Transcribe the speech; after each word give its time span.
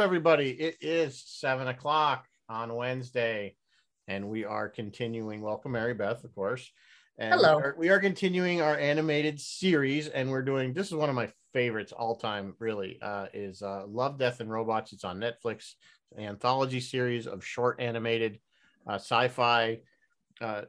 everybody. 0.00 0.50
It 0.50 0.78
is 0.80 1.22
seven 1.26 1.68
o'clock 1.68 2.24
on 2.48 2.74
Wednesday, 2.74 3.54
and 4.08 4.30
we 4.30 4.46
are 4.46 4.66
continuing. 4.66 5.42
Welcome, 5.42 5.72
Mary 5.72 5.92
Beth, 5.92 6.24
of 6.24 6.34
course. 6.34 6.72
And 7.18 7.34
Hello. 7.34 7.58
We 7.58 7.62
are, 7.62 7.74
we 7.78 7.88
are 7.90 8.00
continuing 8.00 8.62
our 8.62 8.78
animated 8.78 9.38
series, 9.38 10.08
and 10.08 10.30
we're 10.30 10.40
doing 10.40 10.72
this 10.72 10.86
is 10.86 10.94
one 10.94 11.10
of 11.10 11.14
my 11.14 11.30
favorites 11.52 11.92
all 11.92 12.16
time. 12.16 12.54
Really, 12.58 12.98
uh, 13.02 13.26
is 13.34 13.60
uh, 13.60 13.84
Love, 13.86 14.18
Death, 14.18 14.40
and 14.40 14.50
Robots. 14.50 14.94
It's 14.94 15.04
on 15.04 15.20
Netflix. 15.20 15.74
An 16.16 16.24
anthology 16.24 16.80
series 16.80 17.26
of 17.26 17.44
short 17.44 17.78
animated 17.78 18.40
uh, 18.86 18.94
sci-fi 18.94 19.80
uh, 20.40 20.62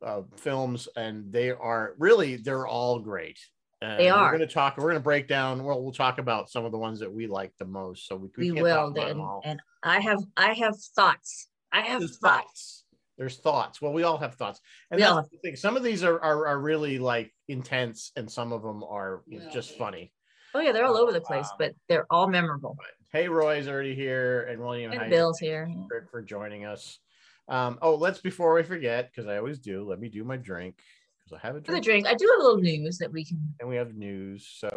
uh, 0.00 0.22
films, 0.36 0.86
and 0.96 1.32
they 1.32 1.50
are 1.50 1.96
really 1.98 2.36
they're 2.36 2.68
all 2.68 3.00
great. 3.00 3.40
And 3.84 4.00
They 4.00 4.10
We're 4.10 4.28
going 4.28 4.40
to 4.40 4.46
talk. 4.46 4.76
We're 4.76 4.84
going 4.84 4.94
to 4.94 5.00
break 5.00 5.28
down. 5.28 5.62
Well, 5.62 5.82
we'll 5.82 5.92
talk 5.92 6.18
about 6.18 6.50
some 6.50 6.64
of 6.64 6.72
the 6.72 6.78
ones 6.78 7.00
that 7.00 7.12
we 7.12 7.26
like 7.26 7.52
the 7.58 7.66
most. 7.66 8.08
So 8.08 8.16
we, 8.16 8.28
We 8.36 8.50
can't 8.50 8.62
will 8.62 8.92
then. 8.92 9.20
And 9.44 9.60
I 9.82 10.00
have 10.00 10.18
I 10.36 10.54
have 10.54 10.74
thoughts. 10.96 11.48
I 11.70 11.80
have 11.82 12.00
There's 12.00 12.18
thoughts. 12.18 12.42
thoughts. 12.42 12.84
There's 13.18 13.36
thoughts. 13.38 13.82
Well, 13.82 13.92
we 13.92 14.02
all 14.02 14.18
have 14.18 14.34
thoughts, 14.34 14.60
and 14.90 14.98
We 14.98 15.04
that's 15.04 15.28
the 15.28 15.38
thing. 15.38 15.54
Some 15.56 15.76
of 15.76 15.84
these 15.84 16.02
are, 16.02 16.20
are 16.20 16.48
are 16.48 16.58
really 16.58 16.98
like 16.98 17.32
intense, 17.46 18.10
and 18.16 18.30
some 18.30 18.52
of 18.52 18.62
them 18.62 18.82
are 18.82 19.22
Yeah. 19.28 19.48
just 19.52 19.78
funny. 19.78 20.12
Oh 20.52 20.60
yeah, 20.60 20.72
they're 20.72 20.84
all 20.84 20.96
over 20.96 21.12
the 21.12 21.20
place, 21.20 21.46
Um, 21.46 21.56
but 21.58 21.74
they're 21.88 22.06
all 22.10 22.26
memorable. 22.28 22.76
Hey, 23.12 23.28
Roy's 23.28 23.68
already 23.68 23.94
here, 23.94 24.42
and 24.50 24.60
William. 24.60 24.90
And 24.92 25.10
Bill's 25.10 25.38
here. 25.38 25.68
for, 25.88 26.08
for 26.10 26.22
joining 26.22 26.64
us. 26.64 26.98
Um, 27.46 27.78
oh, 27.82 27.94
let's 27.94 28.20
before 28.20 28.54
we 28.54 28.62
forget, 28.62 29.10
because 29.10 29.28
I 29.28 29.36
always 29.36 29.58
do. 29.58 29.88
Let 29.88 30.00
me 30.00 30.08
do 30.08 30.24
my 30.24 30.36
drink 30.36 30.80
because 31.24 31.40
I 31.42 31.46
have 31.46 31.56
a 31.56 31.60
For 31.60 31.72
the 31.72 31.80
drink, 31.80 32.04
drink, 32.04 32.06
I 32.06 32.14
do 32.14 32.28
have 32.32 32.40
a 32.40 32.42
little 32.42 32.60
news 32.60 32.98
that 32.98 33.12
we 33.12 33.24
can. 33.24 33.40
and 33.60 33.68
we 33.68 33.76
have 33.76 33.94
news. 33.94 34.46
So 34.58 34.68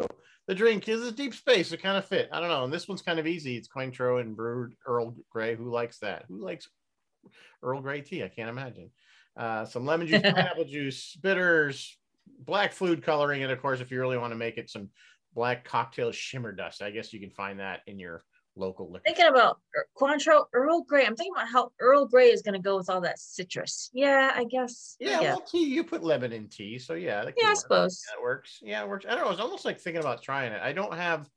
the 0.47 0.55
drink 0.55 0.87
is 0.87 1.05
a 1.05 1.11
deep 1.11 1.33
space. 1.33 1.71
It 1.71 1.81
kind 1.81 1.97
of 1.97 2.05
fit. 2.05 2.29
I 2.31 2.39
don't 2.39 2.49
know. 2.49 2.63
And 2.63 2.73
this 2.73 2.87
one's 2.87 3.01
kind 3.01 3.19
of 3.19 3.27
easy. 3.27 3.57
It's 3.57 3.67
Cointreau 3.67 4.21
and 4.21 4.35
brewed 4.35 4.75
Earl 4.85 5.15
Grey. 5.29 5.55
Who 5.55 5.69
likes 5.69 5.99
that? 5.99 6.25
Who 6.27 6.43
likes 6.43 6.69
Earl 7.61 7.81
Grey 7.81 8.01
tea? 8.01 8.23
I 8.23 8.29
can't 8.29 8.49
imagine. 8.49 8.89
Uh, 9.35 9.65
some 9.65 9.85
lemon 9.85 10.07
juice, 10.07 10.21
pineapple 10.23 10.65
juice, 10.65 11.15
bitters, 11.21 11.97
black 12.39 12.71
food 12.73 13.03
coloring, 13.03 13.43
and 13.43 13.51
of 13.51 13.61
course, 13.61 13.81
if 13.81 13.91
you 13.91 13.99
really 13.99 14.17
want 14.17 14.31
to 14.31 14.37
make 14.37 14.57
it, 14.57 14.69
some 14.69 14.89
black 15.35 15.63
cocktail 15.65 16.11
shimmer 16.11 16.51
dust. 16.51 16.81
I 16.81 16.89
guess 16.91 17.13
you 17.13 17.19
can 17.19 17.29
find 17.29 17.59
that 17.59 17.81
in 17.85 17.99
your 17.99 18.23
local 18.57 18.91
liquor. 18.91 19.03
Thinking 19.05 19.27
about 19.27 19.59
Cointreau, 19.99 20.45
Earl 20.53 20.83
Grey. 20.83 21.05
I'm 21.05 21.15
thinking 21.15 21.33
about 21.35 21.47
how 21.47 21.71
Earl 21.79 22.05
Grey 22.07 22.29
is 22.31 22.41
going 22.41 22.53
to 22.53 22.59
go 22.61 22.75
with 22.77 22.89
all 22.89 23.01
that 23.01 23.19
citrus. 23.19 23.89
Yeah, 23.93 24.31
I 24.35 24.43
guess. 24.45 24.95
Yeah, 24.99 25.21
yeah, 25.21 25.33
well, 25.33 25.41
tea. 25.41 25.63
You 25.65 25.83
put 25.83 26.03
lemon 26.03 26.31
in 26.33 26.47
tea, 26.49 26.79
so 26.79 26.93
yeah, 26.93 27.23
that 27.25 27.33
Yeah, 27.37 27.47
I 27.47 27.49
work. 27.51 27.57
suppose. 27.59 28.03
Yeah, 28.15 28.21
works. 28.23 28.59
Yeah, 28.61 28.83
it 28.83 28.89
works. 28.89 29.05
I 29.07 29.15
don't 29.15 29.25
know. 29.25 29.31
It's 29.31 29.41
almost 29.41 29.65
like 29.65 29.79
thinking 29.79 30.01
about 30.01 30.21
trying 30.21 30.51
it. 30.51 30.61
I 30.61 30.73
don't 30.73 30.93
have 30.93 31.29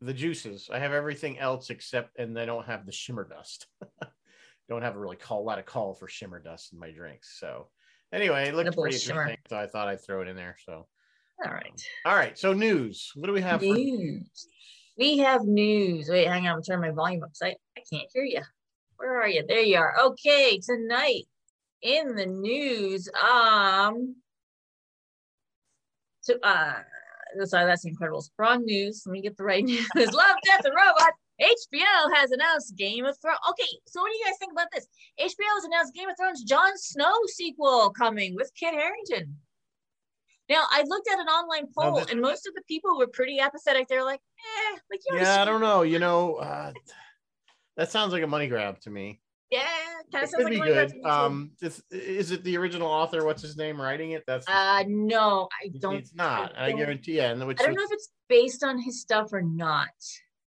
the 0.00 0.12
juices. 0.14 0.68
I 0.72 0.78
have 0.78 0.92
everything 0.92 1.38
else 1.38 1.70
except, 1.70 2.18
and 2.18 2.38
I 2.38 2.44
don't 2.44 2.66
have 2.66 2.84
the 2.86 2.92
shimmer 2.92 3.26
dust. 3.28 3.66
don't 4.68 4.82
have 4.82 4.96
a 4.96 4.98
really 4.98 5.16
call, 5.16 5.40
a 5.40 5.44
lot 5.44 5.58
of 5.58 5.66
call 5.66 5.94
for 5.94 6.08
shimmer 6.08 6.40
dust 6.40 6.72
in 6.72 6.78
my 6.78 6.90
drinks. 6.90 7.38
So 7.38 7.68
anyway, 8.12 8.48
it 8.48 8.54
looked 8.54 8.70
Double 8.70 8.82
pretty 8.82 8.98
shimmer. 8.98 9.22
interesting, 9.22 9.42
so 9.48 9.56
I 9.56 9.66
thought 9.66 9.88
I'd 9.88 10.04
throw 10.04 10.20
it 10.22 10.28
in 10.28 10.36
there. 10.36 10.56
So 10.66 10.86
All 11.44 11.52
right. 11.52 11.82
all 12.04 12.14
right. 12.14 12.38
So 12.38 12.52
news. 12.52 13.12
What 13.14 13.26
do 13.28 13.32
we 13.32 13.40
have? 13.42 13.60
For- 13.60 13.66
News. 13.66 14.48
We 14.96 15.18
have 15.18 15.44
news. 15.44 16.08
Wait, 16.08 16.28
hang 16.28 16.46
on. 16.46 16.56
I'm 16.56 16.62
turning 16.62 16.88
my 16.88 16.94
volume 16.94 17.24
up. 17.24 17.30
I, 17.42 17.54
I 17.76 17.82
can't 17.90 18.08
hear 18.12 18.24
you. 18.24 18.42
Where 18.96 19.20
are 19.20 19.28
you? 19.28 19.44
There 19.46 19.60
you 19.60 19.76
are. 19.78 19.94
Okay, 20.04 20.60
tonight 20.60 21.24
in 21.82 22.14
the 22.14 22.26
news. 22.26 23.08
Um. 23.22 24.16
So, 26.20 26.38
uh, 26.42 26.74
sorry, 27.44 27.66
that's 27.66 27.84
incredible. 27.84 28.24
Wrong 28.38 28.64
news. 28.64 29.02
Let 29.04 29.12
me 29.12 29.20
get 29.20 29.36
the 29.36 29.44
right 29.44 29.64
news. 29.64 29.86
Love, 29.96 30.36
Death, 30.44 30.64
and 30.64 30.74
Robots. 30.74 31.18
HBO 31.40 32.14
has 32.14 32.30
announced 32.30 32.76
Game 32.76 33.04
of 33.04 33.18
Thrones. 33.20 33.38
Okay, 33.50 33.68
so 33.86 34.00
what 34.00 34.10
do 34.10 34.16
you 34.16 34.24
guys 34.24 34.38
think 34.38 34.52
about 34.52 34.68
this? 34.72 34.86
HBO 35.20 35.54
has 35.56 35.64
announced 35.64 35.94
Game 35.94 36.08
of 36.08 36.16
Thrones 36.16 36.44
Jon 36.44 36.76
Snow 36.76 37.12
sequel 37.26 37.90
coming 37.90 38.36
with 38.36 38.52
Kit 38.58 38.72
Harington. 38.72 39.36
Now, 40.48 40.64
I 40.70 40.82
looked 40.86 41.08
at 41.10 41.18
an 41.18 41.26
online 41.26 41.66
poll, 41.76 41.96
this- 42.00 42.10
and 42.10 42.20
most 42.20 42.46
of 42.46 42.54
the 42.54 42.62
people 42.68 42.98
were 42.98 43.06
pretty 43.06 43.40
apathetic. 43.40 43.88
They're 43.88 44.04
like, 44.04 44.20
eh, 44.38 44.78
like 44.90 45.00
you 45.08 45.16
yeah, 45.16 45.40
I 45.40 45.44
don't 45.44 45.60
know. 45.60 45.82
You 45.82 45.98
know, 45.98 46.36
uh, 46.36 46.72
that 47.76 47.90
sounds 47.90 48.12
like 48.12 48.22
a 48.22 48.26
money 48.26 48.46
grab 48.48 48.80
to 48.80 48.90
me. 48.90 49.20
Yeah, 49.50 49.62
kind 50.12 50.24
of 50.24 50.30
sounds 50.30 50.44
like 50.44 50.52
be 50.52 50.58
a 50.58 50.62
Minecraft 50.62 50.74
good. 50.74 50.88
to 50.90 50.94
me. 50.96 51.02
Um, 51.04 51.50
is, 51.60 51.82
is 51.90 52.30
it 52.32 52.42
the 52.44 52.56
original 52.56 52.88
author? 52.88 53.24
What's 53.24 53.42
his 53.42 53.56
name 53.56 53.80
writing 53.80 54.12
it? 54.12 54.24
That's 54.26 54.48
uh, 54.48 54.84
no, 54.88 55.48
I 55.62 55.68
don't. 55.78 55.96
It's 55.96 56.14
not. 56.14 56.52
I, 56.56 56.70
don't- 56.70 56.78
guarantee 56.78 57.16
you. 57.16 57.20
And 57.22 57.46
which 57.46 57.60
I 57.60 57.66
don't 57.66 57.74
know 57.76 57.84
if 57.84 57.92
it's 57.92 58.10
based 58.28 58.64
on 58.64 58.78
his 58.80 59.00
stuff 59.00 59.32
or 59.32 59.42
not. 59.42 59.88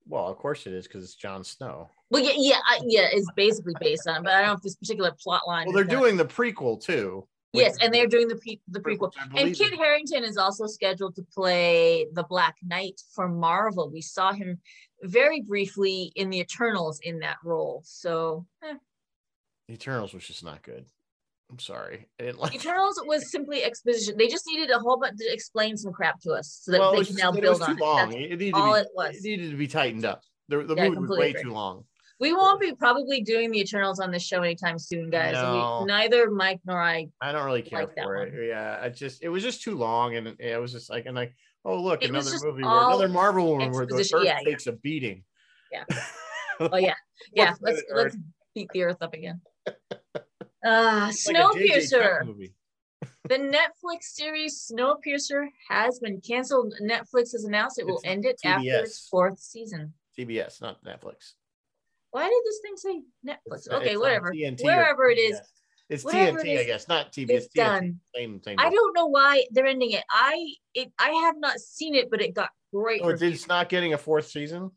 Well, 0.06 0.26
of 0.28 0.36
course 0.38 0.66
it 0.66 0.72
is 0.72 0.86
because 0.86 1.04
it's 1.04 1.14
Jon 1.14 1.44
Snow. 1.44 1.88
Well, 2.10 2.22
yeah, 2.22 2.32
yeah, 2.36 2.58
I, 2.66 2.80
yeah, 2.84 3.08
it's 3.12 3.30
basically 3.36 3.74
based 3.80 4.08
on, 4.08 4.24
but 4.24 4.32
I 4.32 4.40
don't 4.40 4.48
know 4.48 4.54
if 4.54 4.62
this 4.62 4.74
particular 4.76 5.12
plot 5.22 5.42
line. 5.46 5.66
Well, 5.66 5.74
they're 5.74 5.84
doing 5.84 6.16
the 6.16 6.24
prequel 6.24 6.82
too. 6.82 7.26
Yes, 7.52 7.76
and 7.82 7.92
they're 7.92 8.06
doing 8.06 8.28
the 8.28 8.36
pre- 8.36 8.60
the 8.68 8.80
prequel. 8.80 9.12
And 9.36 9.54
Kit 9.56 9.72
is- 9.72 9.78
Harington 9.78 10.24
is 10.24 10.36
also 10.36 10.66
scheduled 10.66 11.16
to 11.16 11.22
play 11.34 12.06
the 12.12 12.22
Black 12.22 12.56
Knight 12.62 13.00
for 13.14 13.28
Marvel. 13.28 13.90
We 13.90 14.00
saw 14.02 14.32
him 14.32 14.60
very 15.02 15.40
briefly 15.40 16.12
in 16.14 16.30
the 16.30 16.38
Eternals 16.40 17.00
in 17.02 17.18
that 17.20 17.36
role. 17.44 17.82
So 17.84 18.46
eh. 18.62 18.74
Eternals 19.70 20.12
was 20.14 20.24
just 20.26 20.44
not 20.44 20.62
good. 20.62 20.84
I'm 21.50 21.58
sorry. 21.58 22.06
I 22.20 22.24
didn't 22.24 22.38
like. 22.38 22.54
Eternals 22.54 23.02
was 23.06 23.30
simply 23.32 23.64
exposition. 23.64 24.16
They 24.16 24.28
just 24.28 24.44
needed 24.46 24.70
a 24.70 24.78
whole 24.78 24.98
bunch 25.00 25.18
to 25.18 25.32
explain 25.32 25.76
some 25.76 25.92
crap 25.92 26.20
to 26.20 26.30
us 26.32 26.60
so 26.62 26.70
that 26.72 26.78
well, 26.80 26.92
they 26.94 27.04
can 27.04 27.16
now 27.16 27.32
it 27.32 27.40
build 27.40 27.62
on 27.62 27.72
it. 27.72 27.80
long. 27.80 28.10
That's 28.10 28.14
It, 28.14 28.38
needed 28.38 28.54
all 28.54 28.74
to 28.74 28.80
it 28.80 28.84
be, 28.84 28.88
was. 28.94 29.16
It 29.16 29.22
needed 29.24 29.50
to 29.50 29.56
be 29.56 29.66
tightened 29.66 30.04
up. 30.04 30.22
The, 30.48 30.62
the 30.62 30.74
Yeah, 30.76 30.88
movie 30.90 31.00
was 31.00 31.18
way 31.18 31.30
agree. 31.30 31.42
too 31.42 31.52
long. 31.52 31.84
We 32.20 32.34
won't 32.34 32.60
be 32.60 32.74
probably 32.74 33.22
doing 33.22 33.50
the 33.50 33.60
Eternals 33.60 33.98
on 33.98 34.10
this 34.10 34.22
show 34.22 34.42
anytime 34.42 34.78
soon, 34.78 35.08
guys. 35.08 35.32
No. 35.32 35.80
We, 35.80 35.86
neither 35.86 36.30
Mike 36.30 36.60
nor 36.66 36.80
I. 36.80 37.08
I 37.20 37.32
don't 37.32 37.46
really 37.46 37.62
care 37.62 37.80
like 37.80 37.94
for 37.94 38.16
it. 38.16 38.34
one. 38.34 38.44
Yeah, 38.46 38.78
I 38.80 38.90
just 38.90 39.22
it 39.22 39.30
was 39.30 39.42
just 39.42 39.62
too 39.62 39.74
long, 39.74 40.16
and 40.16 40.36
it 40.38 40.60
was 40.60 40.70
just 40.72 40.90
like 40.90 41.06
and 41.06 41.16
like 41.16 41.34
oh 41.64 41.80
look 41.80 42.02
It 42.02 42.10
another 42.10 42.30
movie 42.42 42.62
where 42.62 42.86
another 42.86 43.08
Marvel 43.08 43.56
one 43.56 43.72
where 43.72 43.86
the. 43.86 43.94
Earth 43.96 44.10
Yeah, 44.24 44.38
yeah. 44.38 44.50
takes 44.50 44.66
a 44.66 44.72
beating. 44.72 45.24
Yeah. 45.72 45.84
Oh 46.62 46.76
yeah, 46.76 46.92
yeah. 47.32 47.54
Let's 47.62 47.82
let's 47.90 48.16
beat 48.54 48.68
the 48.74 48.82
Earth 48.82 48.98
up 49.00 49.14
again. 49.14 49.40
Uh, 50.62 51.06
It's 51.08 51.26
like 51.26 51.36
a 51.36 51.58
J.J. 51.58 51.68
Peck 51.68 51.82
Snowpiercer. 51.84 52.50
The 53.30 53.36
Netflix 53.36 54.02
series 54.02 54.70
Snowpiercer 54.70 55.46
has 55.70 55.98
been 56.00 56.20
canceled. 56.20 56.74
Netflix 56.82 57.32
has 57.32 57.44
announced 57.44 57.78
it 57.78 57.86
will 57.86 57.96
It's 57.96 58.04
end 58.04 58.26
it 58.26 58.38
after 58.44 58.68
its 58.68 59.08
fourth 59.08 59.38
season. 59.38 59.94
TBS, 60.18 60.60
not 60.60 60.84
Netflix. 60.84 61.32
Why 62.10 62.28
did 62.28 62.42
this 62.44 62.60
thing 62.62 62.76
say 62.76 63.02
Netflix? 63.26 63.66
It's- 63.66 63.68
uh, 63.70 63.76
okay, 63.76 63.90
it's 63.90 64.00
whatever. 64.00 64.32
TNT 64.32 64.62
or 64.62 64.66
Wherever 64.66 65.08
it 65.08 65.18
is. 65.18 65.40
It's 65.88 66.04
whatever 66.04 66.38
it 66.38 66.46
TNT, 66.46 66.60
I 66.60 66.64
guess, 66.64 66.86
not 66.86 67.12
TBS. 67.12 67.30
it's 67.30 67.46
TNT, 67.48 67.54
done. 67.54 68.00
Same, 68.14 68.40
same. 68.42 68.56
I 68.60 68.70
don't 68.70 68.94
know 68.94 69.06
why 69.06 69.44
they're 69.50 69.66
ending 69.66 69.90
it. 69.90 70.04
I 70.08 70.54
it 70.72 70.92
I 70.98 71.10
have 71.10 71.34
not 71.38 71.58
seen 71.58 71.96
it, 71.96 72.10
but 72.10 72.22
it 72.22 72.32
got 72.32 72.50
great. 72.72 73.00
Oh, 73.02 73.08
reviews. 73.08 73.34
it's 73.34 73.48
not 73.48 73.68
getting 73.68 73.92
a 73.92 73.98
fourth 73.98 74.28
season. 74.28 74.70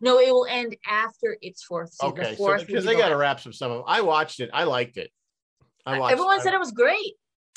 No, 0.00 0.18
it 0.18 0.32
will 0.32 0.46
end 0.48 0.74
after 0.88 1.36
its 1.42 1.62
fourth 1.62 1.92
season. 1.92 2.18
Okay, 2.18 2.30
the 2.30 2.36
so 2.36 2.64
because 2.66 2.84
they 2.84 2.96
got 2.96 3.10
to 3.10 3.16
wrap 3.16 3.40
some 3.40 3.52
stuff 3.52 3.70
up. 3.72 3.84
I 3.86 4.00
watched 4.00 4.40
it. 4.40 4.48
I 4.54 4.64
liked 4.64 4.96
it. 4.96 5.10
I 5.84 5.98
watched. 5.98 6.12
Everyone 6.12 6.40
said 6.40 6.54
it 6.54 6.60
was 6.60 6.72
great. 6.72 7.14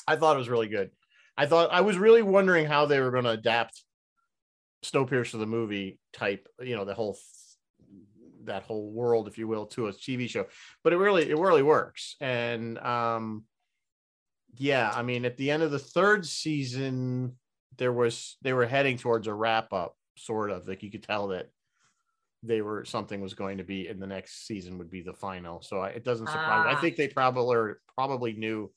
I 0.08 0.18
thought 0.18 0.36
it 0.36 0.40
was 0.40 0.50
really 0.50 0.68
good. 0.68 0.92
I 1.38 1.46
thought 1.46 1.72
I 1.72 1.82
was 1.82 1.98
really 1.98 2.22
wondering 2.22 2.66
how 2.66 2.86
they 2.86 3.00
were 3.00 3.12
going 3.12 3.24
to 3.24 3.32
adapt 3.32 3.84
Snowpiercer 4.84 5.32
to 5.32 5.38
the 5.38 5.46
movie 5.46 5.98
type. 6.14 6.48
You 6.62 6.76
know, 6.76 6.86
the 6.86 6.94
whole 6.94 7.18
that 8.46 8.64
whole 8.64 8.92
world, 8.92 9.28
if 9.28 9.38
you 9.38 9.48
will, 9.48 9.66
to 9.68 9.88
a 9.88 9.92
TV 9.94 10.30
show. 10.30 10.46
But 10.84 10.94
it 10.94 10.98
really, 10.98 11.30
it 11.30 11.38
really 11.38 11.64
works. 11.64 12.16
And 12.22 12.78
um, 12.80 13.46
yeah, 14.58 14.92
I 14.94 15.02
mean, 15.04 15.26
at 15.26 15.38
the 15.38 15.52
end 15.52 15.64
of 15.64 15.72
the 15.72 15.80
third 15.80 16.26
season, 16.26 17.38
there 17.78 17.94
was 17.94 18.38
they 18.42 18.54
were 18.54 18.66
heading 18.66 18.98
towards 18.98 19.28
a 19.28 19.34
wrap 19.34 19.74
up, 19.74 19.96
sort 20.18 20.52
of. 20.52 20.68
Like 20.68 20.82
you 20.84 20.92
could 20.92 21.04
tell 21.04 21.28
that 21.30 21.50
they 22.44 22.62
were 22.62 22.86
something 22.86 23.22
was 23.22 23.34
going 23.34 23.58
to 23.58 23.64
be 23.64 23.88
in 23.88 24.00
the 24.00 24.08
next 24.08 24.46
season 24.48 24.78
would 24.78 24.90
be 24.92 25.02
the 25.02 25.14
final. 25.14 25.62
So 25.62 25.80
I, 25.80 25.90
it 25.90 26.04
doesn't 26.04 26.28
surprise. 26.28 26.66
me. 26.66 26.72
I 26.72 26.76
Ah. 26.76 26.82
think 26.82 26.96
they 26.96 27.08
probably 27.08 27.56
or 27.56 27.82
probably 27.98 28.34
knew 28.34 28.72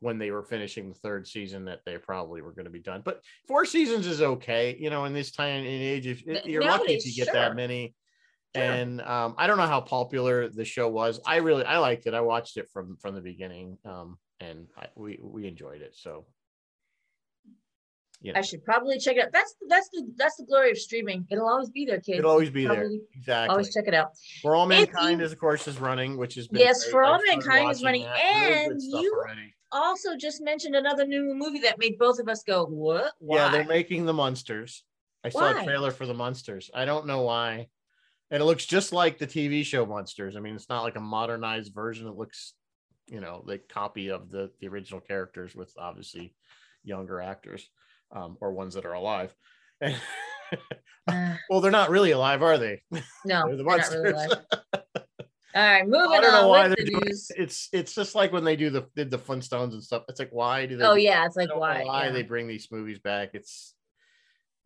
when 0.00 0.18
they 0.18 0.30
were 0.30 0.42
finishing 0.42 0.88
the 0.88 0.94
third 0.96 1.26
season 1.26 1.64
that 1.66 1.80
they 1.86 1.96
probably 1.96 2.42
were 2.42 2.52
going 2.52 2.64
to 2.64 2.70
be 2.70 2.80
done. 2.80 3.02
But 3.04 3.22
four 3.46 3.64
seasons 3.64 4.06
is 4.06 4.20
okay, 4.20 4.76
you 4.78 4.90
know. 4.90 5.04
In 5.04 5.12
this 5.14 5.30
time 5.32 5.58
and 5.60 5.66
age, 5.66 6.06
if 6.06 6.22
N- 6.26 6.40
you're 6.44 6.62
lucky 6.62 6.94
if 6.94 7.06
you 7.06 7.14
get 7.14 7.26
sure. 7.26 7.34
that 7.34 7.54
many. 7.56 7.94
Sure. 8.54 8.64
And 8.64 9.00
um, 9.02 9.34
I 9.36 9.46
don't 9.46 9.56
know 9.56 9.66
how 9.66 9.80
popular 9.80 10.48
the 10.48 10.64
show 10.64 10.88
was. 10.88 11.20
I 11.26 11.36
really 11.36 11.64
I 11.64 11.78
liked 11.78 12.06
it. 12.06 12.14
I 12.14 12.20
watched 12.20 12.56
it 12.56 12.68
from 12.72 12.96
from 12.96 13.14
the 13.14 13.20
beginning, 13.20 13.78
um, 13.84 14.18
and 14.40 14.68
I, 14.76 14.86
we 14.94 15.18
we 15.20 15.46
enjoyed 15.46 15.82
it. 15.82 15.96
So 15.96 16.26
know, 18.32 18.38
I 18.38 18.42
should 18.42 18.64
probably 18.64 18.98
check 18.98 19.16
it 19.16 19.24
out. 19.26 19.32
That's 19.32 19.54
that's 19.68 19.88
the 19.90 20.06
that's 20.16 20.36
the 20.36 20.44
glory 20.44 20.70
of 20.70 20.78
streaming. 20.78 21.26
It'll 21.30 21.48
always 21.48 21.70
be 21.70 21.84
there, 21.84 22.00
kids. 22.00 22.18
it'll 22.18 22.30
always 22.30 22.50
be 22.50 22.66
there. 22.66 22.88
Exactly. 23.14 23.50
Always 23.50 23.72
check 23.72 23.84
it 23.86 23.94
out. 23.94 24.12
For 24.42 24.54
all 24.54 24.66
mankind 24.66 25.20
you- 25.20 25.26
is 25.26 25.32
of 25.32 25.38
course 25.38 25.68
is 25.68 25.78
running, 25.78 26.16
which 26.16 26.36
is 26.36 26.48
Yes, 26.52 26.84
For 26.86 27.02
All 27.02 27.20
Mankind 27.26 27.70
is 27.70 27.82
running, 27.82 28.04
and 28.04 28.80
you- 28.80 29.14
already. 29.14 29.54
Also, 29.72 30.16
just 30.16 30.40
mentioned 30.40 30.76
another 30.76 31.04
new 31.04 31.34
movie 31.34 31.58
that 31.60 31.78
made 31.78 31.98
both 31.98 32.20
of 32.20 32.28
us 32.28 32.44
go, 32.44 32.64
"What? 32.64 33.12
Why?" 33.18 33.36
Yeah, 33.36 33.50
they're 33.50 33.64
making 33.64 34.06
the 34.06 34.12
Munsters. 34.12 34.84
I 35.24 35.30
saw 35.30 35.50
a 35.50 35.64
trailer 35.64 35.90
for 35.90 36.06
the 36.06 36.14
Munsters. 36.14 36.70
I 36.72 36.84
don't 36.84 37.06
know 37.06 37.22
why. 37.22 37.68
And 38.30 38.42
it 38.42 38.46
looks 38.46 38.66
just 38.66 38.92
like 38.92 39.18
the 39.18 39.26
TV 39.26 39.64
show 39.64 39.86
Munsters. 39.86 40.36
I 40.36 40.40
mean, 40.40 40.54
it's 40.54 40.68
not 40.68 40.82
like 40.82 40.96
a 40.96 41.00
modernized 41.00 41.74
version. 41.74 42.08
It 42.08 42.16
looks, 42.16 42.54
you 43.06 43.20
know, 43.20 43.44
the 43.46 43.58
copy 43.58 44.08
of 44.10 44.30
the 44.30 44.50
the 44.60 44.68
original 44.68 45.00
characters 45.00 45.54
with 45.54 45.72
obviously 45.78 46.34
younger 46.82 47.20
actors 47.20 47.68
um, 48.12 48.36
or 48.40 48.52
ones 48.52 48.74
that 48.74 48.86
are 48.86 48.94
alive. 48.94 49.34
Uh, 51.06 51.34
well, 51.50 51.60
they're 51.60 51.70
not 51.70 51.90
really 51.90 52.12
alive, 52.12 52.42
are 52.42 52.58
they? 52.58 52.82
no, 52.90 53.00
They're 53.46 53.56
the 53.56 53.62
not 53.62 53.90
really. 53.90 54.14
All 55.54 55.62
right, 55.62 55.86
moving 55.86 56.18
I 56.18 56.20
don't 56.20 56.32
know 56.32 56.48
why 56.48 56.66
they're 56.66 56.76
the 56.76 56.84
doing 56.90 57.02
news. 57.04 57.30
It's 57.36 57.68
it's 57.72 57.94
just 57.94 58.14
like 58.14 58.32
when 58.32 58.42
they 58.42 58.56
do 58.56 58.70
the 58.70 58.86
did 58.96 59.10
the 59.10 59.18
Flintstones 59.18 59.72
and 59.72 59.82
stuff. 59.82 60.02
It's 60.08 60.18
like 60.18 60.32
why 60.32 60.66
do 60.66 60.76
they? 60.76 60.84
Oh 60.84 60.94
yeah, 60.94 61.24
it's 61.26 61.36
like 61.36 61.54
why? 61.54 61.84
why 61.84 62.06
yeah. 62.06 62.12
they 62.12 62.22
bring 62.22 62.48
these 62.48 62.68
movies 62.72 62.98
back. 62.98 63.30
It's 63.34 63.73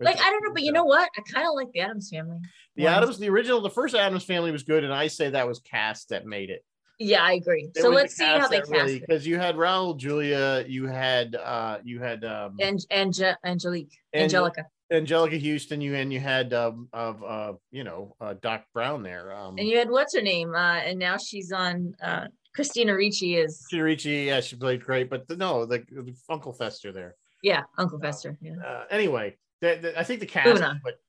Like 0.00 0.20
I 0.20 0.30
don't 0.30 0.44
know, 0.44 0.52
but 0.52 0.62
you 0.62 0.72
know 0.72 0.84
what? 0.84 1.08
I 1.16 1.22
kind 1.32 1.46
of 1.46 1.54
like 1.54 1.68
the 1.72 1.80
Addams 1.80 2.10
Family. 2.10 2.38
The 2.76 2.84
ones. 2.84 2.96
Addams, 2.96 3.18
the 3.18 3.28
original, 3.28 3.60
the 3.60 3.70
first 3.70 3.94
Addams 3.94 4.24
Family 4.24 4.52
was 4.52 4.62
good, 4.62 4.84
and 4.84 4.92
I 4.92 5.08
say 5.08 5.30
that 5.30 5.46
was 5.48 5.58
cast 5.60 6.10
that 6.10 6.26
made 6.26 6.50
it. 6.50 6.64
Yeah, 7.00 7.22
I 7.22 7.34
agree. 7.34 7.68
It 7.74 7.80
so 7.80 7.90
let's 7.90 8.16
see 8.16 8.24
how 8.24 8.48
they 8.48 8.58
cast 8.58 8.70
really 8.72 8.96
it. 8.96 9.00
because 9.06 9.26
you 9.26 9.38
had 9.38 9.54
Raul 9.56 9.96
Julia, 9.96 10.64
you 10.66 10.86
had 10.86 11.36
uh 11.36 11.78
you 11.84 12.00
had 12.00 12.24
um 12.24 12.56
And 12.60 12.84
Ange- 12.90 13.36
Angelique, 13.44 13.96
Angel- 14.14 14.46
Angelica, 14.46 14.66
Anjelica 14.92 15.40
Huston, 15.52 15.80
you 15.80 15.94
and 15.94 16.12
you 16.12 16.18
had 16.18 16.52
um 16.52 16.88
of 16.92 17.22
uh 17.22 17.52
you 17.70 17.84
know 17.84 18.16
uh 18.20 18.34
Doc 18.42 18.64
Brown 18.74 19.04
there. 19.04 19.32
Um 19.32 19.56
and 19.58 19.68
you 19.68 19.78
had 19.78 19.90
what's 19.90 20.14
her 20.14 20.22
name? 20.22 20.54
Uh, 20.54 20.78
and 20.78 20.98
now 20.98 21.16
she's 21.16 21.52
on. 21.52 21.94
Uh, 22.02 22.26
Christina 22.54 22.96
Ricci 22.96 23.36
is 23.36 23.64
Ricci, 23.72 24.24
yeah, 24.26 24.40
she 24.40 24.56
played 24.56 24.82
great, 24.84 25.08
but 25.08 25.28
the, 25.28 25.36
no, 25.36 25.64
the, 25.64 25.78
the 25.92 26.12
Uncle 26.28 26.52
Fester 26.52 26.90
there. 26.90 27.14
yeah, 27.44 27.62
Uncle 27.76 28.00
Fester. 28.00 28.36
Yeah. 28.42 28.54
Uh, 28.66 28.84
anyway, 28.90 29.36
the, 29.60 29.78
the- 29.80 29.98
I 29.98 30.04
think 30.04 30.20
the 30.20 30.26
cast, 30.26 30.62
what, 30.82 31.00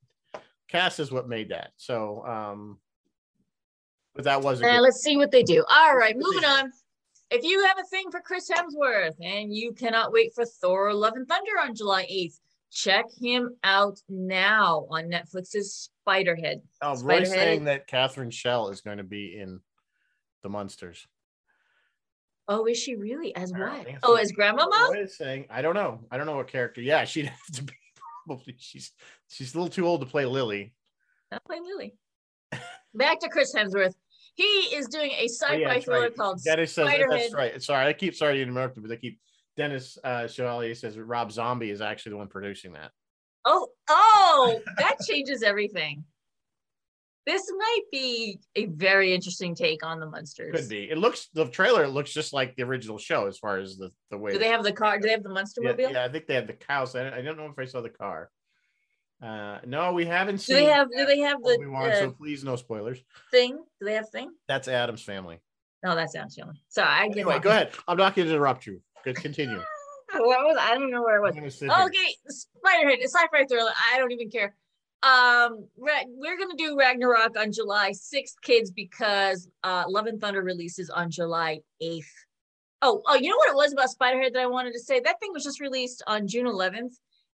cast 0.67 0.99
is 0.99 1.11
what 1.11 1.27
made 1.27 1.49
that. 1.49 1.71
So, 1.77 2.25
um, 2.25 2.79
but 4.15 4.25
that 4.25 4.41
wasn't. 4.41 4.71
And 4.71 4.81
let's 4.81 5.01
see 5.01 5.17
what 5.17 5.31
they 5.31 5.43
do. 5.43 5.63
All 5.69 5.95
right, 5.95 6.15
Let's 6.15 6.29
see 6.29 6.35
what 6.35 6.43
moving 6.43 6.49
on. 6.49 6.71
If 7.31 7.43
you 7.43 7.63
have 7.65 7.77
a 7.77 7.83
thing 7.83 8.09
for 8.09 8.21
Chris 8.21 8.49
Hemsworth 8.49 9.15
and 9.23 9.55
you 9.55 9.71
cannot 9.71 10.11
wait 10.11 10.33
for 10.33 10.45
Thor 10.45 10.93
Love 10.93 11.13
and 11.15 11.27
Thunder 11.27 11.51
on 11.61 11.75
July 11.75 12.05
8th, 12.11 12.39
check 12.71 13.05
him 13.21 13.55
out 13.63 13.99
now 14.09 14.87
on 14.89 15.03
Netflix's 15.09 15.91
Spiderhead. 16.07 16.61
Oh, 16.81 16.95
Roy's 17.01 17.03
Spiderhead. 17.03 17.33
saying 17.33 17.63
that 17.65 17.87
Catherine 17.87 18.31
Schell 18.31 18.69
is 18.69 18.81
going 18.81 18.97
to 18.97 19.03
be 19.03 19.37
in 19.39 19.59
the 20.41 20.49
Munsters. 20.49 21.05
Oh, 22.47 22.65
is 22.65 22.79
she 22.79 22.95
really? 22.95 23.35
As 23.35 23.53
what? 23.53 23.85
Oh, 24.01 24.15
as 24.15 24.31
grandmama? 24.31 24.91
Is 24.97 25.15
saying, 25.15 25.45
I 25.51 25.61
don't 25.61 25.75
know. 25.75 25.99
I 26.09 26.17
don't 26.17 26.25
know 26.25 26.37
what 26.37 26.47
character. 26.47 26.81
Yeah, 26.81 27.05
she'd 27.05 27.25
have 27.27 27.55
to 27.55 27.63
be 27.63 27.73
probably. 28.25 28.55
She's 28.59 28.91
she's 29.29 29.53
a 29.53 29.57
little 29.57 29.71
too 29.71 29.87
old 29.87 30.01
to 30.01 30.07
play 30.07 30.25
Lily. 30.25 30.73
Not 31.31 31.43
playing 31.45 31.65
Lily. 31.65 31.95
Back 32.93 33.19
to 33.21 33.29
Chris 33.29 33.53
Hemsworth. 33.55 33.93
He 34.35 34.43
is 34.43 34.87
doing 34.87 35.11
a 35.11 35.23
Oh, 35.23 35.27
sci-fi 35.27 35.55
yeah, 35.57 35.79
thriller 35.79 36.01
right. 36.03 36.15
called 36.15 36.41
Dennis 36.43 36.73
says 36.73 36.87
Spiderhead. 36.87 37.09
that's 37.09 37.33
right. 37.33 37.61
Sorry, 37.61 37.85
I 37.87 37.93
keep 37.93 38.15
sorry 38.15 38.35
to 38.37 38.41
interrupt 38.41 38.77
you, 38.77 38.81
but 38.81 38.89
they 38.89 38.97
keep 38.97 39.19
Dennis 39.57 39.97
uh, 40.03 40.27
Chevalier 40.27 40.73
says 40.75 40.97
Rob 40.97 41.31
Zombie 41.31 41.69
is 41.69 41.81
actually 41.81 42.11
the 42.11 42.17
one 42.17 42.27
producing 42.27 42.73
that. 42.73 42.91
Oh, 43.45 43.67
oh, 43.89 44.61
that 44.77 44.95
changes 45.07 45.43
everything. 45.43 46.03
This 47.29 47.43
might 47.55 47.81
be 47.91 48.39
a 48.55 48.65
very 48.65 49.13
interesting 49.13 49.53
take 49.53 49.85
on 49.85 49.99
the 49.99 50.07
Munsters. 50.07 50.51
Could 50.51 50.67
be. 50.67 50.89
It 50.89 50.97
looks 50.97 51.29
the 51.35 51.45
trailer 51.45 51.87
looks 51.87 52.11
just 52.11 52.33
like 52.33 52.55
the 52.55 52.63
original 52.63 52.97
show 52.97 53.27
as 53.27 53.37
far 53.37 53.59
as 53.59 53.77
the 53.77 53.91
the 54.09 54.17
way. 54.17 54.31
Do 54.31 54.39
they 54.39 54.47
have 54.47 54.63
the 54.63 54.71
car? 54.71 54.97
Do 54.97 55.03
they 55.03 55.11
have 55.11 55.21
the 55.21 55.29
monster 55.29 55.61
yeah, 55.63 55.69
mobile? 55.69 55.91
yeah, 55.91 56.05
I 56.05 56.09
think 56.09 56.25
they 56.25 56.33
have 56.33 56.47
the 56.47 56.53
cows. 56.53 56.95
I, 56.95 57.17
I 57.17 57.21
don't 57.21 57.37
know 57.37 57.45
if 57.45 57.59
I 57.59 57.65
saw 57.65 57.81
the 57.81 57.89
car. 57.91 58.31
Uh, 59.21 59.59
no, 59.67 59.93
we 59.93 60.07
haven't 60.07 60.39
seen. 60.39 60.55
Do 60.55 60.63
they 60.63 60.71
have? 60.71 60.87
Do 60.91 61.05
they 61.05 61.19
have 61.19 61.43
the 61.43 61.51
Obi-Wan, 61.51 61.91
uh, 61.91 61.95
so 61.99 62.11
please 62.11 62.43
no 62.43 62.55
spoilers. 62.55 62.99
thing? 63.29 63.57
Do 63.79 63.85
they 63.85 63.93
have 63.93 64.09
thing? 64.09 64.31
That's 64.47 64.67
Addams 64.67 65.03
family. 65.03 65.39
No, 65.83 65.93
that 65.93 66.11
sounds 66.11 66.33
silly. 66.33 66.59
Sorry, 66.69 66.89
I 66.89 67.07
get 67.09 67.17
Anyway, 67.17 67.37
go 67.39 67.51
ahead. 67.51 67.73
I'm 67.87 67.97
not 67.97 68.15
going 68.15 68.27
to 68.27 68.33
interrupt 68.33 68.65
you. 68.65 68.81
Good, 69.03 69.17
continue. 69.17 69.61
What 70.11 70.43
was 70.43 70.57
I 70.59 70.73
don't 70.73 70.89
know 70.89 71.03
where 71.03 71.17
it 71.17 71.21
was. 71.21 71.35
Okay, 71.37 71.69
Spiderhead, 71.69 72.99
a 72.99 73.03
sci-fi 73.03 73.45
thriller. 73.45 73.69
I 73.93 73.99
don't 73.99 74.11
even 74.11 74.31
care. 74.31 74.55
Um, 75.01 75.67
we're 75.77 76.37
gonna 76.37 76.55
do 76.57 76.77
Ragnarok 76.77 77.37
on 77.39 77.51
July 77.53 77.91
6th, 77.91 78.35
kids, 78.43 78.69
because 78.71 79.47
uh 79.63 79.85
Love 79.87 80.07
and 80.07 80.19
Thunder 80.19 80.41
releases 80.41 80.89
on 80.89 81.09
July 81.09 81.59
8th. 81.81 82.03
Oh, 82.81 83.01
oh, 83.07 83.15
you 83.15 83.29
know 83.29 83.37
what 83.37 83.49
it 83.49 83.55
was 83.55 83.73
about 83.73 83.89
Spiderhead 83.89 84.33
that 84.33 84.41
I 84.41 84.45
wanted 84.47 84.73
to 84.73 84.79
say? 84.79 84.99
That 84.99 85.19
thing 85.19 85.31
was 85.33 85.43
just 85.43 85.59
released 85.59 86.01
on 86.07 86.27
June 86.27 86.45
11th, 86.45 86.93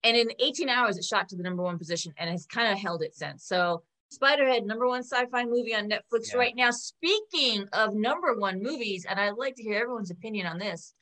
and 0.04 0.16
in 0.16 0.28
18 0.38 0.68
hours 0.68 0.96
it 0.96 1.04
shot 1.04 1.28
to 1.30 1.36
the 1.36 1.42
number 1.42 1.62
one 1.62 1.78
position 1.78 2.12
and 2.18 2.30
has 2.30 2.46
kind 2.46 2.72
of 2.72 2.78
held 2.78 3.02
it 3.02 3.14
since. 3.14 3.44
So 3.46 3.82
Spiderhead, 4.12 4.64
number 4.66 4.88
one 4.88 5.02
sci-fi 5.02 5.44
movie 5.44 5.74
on 5.74 5.88
Netflix 5.88 6.32
Yeah. 6.32 6.38
right 6.38 6.56
now. 6.56 6.70
Speaking 6.70 7.68
of 7.72 7.94
number 7.94 8.34
one 8.36 8.62
movies, 8.62 9.06
and 9.08 9.20
I'd 9.20 9.34
like 9.36 9.54
to 9.56 9.62
hear 9.62 9.78
everyone's 9.80 10.10
opinion 10.10 10.46
on 10.46 10.58
this. 10.58 10.94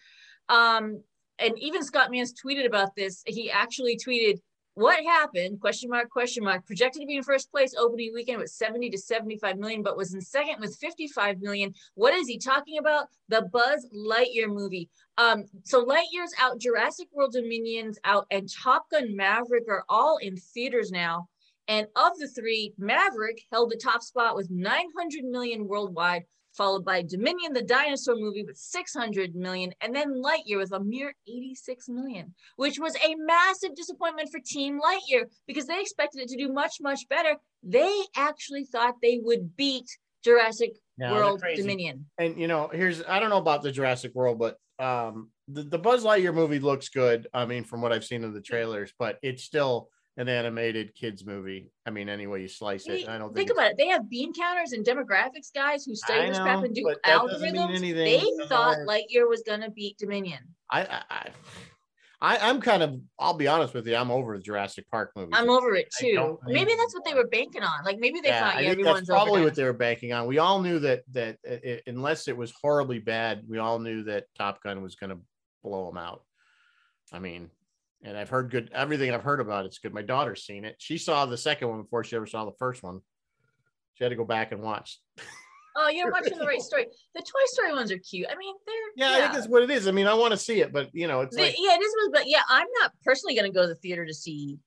Um, 0.49 1.03
and 1.39 1.59
even 1.59 1.83
Scott 1.85 2.11
Mantz 2.11 2.33
tweeted 2.45 2.67
about 2.67 2.95
this. 2.97 3.23
He 3.27 3.51
actually 3.51 3.97
tweeted, 3.97 4.41
"What 4.79 5.03
happened?" 5.05 5.61
Question 5.61 5.91
mark? 5.91 6.09
Question 6.09 6.45
mark. 6.45 6.65
Projected 6.65 7.01
to 7.01 7.07
be 7.07 7.17
in 7.17 7.25
first 7.25 7.51
place 7.51 7.75
opening 7.77 8.13
weekend 8.15 8.39
with 8.39 8.51
70 8.51 8.91
to 8.91 8.99
75 8.99 9.59
million, 9.59 9.83
but 9.83 9.97
was 9.97 10.15
in 10.15 10.21
second 10.21 10.61
with 10.61 10.77
55 10.77 11.41
million. 11.41 11.75
What 11.95 12.15
is 12.15 12.29
he 12.29 12.39
talking 12.39 12.79
about? 12.79 13.07
The 13.29 13.43
Buzz 13.53 13.89
Lightyear 13.93 14.47
movie. 14.47 14.89
Um, 15.17 15.47
so 15.65 15.85
Lightyear's 15.85 16.33
out, 16.41 16.61
Jurassic 16.61 17.09
World 17.13 17.33
Dominion's 17.33 17.99
out, 18.05 18.27
and 18.31 18.49
Top 18.49 18.89
Gun 18.91 19.17
Maverick 19.17 19.65
are 19.69 19.85
all 19.89 20.19
in 20.19 20.37
theaters 20.37 20.93
now. 20.93 21.29
And 21.67 21.89
of 21.97 22.17
the 22.19 22.29
three, 22.29 22.73
Maverick 22.79 23.43
held 23.51 23.71
the 23.71 23.77
top 23.77 24.03
spot 24.03 24.37
with 24.37 24.49
900 24.49 25.25
million 25.25 25.67
worldwide, 25.67 26.23
followed 26.59 26.85
by 26.85 27.01
Dominion, 27.01 27.55
the 27.55 27.63
dinosaur 27.63 28.17
movie, 28.17 28.43
with 28.43 28.59
600 28.59 29.35
million, 29.35 29.73
and 29.81 29.95
then 29.95 30.21
Lightyear 30.23 30.59
with 30.59 30.73
a 30.73 30.81
mere 30.81 31.15
86 31.27 31.89
million, 31.89 32.35
which 32.57 32.79
was 32.79 32.95
a 32.97 33.15
massive 33.15 33.75
disappointment 33.75 34.31
for 34.31 34.41
Team 34.45 34.79
Lightyear 34.81 35.25
because 35.47 35.67
they 35.67 35.81
expected 35.81 36.21
it 36.21 36.29
to 36.29 36.37
do 36.37 36.53
much, 36.53 36.75
much 36.83 37.09
better. 37.09 37.37
They 37.63 37.97
actually 38.17 38.65
thought 38.65 38.97
they 39.01 39.21
would 39.23 39.57
beat 39.57 39.89
Jurassic 40.25 40.73
Yeah, 40.99 41.13
World. 41.13 41.43
Dominion. 41.57 42.07
And 42.19 42.39
you 42.39 42.49
know, 42.49 42.69
here's 42.73 43.03
I 43.05 43.21
don't 43.21 43.31
know 43.31 43.39
about 43.39 43.63
the 43.63 43.71
Jurassic 43.71 44.15
World, 44.15 44.39
but 44.39 44.57
um, 44.85 45.31
the, 45.47 45.63
the 45.63 45.79
Buzz 45.79 46.05
Lightyear 46.05 46.35
movie 46.35 46.59
looks 46.59 46.89
good. 46.89 47.29
I 47.33 47.47
mean, 47.47 47.65
from 47.65 47.81
what 47.81 47.93
I've 47.93 48.05
seen 48.05 48.25
of 48.25 48.35
the 48.35 48.41
trailers, 48.41 48.93
but 48.99 49.19
it's 49.23 49.45
still 49.45 49.89
an 50.19 50.29
animated 50.29 50.95
kids 50.97 51.25
movie. 51.25 51.71
I 51.87 51.91
mean, 51.91 52.09
any 52.09 52.27
way 52.27 52.43
you 52.43 52.49
slice 52.49 52.87
it, 52.89 53.09
I 53.09 53.19
don't 53.19 53.35
think 53.35 53.49
think. 53.49 53.59
about 53.59 53.71
it. 53.71 53.77
They 53.79 53.87
have 53.87 54.11
bean 54.11 54.35
counters 54.35 54.73
and 54.73 54.85
demographics 54.85 55.55
guys 55.55 55.85
who 55.85 55.95
study 55.95 56.23
I 56.23 56.29
this 56.29 56.39
crap 56.41 56.65
and 56.65 56.75
do 56.75 56.83
but 56.83 56.99
that 57.05 57.23
doesn't 57.23 57.41
mean 57.41 57.55
algorithms. 57.55 57.95
They 57.95 58.47
thought. 58.49 58.79
Lightyear 58.79 59.29
was 59.29 59.43
gonna 59.47 59.71
beat 59.71 59.97
Dominion. 59.97 60.41
I, 60.71 60.83
I, 61.09 61.31
I, 62.21 62.51
I'm 62.51 62.61
kind 62.61 62.83
of. 62.83 63.01
I'll 63.17 63.35
be 63.35 63.47
honest 63.47 63.75
with 63.75 63.87
you. 63.87 63.95
I'm 63.95 64.11
over 64.11 64.37
the 64.37 64.43
Jurassic 64.43 64.91
Park 64.91 65.13
movie. 65.15 65.31
I'm 65.35 65.49
over 65.49 65.77
it 65.77 65.89
too. 65.97 66.39
Maybe 66.47 66.73
that's 66.77 66.95
what 66.95 67.05
they 67.05 67.15
were 67.15 67.29
banking 67.29 67.63
on. 67.63 67.85
Like 67.85 68.01
maybe 68.01 68.21
they 68.21 68.31
yeah, 68.31 68.53
thought, 68.53 68.63
yeah, 68.63 68.71
everyone's 68.71 69.07
that's 69.07 69.09
probably 69.09 69.41
over 69.41 69.45
what 69.45 69.55
they 69.55 69.65
were 69.65 69.73
banking 69.73 70.13
on. 70.13 70.27
We 70.27 70.39
all 70.39 70.61
knew 70.61 70.81
that 70.81 71.05
that 71.13 71.39
it, 71.45 71.85
unless 71.87 72.27
it 72.27 72.37
was 72.37 72.53
horribly 72.61 72.99
bad, 72.99 73.45
we 73.49 73.59
all 73.59 73.79
knew 73.79 74.03
that 74.05 74.25
Top 74.37 74.61
Gun 74.65 74.83
was 74.83 74.97
going 74.97 75.11
to 75.11 75.19
blow 75.63 75.87
them 75.87 75.97
out. 75.97 76.25
I 77.13 77.21
mean, 77.21 77.51
and 78.03 78.17
I've 78.17 78.29
heard 78.29 78.51
good 78.51 78.71
everything 78.73 79.13
I've 79.13 79.23
heard 79.23 79.41
about 79.41 79.67
it's 79.67 79.79
good. 79.79 79.93
My 79.95 80.03
daughter's 80.03 80.45
seen 80.45 80.65
it. 80.65 80.77
She 80.79 80.99
saw 80.99 81.27
the 81.27 81.37
second 81.37 81.69
one 81.69 81.83
before 81.83 82.05
she 82.05 82.17
ever 82.17 82.27
saw 82.27 82.45
the 82.45 82.53
first 82.59 82.83
one. 82.83 83.01
She 83.95 84.05
had 84.05 84.11
to 84.11 84.17
go 84.17 84.25
back 84.25 84.53
and 84.53 84.61
watch. 84.63 85.01
Oh, 85.77 85.89
you're 85.89 86.11
watching 86.13 86.39
the 86.39 86.47
right 86.47 86.61
story. 86.61 86.87
The 87.15 87.21
Toy 87.23 87.45
Story 87.47 87.73
ones 87.73 87.91
are 87.91 87.99
cute. 87.99 88.27
I 88.31 88.37
mean, 88.37 88.55
they're 88.67 88.75
Yeah, 89.09 89.17
I 89.17 89.21
think 89.23 89.33
that's 89.35 89.49
what 89.49 89.63
it 89.63 89.71
is. 89.71 89.89
I 89.89 89.91
mean, 89.91 90.07
I 90.07 90.15
want 90.15 90.31
to 90.33 90.37
see 90.37 90.61
it, 90.61 90.73
but 90.73 90.91
you 90.93 91.07
know, 91.09 91.21
it's 91.23 91.35
They- 91.37 91.43
like 91.43 91.57
yeah, 91.59 91.77
this 91.79 91.93
was, 91.97 92.11
but 92.13 92.29
yeah, 92.29 92.43
I'm 92.49 92.67
not 92.81 92.93
personally 93.05 93.35
gonna 93.35 93.51
go 93.53 93.63
to 93.63 93.69
the 93.69 93.75
theater 93.77 94.07
to 94.07 94.15
see 94.15 94.59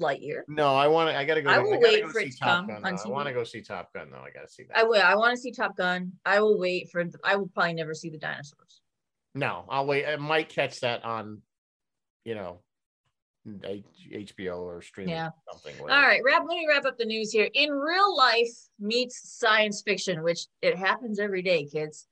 Lightyear. 0.00 0.42
no, 0.48 0.74
I 0.74 0.88
want 0.88 1.10
to. 1.10 1.16
I 1.16 1.24
got 1.24 1.34
to 1.34 1.42
go. 1.42 1.50
I 1.50 1.54
I 1.54 1.58
will 1.58 1.70
gotta 1.74 1.82
wait 1.84 2.02
go 2.02 2.10
for 2.10 2.18
it 2.18 2.32
to 2.32 2.38
Top 2.38 2.48
come 2.48 2.66
Gun. 2.82 2.84
on. 2.84 2.98
I 2.98 3.08
want 3.08 3.28
to 3.28 3.32
go 3.34 3.44
see 3.44 3.60
Top 3.62 3.92
Gun 3.92 4.10
though. 4.10 4.18
I 4.18 4.30
got 4.30 4.42
to 4.46 4.52
see 4.52 4.64
that. 4.64 4.76
I 4.78 4.82
will. 4.82 5.00
I 5.00 5.14
want 5.14 5.36
to 5.36 5.40
see 5.40 5.52
Top 5.52 5.76
Gun. 5.76 6.12
I 6.26 6.40
will 6.40 6.58
wait 6.58 6.90
for. 6.90 7.04
I 7.22 7.36
will 7.36 7.46
probably 7.46 7.74
never 7.74 7.94
see 7.94 8.10
the 8.10 8.18
dinosaurs. 8.18 8.80
No, 9.36 9.64
I'll 9.68 9.86
wait. 9.86 10.04
I 10.04 10.16
might 10.16 10.48
catch 10.48 10.80
that 10.80 11.04
on, 11.04 11.42
you 12.24 12.34
know, 12.34 12.60
HBO 13.46 14.60
or 14.60 14.80
streaming 14.80 15.14
Yeah. 15.14 15.30
something. 15.50 15.78
All 15.80 15.86
right, 15.86 16.22
wrap. 16.24 16.44
Let 16.48 16.56
me 16.56 16.66
wrap 16.66 16.86
up 16.86 16.96
the 16.96 17.04
news 17.04 17.30
here. 17.30 17.50
In 17.52 17.70
real 17.70 18.16
life 18.16 18.68
meets 18.78 19.30
science 19.38 19.82
fiction, 19.82 20.22
which 20.22 20.46
it 20.62 20.76
happens 20.76 21.20
every 21.20 21.42
day, 21.42 21.66
kids. 21.66 22.08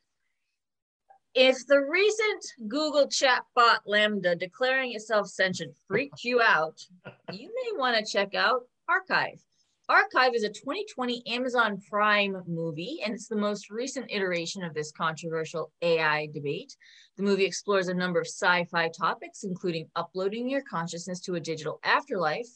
If 1.34 1.66
the 1.66 1.80
recent 1.80 2.68
Google 2.68 3.06
chatbot 3.06 3.78
LaMDA 3.88 4.38
declaring 4.38 4.92
itself 4.92 5.28
sentient 5.28 5.74
freaked 5.88 6.22
you 6.22 6.42
out, 6.42 6.86
you 7.32 7.48
may 7.48 7.78
want 7.78 7.96
to 7.96 8.12
check 8.12 8.34
out 8.34 8.68
Archive. 8.86 9.42
Archive 9.88 10.34
is 10.34 10.44
a 10.44 10.48
2020 10.48 11.26
Amazon 11.26 11.80
Prime 11.90 12.40
movie, 12.46 13.00
and 13.04 13.12
it's 13.12 13.26
the 13.26 13.34
most 13.34 13.68
recent 13.68 14.06
iteration 14.10 14.62
of 14.62 14.74
this 14.74 14.92
controversial 14.92 15.72
AI 15.82 16.28
debate. 16.32 16.76
The 17.16 17.24
movie 17.24 17.44
explores 17.44 17.88
a 17.88 17.94
number 17.94 18.20
of 18.20 18.26
sci 18.26 18.64
fi 18.66 18.88
topics, 18.88 19.42
including 19.42 19.88
uploading 19.96 20.48
your 20.48 20.62
consciousness 20.62 21.20
to 21.22 21.34
a 21.34 21.40
digital 21.40 21.80
afterlife, 21.82 22.46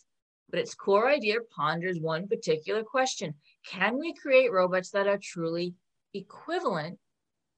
but 0.50 0.60
its 0.60 0.74
core 0.74 1.10
idea 1.10 1.38
ponders 1.54 2.00
one 2.00 2.28
particular 2.28 2.84
question 2.84 3.34
Can 3.66 3.98
we 3.98 4.14
create 4.14 4.52
robots 4.52 4.90
that 4.92 5.08
are 5.08 5.18
truly 5.20 5.74
equivalent 6.14 6.98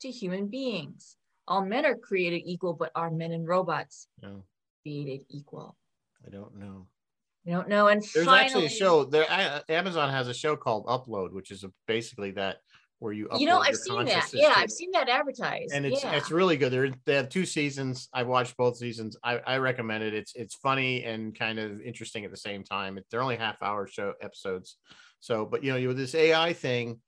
to 0.01 0.11
human 0.11 0.49
beings? 0.49 1.17
All 1.47 1.65
men 1.65 1.85
are 1.85 1.97
created 1.97 2.43
equal, 2.47 2.73
but 2.73 2.91
are 2.95 3.11
men 3.11 3.33
and 3.33 3.47
robots 3.47 4.09
No, 4.23 4.45
created 4.83 5.27
equal? 5.29 5.77
I 6.27 6.31
don't 6.31 6.57
know. 6.57 6.87
I 7.49 7.53
don't 7.53 7.69
know. 7.69 7.89
And 7.89 8.03
There's 8.03 8.27
finally, 8.27 8.45
actually 8.45 8.67
a 8.67 8.71
show 8.71 9.05
there. 9.05 9.27
Amazon 9.69 10.11
has 10.11 10.29
a 10.29 10.35
show 10.35 10.57
called 10.57 10.87
Upload, 10.87 11.33
which 11.33 11.51
is 11.51 11.65
basically 11.87 12.33
that 12.33 12.59
where 12.99 13.13
you 13.13 13.27
upload 13.29 13.41
You 13.41 13.47
know, 13.47 13.61
I've 13.61 13.77
seen 13.77 14.05
that. 14.05 14.31
Yeah, 14.33 14.53
I've 14.57 14.71
seen 14.71 14.91
that 14.93 15.09
advertised. 15.09 15.73
and 15.73 15.87
it's 15.87 16.03
yeah. 16.03 16.13
it's 16.13 16.31
really 16.31 16.57
good. 16.57 16.73
They're, 16.73 16.91
they 17.07 17.15
have 17.15 17.29
two 17.29 17.47
seasons. 17.47 18.09
I've 18.13 18.27
watched 18.27 18.57
both 18.57 18.77
seasons. 18.77 19.17
I, 19.23 19.39
I 19.39 19.59
recommend 19.59 20.05
it. 20.05 20.15
It's 20.15 20.35
it's 20.35 20.57
funny 20.57 21.05
and 21.05 21.37
kind 21.37 21.59
of 21.59 21.81
interesting 21.81 22.25
at 22.25 22.31
the 22.31 22.37
same 22.37 22.65
time. 22.65 22.99
They're 23.11 23.23
only 23.23 23.37
half 23.37 23.63
hour 23.63 23.87
show 23.87 24.15
episodes. 24.21 24.77
So, 25.21 25.47
but 25.47 25.65
you 25.65 25.71
know, 25.71 25.77
you 25.79 25.89
with 25.89 25.97
this 25.97 26.15
AI 26.15 26.53
thing, 26.53 27.01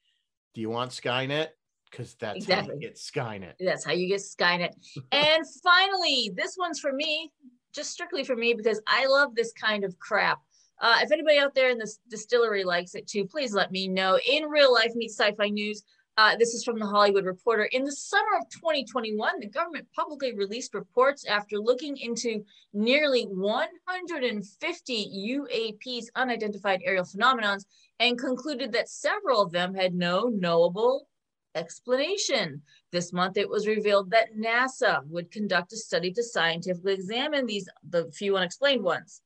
do 0.54 0.60
you 0.60 0.70
want 0.70 0.92
Skynet? 0.92 1.48
Because 1.90 2.14
that's 2.14 2.36
Exactly. 2.36 2.68
how 2.68 2.74
you 2.74 2.80
get 2.80 2.96
Skynet. 2.96 3.54
That's 3.58 3.84
how 3.84 3.92
you 3.92 4.08
get 4.08 4.20
Skynet. 4.20 4.70
and 5.12 5.44
finally, 5.62 6.30
this 6.36 6.54
one's 6.56 6.78
for 6.78 6.92
me, 6.92 7.32
just 7.74 7.90
strictly 7.90 8.24
for 8.24 8.36
me, 8.36 8.54
because 8.54 8.80
I 8.86 9.06
love 9.06 9.34
this 9.34 9.52
kind 9.52 9.84
of 9.84 9.98
crap. 9.98 10.40
Uh, 10.80 10.96
if 11.02 11.12
anybody 11.12 11.38
out 11.38 11.54
there 11.54 11.70
in 11.70 11.78
this 11.78 11.98
distillery 12.08 12.64
likes 12.64 12.94
it 12.94 13.06
too, 13.06 13.26
please 13.26 13.52
let 13.52 13.70
me 13.70 13.86
know. 13.86 14.18
In 14.26 14.44
real 14.44 14.72
life, 14.72 14.92
meet 14.94 15.10
sci-fi 15.10 15.48
news. 15.48 15.82
Uh, 16.16 16.36
this 16.36 16.54
is 16.54 16.64
from 16.64 16.78
the 16.78 16.86
Hollywood 16.86 17.24
Reporter. 17.24 17.64
In 17.72 17.84
the 17.84 17.92
summer 17.92 18.36
of 18.38 18.48
2021, 18.50 19.40
the 19.40 19.48
government 19.48 19.86
publicly 19.94 20.34
released 20.34 20.74
reports 20.74 21.24
after 21.24 21.58
looking 21.58 21.96
into 21.96 22.44
nearly 22.74 23.24
150 23.24 25.38
UAPs, 25.48 26.06
unidentified 26.16 26.82
aerial 26.84 27.04
phenomenons, 27.04 27.64
and 28.00 28.18
concluded 28.18 28.72
that 28.72 28.88
several 28.88 29.40
of 29.40 29.52
them 29.52 29.74
had 29.74 29.94
no 29.94 30.28
knowable 30.28 31.06
explanation. 31.54 32.62
This 32.92 33.12
month, 33.12 33.36
it 33.36 33.48
was 33.48 33.66
revealed 33.66 34.10
that 34.10 34.36
NASA 34.36 35.04
would 35.06 35.30
conduct 35.30 35.72
a 35.72 35.76
study 35.76 36.12
to 36.12 36.22
scientifically 36.22 36.94
examine 36.94 37.46
these, 37.46 37.68
the 37.88 38.10
few 38.12 38.36
unexplained 38.36 38.82
ones. 38.82 39.22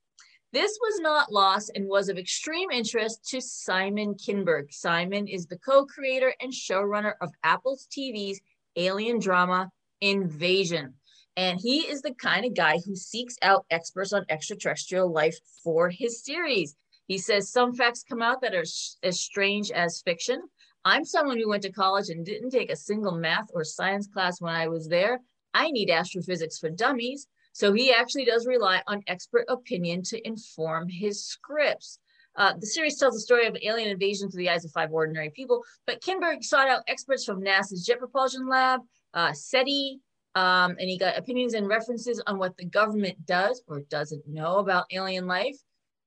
This 0.53 0.77
was 0.81 0.99
not 1.01 1.31
lost 1.31 1.71
and 1.75 1.87
was 1.87 2.07
of 2.07 2.17
extreme 2.17 2.71
interest 2.71 3.27
to 3.29 3.41
Simon 3.41 4.13
Kinberg. 4.13 4.71
Simon 4.71 5.27
is 5.27 5.47
the 5.47 5.57
co 5.57 5.85
creator 5.85 6.33
and 6.39 6.53
showrunner 6.53 7.13
of 7.19 7.31
Apple's 7.43 7.87
TV's 7.91 8.39
alien 8.75 9.19
drama 9.19 9.69
Invasion. 10.01 10.93
And 11.37 11.59
he 11.59 11.79
is 11.79 12.01
the 12.01 12.13
kind 12.13 12.45
of 12.45 12.53
guy 12.53 12.79
who 12.85 12.95
seeks 12.95 13.35
out 13.41 13.65
experts 13.69 14.13
on 14.13 14.25
extraterrestrial 14.29 15.11
life 15.11 15.37
for 15.63 15.89
his 15.89 16.23
series. 16.23 16.75
He 17.07 17.17
says 17.17 17.51
some 17.51 17.73
facts 17.73 18.03
come 18.07 18.21
out 18.21 18.41
that 18.41 18.55
are 18.55 18.61
s- 18.61 18.97
as 19.03 19.19
strange 19.19 19.71
as 19.71 20.01
fiction. 20.01 20.41
I'm 20.85 21.03
someone 21.03 21.39
who 21.39 21.49
went 21.49 21.63
to 21.63 21.71
college 21.71 22.09
and 22.09 22.23
didn't 22.23 22.51
take 22.51 22.71
a 22.71 22.75
single 22.75 23.13
math 23.13 23.49
or 23.53 23.63
science 23.63 24.07
class 24.07 24.39
when 24.39 24.53
I 24.53 24.67
was 24.67 24.87
there. 24.87 25.19
I 25.55 25.71
need 25.71 25.89
astrophysics 25.89 26.59
for 26.59 26.69
dummies. 26.69 27.27
So 27.53 27.73
he 27.73 27.91
actually 27.91 28.25
does 28.25 28.45
rely 28.45 28.83
on 28.85 29.01
expert 29.07 29.45
opinion 29.49 30.03
to 30.03 30.27
inform 30.27 30.87
his 30.87 31.25
scripts. 31.25 31.99
Uh, 32.35 32.53
the 32.59 32.67
series 32.67 32.97
tells 32.99 33.15
the 33.15 33.21
story 33.21 33.47
of 33.47 33.57
alien 33.63 33.89
invasion 33.89 34.29
through 34.29 34.39
the 34.39 34.49
eyes 34.49 34.65
of 34.65 34.71
five 34.71 34.91
ordinary 34.91 35.29
people, 35.29 35.63
but 35.87 36.01
Kinberg 36.01 36.43
sought 36.43 36.67
out 36.67 36.83
experts 36.87 37.23
from 37.23 37.41
NASA's 37.41 37.85
Jet 37.85 37.97
Propulsion 37.97 38.47
Lab, 38.47 38.81
uh, 39.13 39.31
SETI, 39.31 40.01
um, 40.35 40.75
and 40.77 40.89
he 40.89 40.97
got 40.97 41.17
opinions 41.17 41.53
and 41.53 41.69
references 41.69 42.21
on 42.27 42.37
what 42.37 42.57
the 42.57 42.65
government 42.65 43.25
does 43.25 43.63
or 43.67 43.79
doesn't 43.89 44.27
know 44.27 44.57
about 44.57 44.85
alien 44.91 45.25
life. 45.25 45.55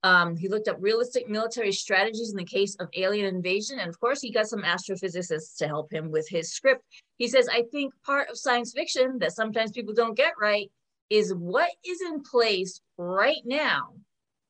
Um, 0.04 0.36
he 0.36 0.48
looked 0.48 0.68
up 0.68 0.76
realistic 0.80 1.28
military 1.28 1.72
strategies 1.72 2.30
in 2.30 2.36
the 2.36 2.44
case 2.44 2.76
of 2.76 2.88
alien 2.94 3.26
invasion. 3.26 3.80
And 3.80 3.88
of 3.88 3.98
course, 3.98 4.20
he 4.20 4.30
got 4.30 4.46
some 4.46 4.62
astrophysicists 4.62 5.56
to 5.58 5.66
help 5.66 5.92
him 5.92 6.10
with 6.10 6.28
his 6.28 6.52
script. 6.52 6.84
He 7.16 7.26
says, 7.26 7.48
I 7.48 7.64
think 7.72 7.92
part 8.04 8.28
of 8.30 8.38
science 8.38 8.72
fiction 8.72 9.18
that 9.18 9.32
sometimes 9.32 9.72
people 9.72 9.94
don't 9.94 10.16
get 10.16 10.34
right 10.40 10.70
is 11.10 11.34
what 11.34 11.70
is 11.84 12.00
in 12.00 12.22
place 12.22 12.80
right 12.96 13.42
now 13.44 13.94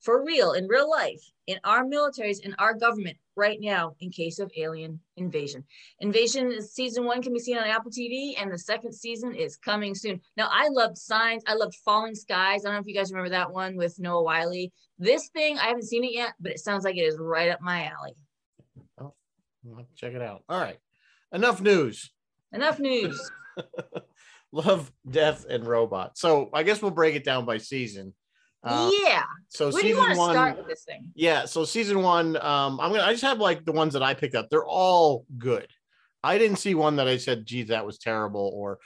for 0.01 0.25
real 0.25 0.53
in 0.53 0.67
real 0.67 0.89
life 0.89 1.21
in 1.47 1.59
our 1.65 1.85
militaries 1.85 2.41
in 2.41 2.55
our 2.59 2.75
government 2.75 3.17
right 3.37 3.59
now 3.61 3.95
in 4.01 4.11
case 4.11 4.39
of 4.39 4.51
alien 4.57 5.01
invasion 5.17 5.65
invasion 6.01 6.53
is 6.53 6.73
season 6.73 7.05
one 7.05 7.23
can 7.23 7.33
be 7.33 7.39
seen 7.39 7.57
on 7.57 7.65
apple 7.65 7.91
tv 7.91 8.35
and 8.41 8.53
the 8.53 8.59
second 8.59 8.93
season 8.93 9.35
is 9.35 9.57
coming 9.57 9.95
soon 9.95 10.21
now 10.37 10.49
i 10.53 10.69
loved 10.69 10.99
signs 10.99 11.43
i 11.47 11.55
loved 11.55 11.75
falling 11.85 12.15
skies 12.15 12.65
i 12.65 12.69
don't 12.69 12.75
know 12.75 12.81
if 12.81 12.87
you 12.87 12.95
guys 12.95 13.11
remember 13.11 13.31
that 13.31 13.51
one 13.51 13.77
with 13.77 13.99
Noah 13.99 14.23
Wyle 14.23 14.53
this 14.99 15.29
thing 15.29 15.59
i 15.59 15.67
haven't 15.67 15.85
seen 15.85 16.05
it 16.05 16.13
yet 16.13 16.35
but 16.41 16.53
it 16.53 16.59
sounds 16.59 16.85
like 16.85 16.97
it 16.97 17.01
is 17.01 17.17
right 17.19 17.51
up 17.51 17.61
my 17.61 17.85
alley 17.85 18.15
oh, 19.01 19.13
to 19.77 19.87
check 19.95 20.15
it 20.15 20.23
out. 20.23 20.43
All 20.49 20.61
right. 20.61 20.79
Enough 21.33 21.61
news. 21.61 22.11
enough 22.53 22.79
news 22.79 23.31
Love, 24.53 24.91
death, 25.11 25.45
and 25.51 25.67
robots. 25.67 26.23
So 26.23 26.49
I 26.55 26.63
guess 26.63 26.81
we'll 26.81 26.91
break 26.91 27.15
it 27.15 27.25
down 27.25 27.45
by 27.45 27.59
season. 27.59 28.15
Uh, 28.65 28.91
yeah 29.05 29.23
so 29.49 29.71
where 29.71 29.83
do 29.83 29.89
you 29.89 29.97
season 29.97 30.17
one. 30.17 30.33
start 30.33 30.59
with 30.59 30.67
this 30.67 30.85
thing 30.85 31.11
Yeah, 31.15 31.45
so 31.45 31.65
season 31.65 32.03
one, 32.03 32.37
um, 32.37 32.81
I'm 32.81 32.91
gonna 32.93 33.03
I 33.03 33.13
just 33.13 33.25
have 33.25 33.39
like 33.39 33.65
the 33.65 33.73
ones 33.73 33.95
that 33.95 34.03
I 34.03 34.15
picked 34.15 34.35
up. 34.35 34.49
They're 34.51 34.67
all 34.67 35.25
good. 35.39 35.69
I 36.23 36.39
didn't 36.39 36.57
see 36.57 36.75
one 36.75 36.97
that 36.97 37.09
I 37.09 37.17
said, 37.17 37.47
geez, 37.47 37.69
that 37.69 37.87
was 37.87 37.99
terrible, 37.99 38.51
or 38.55 38.79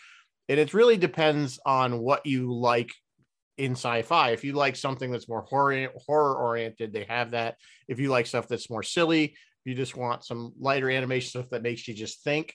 and 0.48 0.60
it 0.60 0.74
really 0.74 0.96
depends 0.96 1.58
on 1.64 1.98
what 1.98 2.26
you 2.26 2.52
like 2.52 2.92
in 3.58 3.72
sci-fi. 3.72 4.30
If 4.30 4.44
you 4.44 4.52
like 4.52 4.76
something 4.76 5.10
that's 5.10 5.28
more 5.28 5.42
horror 5.42 5.88
horror 6.06 6.36
oriented, 6.36 6.92
they 6.92 7.04
have 7.04 7.32
that. 7.32 7.56
If 7.88 7.98
you 7.98 8.08
like 8.08 8.26
stuff 8.26 8.48
that's 8.48 8.70
more 8.70 8.82
silly, 8.82 9.24
if 9.24 9.64
you 9.64 9.74
just 9.74 9.96
want 9.96 10.24
some 10.24 10.52
lighter 10.58 10.90
animation 10.90 11.28
stuff 11.28 11.50
that 11.50 11.62
makes 11.62 11.86
you 11.88 11.94
just 11.94 12.22
think. 12.22 12.54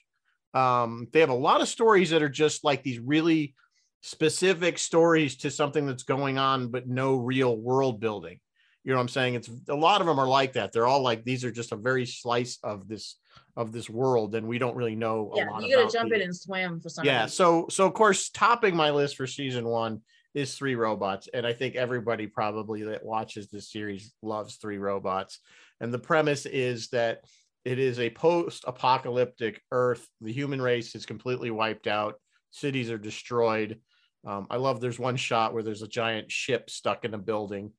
Um, 0.54 1.08
they 1.12 1.20
have 1.20 1.28
a 1.28 1.34
lot 1.34 1.60
of 1.60 1.68
stories 1.68 2.10
that 2.10 2.22
are 2.22 2.28
just 2.28 2.64
like 2.64 2.82
these 2.82 2.98
really 2.98 3.54
specific 4.00 4.78
stories 4.78 5.36
to 5.38 5.50
something 5.50 5.86
that's 5.86 6.04
going 6.04 6.38
on, 6.38 6.68
but 6.68 6.88
no 6.88 7.16
real 7.16 7.56
world 7.56 8.00
building. 8.00 8.38
You 8.84 8.92
know 8.92 8.98
what 8.98 9.02
I'm 9.02 9.08
saying? 9.08 9.34
It's 9.34 9.50
a 9.68 9.74
lot 9.74 10.00
of 10.00 10.06
them 10.06 10.18
are 10.18 10.28
like 10.28 10.54
that. 10.54 10.72
They're 10.72 10.86
all 10.86 11.02
like 11.02 11.24
these 11.24 11.44
are 11.44 11.50
just 11.50 11.72
a 11.72 11.76
very 11.76 12.06
slice 12.06 12.58
of 12.62 12.88
this 12.88 13.16
of 13.56 13.72
this 13.72 13.90
world, 13.90 14.34
and 14.34 14.46
we 14.46 14.58
don't 14.58 14.76
really 14.76 14.94
know 14.96 15.30
a 15.34 15.38
yeah 15.38 15.50
lot 15.50 15.62
you 15.62 15.76
gotta 15.76 15.90
jump 15.92 16.10
the- 16.10 16.16
in 16.16 16.22
and 16.22 16.36
swim 16.36 16.80
for 16.80 16.88
some 16.88 17.04
yeah 17.04 17.22
reason. 17.24 17.34
so 17.36 17.66
so 17.70 17.86
of 17.86 17.92
course 17.94 18.30
topping 18.30 18.74
my 18.74 18.90
list 18.90 19.16
for 19.16 19.26
season 19.26 19.66
one 19.66 20.00
is 20.34 20.54
three 20.54 20.74
robots 20.76 21.28
and 21.34 21.44
i 21.46 21.52
think 21.52 21.74
everybody 21.74 22.26
probably 22.26 22.84
that 22.84 23.04
watches 23.04 23.48
this 23.48 23.70
series 23.72 24.12
loves 24.22 24.56
three 24.56 24.78
robots 24.78 25.40
and 25.80 25.92
the 25.92 25.98
premise 25.98 26.46
is 26.46 26.88
that 26.88 27.20
it 27.64 27.78
is 27.78 27.98
a 27.98 28.10
post-apocalyptic 28.10 29.60
earth 29.72 30.06
the 30.20 30.32
human 30.32 30.62
race 30.62 30.94
is 30.94 31.04
completely 31.06 31.50
wiped 31.50 31.86
out 31.86 32.14
cities 32.50 32.90
are 32.90 32.98
destroyed 32.98 33.80
um, 34.26 34.46
i 34.50 34.56
love 34.56 34.80
there's 34.80 34.98
one 34.98 35.16
shot 35.16 35.54
where 35.54 35.62
there's 35.62 35.82
a 35.82 35.88
giant 35.88 36.30
ship 36.30 36.70
stuck 36.70 37.04
in 37.04 37.14
a 37.14 37.18
building. 37.18 37.72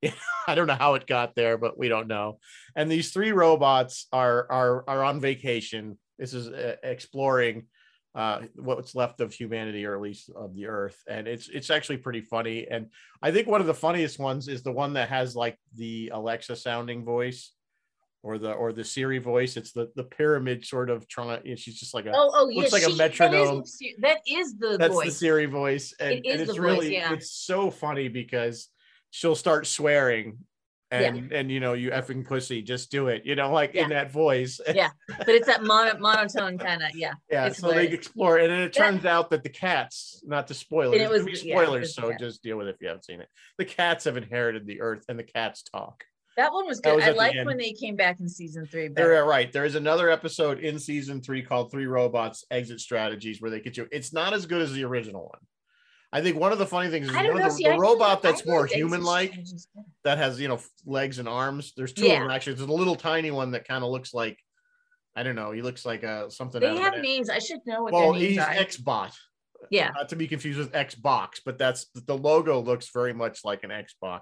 I 0.46 0.54
don't 0.54 0.68
know 0.68 0.74
how 0.74 0.94
it 0.94 1.06
got 1.06 1.34
there 1.34 1.58
but 1.58 1.78
we 1.78 1.88
don't 1.88 2.08
know. 2.08 2.38
And 2.76 2.90
these 2.90 3.10
three 3.10 3.32
robots 3.32 4.06
are 4.12 4.46
are 4.50 4.84
are 4.88 5.04
on 5.04 5.20
vacation. 5.20 5.98
This 6.18 6.34
is 6.34 6.48
uh, 6.48 6.76
exploring 6.82 7.66
uh, 8.14 8.40
what's 8.56 8.94
left 8.94 9.20
of 9.20 9.32
humanity, 9.32 9.84
or 9.84 9.94
at 9.94 10.00
least 10.00 10.30
of 10.34 10.54
the 10.54 10.66
Earth, 10.66 11.00
and 11.06 11.28
it's 11.28 11.48
it's 11.48 11.70
actually 11.70 11.98
pretty 11.98 12.20
funny. 12.20 12.66
And 12.68 12.88
I 13.22 13.30
think 13.30 13.46
one 13.46 13.60
of 13.60 13.66
the 13.66 13.74
funniest 13.74 14.18
ones 14.18 14.48
is 14.48 14.62
the 14.62 14.72
one 14.72 14.94
that 14.94 15.08
has 15.08 15.36
like 15.36 15.56
the 15.76 16.10
Alexa 16.12 16.56
sounding 16.56 17.04
voice, 17.04 17.52
or 18.22 18.38
the 18.38 18.52
or 18.52 18.72
the 18.72 18.84
Siri 18.84 19.18
voice. 19.18 19.56
It's 19.56 19.72
the 19.72 19.90
the 19.94 20.04
pyramid 20.04 20.64
sort 20.64 20.90
of 20.90 21.06
trying. 21.08 21.56
She's 21.56 21.78
just 21.78 21.94
like 21.94 22.06
a 22.06 22.12
Oh, 22.14 22.30
oh, 22.34 22.44
looks 22.46 22.72
yes, 22.72 22.84
like 22.84 22.92
a 22.92 22.96
metronome. 22.96 23.58
That 23.58 23.62
is, 23.64 23.82
that 24.00 24.18
is 24.26 24.56
the 24.58 24.76
that's 24.78 24.92
voice. 24.94 25.06
the 25.06 25.12
Siri 25.12 25.46
voice, 25.46 25.94
and, 26.00 26.12
It 26.14 26.26
is 26.26 26.32
and 26.32 26.40
it's 26.42 26.50
the 26.54 26.60
voice, 26.60 26.70
really 26.70 26.92
yeah. 26.94 27.12
it's 27.12 27.30
so 27.30 27.70
funny 27.70 28.08
because 28.08 28.68
she'll 29.10 29.34
start 29.36 29.66
swearing. 29.66 30.38
And 30.90 31.32
and 31.34 31.52
you 31.52 31.60
know 31.60 31.74
you 31.74 31.90
effing 31.90 32.26
pussy, 32.26 32.62
just 32.62 32.90
do 32.90 33.08
it. 33.08 33.26
You 33.26 33.34
know, 33.36 33.52
like 33.52 33.74
in 33.74 33.90
that 33.90 34.10
voice. 34.10 34.58
Yeah. 34.74 34.88
but 35.18 35.28
it's 35.28 35.46
that 35.46 35.62
mono, 35.62 35.98
monotone 35.98 36.56
kind 36.56 36.82
of 36.82 36.96
yeah. 36.96 37.12
Yeah, 37.30 37.48
It's 37.48 37.58
so 37.58 37.70
they 37.72 37.88
explore, 37.88 38.38
and 38.38 38.50
then 38.50 38.60
it 38.62 38.72
turns 38.72 39.04
out 39.04 39.28
that 39.28 39.42
the 39.42 39.50
cats, 39.50 40.22
not 40.26 40.46
to 40.46 40.54
spoil 40.54 40.94
it, 40.94 41.02
it 41.02 41.10
was- 41.10 41.26
it's 41.26 41.44
yeah, 41.44 41.56
spoilers, 41.60 41.90
it's- 41.90 41.94
so 41.94 42.08
yeah. 42.08 42.16
just 42.16 42.42
deal 42.42 42.56
with 42.56 42.68
it 42.68 42.76
if 42.76 42.80
you 42.80 42.88
haven't 42.88 43.04
seen 43.04 43.20
it. 43.20 43.28
The 43.58 43.66
cats 43.66 44.04
have 44.06 44.16
inherited 44.16 44.66
the 44.66 44.80
earth, 44.80 45.04
and 45.10 45.18
the 45.18 45.24
cats 45.24 45.62
talk. 45.62 46.04
That 46.38 46.52
one 46.52 46.68
was 46.68 46.78
good. 46.78 46.94
was 46.94 47.04
I 47.04 47.08
at 47.08 47.12
the 47.14 47.18
liked 47.18 47.46
when 47.46 47.56
they 47.58 47.72
came 47.72 47.96
back 47.96 48.20
in 48.20 48.28
season 48.28 48.64
three. 48.64 48.86
They're 48.86 49.24
uh, 49.24 49.26
right. 49.26 49.52
There 49.52 49.64
is 49.64 49.74
another 49.74 50.08
episode 50.08 50.60
in 50.60 50.78
season 50.78 51.20
three 51.20 51.42
called 51.42 51.72
Three 51.72 51.86
Robots 51.86 52.44
Exit 52.48 52.78
Strategies 52.78 53.42
where 53.42 53.50
they 53.50 53.58
get 53.58 53.76
you. 53.76 53.88
It's 53.90 54.12
not 54.12 54.32
as 54.32 54.46
good 54.46 54.62
as 54.62 54.72
the 54.72 54.84
original 54.84 55.22
one. 55.22 55.40
I 56.12 56.22
think 56.22 56.36
one 56.38 56.52
of 56.52 56.58
the 56.58 56.66
funny 56.66 56.90
things 56.90 57.08
is 57.08 57.14
one 57.14 57.24
know. 57.24 57.32
of 57.32 57.42
the, 57.42 57.50
see, 57.50 57.64
the 57.64 57.76
robot 57.76 58.22
that's 58.22 58.46
more 58.46 58.66
human 58.66 59.02
like 59.02 59.34
that 60.04 60.18
has 60.18 60.40
you 60.40 60.46
know 60.46 60.60
legs 60.86 61.18
and 61.18 61.28
arms. 61.28 61.72
There's 61.76 61.92
two 61.92 62.06
Yeah. 62.06 62.14
of 62.14 62.20
them 62.20 62.30
actually. 62.30 62.54
There's 62.54 62.68
a 62.68 62.72
little 62.72 62.94
tiny 62.96 63.32
one 63.32 63.50
that 63.50 63.66
kind 63.66 63.82
of 63.82 63.90
looks 63.90 64.14
like 64.14 64.38
I 65.16 65.24
don't 65.24 65.34
know. 65.34 65.50
He 65.50 65.60
looks 65.60 65.84
like 65.84 66.04
uh 66.04 66.30
something. 66.30 66.60
They 66.60 66.76
have 66.76 66.98
names. 66.98 67.28
I 67.28 67.40
should 67.40 67.60
know 67.66 67.82
what 67.82 67.92
Well, 67.92 68.12
their 68.12 68.20
names 68.22 68.28
he's 68.28 68.38
are. 68.38 68.54
Xbot. 68.54 69.12
yeah. 69.70 69.90
not 69.96 70.08
to 70.10 70.16
be 70.16 70.28
confused 70.28 70.60
with 70.60 70.70
Xbox, 70.72 71.40
but 71.44 71.58
that's 71.58 71.86
the 72.06 72.16
logo 72.16 72.60
looks 72.60 72.90
very 72.94 73.12
much 73.12 73.40
like 73.44 73.64
an 73.64 73.70
Xbox. 73.70 74.20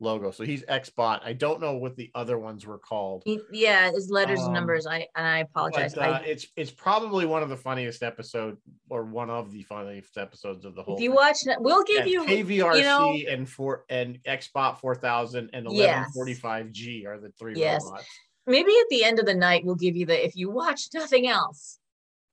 Logo. 0.00 0.30
So 0.30 0.44
he's 0.44 0.62
Xbot. 0.64 1.20
I 1.24 1.32
don't 1.32 1.60
know 1.60 1.74
what 1.74 1.96
the 1.96 2.10
other 2.14 2.38
ones 2.38 2.66
were 2.66 2.78
called. 2.78 3.24
Yeah, 3.52 3.90
his 3.90 4.10
letters 4.10 4.38
Um, 4.40 4.46
and 4.46 4.54
numbers. 4.54 4.86
I 4.86 5.06
and 5.16 5.26
I 5.26 5.38
apologize. 5.38 5.94
But, 5.94 6.08
uh, 6.08 6.12
I, 6.12 6.18
it's 6.20 6.46
it's 6.56 6.70
probably 6.70 7.26
one 7.26 7.42
of 7.42 7.48
the 7.48 7.56
funniest 7.56 8.02
episode 8.02 8.56
or 8.88 9.04
one 9.04 9.30
of 9.30 9.50
the 9.52 9.62
funniest 9.62 10.16
episodes 10.16 10.64
of 10.64 10.74
the 10.74 10.82
whole. 10.82 10.96
if 10.96 11.02
you 11.02 11.10
thing. 11.10 11.16
watch, 11.16 11.38
we'll 11.58 11.84
give 11.84 12.06
Yeah, 12.06 12.12
you. 12.12 12.24
KVRC 12.44 12.78
you 12.78 12.84
know- 12.84 13.16
and 13.28 13.48
for 13.48 13.84
and 13.88 14.18
Xbot 14.24 14.78
4000 14.78 15.50
and 15.52 15.66
Yes. 15.70 16.08
1145G 16.16 17.06
are 17.06 17.18
the 17.18 17.30
three 17.38 17.54
Yes. 17.56 17.82
robots. 17.84 18.06
maybe 18.46 18.70
at 18.80 18.86
the 18.90 19.04
end 19.04 19.18
of 19.18 19.26
the 19.26 19.34
night 19.34 19.62
we'll 19.64 19.74
give 19.74 19.94
you 19.96 20.06
the 20.06 20.24
if 20.24 20.34
you 20.34 20.48
watch 20.50 20.88
nothing 20.94 21.26
else 21.28 21.78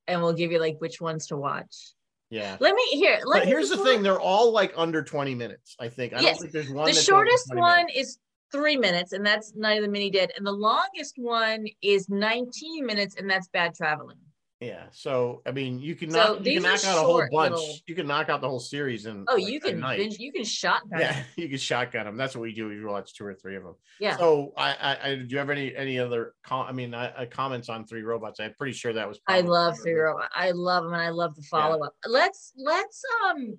and 0.08 0.22
we'll 0.22 0.34
give 0.34 0.52
you 0.52 0.60
like 0.60 0.78
which 0.80 1.02
ones 1.02 1.28
to 1.28 1.36
watch 1.36 1.94
Yeah. 2.36 2.58
let 2.60 2.76
me 2.76 2.84
here 2.92 3.20
let 3.26 3.40
But 3.40 3.46
me 3.46 3.52
here's 3.52 3.70
the 3.70 3.78
thing, 3.78 4.04
they're 4.04 4.20
all 4.20 4.52
like 4.52 4.74
under 4.76 5.02
20 5.02 5.34
minutes, 5.36 5.76
I 5.80 5.88
think. 5.88 6.14
I 6.14 6.22
Yes. 6.22 6.38
don't 6.38 6.42
think 6.42 6.54
there's 6.54 6.70
one 6.70 6.86
the 6.86 6.94
shortest 6.94 7.48
20 7.48 7.62
one 7.62 7.86
minutes. 7.88 7.98
is 7.98 8.20
three 8.52 8.76
minutes 8.76 9.14
and 9.14 9.26
that's 9.26 9.54
night 9.56 9.78
of 9.78 9.84
the 9.84 9.90
mini 9.90 10.12
dead 10.12 10.32
and 10.38 10.46
the 10.46 10.52
longest 10.52 11.14
one 11.18 11.66
is 11.82 12.10
19 12.10 12.86
minutes 12.86 13.16
and 13.18 13.30
that's 13.30 13.48
bad 13.48 13.74
traveling 13.74 14.18
Yeah. 14.62 14.86
So 14.92 15.42
I 15.46 15.52
mean 15.52 15.80
you 15.80 15.96
can 15.96 16.10
So 16.12 16.18
knock 16.36 16.46
you 16.46 16.54
can 16.62 16.64
knock 16.64 16.86
out 16.86 16.98
a 16.98 17.02
whole 17.02 17.28
bunch. 17.32 17.52
little- 17.52 17.76
You 17.88 17.94
can 17.96 18.08
knock 18.08 18.30
out 18.30 18.40
the 18.40 18.48
whole 18.50 18.60
series 18.62 19.06
and 19.06 19.28
oh 19.30 19.36
like, 19.36 19.48
you 19.48 19.60
can 19.60 19.82
binge, 19.82 20.18
you 20.18 20.32
can 20.32 20.46
shotgun 20.46 21.00
Yeah, 21.00 21.24
you 21.36 21.50
can 21.50 21.58
shotgun 21.58 22.06
them. 22.06 22.16
That's 22.16 22.36
what 22.36 22.42
we 22.44 22.54
do. 22.54 22.68
We 22.70 22.84
watch 22.86 23.14
two 23.14 23.26
or 23.26 23.34
three 23.36 23.58
of 23.58 23.64
them. 23.64 23.76
yeah 24.00 24.16
So 24.18 24.54
I, 24.56 24.70
I, 24.74 25.10
I 25.10 25.16
do 25.16 25.26
you 25.28 25.38
have 25.40 25.50
any 25.50 25.76
any 25.76 26.00
other 26.00 26.36
com- 26.44 26.68
I 26.68 26.72
mean 26.72 26.94
I, 26.94 27.22
I 27.22 27.26
comments 27.26 27.68
on 27.70 27.86
three 27.86 28.04
robots? 28.04 28.40
I'm 28.40 28.54
pretty 28.58 28.74
sure 28.74 28.94
that 28.94 29.08
was. 29.08 29.20
I 29.28 29.42
love 29.42 29.76
Three 29.84 29.94
Robot. 29.94 30.30
I 30.34 30.52
love 30.52 30.86
them 30.86 30.94
and 30.94 31.02
I 31.02 31.10
love 31.10 31.36
the 31.36 31.44
follow 31.44 31.84
up. 31.84 31.94
Let's 32.08 32.54
let's 32.58 33.02
um 33.30 33.58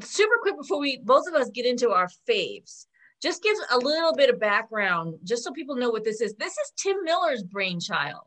super 0.00 0.34
quick 0.42 0.56
before 0.58 0.78
we 0.78 0.98
both 0.98 1.26
of 1.26 1.34
us 1.34 1.48
get 1.50 1.64
into 1.64 1.90
our 1.90 2.08
faves. 2.28 2.84
Just 3.20 3.42
give 3.42 3.56
a 3.72 3.78
little 3.78 4.14
bit 4.14 4.30
of 4.30 4.38
background, 4.38 5.14
just 5.24 5.42
so 5.42 5.50
people 5.52 5.74
know 5.74 5.90
what 5.90 6.04
this 6.04 6.20
is. 6.20 6.34
This 6.34 6.52
is 6.52 6.72
Tim 6.76 7.02
Miller's 7.02 7.42
brainchild. 7.42 8.22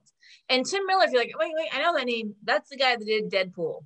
And 0.49 0.65
Tim 0.65 0.85
Miller, 0.85 1.05
if 1.05 1.11
you're 1.11 1.21
like, 1.21 1.33
wait, 1.37 1.53
wait, 1.55 1.69
I 1.73 1.81
know 1.81 1.95
that 1.95 2.05
name. 2.05 2.35
That's 2.43 2.69
the 2.69 2.77
guy 2.77 2.95
that 2.95 3.05
did 3.05 3.31
Deadpool. 3.31 3.83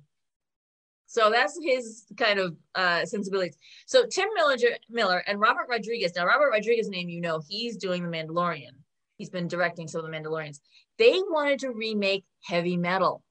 So 1.06 1.30
that's 1.30 1.58
his 1.62 2.04
kind 2.16 2.38
of 2.38 2.56
uh, 2.74 3.04
sensibilities. 3.04 3.56
So 3.86 4.06
Tim 4.06 4.28
Miller, 4.34 4.56
Miller 4.90 5.22
and 5.26 5.40
Robert 5.40 5.66
Rodriguez. 5.68 6.14
Now, 6.16 6.26
Robert 6.26 6.50
Rodriguez' 6.50 6.88
name, 6.88 7.08
you 7.08 7.20
know, 7.20 7.40
he's 7.48 7.76
doing 7.76 8.02
The 8.02 8.16
Mandalorian. 8.16 8.72
He's 9.16 9.30
been 9.30 9.48
directing 9.48 9.88
some 9.88 10.04
of 10.04 10.10
the 10.10 10.16
Mandalorians. 10.16 10.58
They 10.98 11.20
wanted 11.28 11.60
to 11.60 11.70
remake 11.70 12.24
Heavy 12.44 12.76
Metal, 12.76 13.22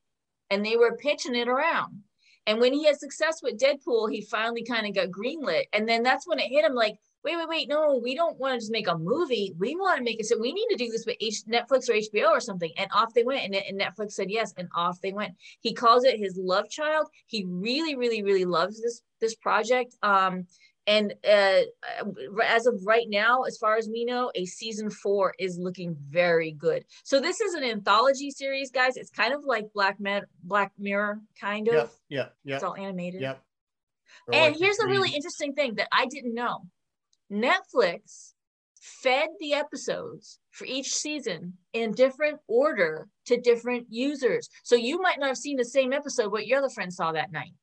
and 0.49 0.65
they 0.65 0.77
were 0.77 0.97
pitching 0.97 1.35
it 1.35 1.47
around. 1.47 2.01
And 2.47 2.59
when 2.59 2.73
he 2.73 2.85
had 2.85 2.97
success 2.97 3.41
with 3.43 3.59
Deadpool, 3.59 4.11
he 4.11 4.21
finally 4.21 4.63
kind 4.63 4.87
of 4.87 4.95
got 4.95 5.09
greenlit. 5.09 5.65
And 5.73 5.87
then 5.87 6.03
that's 6.03 6.27
when 6.27 6.39
it 6.39 6.49
hit 6.49 6.65
him 6.65 6.75
like, 6.75 6.95
wait, 7.25 7.35
wait, 7.35 7.49
wait, 7.49 7.67
no, 7.67 7.99
we 8.01 8.15
don't 8.15 8.39
want 8.39 8.53
to 8.53 8.59
just 8.59 8.71
make 8.71 8.87
a 8.87 8.97
movie. 8.97 9.53
We 9.57 9.75
want 9.75 9.97
to 9.97 10.03
make 10.03 10.19
it 10.19 10.25
so 10.27 10.37
we 10.39 10.53
need 10.53 10.67
to 10.69 10.77
do 10.77 10.89
this 10.89 11.05
with 11.05 11.17
H- 11.19 11.43
Netflix 11.49 11.89
or 11.89 11.93
HBO 11.93 12.29
or 12.29 12.39
something. 12.39 12.71
And 12.77 12.87
off 12.93 13.13
they 13.13 13.23
went. 13.23 13.43
And, 13.43 13.55
and 13.55 13.79
Netflix 13.81 14.11
said 14.11 14.29
yes, 14.29 14.53
and 14.57 14.69
off 14.75 15.01
they 15.01 15.11
went. 15.11 15.33
He 15.59 15.73
calls 15.73 16.05
it 16.05 16.19
his 16.19 16.37
love 16.37 16.69
child. 16.69 17.07
He 17.25 17.43
really, 17.47 17.95
really, 17.95 18.23
really 18.23 18.45
loves 18.45 18.81
this 18.81 19.01
this 19.19 19.35
project. 19.35 19.95
Um, 20.03 20.45
and 20.87 21.15
uh, 21.27 21.61
as 22.43 22.67
of 22.67 22.79
right 22.85 23.07
now, 23.09 23.41
as 23.41 23.57
far 23.57 23.75
as 23.75 23.89
we 23.89 24.05
know, 24.05 24.31
a 24.35 24.45
season 24.45 24.91
four 24.91 25.33
is 25.39 25.57
looking 25.57 25.95
very 26.09 26.51
good. 26.51 26.85
So 27.03 27.19
this 27.19 27.41
is 27.41 27.55
an 27.55 27.63
anthology 27.63 28.29
series, 28.29 28.69
guys. 28.69 28.95
It's 28.95 29.09
kind 29.09 29.33
of 29.33 29.43
like 29.43 29.65
Black 29.73 29.99
Man- 29.99 30.27
Black 30.43 30.73
Mirror, 30.77 31.21
kind 31.41 31.67
of. 31.69 31.91
Yeah, 32.07 32.19
yeah, 32.19 32.27
Yep. 32.43 32.55
It's 32.55 32.63
all 32.63 32.75
animated. 32.75 33.21
Yep. 33.21 33.41
Or 34.27 34.35
And 34.35 34.53
like 34.53 34.59
here's 34.59 34.77
the 34.77 34.85
really 34.85 35.09
interesting 35.09 35.53
thing 35.53 35.75
that 35.75 35.87
I 35.91 36.05
didn't 36.05 36.35
know. 36.35 36.67
Netflix 37.31 38.33
fed 38.79 39.29
the 39.39 39.53
episodes 39.53 40.39
for 40.51 40.65
each 40.65 40.93
season 40.93 41.53
in 41.73 41.91
different 41.91 42.39
order 42.47 43.07
to 43.25 43.41
different 43.41 43.87
users. 43.89 44.49
So 44.63 44.75
you 44.75 45.01
might 45.01 45.19
not 45.19 45.27
have 45.27 45.37
seen 45.37 45.57
the 45.57 45.65
same 45.65 45.91
episode 45.91 46.31
what 46.31 46.47
your 46.47 46.59
other 46.59 46.69
friend 46.69 46.93
saw 46.93 47.11
that 47.11 47.31
night. 47.31 47.53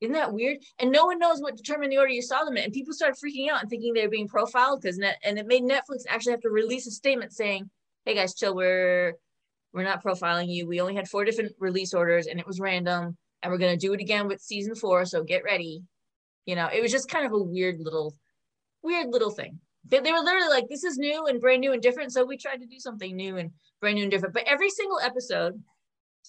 Isn't 0.00 0.14
that 0.14 0.32
weird? 0.32 0.58
And 0.78 0.90
no 0.90 1.04
one 1.04 1.18
knows 1.18 1.40
what 1.40 1.56
determined 1.56 1.92
the 1.92 1.98
order 1.98 2.12
you 2.12 2.22
saw 2.22 2.44
them 2.44 2.56
in. 2.56 2.64
And 2.64 2.72
people 2.72 2.94
started 2.94 3.18
freaking 3.20 3.50
out 3.50 3.60
and 3.60 3.68
thinking 3.68 3.92
they 3.92 4.04
were 4.04 4.10
being 4.10 4.28
profiled 4.28 4.80
because 4.80 4.96
net 4.96 5.18
and 5.24 5.38
it 5.38 5.46
made 5.46 5.62
Netflix 5.62 6.04
actually 6.08 6.32
have 6.32 6.40
to 6.42 6.50
release 6.50 6.86
a 6.86 6.90
statement 6.90 7.32
saying, 7.32 7.68
Hey 8.06 8.14
guys, 8.14 8.34
chill, 8.34 8.54
we're 8.54 9.14
we're 9.72 9.84
not 9.84 10.02
profiling 10.02 10.48
you. 10.48 10.66
We 10.66 10.80
only 10.80 10.94
had 10.94 11.08
four 11.08 11.24
different 11.24 11.52
release 11.58 11.92
orders 11.92 12.26
and 12.26 12.40
it 12.40 12.46
was 12.46 12.60
random. 12.60 13.16
And 13.42 13.52
we're 13.52 13.58
gonna 13.58 13.76
do 13.76 13.92
it 13.92 14.00
again 14.00 14.26
with 14.26 14.40
season 14.40 14.74
four. 14.74 15.04
So 15.04 15.22
get 15.22 15.44
ready. 15.44 15.82
You 16.46 16.54
know, 16.56 16.68
it 16.72 16.80
was 16.80 16.90
just 16.90 17.10
kind 17.10 17.26
of 17.26 17.32
a 17.32 17.38
weird 17.38 17.78
little, 17.78 18.16
weird 18.82 19.08
little 19.08 19.30
thing. 19.30 19.58
They, 19.86 20.00
they 20.00 20.12
were 20.12 20.20
literally 20.20 20.48
like, 20.48 20.68
this 20.68 20.84
is 20.84 20.98
new 20.98 21.26
and 21.26 21.40
brand 21.40 21.60
new 21.60 21.72
and 21.72 21.82
different. 21.82 22.12
So 22.12 22.24
we 22.24 22.36
tried 22.36 22.60
to 22.60 22.66
do 22.66 22.78
something 22.78 23.14
new 23.14 23.36
and 23.36 23.50
brand 23.80 23.96
new 23.96 24.02
and 24.02 24.10
different. 24.10 24.34
But 24.34 24.44
every 24.46 24.70
single 24.70 25.00
episode 25.00 25.60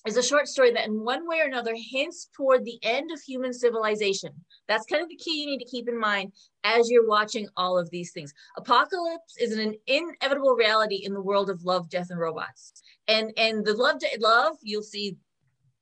is 0.08 0.18
a 0.18 0.24
short 0.24 0.48
story 0.48 0.72
that 0.72 0.88
in 0.88 1.04
one 1.04 1.28
way 1.28 1.42
or 1.42 1.46
another 1.46 1.76
hints 1.76 2.30
toward 2.36 2.66
the 2.66 2.80
end 2.82 3.12
of 3.12 3.22
human 3.22 3.54
civilization. 3.54 4.32
That's 4.68 4.86
kind 4.86 5.04
of 5.04 5.10
the 5.10 5.18
key 5.18 5.42
you 5.42 5.46
need 5.48 5.60
to 5.60 5.70
keep 5.70 5.88
in 5.88 6.00
mind 6.00 6.34
as 6.64 6.90
you're 6.90 7.08
watching 7.08 7.48
all 7.56 7.78
of 7.78 7.90
these 7.92 8.12
things. 8.12 8.34
Apocalypse 8.58 9.36
is 9.40 9.56
an 9.58 9.76
inevitable 9.86 10.56
reality 10.56 11.04
in 11.04 11.14
the 11.14 11.22
world 11.22 11.50
of 11.50 11.64
love, 11.64 11.90
death, 11.90 12.08
and 12.10 12.20
robots. 12.20 12.82
And 13.08 13.32
and 13.38 13.66
the 13.66 13.74
love, 13.74 14.02
love, 14.20 14.56
you'll 14.62 14.82
see 14.82 15.18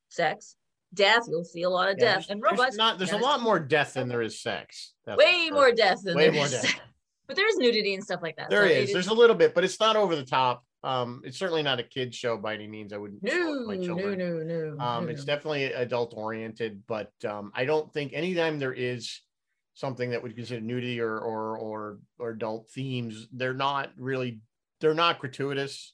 sex, 0.10 0.56
death, 0.94 1.24
you'll 1.28 1.44
see 1.44 1.64
a 1.64 1.70
lot 1.70 1.90
of 1.90 1.98
Yeah, 1.98 2.06
death, 2.06 2.14
there's- 2.14 2.30
and 2.30 2.42
there's 2.44 2.52
robots. 2.52 2.78
Not 2.78 2.98
there's 2.98 3.12
a 3.12 3.18
lot 3.18 3.42
more 3.42 3.60
death 3.60 3.94
than 3.94 4.08
there 4.08 4.22
is 4.22 4.42
sex. 4.42 4.94
That's 5.06 5.18
way 5.18 5.50
more 5.52 5.72
death 5.72 6.02
than 6.04 6.16
Way 6.16 6.26
there 6.26 6.34
more 6.34 6.46
is- 6.46 6.52
death. 6.52 6.80
But 7.28 7.36
there 7.36 7.48
is 7.48 7.58
nudity 7.58 7.94
and 7.94 8.04
stuff 8.04 8.22
like 8.24 8.38
that. 8.38 8.50
There 8.50 8.68
so 8.68 8.74
is. 8.74 8.92
There's 8.92 9.08
a 9.08 9.14
little 9.14 9.36
bit, 9.36 9.54
but 9.54 9.64
it's 9.64 9.80
not 9.80 9.96
over 9.96 10.16
the 10.16 10.26
top. 10.26 10.66
Um, 10.84 11.22
it's 11.24 11.38
certainly 11.38 11.62
not 11.62 11.80
a 11.80 11.84
kid 11.84 12.16
show 12.16 12.38
by 12.38 12.56
any 12.56 12.68
means. 12.68 12.92
I 12.92 12.98
wouldn't 12.98 13.22
no, 13.22 13.66
my 13.68 13.76
no, 13.76 13.96
no, 13.96 14.38
no. 14.44 14.80
Um, 14.80 15.06
no, 15.06 15.12
it's 15.12 15.26
no. 15.28 15.36
definitely 15.36 15.66
adult 15.66 16.14
oriented, 16.16 16.84
but 16.88 17.12
um, 17.28 17.52
I 17.54 17.66
don't 17.66 17.92
think 17.94 18.14
anytime 18.14 18.58
there 18.58 18.74
is 18.74 19.22
something 19.76 20.10
that 20.10 20.24
would 20.24 20.36
consider 20.36 20.62
nudity 20.62 21.02
or 21.02 21.20
or 21.20 21.58
or 21.58 22.00
or 22.18 22.30
adult 22.32 22.72
themes, 22.72 23.28
they're 23.32 23.54
not 23.54 23.92
really 23.98 24.40
they're 24.82 24.94
not 24.94 25.20
gratuitous. 25.20 25.94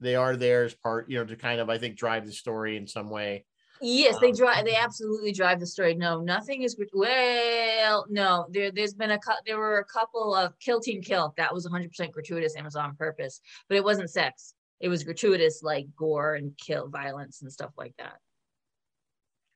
They 0.00 0.16
are 0.16 0.36
there 0.36 0.64
as 0.64 0.74
part, 0.74 1.08
you 1.08 1.18
know, 1.18 1.24
to 1.24 1.36
kind 1.36 1.60
of 1.60 1.70
I 1.70 1.78
think 1.78 1.96
drive 1.96 2.26
the 2.26 2.32
story 2.32 2.76
in 2.76 2.86
some 2.86 3.08
way. 3.10 3.46
Yes, 3.80 4.18
they 4.20 4.28
Um, 4.30 4.34
drive. 4.34 4.64
They 4.64 4.74
absolutely 4.76 5.32
drive 5.32 5.60
the 5.60 5.66
story. 5.66 5.94
No, 5.94 6.20
nothing 6.20 6.62
is. 6.62 6.76
Well, 6.92 8.06
no. 8.08 8.46
There, 8.50 8.70
there's 8.70 8.94
been 8.94 9.10
a 9.10 9.18
there 9.46 9.58
were 9.58 9.78
a 9.78 9.84
couple 9.84 10.34
of 10.34 10.58
Kill 10.58 10.80
Team 10.80 11.02
Kill 11.02 11.34
that 11.36 11.54
was 11.54 11.64
100 11.64 11.90
percent 11.90 12.12
gratuitous 12.12 12.54
and 12.56 12.64
was 12.64 12.76
on 12.76 12.96
purpose, 12.96 13.40
but 13.68 13.76
it 13.76 13.84
wasn't 13.84 14.10
sex. 14.10 14.54
It 14.80 14.88
was 14.88 15.02
gratuitous, 15.04 15.62
like 15.62 15.86
gore 15.96 16.34
and 16.34 16.56
kill, 16.56 16.88
violence 16.88 17.42
and 17.42 17.52
stuff 17.52 17.72
like 17.76 17.94
that. 17.98 18.18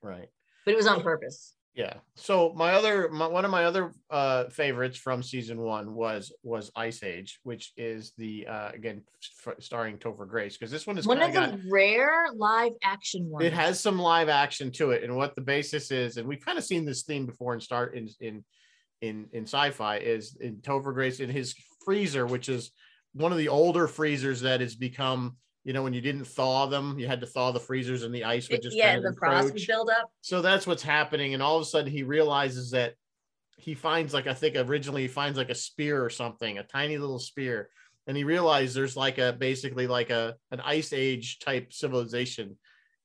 Right. 0.03 0.29
But 0.65 0.75
it 0.75 0.77
was 0.77 0.87
on 0.87 1.03
purpose. 1.03 1.55
Yeah. 1.75 1.95
So 2.17 2.53
my 2.55 2.73
other 2.75 3.09
my, 3.09 3.27
one 3.27 3.47
of 3.47 3.51
my 3.51 3.65
other 3.65 3.93
uh 4.11 4.45
favorites 4.51 4.99
from 4.99 5.23
season 5.23 5.59
one 5.59 5.95
was 5.95 6.31
was 6.43 6.71
Ice 6.77 7.03
Age, 7.03 7.41
which 7.45 7.73
is 7.79 8.13
the 8.19 8.47
uh 8.47 8.71
again 8.75 9.03
f- 9.47 9.55
starring 9.59 9.97
Topher 9.97 10.29
Grace 10.29 10.57
because 10.59 10.71
this 10.71 10.87
one 10.87 10.99
is 10.99 11.07
One 11.07 11.23
of 11.23 11.35
of 11.35 11.53
the 11.53 11.63
rare 11.71 12.27
live 12.35 12.73
action 12.83 13.29
ones. 13.31 13.47
it 13.47 13.55
has 13.55 13.81
some 13.81 13.99
live 13.99 14.29
action 14.29 14.71
to 14.73 14.91
it 14.91 15.03
and 15.03 15.17
what 15.17 15.35
the 15.35 15.41
basis 15.41 15.91
is 15.91 16.19
and 16.19 16.29
we've 16.29 16.45
kind 16.45 16.59
of 16.59 16.65
seen 16.65 16.85
this 16.85 17.05
theme 17.05 17.25
before 17.25 17.55
in 17.55 17.61
start 17.61 17.95
in 17.95 18.07
in 18.21 18.45
in 19.01 19.27
in 19.33 19.45
sci-fi 19.45 19.97
is 19.97 20.37
in 20.41 20.57
Topher 20.57 20.93
Grace 20.93 21.21
in 21.21 21.31
his 21.31 21.55
freezer 21.87 22.27
which 22.27 22.51
is 22.51 22.71
one 23.15 23.33
of 23.33 23.39
the 23.39 23.49
older 23.49 23.89
freezers 23.89 24.43
that 24.43 24.61
has 24.61 24.75
become 24.77 25.37
you 25.65 25.73
know 25.73 25.83
when 25.83 25.93
you 25.93 26.01
didn't 26.01 26.25
thaw 26.25 26.67
them 26.67 26.99
you 26.99 27.07
had 27.07 27.21
to 27.21 27.27
thaw 27.27 27.53
the 27.53 27.61
freezers 27.61 28.03
and 28.03 28.15
the 28.15 28.25
ice 28.25 28.49
would 28.51 28.63
just 28.63 28.77
yeah, 28.77 28.95
kind 28.95 29.05
of 29.05 29.13
the 29.15 29.19
frost 29.19 29.53
would 29.53 29.67
build 29.67 29.91
up. 29.91 30.11
so 30.21 30.43
that's 30.43 30.67
what's 30.67 30.83
happening 30.83 31.35
and 31.35 31.43
all 31.43 31.57
of 31.57 31.63
a 31.63 31.65
sudden 31.65 31.91
he 31.91 32.03
realizes 32.03 32.71
that 32.71 32.95
he 33.57 33.75
finds 33.75 34.13
like 34.13 34.27
i 34.27 34.35
think 34.35 34.57
originally 34.57 35.03
he 35.03 35.09
finds 35.09 35.39
like 35.39 35.51
a 35.51 35.55
spear 35.55 36.05
or 36.05 36.11
something 36.11 36.59
a 36.59 36.63
tiny 36.65 36.99
little 36.99 37.19
spear 37.19 37.69
and 38.07 38.17
he 38.17 38.25
realized 38.25 38.75
there's 38.75 38.97
like 38.97 39.19
a 39.19 39.33
basically 39.33 39.87
like 39.87 40.11
a 40.11 40.35
an 40.51 40.61
ice 40.61 40.93
age 40.93 41.39
type 41.39 41.73
civilization 41.73 42.57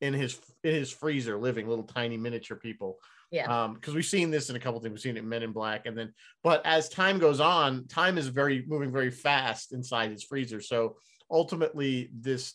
in 0.02 0.14
his 0.14 0.40
in 0.64 0.74
his 0.74 0.92
freezer 0.92 1.38
living 1.38 1.68
little 1.68 1.84
tiny 1.84 2.18
miniature 2.18 2.58
people 2.58 2.98
Yeah. 3.32 3.66
um 3.66 3.76
because 3.76 3.94
we've 3.94 4.06
seen 4.06 4.32
this 4.32 4.50
in 4.50 4.56
a 4.56 4.60
couple 4.60 4.80
things 4.80 4.94
we've 4.94 5.02
seen 5.02 5.18
it 5.18 5.20
in 5.20 5.30
men 5.30 5.44
in 5.44 5.52
black 5.52 5.86
and 5.86 5.96
then 5.98 6.14
but 6.44 6.66
as 6.66 6.90
time 6.90 7.20
goes 7.20 7.40
on 7.40 7.88
time 7.88 8.18
is 8.18 8.28
very 8.28 8.64
moving 8.68 8.92
very 8.92 9.12
fast 9.12 9.74
inside 9.74 10.12
his 10.12 10.24
freezer 10.24 10.62
so 10.62 10.98
ultimately 11.30 12.10
this 12.14 12.54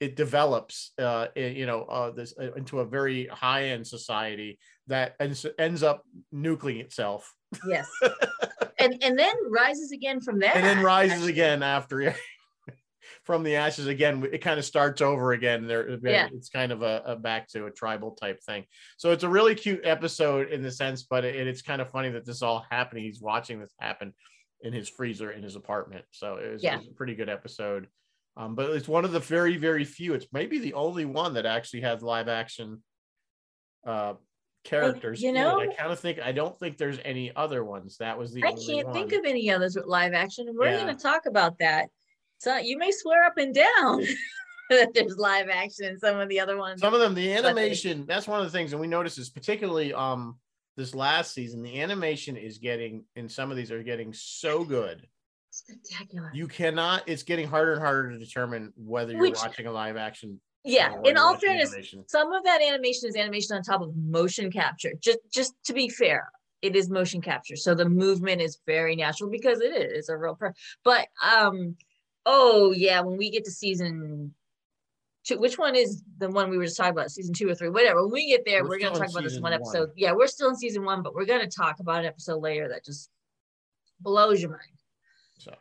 it 0.00 0.14
develops 0.14 0.92
uh 0.98 1.26
you 1.34 1.66
know 1.66 1.82
uh 1.84 2.10
this 2.10 2.32
uh, 2.40 2.52
into 2.54 2.80
a 2.80 2.84
very 2.84 3.26
high 3.26 3.64
end 3.70 3.86
society 3.86 4.58
that 4.86 5.14
ends, 5.20 5.44
ends 5.58 5.82
up 5.82 6.02
nuking 6.34 6.80
itself 6.80 7.34
Yes. 7.66 7.88
and 8.78 9.02
and 9.02 9.18
then 9.18 9.34
rises 9.50 9.90
again 9.92 10.20
from 10.20 10.38
there. 10.38 10.52
and 10.54 10.64
then 10.64 10.82
rises 10.84 11.14
actually. 11.14 11.32
again 11.32 11.62
after 11.62 12.14
from 13.24 13.42
the 13.42 13.56
ashes 13.56 13.86
again 13.86 14.26
it 14.32 14.38
kind 14.38 14.58
of 14.58 14.64
starts 14.64 15.00
over 15.00 15.32
again 15.32 15.66
there 15.66 15.98
Yeah. 16.02 16.28
it's 16.32 16.48
kind 16.50 16.72
of 16.72 16.82
a, 16.82 17.02
a 17.06 17.16
back 17.16 17.48
to 17.48 17.66
a 17.66 17.70
tribal 17.70 18.12
type 18.12 18.40
thing 18.44 18.64
so 18.98 19.10
it's 19.12 19.24
a 19.24 19.28
really 19.28 19.54
cute 19.54 19.80
episode 19.84 20.48
in 20.50 20.62
the 20.62 20.70
sense 20.70 21.02
but 21.04 21.24
it, 21.24 21.46
it's 21.48 21.62
kind 21.62 21.80
of 21.82 21.90
funny 21.90 22.10
that 22.10 22.24
this 22.24 22.36
is 22.36 22.42
all 22.42 22.64
happening 22.70 23.04
he's 23.04 23.20
watching 23.20 23.60
this 23.60 23.72
happen 23.80 24.12
in 24.62 24.72
his 24.72 24.88
freezer 24.88 25.30
in 25.30 25.42
his 25.42 25.56
apartment. 25.56 26.04
So 26.10 26.36
it 26.36 26.52
was, 26.52 26.62
Yeah. 26.62 26.74
it 26.74 26.78
was 26.78 26.88
a 26.88 26.92
pretty 26.94 27.14
good 27.14 27.28
episode. 27.28 27.86
Um, 28.36 28.54
but 28.54 28.70
it's 28.70 28.88
one 28.88 29.04
of 29.04 29.12
the 29.12 29.20
very, 29.20 29.56
very 29.56 29.84
few. 29.84 30.14
It's 30.14 30.26
maybe 30.32 30.58
the 30.58 30.74
only 30.74 31.04
one 31.04 31.34
that 31.34 31.46
actually 31.46 31.80
has 31.82 32.02
live 32.02 32.28
action 32.28 32.82
uh 33.86 34.14
characters. 34.64 35.22
you 35.22 35.32
know- 35.32 35.60
I 35.60 35.68
kind 35.68 35.92
of 35.92 35.98
think 36.00 36.18
I 36.20 36.32
don't 36.32 36.58
think 36.58 36.76
there's 36.76 36.98
any 37.04 37.34
other 37.34 37.64
ones. 37.64 37.96
That 37.98 38.18
was 38.18 38.32
the 38.32 38.42
I 38.44 38.52
can't 38.52 38.92
think 38.92 39.12
of 39.12 39.24
any 39.24 39.50
others 39.50 39.76
with 39.76 39.86
live 39.86 40.12
action, 40.12 40.48
and 40.48 40.58
we're 40.58 40.66
Yeah. 40.70 40.82
going 40.84 40.96
to 40.96 41.02
talk 41.02 41.26
about 41.26 41.58
that. 41.58 41.88
So 42.38 42.56
you 42.58 42.76
may 42.76 42.90
swear 42.90 43.24
up 43.24 43.38
and 43.38 43.54
down 43.54 44.02
that 44.70 44.92
there's 44.94 45.16
live 45.16 45.48
action 45.48 45.86
in 45.86 45.98
some 45.98 46.18
of 46.18 46.28
the 46.28 46.38
other 46.40 46.56
ones. 46.58 46.80
some 46.80 46.92
of 46.92 47.00
them 47.00 47.14
the 47.14 47.32
animation 47.32 48.04
that's 48.06 48.28
one 48.28 48.40
of 48.40 48.46
the 48.46 48.52
things 48.52 48.72
and 48.72 48.80
we 48.80 48.86
notice 48.86 49.16
is 49.16 49.30
particularly 49.30 49.94
um 49.94 50.38
this 50.78 50.94
last 50.94 51.34
season 51.34 51.60
the 51.62 51.80
animation 51.80 52.36
is 52.36 52.56
getting 52.58 53.04
and 53.16 53.30
some 53.30 53.50
of 53.50 53.56
these 53.56 53.70
are 53.72 53.82
getting 53.82 54.12
so 54.14 54.64
good 54.64 55.06
Spectacular. 55.50 56.30
you 56.32 56.46
cannot 56.46 57.02
it's 57.06 57.24
getting 57.24 57.48
harder 57.48 57.72
and 57.72 57.82
harder 57.82 58.12
to 58.12 58.18
determine 58.18 58.72
whether 58.76 59.12
you're 59.12 59.20
Which- 59.22 59.36
watching 59.42 59.66
a 59.66 59.72
live 59.72 59.96
action 59.96 60.40
yeah. 60.64 60.92
In 61.04 61.16
all 61.16 61.36
fairness, 61.38 61.70
animation. 61.70 62.04
some 62.08 62.32
of 62.32 62.44
that 62.44 62.60
animation 62.60 63.08
is 63.08 63.16
animation 63.16 63.56
on 63.56 63.62
top 63.62 63.80
of 63.80 63.96
motion 63.96 64.50
capture. 64.50 64.92
Just 65.00 65.20
just 65.32 65.54
to 65.64 65.72
be 65.72 65.88
fair, 65.88 66.28
it 66.60 66.76
is 66.76 66.90
motion 66.90 67.22
capture. 67.22 67.56
So 67.56 67.74
the 67.74 67.88
movement 67.88 68.42
is 68.42 68.58
very 68.66 68.94
natural 68.96 69.30
because 69.30 69.60
it 69.60 69.72
is 69.72 70.08
a 70.10 70.16
real 70.18 70.34
per 70.34 70.52
but 70.84 71.06
um 71.24 71.76
oh 72.26 72.72
yeah, 72.72 73.00
when 73.00 73.16
we 73.16 73.30
get 73.30 73.44
to 73.46 73.50
season 73.50 74.34
two, 75.28 75.38
which 75.38 75.58
one 75.58 75.74
is 75.74 76.02
the 76.18 76.30
one 76.30 76.50
we 76.50 76.56
were 76.58 76.64
just 76.64 76.76
talking 76.76 76.92
about, 76.92 77.10
season 77.10 77.34
two 77.34 77.48
or 77.48 77.54
three, 77.54 77.70
whatever. 77.70 78.02
When 78.02 78.12
we 78.12 78.28
get 78.28 78.44
there, 78.44 78.62
We're 78.62 78.70
we're, 78.70 78.78
gonna 78.80 78.98
talk 78.98 79.10
about 79.10 79.22
this 79.24 79.34
one 79.34 79.42
one. 79.42 79.52
episode. 79.52 79.90
Yeah, 79.96 80.12
we're 80.12 80.26
still 80.26 80.48
in 80.48 80.56
season 80.56 80.84
one, 80.84 81.02
but 81.02 81.14
we're 81.14 81.26
gonna 81.26 81.48
talk 81.48 81.80
about 81.80 82.00
an 82.00 82.06
episode 82.06 82.42
later 82.42 82.68
that 82.68 82.84
just 82.84 83.10
blows 84.00 84.40
your 84.40 84.50
mind. 84.50 84.62
so 85.38 85.54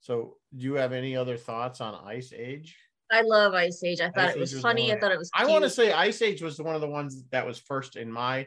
so 0.00 0.36
do 0.54 0.64
you 0.64 0.74
have 0.74 0.92
any 0.92 1.16
other 1.16 1.36
thoughts 1.36 1.80
on 1.80 1.94
ice 2.06 2.32
age 2.36 2.76
I 3.12 3.20
love 3.20 3.52
Ice 3.54 3.84
Age. 3.84 4.00
I 4.00 4.08
thought 4.10 4.30
Ice 4.30 4.34
it 4.34 4.40
was 4.40 4.52
was 4.54 4.62
funny. 4.62 4.92
I 4.92 4.98
thought 4.98 5.12
it 5.12 5.18
was 5.18 5.30
i 5.34 5.46
want 5.46 5.62
to 5.62 5.70
say 5.70 5.92
ice 5.92 6.20
age 6.22 6.42
was 6.42 6.60
one 6.60 6.74
of 6.74 6.80
the 6.80 6.88
ones 6.88 7.22
that 7.30 7.46
was 7.46 7.58
first 7.58 7.96
in 7.96 8.10
my 8.10 8.46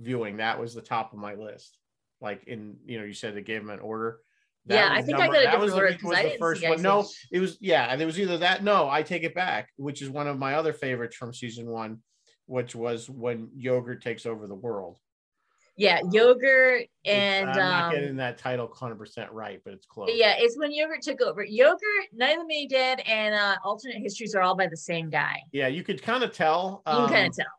viewing 0.00 0.36
that 0.36 0.58
was 0.58 0.74
the 0.74 0.80
top 0.80 1.12
of 1.12 1.18
my 1.18 1.34
list 1.34 1.78
like 2.20 2.44
in 2.44 2.76
you 2.86 2.98
know 2.98 3.04
you 3.04 3.12
said 3.12 3.34
they 3.34 3.42
gave 3.42 3.60
them 3.60 3.70
an 3.70 3.80
order 3.80 4.20
That 4.68 4.74
Yeah, 4.74 4.88
I 4.92 5.02
think 5.02 5.18
I 5.18 5.26
got 5.26 5.36
a 5.36 5.40
different 5.40 5.60
was 5.62 5.70
the- 5.72 5.76
order 5.76 5.86
was 5.92 5.96
'cause 6.02 6.12
I 6.12 6.22
the 6.22 6.28
didn't 6.28 6.38
first 6.40 6.60
see 6.60 6.68
one 6.68 6.82
no 6.82 7.06
it 7.32 7.40
was 7.40 7.56
yeah 7.60 7.86
and 7.90 8.00
it 8.02 8.06
was 8.06 8.18
either 8.20 8.38
that 8.38 8.62
no 8.62 8.88
i 8.88 9.02
take 9.02 9.22
it 9.24 9.34
back 9.34 9.70
which 9.76 10.02
is 10.02 10.10
one 10.10 10.26
of 10.28 10.38
my 10.38 10.54
other 10.54 10.72
favorites 10.72 11.16
from 11.16 11.32
season 11.32 11.66
one 11.70 12.02
which 12.46 12.74
was 12.74 13.08
when 13.08 13.48
yogurt 13.56 14.02
takes 14.02 14.26
over 14.26 14.46
the 14.46 14.54
world 14.54 14.98
Yeah, 15.76 16.00
yogurt 16.12 16.86
and 17.06 17.48
i'm 17.50 17.56
not 17.56 17.84
um, 17.84 17.94
getting 17.94 18.16
that 18.16 18.36
title 18.38 18.68
100% 18.68 19.28
right 19.32 19.60
but 19.64 19.72
it's 19.72 19.86
close 19.86 20.10
yeah, 20.12 20.34
it's 20.38 20.58
when 20.58 20.70
yogurt 20.72 21.00
took 21.02 21.20
over. 21.22 21.42
Yogurt, 21.44 21.80
Night 22.12 22.36
of 22.36 22.42
the 22.42 22.46
May 22.46 22.66
Dead, 22.66 23.00
and 23.06 23.34
uh, 23.34 23.56
alternate 23.64 23.98
histories 24.02 24.34
are 24.34 24.42
all 24.42 24.54
by 24.56 24.66
the 24.66 24.76
same 24.76 25.08
guy. 25.08 25.40
yeah 25.52 25.68
you 25.68 25.82
could 25.82 26.02
kind 26.02 26.22
of 26.24 26.32
tell 26.32 26.82
You 26.86 26.92
can 26.92 27.08
kind 27.08 27.18
um, 27.24 27.26
of 27.30 27.36
tell. 27.36 27.54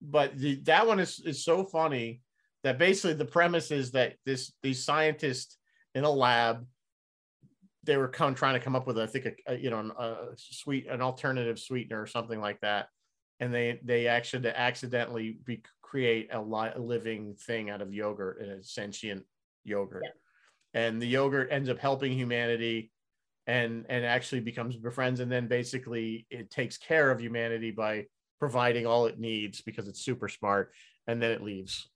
but 0.00 0.38
the, 0.38 0.56
that 0.62 0.86
one 0.86 0.98
is, 1.00 1.20
is 1.26 1.44
so 1.44 1.64
funny 1.64 2.22
that 2.62 2.78
basically 2.78 3.12
the 3.14 3.24
premise 3.26 3.70
is 3.70 3.90
that 3.92 4.14
this 4.24 4.52
these 4.62 4.82
scientists 4.84 5.58
in 5.94 6.04
a 6.04 6.10
lab 6.10 6.66
they 7.84 7.96
were 7.96 8.08
come 8.08 8.34
trying 8.34 8.54
to 8.54 8.60
come 8.60 8.74
up 8.74 8.86
with 8.86 8.98
I 8.98 9.06
think 9.06 9.26
a, 9.26 9.52
a 9.52 9.56
you 9.56 9.70
know 9.70 9.92
a 9.98 10.28
sweet 10.36 10.86
an 10.88 11.02
alternative 11.02 11.58
sweetener 11.58 12.00
or 12.00 12.06
something 12.06 12.40
like 12.40 12.60
that. 12.60 12.88
And 13.40 13.52
they 13.52 13.80
they 13.84 14.06
actually 14.06 14.48
accidentally 14.48 15.38
be, 15.44 15.62
create 15.82 16.28
a, 16.32 16.40
li- 16.40 16.72
a 16.74 16.80
living 16.80 17.34
thing 17.34 17.70
out 17.70 17.82
of 17.82 17.92
yogurt 17.92 18.40
a 18.42 18.62
sentient 18.62 19.24
yogurt. 19.64 20.04
And 20.72 21.00
the 21.00 21.06
yogurt 21.06 21.48
ends 21.50 21.68
up 21.68 21.78
helping 21.78 22.12
humanity 22.12 22.90
and 23.46 23.84
and 23.88 24.04
actually 24.04 24.40
becomes 24.40 24.76
friends 24.92 25.20
and 25.20 25.30
then 25.30 25.46
basically 25.46 26.26
it 26.30 26.50
takes 26.50 26.78
care 26.78 27.10
of 27.10 27.20
humanity 27.20 27.70
by 27.70 28.06
providing 28.38 28.86
all 28.86 29.06
it 29.06 29.18
needs 29.18 29.60
because 29.60 29.86
it's 29.88 30.00
super 30.00 30.28
smart 30.28 30.72
and 31.06 31.22
then 31.22 31.30
it 31.30 31.42
leaves. 31.42 31.88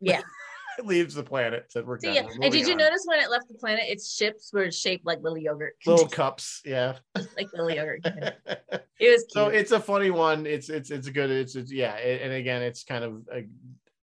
Yeah. 0.00 0.22
it 0.80 0.86
leaves 0.92 1.14
the 1.14 1.22
planet 1.22 1.66
said 1.70 1.86
we're 1.86 1.98
So, 1.98 2.08
done 2.08 2.14
yeah, 2.16 2.22
We're 2.24 2.44
and 2.44 2.52
did 2.52 2.66
you 2.66 2.72
on." 2.72 2.78
notice 2.78 3.02
when 3.06 3.20
it 3.20 3.30
left 3.30 3.48
the 3.48 3.54
planet, 3.54 3.84
its 3.86 4.14
ships 4.14 4.50
were 4.52 4.70
shaped 4.70 5.04
like 5.06 5.20
little 5.22 5.38
yogurt, 5.38 5.74
little 5.86 6.08
cups 6.08 6.62
yeah 6.64 6.96
like 7.36 7.48
little 7.52 7.70
yogurt. 7.70 8.00
It 9.02 9.08
was 9.12 9.22
cute. 9.22 9.32
so 9.32 9.48
it's 9.48 9.72
a 9.72 9.80
funny 9.80 10.10
one 10.10 10.44
it's 10.44 10.68
it's 10.68 10.90
it's 10.90 11.06
a 11.06 11.10
good 11.10 11.30
it's, 11.30 11.56
it's 11.56 11.72
yeah 11.72 11.94
it- 11.96 12.20
and 12.20 12.32
again 12.34 12.60
it's 12.60 12.84
kind 12.84 13.02
of 13.02 13.22
a 13.32 13.44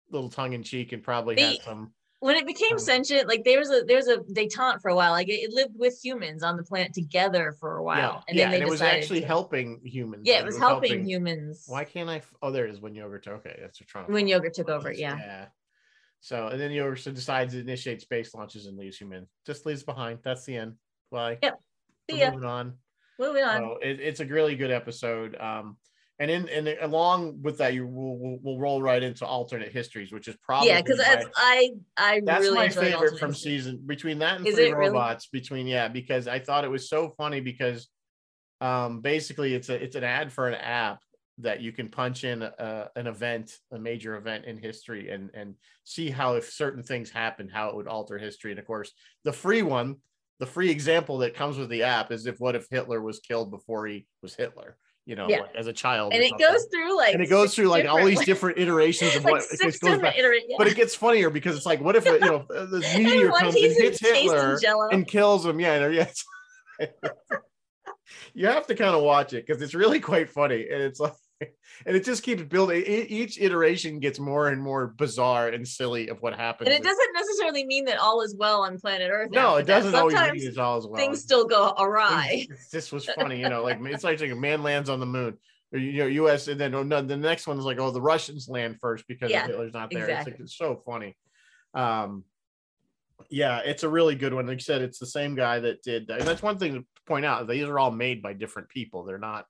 little 0.08 0.30
tongue-in-cheek 0.30 0.92
and 0.92 1.02
probably 1.02 1.34
has 1.40 1.54
They- 1.58 1.64
some 1.64 1.92
when 2.20 2.36
it 2.36 2.46
became 2.46 2.74
um, 2.74 2.78
sentient, 2.78 3.28
like 3.28 3.44
there 3.44 3.58
was 3.58 3.70
a 3.70 3.82
there 3.86 3.96
was 3.98 4.08
a 4.08 4.16
detente 4.18 4.80
for 4.80 4.88
a 4.90 4.94
while. 4.94 5.10
Like 5.10 5.28
it, 5.28 5.40
it 5.42 5.52
lived 5.52 5.74
with 5.76 5.98
humans 6.02 6.42
on 6.42 6.56
the 6.56 6.62
planet 6.62 6.94
together 6.94 7.54
for 7.60 7.76
a 7.76 7.82
while, 7.82 7.98
yeah 7.98 8.20
and 8.28 8.38
yeah 8.38 8.44
then 8.44 8.50
they 8.52 8.56
and 8.60 8.68
it 8.68 8.70
was 8.70 8.80
actually 8.80 9.20
to- 9.20 9.26
helping 9.26 9.80
humans 9.84 10.22
Yeah, 10.24 10.34
like, 10.36 10.42
it 10.42 10.46
was 10.46 10.56
helping 10.58 11.04
humans 11.04 11.64
why 11.66 11.84
can't 11.84 12.08
i 12.08 12.22
oh 12.40 12.50
there 12.50 12.66
it 12.66 12.70
is 12.72 12.80
when 12.80 12.94
yogurt 12.94 13.26
okay 13.28 13.58
that's 13.60 13.78
what 13.80 13.88
trying 13.88 14.06
to 14.06 14.12
when 14.12 14.26
yogurt 14.28 14.54
took 14.54 14.68
over. 14.70 14.90
Yeah, 14.92 15.18
Yeah. 15.18 15.46
So 16.24 16.46
and 16.46 16.58
then 16.58 16.96
so 16.96 17.12
decides 17.12 17.52
to 17.52 17.60
initiate 17.60 18.00
space 18.00 18.34
launches 18.34 18.64
and 18.64 18.78
leaves 18.78 18.96
human. 18.96 19.28
Just 19.44 19.66
leaves 19.66 19.82
behind. 19.82 20.20
That's 20.24 20.46
the 20.46 20.56
end. 20.56 20.76
Bye. 21.10 21.36
Yep. 21.42 21.60
See 22.10 22.20
ya. 22.20 22.30
moving 22.30 22.48
on. 22.48 22.72
Moving 23.18 23.44
on. 23.44 23.58
So 23.58 23.78
it, 23.82 24.00
it's 24.00 24.20
a 24.20 24.24
really 24.24 24.56
good 24.56 24.70
episode. 24.70 25.36
Um, 25.38 25.76
and 26.18 26.30
in 26.30 26.48
and 26.48 26.68
along 26.80 27.42
with 27.42 27.58
that, 27.58 27.74
you 27.74 27.86
will 27.86 28.18
we'll, 28.18 28.38
we'll 28.42 28.58
roll 28.58 28.80
right 28.80 29.02
into 29.02 29.26
alternate 29.26 29.70
histories, 29.70 30.14
which 30.14 30.26
is 30.26 30.34
probably 30.42 30.68
yeah, 30.68 30.80
because 30.80 30.98
I 31.36 31.72
I 31.98 32.22
that's 32.24 32.40
really 32.40 32.56
my 32.56 32.68
favorite 32.70 33.18
from 33.18 33.32
history. 33.32 33.58
season 33.58 33.82
between 33.84 34.20
that 34.20 34.38
and 34.38 34.46
Is 34.46 34.54
three 34.54 34.68
it 34.70 34.76
really? 34.76 34.92
robots 34.92 35.26
between 35.26 35.66
yeah 35.66 35.88
because 35.88 36.26
i 36.26 36.38
thought 36.38 36.64
it 36.64 36.70
was 36.70 36.88
so 36.88 37.10
funny 37.18 37.40
because 37.40 37.88
um 38.62 39.00
basically 39.00 39.54
it's 39.54 39.68
a 39.68 39.74
it's 39.74 39.96
an 39.96 40.04
ad 40.04 40.32
for 40.32 40.48
an 40.48 40.54
app 40.54 41.00
that 41.38 41.60
you 41.60 41.72
can 41.72 41.88
punch 41.88 42.24
in 42.24 42.42
a, 42.42 42.88
an 42.96 43.06
event 43.06 43.58
a 43.72 43.78
major 43.78 44.16
event 44.16 44.44
in 44.44 44.56
history 44.56 45.10
and 45.10 45.30
and 45.34 45.54
see 45.82 46.08
how 46.10 46.34
if 46.34 46.50
certain 46.50 46.82
things 46.82 47.10
happen 47.10 47.48
how 47.48 47.68
it 47.68 47.76
would 47.76 47.88
alter 47.88 48.18
history 48.18 48.52
and 48.52 48.60
of 48.60 48.66
course 48.66 48.92
the 49.24 49.32
free 49.32 49.62
one 49.62 49.96
the 50.38 50.46
free 50.46 50.70
example 50.70 51.18
that 51.18 51.34
comes 51.34 51.58
with 51.58 51.68
the 51.70 51.82
app 51.82 52.12
is 52.12 52.26
if 52.26 52.38
what 52.38 52.54
if 52.54 52.66
hitler 52.70 53.00
was 53.00 53.18
killed 53.18 53.50
before 53.50 53.86
he 53.86 54.06
was 54.22 54.34
hitler 54.34 54.76
you 55.06 55.16
know 55.16 55.28
Yeah. 55.28 55.40
like, 55.40 55.54
as 55.56 55.66
a 55.66 55.72
child 55.72 56.12
and 56.14 56.22
it 56.22 56.30
something. 56.30 56.46
goes 56.48 56.66
through 56.72 56.96
like 56.96 57.14
and 57.14 57.22
it 57.22 57.28
goes 57.28 57.54
through 57.54 57.66
like 57.66 57.86
all 57.86 58.04
these 58.04 58.24
different- 58.24 58.58
iterations 58.58 59.14
of 59.16 59.24
like 59.24 59.34
what 59.34 59.44
it 59.50 59.80
goes 59.80 60.00
back 60.00 60.14
yeah. 60.16 60.56
but 60.56 60.66
it 60.66 60.76
gets 60.76 60.94
funnier 60.94 61.30
because 61.30 61.56
it's 61.56 61.66
like, 61.66 61.80
what 61.80 61.96
if 61.96 62.04
you 62.06 62.18
know 62.20 62.46
And 62.50 62.70
meteor 62.96 63.30
comes 63.30 63.54
and 63.54 63.64
hits 63.64 64.00
Hitler 64.00 64.58
and 64.92 65.06
kills 65.06 65.44
him? 65.44 65.60
Yeah, 65.60 65.74
and 65.74 65.94
yes, 65.94 66.24
you 68.34 68.46
have 68.46 68.66
to 68.66 68.74
kind 68.74 68.94
of 68.94 69.02
watch 69.02 69.32
it 69.32 69.46
because 69.46 69.62
it's 69.62 69.74
really 69.74 70.00
quite 70.00 70.30
funny, 70.30 70.66
and 70.70 70.82
it's 70.82 71.00
like, 71.00 71.12
and 71.86 71.96
it 71.96 72.04
just 72.04 72.22
keeps 72.22 72.42
building. 72.42 72.82
Each 72.86 73.40
iteration 73.40 74.00
gets 74.00 74.18
more 74.18 74.48
and 74.48 74.62
more 74.62 74.88
bizarre 74.88 75.48
and 75.48 75.66
silly 75.66 76.08
of 76.08 76.20
what 76.20 76.34
happens. 76.34 76.68
and 76.68 76.76
it 76.76 76.82
doesn't 76.82 77.12
necessarily 77.14 77.64
mean 77.64 77.84
that 77.86 77.98
all 77.98 78.22
is 78.22 78.34
well 78.38 78.62
on 78.62 78.78
planet 78.78 79.10
Earth. 79.12 79.30
No, 79.32 79.56
it 79.56 79.66
doesn't 79.66 79.94
always 79.94 80.14
mean 80.14 80.32
it's 80.36 80.58
all 80.58 80.76
as 80.76 80.86
well. 80.86 80.96
things 80.96 81.22
still 81.22 81.46
go 81.46 81.74
awry. 81.78 82.46
This 82.72 82.92
was 82.92 83.04
funny, 83.06 83.40
you 83.40 83.48
know, 83.48 83.62
like 83.62 83.78
it's 83.82 84.04
like 84.04 84.20
a 84.20 84.34
man 84.34 84.62
lands 84.62 84.88
on 84.88 85.00
the 85.00 85.06
moon. 85.06 85.36
Or, 85.72 85.78
you 85.78 85.98
know, 85.98 86.06
U.S. 86.06 86.48
and 86.48 86.60
then 86.60 86.74
oh, 86.74 86.82
no, 86.82 87.02
the 87.02 87.16
next 87.16 87.46
one 87.46 87.58
is 87.58 87.64
like, 87.64 87.78
oh, 87.80 87.90
the 87.90 88.00
Russians 88.00 88.48
land 88.48 88.76
first 88.80 89.06
because 89.08 89.30
Yeah, 89.30 89.46
Hitler's 89.46 89.74
not 89.74 89.90
there. 89.90 90.08
It's, 90.08 90.26
like, 90.26 90.38
it's 90.38 90.56
so 90.56 90.80
funny. 90.86 91.16
Um, 91.74 92.24
yeah, 93.30 93.60
it's 93.64 93.82
a 93.82 93.88
really 93.88 94.14
good 94.14 94.34
one. 94.34 94.46
Like 94.46 94.58
you 94.58 94.62
said, 94.62 94.82
it's 94.82 94.98
the 94.98 95.06
same 95.06 95.34
guy 95.34 95.58
that 95.60 95.82
did, 95.82 96.10
and 96.10 96.22
that's 96.22 96.42
one 96.42 96.58
thing 96.58 96.74
to 96.74 96.84
point 97.06 97.24
out. 97.24 97.48
These 97.48 97.64
are 97.64 97.78
all 97.78 97.90
made 97.90 98.22
by 98.22 98.32
different 98.32 98.68
people. 98.68 99.04
They're 99.04 99.18
not. 99.18 99.46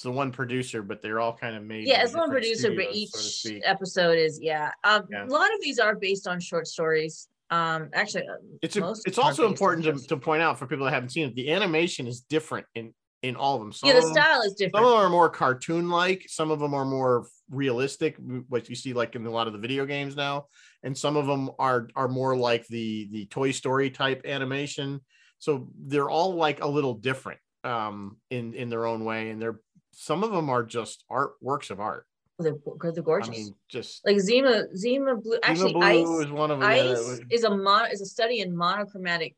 It's 0.00 0.04
the 0.04 0.10
one 0.10 0.32
producer, 0.32 0.82
but 0.82 1.02
they're 1.02 1.20
all 1.20 1.36
kind 1.36 1.54
of 1.54 1.62
made. 1.62 1.86
yeah, 1.86 2.02
it's 2.02 2.14
one 2.14 2.30
producer, 2.30 2.74
but 2.74 2.86
each 2.90 3.10
so 3.10 3.50
episode 3.64 4.16
is 4.16 4.40
yeah. 4.40 4.70
Um, 4.82 5.06
Yeah. 5.10 5.26
A 5.26 5.28
lot 5.28 5.52
of 5.52 5.60
these 5.60 5.78
are 5.78 5.94
based 5.94 6.26
on 6.26 6.40
short 6.40 6.66
stories. 6.66 7.28
Um, 7.50 7.90
actually, 7.92 8.26
uh, 8.26 8.36
It's 8.62 8.78
a, 8.78 8.94
it's 9.04 9.18
also 9.18 9.46
important 9.46 9.84
to, 9.84 10.06
to 10.08 10.16
point 10.16 10.40
out 10.40 10.58
for 10.58 10.66
people 10.66 10.86
that 10.86 10.94
haven't 10.94 11.10
seen 11.10 11.28
it. 11.28 11.34
The 11.34 11.52
animation 11.52 12.06
is 12.06 12.22
different 12.22 12.66
in 12.74 12.94
in 13.20 13.36
all 13.36 13.56
of 13.56 13.60
them. 13.60 13.72
Some 13.74 13.90
yeah, 13.90 13.96
the 13.96 14.06
style 14.06 14.40
is 14.40 14.54
different. 14.54 14.76
some 14.76 14.84
of 14.86 14.90
them 14.92 15.06
are 15.06 15.10
more 15.10 15.28
cartoon 15.28 15.90
like 15.90 16.24
some 16.28 16.50
of 16.50 16.60
them 16.60 16.72
are 16.72 16.86
more 16.86 17.26
realistic 17.50 18.16
what 18.48 18.70
you 18.70 18.74
see 18.74 18.94
like 18.94 19.14
in 19.16 19.26
a 19.26 19.30
lot 19.30 19.48
of 19.48 19.52
the 19.52 19.58
video 19.58 19.84
games 19.84 20.16
now 20.16 20.46
and 20.82 20.96
some 20.96 21.18
of 21.18 21.26
them 21.26 21.50
are 21.58 21.88
are 21.94 22.08
more 22.08 22.34
like 22.34 22.66
the 22.68 23.06
the 23.12 23.26
toy 23.26 23.50
story 23.50 23.90
type 23.90 24.22
animation 24.24 24.98
so 25.40 25.68
they're 25.78 26.08
all 26.08 26.36
like 26.36 26.62
a 26.62 26.66
little 26.66 26.94
different 26.94 27.38
um 27.64 28.16
in 28.30 28.54
in 28.54 28.70
their 28.70 28.86
own 28.86 29.04
way 29.04 29.28
and 29.28 29.42
they're 29.42 29.60
some 29.92 30.22
of 30.22 30.32
them 30.32 30.48
are 30.48 30.62
just 30.62 31.04
art 31.10 31.32
works 31.40 31.70
of 31.70 31.80
art 31.80 32.06
They're, 32.38 32.54
they're 32.82 33.02
gorgeous. 33.02 33.28
i 33.28 33.32
mean 33.32 33.54
just 33.68 34.06
like 34.06 34.20
Zima, 34.20 34.64
Zima 34.76 35.16
Blue. 35.16 35.38
Actually, 35.42 35.72
Blue 35.72 35.82
Ice, 35.82 36.26
is 36.26 36.32
one 36.32 36.50
of 36.50 36.60
them 36.60 36.68
Ice 36.68 37.20
is 37.30 37.44
a 37.44 37.54
mon 37.54 37.90
is 37.90 38.00
a 38.00 38.06
study 38.06 38.40
in 38.40 38.56
monochromatic. 38.56 39.34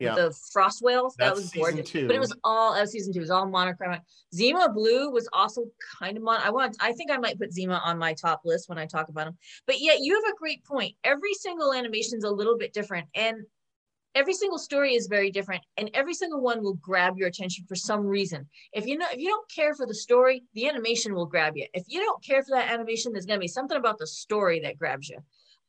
Yeah. 0.00 0.16
The 0.16 0.36
frost 0.52 0.82
whales 0.82 1.14
that 1.18 1.34
was 1.34 1.52
gorgeous, 1.52 1.88
two. 1.88 2.08
but 2.08 2.16
it 2.16 2.18
was 2.18 2.34
all 2.42 2.78
was 2.78 2.90
season 2.90 3.12
two. 3.12 3.20
It 3.20 3.22
was 3.22 3.30
all 3.30 3.46
monochromatic. 3.46 4.02
Zima 4.34 4.68
Blue 4.68 5.10
was 5.10 5.28
also 5.32 5.66
kind 5.98 6.16
of 6.16 6.22
mon. 6.24 6.40
I 6.42 6.50
want. 6.50 6.76
I 6.80 6.92
think 6.92 7.12
I 7.12 7.16
might 7.16 7.38
put 7.38 7.52
Zima 7.52 7.80
on 7.84 7.96
my 7.96 8.12
top 8.12 8.42
list 8.44 8.68
when 8.68 8.76
I 8.76 8.86
talk 8.86 9.08
about 9.08 9.26
them. 9.26 9.38
But 9.66 9.80
yeah, 9.80 9.94
you 9.98 10.14
have 10.14 10.34
a 10.34 10.36
great 10.36 10.64
point. 10.64 10.94
Every 11.04 11.32
single 11.34 11.72
animation 11.72 12.18
is 12.18 12.24
a 12.24 12.30
little 12.30 12.58
bit 12.58 12.72
different, 12.72 13.06
and 13.14 13.44
every 14.14 14.34
single 14.34 14.58
story 14.58 14.94
is 14.94 15.06
very 15.06 15.30
different 15.30 15.62
and 15.76 15.90
every 15.94 16.14
single 16.14 16.40
one 16.40 16.62
will 16.62 16.74
grab 16.74 17.16
your 17.16 17.28
attention 17.28 17.64
for 17.68 17.74
some 17.74 18.04
reason 18.04 18.46
if 18.72 18.86
you 18.86 18.96
know 18.96 19.06
if 19.12 19.18
you 19.18 19.28
don't 19.28 19.50
care 19.50 19.74
for 19.74 19.86
the 19.86 19.94
story 19.94 20.42
the 20.54 20.68
animation 20.68 21.14
will 21.14 21.26
grab 21.26 21.54
you 21.56 21.66
if 21.74 21.84
you 21.88 22.00
don't 22.00 22.22
care 22.24 22.42
for 22.42 22.56
that 22.56 22.70
animation 22.70 23.12
there's 23.12 23.26
going 23.26 23.38
to 23.38 23.44
be 23.44 23.48
something 23.48 23.76
about 23.76 23.98
the 23.98 24.06
story 24.06 24.60
that 24.60 24.78
grabs 24.78 25.08
you 25.08 25.18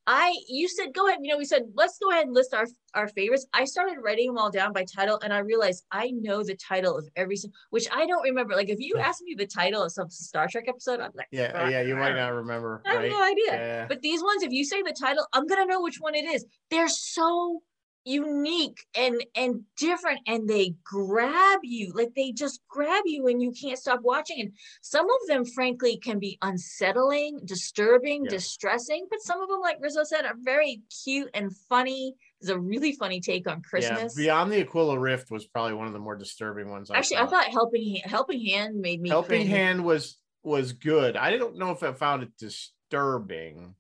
I 0.07 0.35
you 0.47 0.67
said 0.67 0.93
go 0.93 1.07
ahead. 1.07 1.19
You 1.23 1.31
know, 1.31 1.37
we 1.37 1.45
said 1.45 1.63
let's 1.73 1.97
go 1.97 2.11
ahead 2.11 2.25
and 2.25 2.35
list 2.35 2.53
our 2.53 2.67
our 2.93 3.07
favorites. 3.07 3.47
I 3.53 3.65
started 3.65 3.97
writing 4.03 4.27
them 4.27 4.37
all 4.37 4.51
down 4.51 4.71
by 4.71 4.85
title, 4.85 5.19
and 5.23 5.33
I 5.33 5.39
realized 5.39 5.83
I 5.91 6.11
know 6.11 6.43
the 6.43 6.55
title 6.55 6.95
of 6.95 7.07
every 7.15 7.37
which 7.71 7.87
I 7.91 8.05
don't 8.05 8.21
remember. 8.21 8.55
Like 8.55 8.69
if 8.69 8.79
you 8.79 8.97
ask 8.97 9.23
me 9.23 9.33
the 9.35 9.47
title 9.47 9.81
of 9.81 9.91
some 9.91 10.09
Star 10.09 10.47
Trek 10.47 10.65
episode, 10.67 10.99
I'm 10.99 11.11
like, 11.15 11.27
yeah, 11.31 11.69
yeah, 11.69 11.81
you 11.81 11.95
might 11.95 12.15
not 12.15 12.33
remember. 12.33 12.83
I 12.85 12.91
have 12.91 13.01
right? 13.01 13.11
no 13.11 13.23
idea. 13.23 13.51
Yeah. 13.51 13.85
But 13.87 14.01
these 14.01 14.21
ones, 14.21 14.43
if 14.43 14.51
you 14.51 14.63
say 14.63 14.83
the 14.83 14.95
title, 14.99 15.25
I'm 15.33 15.47
gonna 15.47 15.65
know 15.65 15.81
which 15.81 15.97
one 15.99 16.13
it 16.13 16.25
is. 16.25 16.45
They're 16.69 16.87
so 16.87 17.63
unique 18.05 18.85
and 18.95 19.23
and 19.35 19.61
different 19.77 20.19
and 20.27 20.47
they 20.47 20.75
grab 20.83 21.59
you 21.63 21.91
like 21.93 22.13
they 22.15 22.31
just 22.31 22.61
grab 22.69 23.01
you 23.05 23.27
and 23.27 23.41
you 23.41 23.51
can't 23.51 23.79
stop 23.79 24.01
watching. 24.03 24.39
And 24.39 24.51
some 24.81 25.05
of 25.05 25.27
them 25.27 25.43
frankly 25.43 25.97
can 25.97 26.19
be 26.19 26.37
unsettling 26.41 27.41
disturbing 27.45 28.25
yeah. 28.25 28.29
distressing 28.29 29.07
but 29.09 29.21
some 29.21 29.41
of 29.41 29.49
them 29.49 29.59
like 29.59 29.77
rizzo 29.81 30.03
said 30.03 30.25
are 30.25 30.35
very 30.39 30.81
cute 31.03 31.29
and 31.33 31.55
funny. 31.67 32.15
It's 32.41 32.49
a 32.49 32.59
really 32.59 32.93
funny 32.93 33.21
take 33.21 33.49
on 33.49 33.61
christmas. 33.63 34.15
Yeah, 34.17 34.23
beyond 34.23 34.51
the 34.51 34.61
aquila 34.61 34.99
rift 34.99 35.31
was 35.31 35.47
probably 35.47 35.73
one 35.73 35.87
of 35.87 35.93
the 35.93 35.99
more 35.99 36.15
disturbing 36.15 36.69
ones 36.69 36.91
actually 36.93 37.17
i 37.17 37.25
thought, 37.25 37.33
I 37.33 37.43
thought 37.45 37.51
helping 37.51 37.95
helping 38.03 38.45
hand 38.45 38.79
made 38.79 39.01
me 39.01 39.09
helping 39.09 39.41
cringe. 39.41 39.49
hand 39.49 39.83
was 39.83 40.17
was 40.43 40.73
good. 40.73 41.17
I 41.17 41.37
don't 41.37 41.57
know 41.57 41.71
if 41.71 41.81
i 41.81 41.91
found 41.91 42.21
it 42.21 42.37
disturbing 42.37 43.73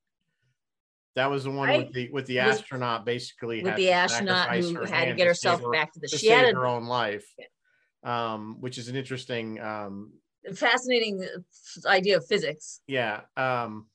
that 1.15 1.31
was 1.31 1.45
the 1.45 1.51
one 1.51 1.69
with 1.69 1.93
the 1.93 2.09
with 2.11 2.25
the 2.25 2.39
astronaut 2.39 3.05
basically 3.05 3.63
with 3.63 3.75
the 3.75 3.91
astronaut 3.91 4.53
who 4.55 4.83
had 4.83 5.05
to 5.05 5.13
get 5.13 5.27
herself 5.27 5.61
her, 5.61 5.71
back 5.71 5.93
to 5.93 5.99
the 5.99 6.07
to 6.07 6.17
she 6.17 6.27
had 6.27 6.53
her 6.53 6.65
own 6.65 6.85
life, 6.85 7.25
yeah. 7.39 8.33
um, 8.33 8.57
which 8.59 8.77
is 8.77 8.89
an 8.89 8.95
interesting, 8.95 9.59
um, 9.61 10.11
fascinating 10.53 11.23
uh, 11.23 11.87
idea 11.87 12.17
of 12.17 12.25
physics. 12.27 12.81
Yeah, 12.87 13.21
um, 13.37 13.87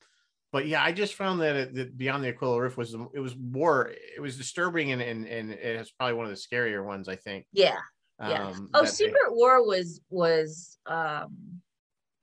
but 0.51 0.67
yeah, 0.67 0.83
I 0.83 0.91
just 0.91 1.13
found 1.13 1.41
that, 1.41 1.55
it, 1.55 1.75
that 1.75 1.97
Beyond 1.97 2.23
the 2.23 2.29
Aquila 2.29 2.59
Rift 2.59 2.77
was 2.77 2.95
it 3.13 3.19
was 3.19 3.35
more 3.37 3.93
it 4.15 4.19
was 4.19 4.35
disturbing 4.35 4.91
and 4.91 5.01
and 5.01 5.25
and 5.27 5.51
it's 5.51 5.91
probably 5.91 6.15
one 6.15 6.25
of 6.25 6.31
the 6.31 6.37
scarier 6.37 6.83
ones 6.83 7.07
I 7.07 7.15
think. 7.15 7.45
Yeah. 7.53 7.77
Yeah. 8.19 8.49
Um, 8.49 8.69
oh, 8.75 8.85
Secret 8.85 9.15
they, 9.29 9.33
War 9.33 9.65
was 9.65 10.01
was 10.09 10.77
um 10.85 11.61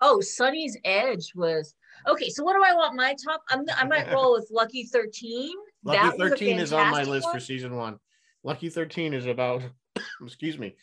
oh 0.00 0.20
Sonny's 0.20 0.76
Edge 0.84 1.32
was 1.34 1.74
Okay, 2.06 2.30
so 2.30 2.44
what 2.44 2.54
do 2.54 2.62
I 2.64 2.74
want 2.74 2.94
my 2.94 3.14
top? 3.24 3.42
I'm, 3.48 3.64
I 3.76 3.84
might 3.84 4.10
roll 4.12 4.32
with 4.32 4.48
Lucky 4.50 4.84
13. 4.84 5.50
Lucky 5.84 5.98
that 5.98 6.16
13 6.16 6.58
is 6.58 6.72
on 6.72 6.90
my 6.90 7.02
list 7.02 7.26
one. 7.26 7.34
for 7.34 7.40
season 7.40 7.76
one. 7.76 7.98
Lucky 8.44 8.68
13 8.68 9.14
is 9.14 9.26
about, 9.26 9.62
excuse 10.22 10.58
me, 10.58 10.76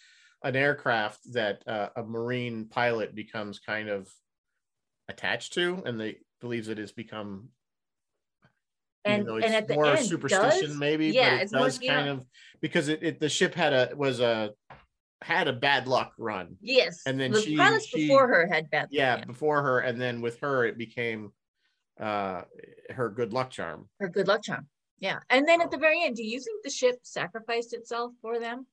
an 0.43 0.55
aircraft 0.55 1.19
that 1.33 1.63
uh, 1.67 1.89
a 1.95 2.03
Marine 2.03 2.65
pilot 2.65 3.15
becomes 3.15 3.59
kind 3.59 3.89
of 3.89 4.07
attached 5.07 5.53
to, 5.53 5.81
and 5.85 5.99
they 5.99 6.17
believes 6.41 6.67
it 6.67 6.77
has 6.77 6.91
become. 6.91 7.49
And, 9.03 9.27
and 9.27 9.43
at 9.43 9.67
the 9.67 9.75
more 9.75 9.85
end, 9.85 10.05
superstition, 10.05 10.69
does, 10.69 10.77
maybe, 10.77 11.09
yeah, 11.09 11.37
but 11.37 11.41
it 11.41 11.51
does 11.51 11.77
kind 11.77 12.09
of 12.09 12.25
because 12.59 12.87
it, 12.87 13.03
it 13.03 13.19
the 13.19 13.29
ship 13.29 13.53
had 13.53 13.71
a 13.71 13.91
was 13.95 14.19
a 14.19 14.49
had 15.25 15.47
a 15.47 15.53
bad 15.53 15.87
luck 15.87 16.13
run. 16.19 16.55
Yes. 16.61 17.01
And 17.07 17.19
then 17.19 17.31
the 17.31 17.41
she, 17.41 17.57
pilots 17.57 17.87
she, 17.87 18.07
before 18.07 18.27
her 18.27 18.45
had 18.45 18.69
bad 18.69 18.89
yeah, 18.91 19.17
yeah, 19.17 19.25
before 19.25 19.63
her. 19.63 19.79
And 19.79 19.99
then 19.99 20.21
with 20.21 20.39
her, 20.41 20.65
it 20.65 20.77
became 20.77 21.31
uh 21.99 22.41
her 22.91 23.09
good 23.09 23.33
luck 23.33 23.49
charm. 23.49 23.89
Her 23.99 24.07
good 24.07 24.27
luck 24.27 24.43
charm. 24.43 24.67
Yeah. 24.99 25.19
And 25.31 25.47
then 25.47 25.61
at 25.61 25.71
the 25.71 25.77
very 25.77 26.03
end, 26.03 26.15
do 26.15 26.23
you 26.23 26.39
think 26.39 26.63
the 26.63 26.69
ship 26.69 26.99
sacrificed 27.01 27.73
itself 27.73 28.11
for 28.21 28.39
them? 28.39 28.67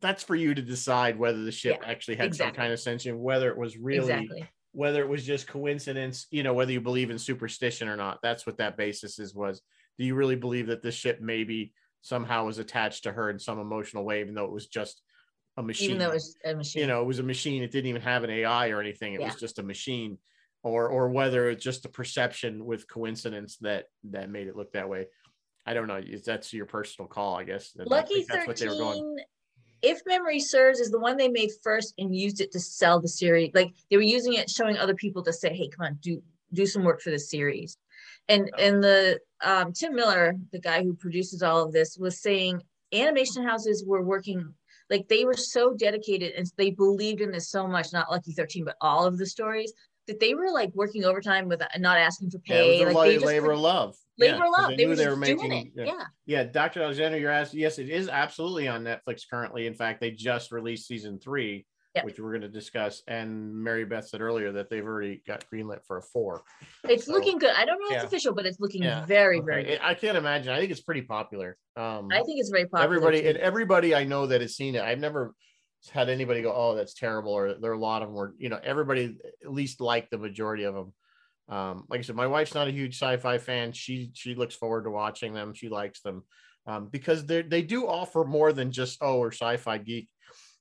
That's 0.00 0.24
for 0.24 0.34
you 0.34 0.54
to 0.54 0.62
decide 0.62 1.16
whether 1.16 1.44
the 1.44 1.52
ship 1.52 1.78
yeah, 1.80 1.88
actually 1.88 2.16
had 2.16 2.26
exactly. 2.26 2.56
some 2.56 2.60
kind 2.60 2.72
of 2.72 2.80
sentient, 2.80 3.16
whether 3.16 3.50
it 3.50 3.56
was 3.56 3.76
really 3.76 4.10
exactly. 4.10 4.48
whether 4.72 5.02
it 5.02 5.08
was 5.08 5.24
just 5.24 5.46
coincidence, 5.46 6.26
you 6.32 6.42
know, 6.42 6.54
whether 6.54 6.72
you 6.72 6.80
believe 6.80 7.10
in 7.10 7.18
superstition 7.18 7.88
or 7.88 7.96
not. 7.96 8.18
That's 8.24 8.44
what 8.44 8.58
that 8.58 8.76
basis 8.76 9.20
is 9.20 9.36
was. 9.36 9.62
Do 9.98 10.04
you 10.04 10.16
really 10.16 10.36
believe 10.36 10.66
that 10.66 10.82
this 10.82 10.96
ship 10.96 11.20
maybe 11.20 11.72
somehow 12.02 12.46
was 12.46 12.58
attached 12.58 13.04
to 13.04 13.12
her 13.12 13.30
in 13.30 13.38
some 13.38 13.58
emotional 13.58 14.04
way, 14.04 14.20
even 14.20 14.34
though 14.34 14.44
it 14.44 14.52
was 14.52 14.66
just 14.66 15.02
a 15.56 15.62
machine. 15.62 15.90
Even 15.90 15.98
though 15.98 16.10
it 16.10 16.14
was 16.14 16.36
a 16.44 16.54
machine. 16.54 16.80
You 16.80 16.86
know, 16.86 17.02
it 17.02 17.06
was 17.06 17.18
a 17.18 17.24
machine. 17.24 17.62
It 17.62 17.70
didn't 17.70 17.88
even 17.88 18.02
have 18.02 18.24
an 18.24 18.30
AI 18.30 18.70
or 18.70 18.80
anything. 18.80 19.14
It 19.14 19.20
yeah. 19.20 19.26
was 19.26 19.36
just 19.36 19.58
a 19.58 19.62
machine. 19.62 20.18
Or 20.64 20.88
or 20.88 21.10
whether 21.10 21.48
it's 21.50 21.62
just 21.62 21.84
a 21.84 21.88
perception 21.88 22.64
with 22.64 22.88
coincidence 22.88 23.58
that 23.58 23.86
that 24.10 24.28
made 24.28 24.48
it 24.48 24.56
look 24.56 24.72
that 24.72 24.88
way. 24.88 25.06
I 25.64 25.72
don't 25.72 25.86
know. 25.86 26.00
That's 26.24 26.52
your 26.52 26.66
personal 26.66 27.08
call, 27.08 27.36
I 27.36 27.44
guess. 27.44 27.76
Lucky 27.76 28.26
I 28.30 28.44
13, 28.44 29.16
if 29.82 30.00
memory 30.04 30.40
serves, 30.40 30.80
is 30.80 30.90
the 30.90 30.98
one 30.98 31.16
they 31.16 31.28
made 31.28 31.50
first 31.62 31.94
and 31.98 32.14
used 32.14 32.40
it 32.40 32.50
to 32.52 32.60
sell 32.60 33.00
the 33.00 33.08
series. 33.08 33.52
Like 33.54 33.72
they 33.88 33.96
were 33.96 34.02
using 34.02 34.34
it, 34.34 34.50
showing 34.50 34.76
other 34.76 34.94
people 34.94 35.22
to 35.22 35.32
say, 35.32 35.54
hey, 35.54 35.68
come 35.68 35.86
on, 35.86 35.98
do 36.02 36.20
do 36.52 36.66
some 36.66 36.82
work 36.82 37.00
for 37.00 37.10
the 37.10 37.18
series 37.18 37.76
and 38.28 38.50
and 38.58 38.82
the 38.82 39.20
um, 39.44 39.72
Tim 39.72 39.94
Miller, 39.94 40.34
the 40.52 40.60
guy 40.60 40.82
who 40.82 40.94
produces 40.94 41.42
all 41.42 41.62
of 41.62 41.72
this, 41.72 41.96
was 41.98 42.20
saying 42.20 42.62
animation 42.92 43.44
houses 43.44 43.84
were 43.86 44.02
working 44.02 44.54
like 44.90 45.06
they 45.08 45.24
were 45.24 45.34
so 45.34 45.74
dedicated 45.74 46.32
and 46.34 46.50
they 46.56 46.70
believed 46.70 47.20
in 47.20 47.30
this 47.30 47.50
so 47.50 47.66
much. 47.66 47.92
Not 47.92 48.10
Lucky 48.10 48.32
Thirteen, 48.32 48.64
but 48.64 48.76
all 48.80 49.06
of 49.06 49.18
the 49.18 49.26
stories 49.26 49.72
that 50.06 50.18
they 50.18 50.34
were 50.34 50.50
like 50.50 50.74
working 50.74 51.04
overtime 51.04 51.48
with 51.48 51.62
not 51.78 51.98
asking 51.98 52.30
for 52.30 52.38
pay. 52.40 52.80
Yeah, 52.80 52.86
like 52.86 53.22
labor 53.22 53.56
love. 53.56 53.94
Labor 54.18 54.44
yeah, 54.44 54.62
love. 54.62 54.70
They, 54.70 54.76
they 54.76 54.86
were, 54.86 54.96
they 54.96 55.08
were 55.08 55.16
making, 55.16 55.52
it. 55.52 55.68
Yeah. 55.76 55.84
yeah. 55.84 56.04
Yeah. 56.26 56.44
Dr. 56.44 56.82
Alexander, 56.82 57.18
you're 57.18 57.30
asking. 57.30 57.60
Yes, 57.60 57.78
it 57.78 57.88
is 57.88 58.08
absolutely 58.08 58.66
on 58.66 58.82
Netflix 58.82 59.22
currently. 59.30 59.66
In 59.66 59.74
fact, 59.74 60.00
they 60.00 60.10
just 60.10 60.50
released 60.50 60.88
season 60.88 61.20
three 61.20 61.66
yep. 61.94 62.04
which 62.04 62.18
we're 62.18 62.30
going 62.30 62.42
to 62.42 62.48
discuss. 62.48 63.02
And 63.06 63.54
Mary 63.54 63.84
Beth 63.84 64.08
said 64.08 64.20
earlier 64.20 64.52
that 64.52 64.70
they've 64.70 64.84
already 64.84 65.22
got 65.26 65.44
greenlit 65.52 65.84
for 65.86 65.98
a 65.98 66.02
four. 66.02 66.42
It's 66.84 67.06
so, 67.06 67.12
looking 67.12 67.38
good. 67.38 67.54
I 67.56 67.64
don't 67.64 67.78
know 67.80 67.86
if 67.86 67.92
yeah. 67.92 67.98
it's 67.98 68.06
official, 68.06 68.34
but 68.34 68.46
it's 68.46 68.60
looking 68.60 68.82
yeah. 68.82 69.04
very, 69.06 69.38
okay. 69.38 69.46
very 69.46 69.64
good. 69.64 69.80
I 69.82 69.94
can't 69.94 70.16
imagine. 70.16 70.52
I 70.52 70.58
think 70.58 70.70
it's 70.70 70.80
pretty 70.80 71.02
popular. 71.02 71.56
Um, 71.76 72.08
I 72.12 72.22
think 72.22 72.40
it's 72.40 72.50
very 72.50 72.66
popular. 72.66 72.84
Everybody 72.84 73.22
too. 73.22 73.28
and 73.28 73.38
everybody 73.38 73.94
I 73.94 74.04
know 74.04 74.26
that 74.26 74.40
has 74.40 74.56
seen 74.56 74.74
it. 74.74 74.82
I've 74.82 74.98
never 74.98 75.34
had 75.92 76.08
anybody 76.08 76.42
go, 76.42 76.52
"Oh, 76.54 76.74
that's 76.74 76.94
terrible," 76.94 77.32
or 77.32 77.54
there 77.54 77.70
are 77.70 77.74
a 77.74 77.78
lot 77.78 78.02
of 78.02 78.08
them 78.08 78.16
were, 78.16 78.34
you 78.38 78.48
know, 78.48 78.60
everybody 78.62 79.16
at 79.44 79.52
least 79.52 79.80
like 79.80 80.10
the 80.10 80.18
majority 80.18 80.64
of 80.64 80.74
them. 80.74 80.92
Um, 81.48 81.86
like 81.88 82.00
I 82.00 82.02
said, 82.02 82.16
my 82.16 82.26
wife's 82.26 82.54
not 82.54 82.68
a 82.68 82.72
huge 82.72 82.96
sci-fi 82.96 83.38
fan. 83.38 83.72
She 83.72 84.10
she 84.14 84.34
looks 84.34 84.54
forward 84.54 84.84
to 84.84 84.90
watching 84.90 85.32
them. 85.34 85.54
She 85.54 85.68
likes 85.68 86.00
them 86.00 86.24
um, 86.66 86.88
because 86.88 87.24
they 87.26 87.42
they 87.42 87.62
do 87.62 87.86
offer 87.86 88.24
more 88.24 88.52
than 88.52 88.70
just 88.72 88.98
oh, 89.00 89.18
we're 89.18 89.32
sci-fi 89.32 89.78
geek 89.78 90.08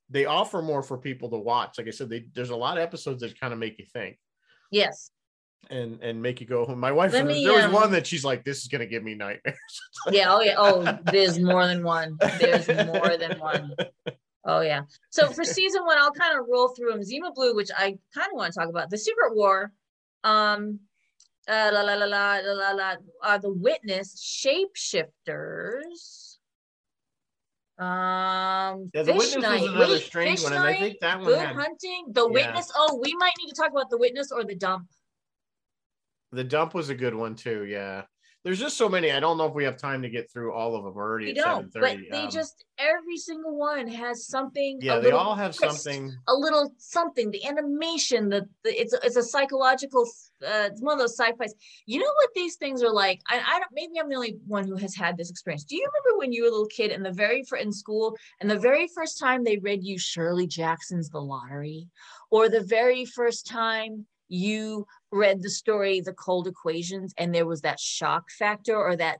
they 0.10 0.26
offer 0.26 0.62
more 0.62 0.82
for 0.82 0.98
people 0.98 1.30
to 1.30 1.38
watch. 1.38 1.78
Like 1.78 1.88
I 1.88 1.92
said, 1.92 2.10
they, 2.10 2.26
there's 2.34 2.50
a 2.50 2.56
lot 2.56 2.78
of 2.78 2.84
episodes 2.84 3.22
that 3.22 3.40
kind 3.40 3.54
of 3.54 3.60
make 3.60 3.78
you 3.80 3.86
think. 3.86 4.18
Yes. 4.72 5.12
And 5.70 6.02
and 6.02 6.22
make 6.22 6.40
you 6.40 6.48
go 6.48 6.66
home. 6.66 6.80
My 6.80 6.92
wife, 6.92 7.12
me, 7.12 7.44
there 7.44 7.56
was 7.56 7.66
um, 7.66 7.74
one 7.74 7.92
that 7.92 8.08
she's 8.08 8.24
like, 8.24 8.46
"This 8.46 8.62
is 8.62 8.68
gonna 8.68 8.86
give 8.86 9.04
me 9.04 9.16
nightmares." 9.16 9.58
yeah. 10.12 10.34
Oh 10.34 10.42
yeah. 10.42 10.54
Oh, 10.56 11.00
there's 11.12 11.40
more 11.40 11.66
than 11.66 11.84
one. 11.84 12.16
There's 12.40 12.68
more 12.68 13.18
than 13.18 13.40
one. 13.40 13.76
Oh 14.46 14.62
yeah. 14.62 14.84
So 15.10 15.32
for 15.32 15.44
season 15.44 15.84
one, 15.84 15.98
I'll 15.98 16.12
kind 16.12 16.40
of 16.40 16.46
roll 16.50 16.70
through 16.70 16.92
them. 16.92 17.04
Zima 17.04 17.32
Blue, 17.34 17.56
which 17.56 17.72
I 17.76 17.98
kind 18.14 18.30
of 18.32 18.38
want 18.38 18.54
to 18.54 18.60
talk 18.60 18.70
about. 18.70 18.92
The 18.92 18.98
Secret 18.98 19.36
War. 19.36 19.74
Um. 20.24 20.80
Uh, 21.50 21.72
la 21.74 21.82
la 21.82 21.96
la 21.96 22.06
la 22.06 22.40
la 22.44 22.72
la. 22.72 22.96
Uh, 23.24 23.38
the 23.40 23.52
Witness. 23.52 24.22
Shapeshifters 24.22 26.27
um, 27.80 28.90
yeah, 28.94 29.04
the 29.04 29.14
Fish 29.14 29.18
witness 29.18 29.36
Night. 29.38 29.62
was 29.62 29.70
another 29.72 29.94
Wait, 29.94 30.02
strange 30.02 30.44
one, 30.44 30.54
and 30.54 30.64
I 30.64 30.78
think 30.78 31.00
that 31.02 31.18
one 31.20 31.28
Good 31.28 31.40
had, 31.40 31.56
Hunting, 31.56 32.06
The 32.12 32.28
yeah. 32.28 32.34
Witness. 32.34 32.72
Oh, 32.76 33.00
we 33.04 33.14
might 33.16 33.34
need 33.40 33.50
to 33.50 33.56
talk 33.56 33.72
about 33.72 33.90
The 33.90 33.98
Witness 34.00 34.32
or 34.32 34.44
The 34.44 34.56
Dump. 34.56 34.88
The 36.32 36.44
Dump 36.44 36.74
was 36.74 36.90
a 36.90 36.96
good 36.96 37.14
one 37.14 37.36
too. 37.36 37.66
Yeah, 37.66 38.04
there's 38.44 38.60
just 38.60 38.78
so 38.78 38.88
many. 38.88 39.12
I 39.12 39.20
don't 39.20 39.38
know 39.38 39.46
if 39.46 39.54
we 39.54 39.64
have 39.66 39.78
time 39.78 40.02
to 40.04 40.10
get 40.10 40.32
through 40.32 40.54
all 40.54 40.76
of 40.76 40.84
them. 40.84 40.94
We're 40.94 41.04
already 41.04 41.34
we 41.34 41.40
at 41.40 41.46
thirty. 41.46 41.70
But 41.74 41.98
they 42.12 42.24
um, 42.24 42.30
just 42.30 42.64
every 42.78 43.18
single 43.18 43.58
one 43.58 43.88
has 43.88 44.28
something. 44.28 44.80
Yeah, 44.82 45.00
they 45.00 45.12
all 45.12 45.36
have 45.36 45.56
twist, 45.56 45.84
something. 45.84 46.14
A 46.28 46.34
little 46.34 46.72
something. 46.78 47.32
The 47.32 47.46
animation, 47.46 48.30
the, 48.30 48.48
the 48.64 48.80
it's 48.80 48.94
it's 49.04 49.18
a 49.18 49.24
psychological. 49.24 50.04
Uh, 50.42 50.70
it's 50.72 50.82
one 50.82 50.94
of 50.94 51.00
those 51.00 51.18
sci-fi's. 51.18 51.56
You 51.88 52.00
know 52.00 52.14
what 52.16 52.30
these 52.36 52.56
things 52.56 52.84
are 52.84 52.94
like? 52.94 53.20
I, 53.28 53.38
I 53.38 53.60
don't. 53.60 53.72
Maybe 53.74 54.00
I'm 54.00 54.08
the 54.08 54.16
only 54.16 54.38
one 54.46 54.66
who 54.66 54.78
has 54.78 54.96
had 54.96 55.18
this 55.18 55.30
experience. 55.30 55.64
Do 55.64 55.76
you 55.76 55.86
remember 55.86 56.20
when 56.20 56.32
you 56.32 56.44
were 56.44 56.50
a 56.50 56.52
little 56.52 56.68
kid 56.68 56.92
and 56.92 57.06
the 57.06 57.12
very 57.12 57.44
for 57.44 57.58
in 57.58 57.72
school 57.72 58.16
and 58.40 58.50
the 58.50 58.60
very 58.60 58.88
first 58.96 59.20
time 59.20 59.44
they 59.44 59.58
read 59.58 59.84
you 59.84 59.98
Shirley 59.98 60.48
Jackson's 60.48 61.10
The 61.10 61.20
Lottery, 61.20 61.88
or 62.30 62.48
the 62.50 62.62
very 62.62 63.04
first 63.04 63.48
time 63.48 64.06
you 64.30 64.86
read 65.12 65.42
the 65.42 65.50
story 65.50 66.02
the 66.02 66.14
cold 66.14 66.48
equations 66.48 67.14
and 67.18 67.34
there 67.34 67.46
was 67.46 67.62
that 67.62 67.80
shock 67.80 68.30
factor 68.30 68.76
or 68.76 68.96
that 68.96 69.20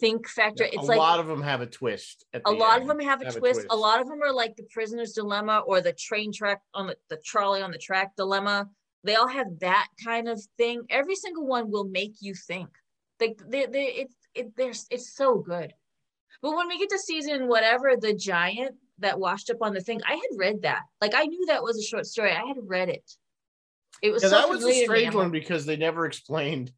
think 0.00 0.28
factor 0.28 0.64
yeah, 0.64 0.70
it's 0.74 0.84
a 0.84 0.86
like 0.86 0.96
a 0.96 1.00
lot 1.00 1.18
of 1.18 1.26
them 1.26 1.42
have 1.42 1.60
a 1.60 1.66
twist 1.66 2.24
a 2.44 2.52
lot 2.52 2.74
end. 2.74 2.82
of 2.82 2.88
them 2.88 3.00
have, 3.00 3.20
a, 3.20 3.24
have 3.24 3.36
twist. 3.36 3.60
a, 3.60 3.62
twist. 3.62 3.66
a 3.70 3.76
lot 3.76 4.00
of 4.00 4.08
them 4.08 4.22
are 4.22 4.32
like 4.32 4.54
the 4.56 4.66
prisoner's 4.70 5.12
dilemma 5.12 5.62
or 5.66 5.80
the 5.80 5.92
train 5.92 6.32
track 6.32 6.60
on 6.74 6.86
the, 6.86 6.96
the 7.10 7.18
trolley 7.24 7.62
on 7.62 7.70
the 7.70 7.78
track 7.78 8.14
dilemma 8.16 8.68
they 9.04 9.16
all 9.16 9.28
have 9.28 9.46
that 9.60 9.88
kind 10.04 10.28
of 10.28 10.40
thing 10.56 10.82
every 10.90 11.16
single 11.16 11.46
one 11.46 11.70
will 11.70 11.84
make 11.84 12.14
you 12.20 12.34
think 12.34 12.68
like 13.20 13.40
they, 13.48 13.66
they 13.66 13.86
it's 13.86 14.14
it 14.34 14.54
there's 14.56 14.86
it's 14.90 15.14
so 15.16 15.38
good 15.38 15.72
But 16.42 16.56
when 16.56 16.68
we 16.68 16.78
get 16.78 16.90
to 16.90 16.98
season 16.98 17.48
whatever, 17.48 17.96
the 17.96 18.14
giant 18.14 18.76
that 18.98 19.18
washed 19.18 19.50
up 19.50 19.58
on 19.60 19.74
the 19.74 19.80
thing, 19.80 20.00
I 20.06 20.12
had 20.12 20.38
read 20.38 20.62
that. 20.62 20.82
Like 21.00 21.14
I 21.14 21.24
knew 21.24 21.46
that 21.46 21.62
was 21.62 21.78
a 21.78 21.82
short 21.82 22.06
story. 22.06 22.32
I 22.32 22.46
had 22.46 22.56
read 22.62 22.88
it. 22.88 23.10
It 24.02 24.10
was 24.10 24.22
Yeah, 24.22 24.30
so 24.30 24.36
that 24.36 24.48
was 24.48 24.64
a 24.64 24.84
strange 24.84 25.14
one 25.14 25.30
because 25.30 25.66
they 25.66 25.76
never 25.76 26.06
explained. 26.06 26.72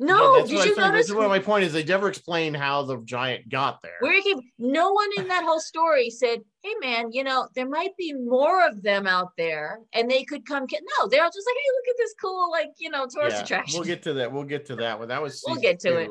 No, 0.00 0.36
that's 0.36 0.50
did 0.50 0.60
I 0.60 0.64
you 0.64 0.76
notice? 0.76 1.08
That's 1.08 1.16
what 1.16 1.28
my 1.28 1.40
point 1.40 1.64
is. 1.64 1.72
They 1.72 1.82
never 1.82 2.08
explained 2.08 2.56
how 2.56 2.84
the 2.84 2.98
giant 2.98 3.48
got 3.48 3.82
there. 3.82 3.96
Where 3.98 4.20
he 4.22 4.52
no 4.58 4.92
one 4.92 5.08
in 5.18 5.26
that 5.26 5.42
whole 5.42 5.58
story 5.58 6.08
said, 6.08 6.40
"Hey, 6.62 6.74
man, 6.80 7.10
you 7.10 7.24
know 7.24 7.48
there 7.56 7.68
might 7.68 7.96
be 7.96 8.12
more 8.12 8.64
of 8.64 8.82
them 8.82 9.08
out 9.08 9.32
there, 9.36 9.80
and 9.92 10.08
they 10.08 10.22
could 10.22 10.46
come." 10.46 10.66
Get-. 10.66 10.82
No, 10.98 11.08
they're 11.08 11.24
all 11.24 11.30
just 11.30 11.48
like, 11.48 11.56
"Hey, 11.56 11.70
look 11.74 11.94
at 11.94 11.98
this 11.98 12.14
cool, 12.20 12.48
like 12.50 12.70
you 12.78 12.90
know, 12.90 13.06
tourist 13.10 13.38
Yeah, 13.38 13.42
attraction." 13.42 13.80
We'll 13.80 13.86
get 13.86 14.02
to 14.04 14.12
that. 14.14 14.32
We'll 14.32 14.44
get 14.44 14.66
to 14.66 14.76
that 14.76 15.00
one. 15.00 15.08
That 15.08 15.20
was. 15.20 15.42
We'll 15.44 15.56
get 15.56 15.80
to 15.80 15.96
it. 15.96 16.10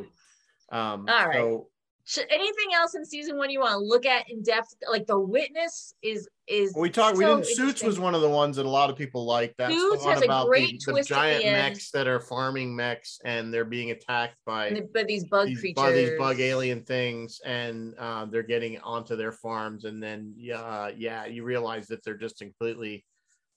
Um, 0.69 1.05
All 1.07 1.27
right. 1.27 1.35
So 1.35 1.69
Sh- 2.07 2.19
anything 2.29 2.73
else 2.73 2.95
in 2.95 3.03
season 3.03 3.37
one 3.37 3.49
you 3.49 3.59
want 3.59 3.73
to 3.73 3.79
look 3.79 4.05
at 4.05 4.31
in 4.31 4.41
depth? 4.41 4.73
Like 4.89 5.05
the 5.07 5.19
witness 5.19 5.93
is 6.01 6.29
is 6.47 6.73
we 6.73 6.89
talked. 6.89 7.17
We 7.17 7.25
didn't. 7.25 7.45
Suits 7.47 7.83
was 7.83 7.99
one 7.99 8.15
of 8.15 8.21
the 8.21 8.29
ones 8.29 8.55
that 8.55 8.65
a 8.65 8.69
lot 8.69 8.89
of 8.89 8.95
people 8.95 9.25
like. 9.25 9.53
That's 9.57 9.73
Suits 9.73 10.03
the 10.03 10.07
one 10.07 10.17
a 10.23 10.25
about 10.25 10.47
great 10.47 10.81
the, 10.85 10.93
the 10.93 11.03
giant 11.03 11.43
the 11.43 11.51
mechs 11.51 11.91
that 11.91 12.07
are 12.07 12.21
farming 12.21 12.73
mechs 12.73 13.19
and 13.25 13.53
they're 13.53 13.65
being 13.65 13.91
attacked 13.91 14.37
by 14.45 14.69
the- 14.69 14.87
but 14.93 15.05
these 15.05 15.25
bug 15.25 15.47
these, 15.47 15.59
creatures, 15.59 15.75
by 15.75 15.91
these 15.91 16.11
bug 16.17 16.39
alien 16.39 16.85
things, 16.85 17.41
and 17.43 17.93
uh, 17.99 18.23
they're 18.23 18.41
getting 18.41 18.79
onto 18.79 19.17
their 19.17 19.33
farms, 19.33 19.83
and 19.83 20.01
then 20.01 20.33
yeah, 20.37 20.61
uh, 20.61 20.91
yeah, 20.95 21.25
you 21.25 21.43
realize 21.43 21.87
that 21.87 22.05
they're 22.05 22.15
just 22.15 22.37
completely. 22.39 23.03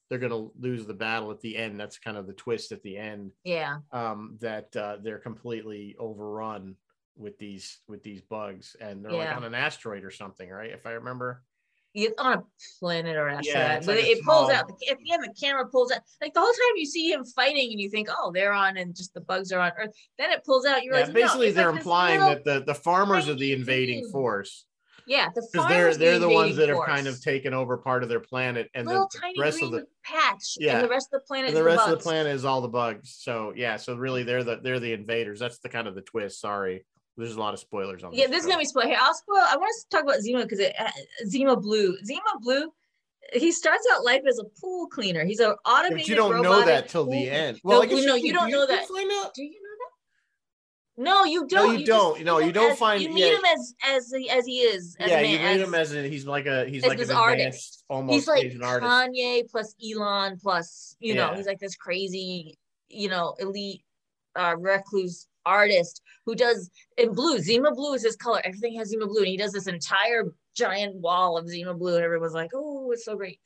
They're 0.09 0.19
gonna 0.19 0.49
lose 0.59 0.87
the 0.87 0.95
battle 0.95 1.31
at 1.31 1.41
the 1.41 1.57
end. 1.57 1.79
That's 1.79 2.01
kind 2.01 2.17
of 2.17 2.27
the 2.27 2.33
twist 2.33 2.73
at 2.73 2.83
the 2.83 2.97
end. 2.97 3.31
Yeah, 3.45 3.77
um, 3.93 4.39
that 4.41 4.75
uh, 4.77 4.97
they're 5.01 5.21
completely 5.21 5.95
overrun 6.01 6.75
with 7.17 7.39
these 7.39 7.79
with 7.89 8.03
these 8.03 8.21
bugs, 8.23 8.77
and 8.81 9.05
they're 9.05 9.13
like 9.13 9.35
on 9.37 9.45
an 9.45 9.55
asteroid 9.55 10.05
or 10.05 10.11
something, 10.11 10.49
right? 10.49 10.71
If 10.71 10.87
I 10.87 10.93
remember. 10.93 11.43
you 11.93 12.15
on 12.19 12.39
a 12.39 12.43
planet 12.79 13.17
or 13.17 13.29
asteroid, 13.29 13.55
Yeah, 13.55 13.75
it's 13.75 13.87
but 13.87 13.97
like 13.97 14.07
it 14.07 14.25
pulls 14.25 14.51
out. 14.51 14.71
At 14.71 14.79
the 14.79 15.13
end, 15.13 15.25
the 15.25 15.35
camera 15.41 15.67
pulls 15.67 15.91
out. 15.93 16.01
Like 16.21 16.35
the 16.35 16.41
whole 16.41 16.53
time 16.53 16.77
you 16.77 16.87
see 16.87 17.11
him 17.11 17.25
fighting, 17.25 17.71
and 17.73 17.81
you 17.81 17.91
think, 17.91 18.09
"Oh, 18.11 18.31
they're 18.33 18.53
on," 18.53 18.77
and 18.77 18.95
just 18.97 19.13
the 19.15 19.21
bugs 19.21 19.51
are 19.53 19.61
on 19.61 19.73
Earth. 19.79 19.91
Then 20.19 20.31
it 20.31 20.45
pulls 20.45 20.65
out. 20.67 20.83
You 20.85 20.93
Yeah, 20.95 21.07
no, 21.07 21.13
basically 21.13 21.49
it's 21.49 21.57
they're 21.57 21.71
like 21.71 21.79
implying 21.81 22.21
little- 22.21 22.35
that 22.37 22.45
the 22.45 22.65
the 22.73 22.75
farmers 22.75 23.29
are 23.29 23.35
the 23.35 23.53
invading 23.53 24.09
force 24.11 24.67
yeah, 25.07 25.29
the 25.35 25.45
because 25.53 25.69
they're 25.69 25.95
they're 25.97 26.19
the 26.21 26.29
ones 26.29 26.55
that 26.57 26.65
invading 26.69 26.81
have 26.83 26.87
kind 26.87 27.07
of 27.09 27.15
force. 27.15 27.25
taken 27.25 27.53
over 27.55 27.77
part 27.79 28.05
of 28.05 28.09
their 28.09 28.21
planet, 28.21 28.71
and 28.75 28.87
the, 28.87 28.93
little 28.93 29.09
the 29.13 29.19
tiny 29.19 29.41
rest 29.41 29.61
of 29.61 29.73
the 29.73 29.85
patch, 30.05 30.57
Yeah. 30.61 30.77
and 30.77 30.85
the 30.85 30.89
rest 30.89 31.09
of 31.13 31.21
the 31.21 31.27
planet. 31.27 31.49
and 31.49 31.57
the 31.57 31.61
is 31.61 31.67
rest 31.67 31.89
of 31.89 31.99
the 31.99 32.03
planet 32.05 32.33
is 32.33 32.45
all 32.45 32.61
the 32.61 32.69
bugs. 32.69 33.17
So 33.19 33.53
yeah, 33.57 33.75
so 33.77 33.97
really 33.97 34.23
they're 34.23 34.45
the 34.45 34.61
they're 34.63 34.79
the 34.79 34.93
invaders. 34.93 35.41
That's 35.41 35.59
the 35.59 35.69
kind 35.69 35.89
of 35.89 35.97
the 35.97 36.03
twist. 36.03 36.39
Sorry, 36.41 36.85
there's 37.21 37.37
a 37.37 37.41
lot 37.41 37.55
of 37.55 37.61
spoilers 37.61 38.03
on. 38.03 38.11
This. 38.11 38.21
Yeah, 38.21 38.27
this 38.27 38.41
is 38.43 38.47
gonna 38.47 38.59
be 38.59 38.65
spoiled 38.65 38.87
here. 38.87 38.99
I'll 39.01 39.15
spoil. 39.15 39.37
I 39.39 39.57
want 39.57 39.71
to 39.81 39.97
talk 39.97 40.05
about 40.05 40.21
Zima 40.21 40.43
because 40.43 40.59
it 40.59 40.75
uh, 40.79 40.91
Zima 41.27 41.57
Blue. 41.57 41.97
Zima 42.05 42.21
Blue. 42.41 42.73
He 43.33 43.53
starts 43.53 43.87
out 43.93 44.03
life 44.05 44.23
as 44.29 44.39
a 44.41 44.45
pool 44.61 44.89
cleaner. 44.89 45.25
He's 45.25 45.39
an 45.41 45.55
automated. 45.65 45.99
But 45.99 46.09
you 46.09 46.15
don't 46.17 46.43
know 46.43 46.65
that 46.65 46.89
till 46.89 47.05
pool- 47.05 47.13
the 47.13 47.31
end. 47.31 47.61
No, 47.63 47.83
guess 47.85 48.05
no, 48.05 48.15
can- 48.17 48.25
you 48.25 48.33
don't 48.33 48.51
know 48.51 48.67
can 48.67 48.77
that. 48.77 48.89
Do 48.89 48.95
you 49.01 49.09
know 49.09 49.23
that? 49.23 49.91
No, 50.97 51.25
you 51.25 51.47
don't. 51.47 51.73
you 51.81 51.87
just 51.87 51.87
don't. 51.87 52.19
meet 52.19 52.27
No, 52.27 52.39
you 52.41 52.53
don't 52.53 52.73
as- 52.73 52.79
find- 52.79 53.03
You 53.03 53.09
meet 53.15 53.27
yeah. 53.27 53.37
him 53.39 53.45
as 53.55 53.75
as 53.89 54.13
he, 54.15 54.29
as 54.29 54.45
he 54.45 54.59
is. 54.59 54.97
As 55.01 55.11
yeah, 55.11 55.19
a 55.19 55.23
man, 55.23 55.31
you 55.31 55.39
read 55.39 55.61
as- 55.61 55.69
him 55.69 55.75
as 55.75 55.95
a, 55.95 56.03
he's 56.09 56.27
like 56.27 56.47
a 56.47 56.69
he's 56.69 56.85
like 56.85 56.99
an 57.01 57.11
artist. 57.13 57.85
almost 57.89 58.15
he's 58.15 58.29
like. 58.29 58.47
Kanye 58.53 59.49
plus 59.49 59.75
Elon 59.83 60.39
plus 60.43 60.97
you 61.01 61.15
know 61.15 61.31
Yeah. 61.31 61.37
he's 61.37 61.47
like 61.47 61.59
this 61.59 61.77
crazy 61.77 62.59
you 62.89 63.09
know 63.09 63.35
elite 63.39 63.83
uh 64.37 64.55
recluse 64.59 65.27
artist 65.47 66.03
who 66.27 66.35
does 66.35 66.71
in 66.99 67.13
blue 67.15 67.39
Zima 67.39 67.73
blue 67.73 67.95
is 67.95 68.03
his 68.03 68.17
color 68.17 68.41
everything 68.45 68.75
has 68.79 68.89
Zima 68.89 69.07
blue 69.07 69.19
and 69.21 69.29
he 69.29 69.37
does 69.37 69.53
this 69.53 69.67
entire 69.67 70.25
giant 70.57 70.95
wall 70.97 71.37
of 71.39 71.49
Zima 71.49 71.75
blue 71.75 71.97
and 71.97 72.05
everyone's 72.05 72.35
like 72.35 72.51
oh 72.55 72.91
it's 72.93 73.05
so 73.05 73.17
great 73.17 73.41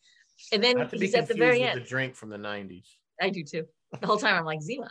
and 0.52 0.62
then 0.62 0.76
Not 0.78 0.90
to 0.90 0.96
be 0.98 1.06
he's 1.06 1.14
at 1.14 1.28
the 1.28 1.34
very 1.34 1.62
end 1.62 1.80
the 1.80 1.84
drink 1.84 2.14
from 2.16 2.30
the 2.30 2.36
'90s. 2.38 2.84
I 3.20 3.30
do 3.30 3.44
too 3.44 3.64
the 4.00 4.06
whole 4.06 4.16
time 4.18 4.34
I'm 4.36 4.44
like 4.44 4.60
Zima 4.60 4.90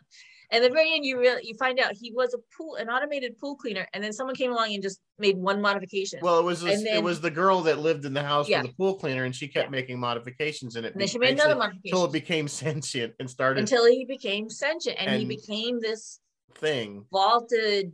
and 0.52 0.64
the 0.64 0.70
very 0.70 0.94
end 0.94 1.06
you 1.06 1.20
really 1.20 1.42
you 1.46 1.56
find 1.56 1.80
out 1.80 1.92
he 1.94 2.14
was 2.14 2.34
a 2.34 2.38
pool 2.58 2.76
an 2.76 2.90
automated 2.90 3.38
pool 3.38 3.56
cleaner 3.58 3.86
and 3.94 4.02
then 4.04 4.14
someone 4.14 4.36
came 4.36 4.52
along 4.52 4.74
and 4.74 4.82
just 4.82 5.00
made 5.20 5.36
one 5.36 5.62
modification 5.62 6.20
Well, 6.22 6.40
it 6.40 6.44
was 6.44 6.62
this, 6.64 6.78
And 6.80 6.88
it 6.88 7.04
was 7.04 7.20
the 7.20 7.32
girl 7.32 7.62
that 7.64 7.80
lived 7.80 8.06
in 8.06 8.14
the 8.14 8.24
house 8.24 8.48
Yeah. 8.48 8.62
with 8.62 8.72
the 8.72 8.76
pool 8.78 8.96
cleaner, 8.96 9.26
and 9.26 9.36
she 9.36 9.48
kept 9.48 9.68
Yeah. 9.68 9.72
making 9.72 10.00
modifications 10.00 10.76
in 10.78 10.86
it. 10.86 10.94
and 10.94 11.02
then 11.02 11.08
she 11.08 11.18
made 11.20 11.34
another 11.34 11.56
modification 11.56 11.82
until 11.98 12.06
it 12.06 12.12
became 12.14 12.48
sentient 12.48 13.14
and 13.20 13.30
started 13.30 13.60
until 13.62 13.86
he 13.86 14.06
became 14.06 14.50
sentient 14.50 14.98
and, 15.00 15.20
he 15.20 15.26
became 15.26 15.80
this 15.82 16.20
thing. 16.56 17.06
vaulted, 17.12 17.94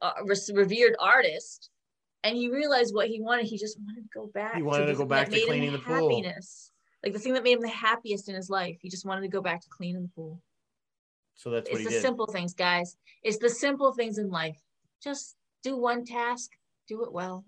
uh, 0.00 0.12
revered 0.52 0.96
artist, 0.98 1.70
and 2.24 2.36
he 2.36 2.50
realized 2.50 2.94
what 2.94 3.08
he 3.08 3.20
wanted. 3.20 3.46
He 3.46 3.58
just 3.58 3.78
wanted 3.80 4.02
to 4.02 4.08
go 4.14 4.30
back. 4.32 4.56
He 4.56 4.62
wanted 4.62 4.86
to 4.86 4.92
the 4.92 4.98
go 4.98 5.04
back 5.06 5.30
to 5.30 5.46
cleaning 5.46 5.72
the 5.72 5.78
pool. 5.78 6.22
Like 7.04 7.12
the 7.12 7.18
thing 7.18 7.34
that 7.34 7.44
made 7.44 7.52
him 7.52 7.62
the 7.62 7.68
happiest 7.68 8.28
in 8.28 8.34
his 8.34 8.50
life. 8.50 8.76
He 8.82 8.88
just 8.88 9.06
wanted 9.06 9.22
to 9.22 9.28
go 9.28 9.40
back 9.40 9.60
to 9.62 9.68
cleaning 9.68 10.02
the 10.02 10.08
pool. 10.08 10.42
So 11.36 11.50
that's 11.50 11.70
what 11.70 11.80
It's 11.80 11.80
he 11.80 11.84
the 11.84 11.90
did. 11.90 12.02
simple 12.02 12.26
things, 12.26 12.54
guys. 12.54 12.96
It's 13.22 13.38
the 13.38 13.48
simple 13.48 13.92
things 13.92 14.18
in 14.18 14.30
life. 14.30 14.58
Just 15.02 15.36
do 15.62 15.76
one 15.76 16.04
task, 16.04 16.50
do 16.88 17.04
it 17.04 17.12
well. 17.12 17.44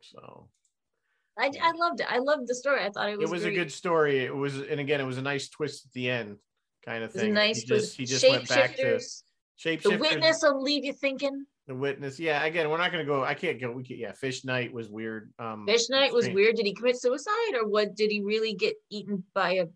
So 0.00 0.48
I, 1.38 1.52
I 1.62 1.72
loved 1.72 2.00
it. 2.00 2.06
I 2.10 2.18
loved 2.18 2.48
the 2.48 2.54
story. 2.54 2.82
I 2.82 2.90
thought 2.90 3.10
it 3.10 3.18
was. 3.18 3.30
it 3.30 3.32
was. 3.32 3.44
was 3.44 3.44
a 3.44 3.54
good 3.54 3.70
story. 3.70 4.24
It 4.24 4.34
was, 4.34 4.56
and 4.58 4.80
again, 4.80 5.00
it 5.00 5.04
was 5.04 5.18
a 5.18 5.22
nice 5.22 5.48
twist 5.48 5.86
at 5.86 5.92
the 5.92 6.10
end, 6.10 6.38
kind 6.86 7.02
of 7.04 7.10
It 7.10 7.14
was 7.14 7.22
a 7.22 7.24
thing. 7.26 7.34
nice. 7.34 7.60
He 7.60 7.66
just 7.66 7.96
he 7.96 8.04
just 8.06 8.28
went 8.28 8.48
back 8.48 8.76
to 8.76 9.00
shifters. 9.56 9.82
The 9.82 9.98
witness 9.98 10.40
will 10.42 10.62
leave 10.62 10.84
you 10.84 10.92
thinking. 10.92 11.44
The 11.66 11.74
witness. 11.74 12.20
Yeah, 12.20 12.44
again, 12.44 12.70
we're 12.70 12.78
not 12.78 12.92
gonna 12.92 13.04
go. 13.04 13.24
I 13.24 13.34
can't 13.34 13.60
go. 13.60 13.72
We 13.72 13.82
can, 13.82 13.98
yeah, 13.98 14.12
fish 14.12 14.44
night 14.44 14.72
was 14.72 14.88
weird. 14.88 15.32
Um, 15.38 15.66
Fish 15.66 15.88
night 15.90 16.12
was 16.12 16.24
strange. 16.24 16.36
weird. 16.36 16.56
Did 16.56 16.66
he 16.66 16.74
commit 16.74 17.00
suicide 17.00 17.54
or 17.54 17.66
what? 17.68 17.96
Did 17.96 18.10
he 18.10 18.20
really 18.22 18.54
get 18.54 18.76
eaten 18.90 19.24
by 19.34 19.54
a 19.54 19.66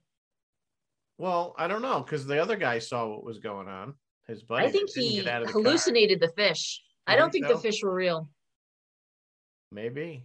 Well, 1.18 1.54
I 1.58 1.66
don't 1.66 1.82
know 1.82 2.00
because 2.00 2.26
the 2.26 2.40
other 2.40 2.56
guy 2.56 2.78
saw 2.78 3.08
what 3.08 3.24
was 3.24 3.38
going 3.38 3.66
on. 3.68 3.94
His 4.28 4.42
buddy. 4.44 4.66
I 4.66 4.70
think 4.70 4.90
he 4.94 5.26
out 5.28 5.42
car. 5.44 5.52
hallucinated 5.52 6.20
the 6.20 6.28
fish. 6.36 6.80
I 7.08 7.16
don't 7.16 7.32
think 7.32 7.46
think 7.46 7.56
the 7.56 7.60
fish 7.62 7.82
were 7.82 7.92
real. 7.92 8.28
Maybe. 9.72 10.24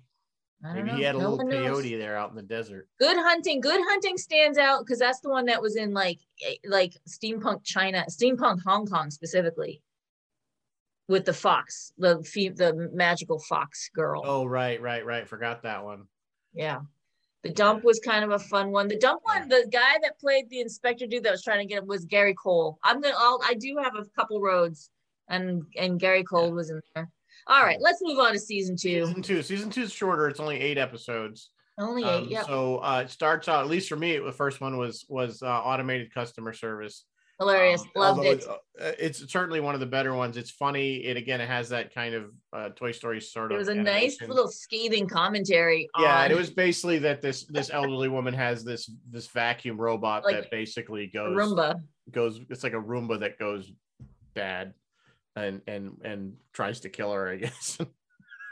Maybe 0.62 0.90
know. 0.90 0.96
he 0.96 1.04
had 1.04 1.16
a 1.16 1.20
No 1.20 1.32
little 1.32 1.46
one 1.46 1.50
knows. 1.50 1.84
there 1.84 2.18
out 2.18 2.30
in 2.32 2.36
the 2.36 2.42
desert. 2.42 2.88
Good 3.00 3.18
hunting. 3.18 3.62
Good 3.62 3.82
hunting 3.84 4.18
stands 4.18 4.58
out 4.58 4.80
because 4.86 5.00
that's 5.00 5.20
the 5.20 5.30
one 5.30 5.46
that 5.46 5.62
was 5.62 5.76
in 5.76 5.94
like 5.94 6.20
eh, 6.46 6.56
like 6.66 6.94
steampunk 7.08 7.64
China, 7.64 8.06
steampunk 8.10 8.62
Hong 8.66 8.88
Kong 8.88 9.12
specifically, 9.12 9.84
with 11.08 11.26
the 11.26 11.34
fox, 11.34 11.92
the 11.98 12.24
fe- 12.24 12.50
the 12.50 12.90
magical 12.94 13.40
fox 13.40 13.90
girl. 13.94 14.22
Oh, 14.26 14.46
right, 14.46 14.82
right, 14.82 15.06
right. 15.06 15.28
Forgot 15.28 15.64
that 15.64 15.84
one. 15.84 16.08
Yeah. 16.54 16.82
The 17.44 17.52
dump 17.52 17.84
was 17.84 18.00
kind 18.00 18.24
of 18.24 18.32
a 18.32 18.40
fun 18.40 18.72
one. 18.72 18.88
The 18.88 18.98
dump 18.98 19.22
one, 19.24 19.48
the 19.50 19.68
guy 19.72 20.00
that 20.02 20.18
played 20.20 20.50
the 20.50 20.62
inspector 20.62 21.06
dude 21.06 21.24
that 21.26 21.32
was 21.32 21.44
trying 21.44 21.60
to 21.60 21.72
get 21.72 21.84
him 21.84 21.88
was 21.88 22.06
Gary 22.06 22.34
Cole. 22.34 22.80
I'm 22.84 23.02
gonna 23.02 23.14
I'll, 23.16 23.40
I 23.46 23.54
do 23.54 23.78
have 23.84 23.94
a 23.96 24.06
couple 24.16 24.42
roads 24.42 24.90
and 25.30 25.62
and 25.78 26.00
Gary 26.00 26.24
Cole 26.24 26.52
was 26.52 26.72
in 26.72 26.82
there. 26.96 27.08
All 27.48 27.62
right, 27.64 27.78
let's 27.80 28.00
move 28.02 28.18
on 28.20 28.34
to 28.34 28.40
season 28.40 28.76
two. 28.76 29.06
Season 29.06 29.22
two. 29.22 29.42
Season 29.44 29.70
two 29.70 29.84
is 29.84 29.92
shorter. 29.94 30.28
It's 30.28 30.40
only 30.40 30.60
eight 30.60 30.78
episodes. 30.78 31.52
Only 31.78 32.04
Um, 32.04 32.24
eight. 32.24 32.30
Yep. 32.32 32.46
So 32.48 32.78
uh, 32.78 33.02
it 33.06 33.12
starts 33.12 33.48
out. 33.48 33.64
At 33.64 33.70
least 33.70 33.90
for 33.90 33.96
me, 33.98 34.18
the 34.18 34.32
first 34.32 34.62
one 34.62 34.78
was 34.78 35.06
was 35.10 35.44
uh, 35.44 35.48
automated 35.48 36.14
customer 36.14 36.54
service. 36.54 37.06
Hilarious. 37.38 37.82
Um, 37.82 37.90
Loved 37.98 38.24
it. 38.26 38.46
uh, 38.48 38.56
It's 38.98 39.30
certainly 39.30 39.60
one 39.60 39.74
of 39.74 39.82
the 39.82 39.86
better 39.86 40.14
ones. 40.14 40.38
It's 40.38 40.52
funny. 40.52 41.04
It 41.04 41.18
again, 41.18 41.42
it 41.42 41.50
has 41.50 41.68
that 41.70 41.94
kind 41.94 42.16
of 42.16 42.32
uh, 42.54 42.70
Toy 42.70 42.94
Story 42.94 43.20
sort 43.20 43.52
of. 43.52 43.58
It 43.58 43.60
was 43.60 43.68
a 43.68 43.76
nice 43.76 44.18
little 44.22 44.48
scathing 44.48 45.06
commentary 45.06 45.90
Yeah, 46.00 46.16
on 46.20 46.24
and 46.24 46.34
it 46.34 46.38
was 46.38 46.50
basically 46.50 47.00
that 47.00 47.22
this 47.22 47.44
this 47.44 47.70
elderly 47.70 48.08
woman 48.08 48.34
has 48.34 48.64
this 48.64 48.90
this 49.12 49.28
vacuum 49.28 49.78
robot 49.80 50.24
Like 50.24 50.36
that 50.36 50.50
basically 50.50 51.08
goes 51.08 51.36
Roomba. 51.38 51.82
goes. 52.10 52.40
It's 52.50 52.64
like 52.64 52.74
a 52.74 52.78
Roomba 52.78 53.20
that 53.20 53.38
goes 53.38 53.70
bad, 54.34 54.74
and 55.36 55.62
and 55.68 56.02
and 56.04 56.34
tries 56.54 56.82
to 56.82 56.90
kill 56.90 57.12
her. 57.12 57.28
I 57.30 57.36
guess. 57.38 57.78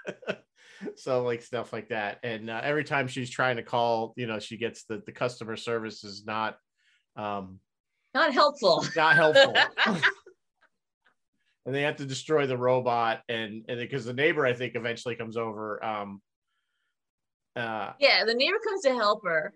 so 0.95 1.23
like 1.23 1.41
stuff 1.41 1.73
like 1.73 1.89
that, 1.89 2.19
and 2.23 2.49
uh, 2.49 2.61
every 2.63 2.83
time 2.83 3.07
she's 3.07 3.29
trying 3.29 3.57
to 3.57 3.63
call, 3.63 4.13
you 4.17 4.27
know, 4.27 4.39
she 4.39 4.57
gets 4.57 4.83
the 4.85 5.01
the 5.05 5.11
customer 5.11 5.55
service 5.55 6.03
is 6.03 6.25
not 6.25 6.57
um 7.15 7.59
Not 8.13 8.33
helpful. 8.33 8.85
not 8.95 9.15
helpful. 9.15 9.55
and 11.65 11.73
they 11.73 11.83
have 11.83 11.95
to 11.97 12.05
destroy 12.05 12.45
the 12.47 12.57
robot 12.57 13.21
and 13.29 13.63
and 13.67 13.79
because 13.79 14.05
the 14.05 14.13
neighbor 14.13 14.45
i 14.45 14.53
think 14.53 14.75
eventually 14.75 15.15
comes 15.15 15.37
over 15.37 15.83
um 15.83 16.21
uh 17.55 17.91
Yeah, 17.99 18.25
the 18.25 18.33
neighbor 18.33 18.57
comes 18.67 18.81
to 18.81 18.93
help 18.93 19.23
her, 19.25 19.53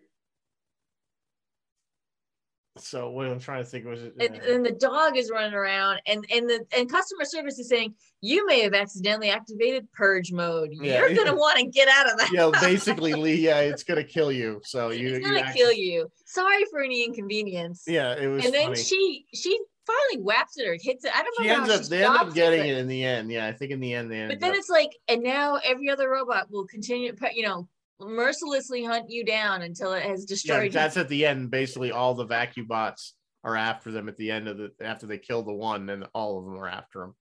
so 2.80 3.09
what 3.09 3.28
i'm 3.28 3.39
trying 3.39 3.63
to 3.63 3.69
think 3.69 3.86
was 3.86 4.01
it 4.03 4.13
and, 4.19 4.36
and 4.36 4.65
the 4.65 4.71
dog 4.71 5.17
is 5.17 5.30
running 5.32 5.53
around, 5.53 6.01
and 6.07 6.25
and 6.34 6.49
the 6.49 6.65
and 6.75 6.89
customer 6.91 7.25
service 7.25 7.59
is 7.59 7.67
saying 7.69 7.93
you 8.21 8.45
may 8.47 8.61
have 8.61 8.73
accidentally 8.73 9.30
activated 9.30 9.88
purge 9.93 10.32
mode. 10.32 10.69
Yeah. 10.71 10.99
You're 10.99 11.13
gonna 11.15 11.36
want 11.45 11.59
to 11.59 11.65
get 11.67 11.88
out 11.88 12.11
of 12.11 12.17
that. 12.17 12.32
yeah 12.34 12.49
basically 12.61 13.13
lee 13.13 13.36
yeah 13.36 13.59
it's 13.71 13.84
gonna 13.84 14.03
kill 14.03 14.32
you 14.32 14.59
so 14.63 14.89
you 14.89 15.15
it's 15.15 15.25
gonna 15.25 15.39
act- 15.41 15.55
kill 15.55 15.71
you. 15.71 16.09
Sorry 16.25 16.63
for 16.71 16.82
any 16.82 17.03
inconvenience. 17.05 17.84
yeah 17.88 18.15
it 18.15 18.28
was 18.28 18.45
and 18.45 18.53
then 18.53 18.75
she 18.75 19.25
she 19.34 19.57
finally 19.86 20.21
whaps 20.23 20.57
it 20.57 20.67
or 20.67 20.73
hits 20.82 21.05
it. 21.05 21.11
I 21.15 21.23
don't 21.23 21.34
She 21.38 21.43
remember 21.49 21.71
ends 21.71 21.75
up 21.80 21.84
she 21.84 21.89
they 21.89 22.05
end 22.05 22.15
up 22.17 22.34
getting 22.34 22.59
but- 22.61 22.67
it 22.69 22.78
in 22.78 22.88
the 22.88 23.03
end. 23.03 23.32
Yeah, 23.32 23.47
I 23.47 23.51
think 23.53 23.71
in 23.71 23.80
the 23.80 23.93
end 23.93 24.11
they 24.11 24.28
But 24.28 24.39
then 24.39 24.51
up- 24.51 24.57
it's 24.57 24.69
like, 24.69 24.91
and 25.07 25.23
now 25.23 25.59
every 25.63 25.89
other 25.89 26.09
robot 26.09 26.49
will 26.51 26.65
continue, 26.65 27.13
to, 27.13 27.30
you 27.34 27.43
know, 27.43 27.67
mercilessly 28.00 28.84
hunt 28.84 29.10
you 29.10 29.26
down 29.26 29.62
until 29.62 29.93
it 29.93 30.04
has 30.04 30.22
yeah, 30.22 30.28
destroyed 30.28 30.64
you. 30.66 30.72
that's 30.72 30.98
at 30.98 31.10
the 31.10 31.26
end. 31.26 31.52
Basically, 31.52 31.91
all 31.91 32.14
the 32.14 32.26
vacuum 32.26 32.68
bots 32.68 33.16
are 33.43 33.56
after 33.56 33.91
them 33.91 34.10
at 34.10 34.18
the 34.18 34.32
end 34.32 34.48
of 34.48 34.58
the 34.58 34.72
after 34.82 35.06
they 35.06 35.18
kill 35.18 35.43
the 35.43 35.54
one, 35.54 35.89
and 35.89 36.06
all 36.14 36.39
of 36.39 36.45
them 36.45 36.58
are 36.58 36.68
after 36.68 37.00
them. 37.00 37.16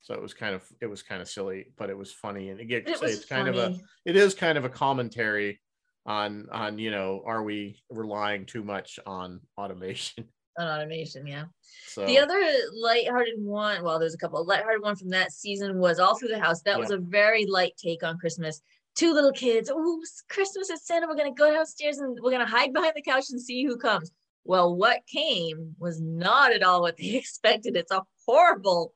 So 0.00 0.14
it 0.14 0.22
was 0.22 0.34
kind 0.34 0.54
of 0.54 0.64
it 0.80 0.86
was 0.86 1.02
kind 1.02 1.22
of 1.22 1.28
silly, 1.28 1.66
but 1.76 1.90
it 1.90 1.96
was 1.96 2.12
funny, 2.12 2.50
and 2.50 2.60
again, 2.60 2.82
It 2.86 2.98
it's 3.02 3.24
kind 3.24 3.48
of 3.48 3.56
a 3.56 3.76
it 4.04 4.16
is 4.16 4.34
kind 4.34 4.58
of 4.58 4.64
a 4.64 4.68
commentary 4.68 5.60
on 6.04 6.48
on 6.50 6.78
you 6.78 6.90
know 6.90 7.22
are 7.24 7.42
we 7.42 7.80
relying 7.90 8.46
too 8.46 8.64
much 8.64 8.98
on 9.06 9.40
automation? 9.56 10.24
on 10.58 10.66
automation, 10.66 11.26
yeah. 11.26 11.44
So 11.86 12.04
The 12.04 12.18
other 12.18 12.40
lighthearted 12.74 13.34
one, 13.38 13.82
well, 13.82 13.98
there's 13.98 14.14
a 14.14 14.18
couple. 14.18 14.44
Lighthearted 14.44 14.82
one 14.82 14.96
from 14.96 15.10
that 15.10 15.32
season 15.32 15.78
was 15.78 15.98
All 15.98 16.18
Through 16.18 16.28
the 16.28 16.40
House. 16.40 16.62
That 16.62 16.78
was 16.78 16.90
a 16.90 16.98
very 16.98 17.46
light 17.46 17.72
take 17.82 18.02
on 18.02 18.18
Christmas. 18.18 18.60
Two 18.94 19.14
little 19.14 19.32
kids. 19.32 19.70
Oh, 19.72 20.02
Christmas 20.28 20.68
is 20.70 20.84
Santa. 20.84 21.06
We're 21.06 21.16
gonna 21.16 21.32
go 21.32 21.50
downstairs 21.52 21.98
and 21.98 22.18
we're 22.22 22.30
gonna 22.30 22.46
hide 22.46 22.72
behind 22.72 22.92
the 22.94 23.02
couch 23.02 23.26
and 23.30 23.40
see 23.40 23.64
who 23.64 23.76
comes. 23.76 24.10
Well, 24.44 24.74
what 24.74 25.06
came 25.06 25.74
was 25.78 26.00
not 26.00 26.52
at 26.52 26.62
all 26.62 26.82
what 26.82 26.96
they 26.96 27.10
expected. 27.16 27.76
It's 27.76 27.92
a 27.92 28.02
horrible, 28.26 28.92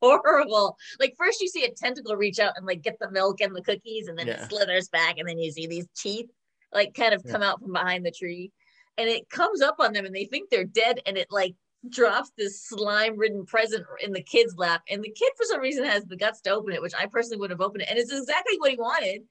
horrible. 0.00 0.76
Like 0.98 1.14
first 1.18 1.40
you 1.40 1.48
see 1.48 1.64
a 1.64 1.70
tentacle 1.72 2.16
reach 2.16 2.38
out 2.38 2.54
and 2.56 2.66
like 2.66 2.82
get 2.82 2.98
the 2.98 3.10
milk 3.10 3.40
and 3.40 3.54
the 3.54 3.62
cookies, 3.62 4.08
and 4.08 4.18
then 4.18 4.26
Yeah. 4.28 4.44
it 4.44 4.48
slithers 4.50 4.88
back, 4.88 5.18
and 5.18 5.28
then 5.28 5.38
you 5.38 5.50
see 5.52 5.66
these 5.66 5.86
teeth 5.96 6.30
like 6.72 6.94
kind 6.94 7.12
of 7.14 7.22
Yeah. 7.24 7.32
come 7.32 7.42
out 7.42 7.60
from 7.60 7.72
behind 7.72 8.06
the 8.06 8.10
tree, 8.10 8.52
and 8.96 9.08
it 9.08 9.28
comes 9.28 9.60
up 9.60 9.76
on 9.80 9.92
them, 9.92 10.06
and 10.06 10.14
they 10.14 10.24
think 10.24 10.48
they're 10.50 10.64
dead, 10.64 11.00
and 11.04 11.18
it 11.18 11.26
like 11.30 11.54
drops 11.88 12.32
this 12.36 12.62
slime 12.64 13.16
ridden 13.16 13.44
present 13.46 13.84
in 14.02 14.12
the 14.12 14.22
kid's 14.22 14.56
lap. 14.56 14.82
And 14.90 15.02
the 15.02 15.10
kid, 15.10 15.32
for 15.36 15.44
some 15.44 15.60
reason, 15.60 15.84
has 15.84 16.04
the 16.04 16.16
guts 16.16 16.40
to 16.42 16.50
open 16.50 16.72
it, 16.72 16.82
which 16.82 16.94
I 16.98 17.06
personally 17.06 17.38
would 17.38 17.50
have 17.50 17.60
opened 17.60 17.82
it. 17.82 17.88
And 17.90 17.98
it's 17.98 18.12
exactly 18.12 18.58
what 18.58 18.70
he 18.70 18.76
wanted. 18.76 19.22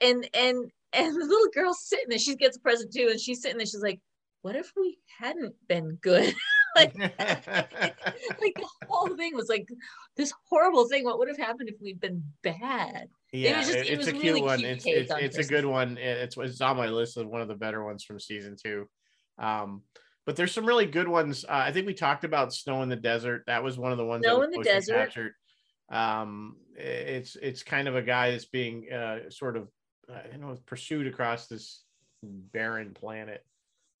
And 0.00 0.28
and 0.34 0.70
and 0.92 1.14
the 1.14 1.24
little 1.24 1.48
girl's 1.54 1.82
sitting 1.86 2.08
there, 2.08 2.18
she 2.18 2.36
gets 2.36 2.56
a 2.56 2.60
present 2.60 2.92
too, 2.92 3.08
and 3.10 3.20
she's 3.20 3.40
sitting 3.42 3.56
there, 3.58 3.66
she's 3.66 3.82
like, 3.82 4.00
What 4.42 4.56
if 4.56 4.72
we 4.76 4.98
hadn't 5.18 5.54
been 5.68 5.96
good? 6.02 6.34
like, 6.76 6.94
like 6.98 8.54
the 8.54 8.68
whole 8.88 9.16
thing 9.16 9.34
was 9.34 9.48
like 9.48 9.66
this 10.16 10.32
horrible 10.48 10.88
thing. 10.88 11.04
What 11.04 11.18
would 11.18 11.28
have 11.28 11.38
happened 11.38 11.68
if 11.70 11.76
we'd 11.80 12.00
been 12.00 12.22
bad? 12.42 13.08
yeah, 13.32 13.58
was 13.58 13.66
just- 13.66 13.78
it- 13.78 13.86
it 13.86 13.92
it's 13.92 13.98
was 13.98 14.08
a 14.08 14.12
cute 14.12 14.24
really 14.24 14.42
one. 14.42 14.58
cute 14.58 14.70
It's 14.70 14.86
it's, 14.86 15.12
it's 15.12 15.38
a 15.38 15.44
good 15.50 15.64
one. 15.64 15.96
It's 15.98 16.36
it's 16.36 16.60
on 16.60 16.76
my 16.76 16.88
list 16.88 17.16
of 17.16 17.26
one 17.26 17.40
of 17.40 17.48
the 17.48 17.54
better 17.54 17.82
ones 17.84 18.04
from 18.04 18.20
season 18.20 18.56
two. 18.62 18.86
Um, 19.38 19.82
but 20.26 20.34
there's 20.36 20.52
some 20.52 20.66
really 20.66 20.86
good 20.86 21.08
ones. 21.08 21.44
Uh, 21.44 21.52
I 21.52 21.72
think 21.72 21.86
we 21.86 21.94
talked 21.94 22.24
about 22.24 22.52
Snow 22.52 22.82
in 22.82 22.88
the 22.88 22.96
Desert. 22.96 23.44
That 23.46 23.62
was 23.62 23.78
one 23.78 23.92
of 23.92 23.98
the 23.98 24.04
ones. 24.04 24.24
Snow 24.24 24.42
in 24.42 24.50
the 24.50 24.62
Desert. 24.62 24.94
Captured. 24.94 25.32
Um, 25.88 26.56
it's 26.74 27.36
it's 27.36 27.62
kind 27.62 27.86
of 27.86 27.94
a 27.94 28.02
guy 28.02 28.32
that's 28.32 28.44
being 28.46 28.92
uh, 28.92 29.30
sort 29.30 29.56
of 29.56 29.68
I 30.12 30.26
don't 30.28 30.40
know 30.40 30.56
pursued 30.66 31.06
across 31.06 31.46
this 31.46 31.84
barren 32.22 32.92
planet. 32.92 33.44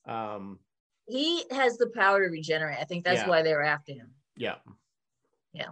Um, 0.06 0.58
He 1.06 1.44
has 1.52 1.78
the 1.78 1.90
power 1.94 2.24
to 2.24 2.30
regenerate. 2.30 2.78
I 2.80 2.84
think 2.84 3.04
that's 3.04 3.20
Yeah. 3.22 3.28
why 3.28 3.42
they 3.42 3.52
were 3.54 3.62
after 3.62 3.92
him. 3.92 4.10
yeah, 4.36 4.56
Yeah. 5.52 5.70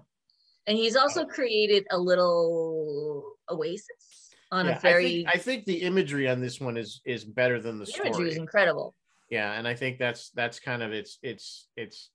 And 0.67 0.79
he's 0.79 0.97
also 0.97 1.23
Oh. 1.25 1.27
created 1.27 1.87
a 1.91 1.99
little 1.99 3.35
oasis 3.51 4.31
on 4.51 4.67
yeah. 4.67 4.77
a 4.77 4.81
very 4.81 5.07
I 5.07 5.09
think 5.11 5.29
I 5.35 5.39
think 5.39 5.65
the 5.67 5.83
imagery 5.83 6.29
on 6.29 6.41
this 6.41 6.61
one 6.61 6.77
is 6.77 7.01
is 7.05 7.25
better 7.25 7.61
than 7.61 7.79
the 7.81 7.85
the 7.87 7.93
imagery 7.97 8.13
story. 8.13 8.29
is 8.31 8.37
incredible. 8.37 8.95
Yeah 9.31 9.53
and 9.53 9.67
i 9.67 9.75
think 9.75 9.99
that's 9.99 10.31
that's 10.31 10.61
kind 10.61 10.83
of 10.83 10.93
it's 10.93 11.19
it's 11.23 11.69
it's 11.77 12.11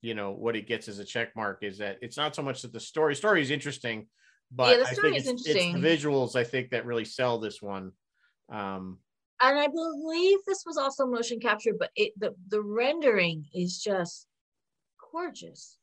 you 0.00 0.14
know 0.14 0.32
what 0.32 0.56
it 0.56 0.66
gets 0.66 0.88
as 0.88 0.98
a 0.98 1.04
check 1.04 1.34
mark 1.36 1.62
is 1.62 1.78
that 1.78 1.98
it's 2.02 2.16
not 2.16 2.34
so 2.34 2.42
much 2.42 2.62
that 2.62 2.72
the 2.72 2.80
story 2.80 3.14
story 3.14 3.40
is 3.40 3.50
interesting 3.50 4.06
but 4.50 4.78
Yeah, 4.78 4.84
the 4.84 4.90
i 4.90 4.94
think 4.94 5.16
is 5.16 5.28
it's, 5.28 5.46
it's 5.46 5.72
the 5.72 5.78
visuals 5.78 6.36
i 6.36 6.44
think 6.44 6.70
that 6.70 6.86
really 6.86 7.04
sell 7.04 7.38
this 7.38 7.62
one 7.62 7.92
um 8.50 8.98
And 9.40 9.58
I 9.58 9.68
believe 9.68 10.38
this 10.46 10.62
was 10.64 10.76
also 10.76 11.06
motion 11.06 11.40
captured, 11.40 11.78
but 11.78 11.90
it 11.96 12.12
the, 12.16 12.34
the 12.48 12.62
rendering 12.62 13.46
is 13.52 13.82
just 13.82 14.26
gorgeous. 15.10 15.78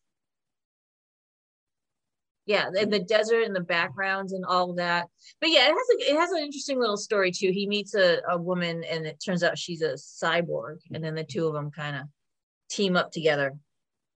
Yeah, 2.46 2.70
the, 2.74 2.86
the 2.86 3.00
desert 3.00 3.44
and 3.44 3.56
the 3.56 3.60
backgrounds 3.62 4.34
and 4.34 4.44
all 4.44 4.74
that. 4.74 5.08
But 5.40 5.52
yeah, 5.52 5.68
it 5.70 5.74
has 5.74 6.10
a, 6.10 6.12
it 6.14 6.20
has 6.20 6.32
an 6.32 6.40
interesting 6.44 6.80
little 6.80 6.98
story 6.98 7.32
too. 7.32 7.52
He 7.52 7.68
meets 7.68 7.94
a, 7.94 8.22
a 8.28 8.38
woman 8.38 8.84
and 8.90 9.06
it 9.06 9.22
turns 9.24 9.44
out 9.44 9.58
she's 9.58 9.82
a 9.84 9.94
cyborg, 9.94 10.78
and 10.92 11.04
then 11.04 11.14
the 11.16 11.24
two 11.24 11.46
of 11.46 11.54
them 11.54 11.70
kind 11.70 11.96
of 11.96 12.04
team 12.70 12.96
up 12.98 13.12
together. 13.12 13.56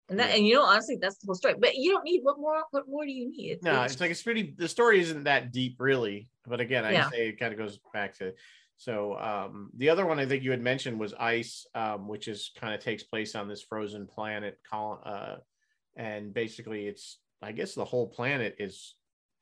And 0.10 0.20
that 0.20 0.32
and 0.36 0.46
you 0.46 0.56
know 0.56 0.64
honestly 0.64 0.98
that's 1.00 1.18
the 1.18 1.28
whole 1.28 1.36
story. 1.36 1.56
But 1.60 1.76
you 1.76 1.92
don't 1.92 2.04
need 2.04 2.22
what 2.24 2.38
more 2.40 2.64
what 2.72 2.88
more 2.90 3.06
do 3.06 3.12
you 3.12 3.30
need? 3.32 3.60
no 3.62 3.72
It's- 3.72 3.94
it's 3.94 4.02
like 4.02 4.12
it's 4.12 4.22
pretty 4.24 4.54
the 4.58 4.68
story 4.68 5.00
isn't 5.00 5.24
that 5.24 5.52
deep 5.52 5.76
really 5.80 6.28
but 6.46 6.60
again 6.60 6.84
i 6.84 6.92
Yeah. 6.92 7.10
say 7.10 7.30
it 7.30 7.40
kind 7.40 7.54
of 7.54 7.58
goes 7.58 7.80
back 7.94 8.18
to 8.18 8.34
so 8.76 9.18
um 9.18 9.72
the 9.78 9.90
other 9.90 10.06
one 10.06 10.20
i 10.20 10.26
think 10.26 10.44
you 10.44 10.52
had 10.52 10.62
mentioned 10.62 11.00
was 11.00 11.14
ice 11.14 11.66
um 11.74 12.08
which 12.10 12.28
is 12.28 12.52
kind 12.60 12.74
of 12.74 12.82
takes 12.82 13.04
place 13.04 13.34
on 13.34 13.48
this 13.48 13.62
frozen 13.64 14.06
planet 14.06 14.60
uh 14.74 15.38
and 15.96 16.34
basically 16.34 16.86
it's 16.86 17.20
i 17.44 17.52
guess 17.52 17.74
the 17.76 17.86
whole 17.86 18.08
planet 18.08 18.56
is 18.60 18.96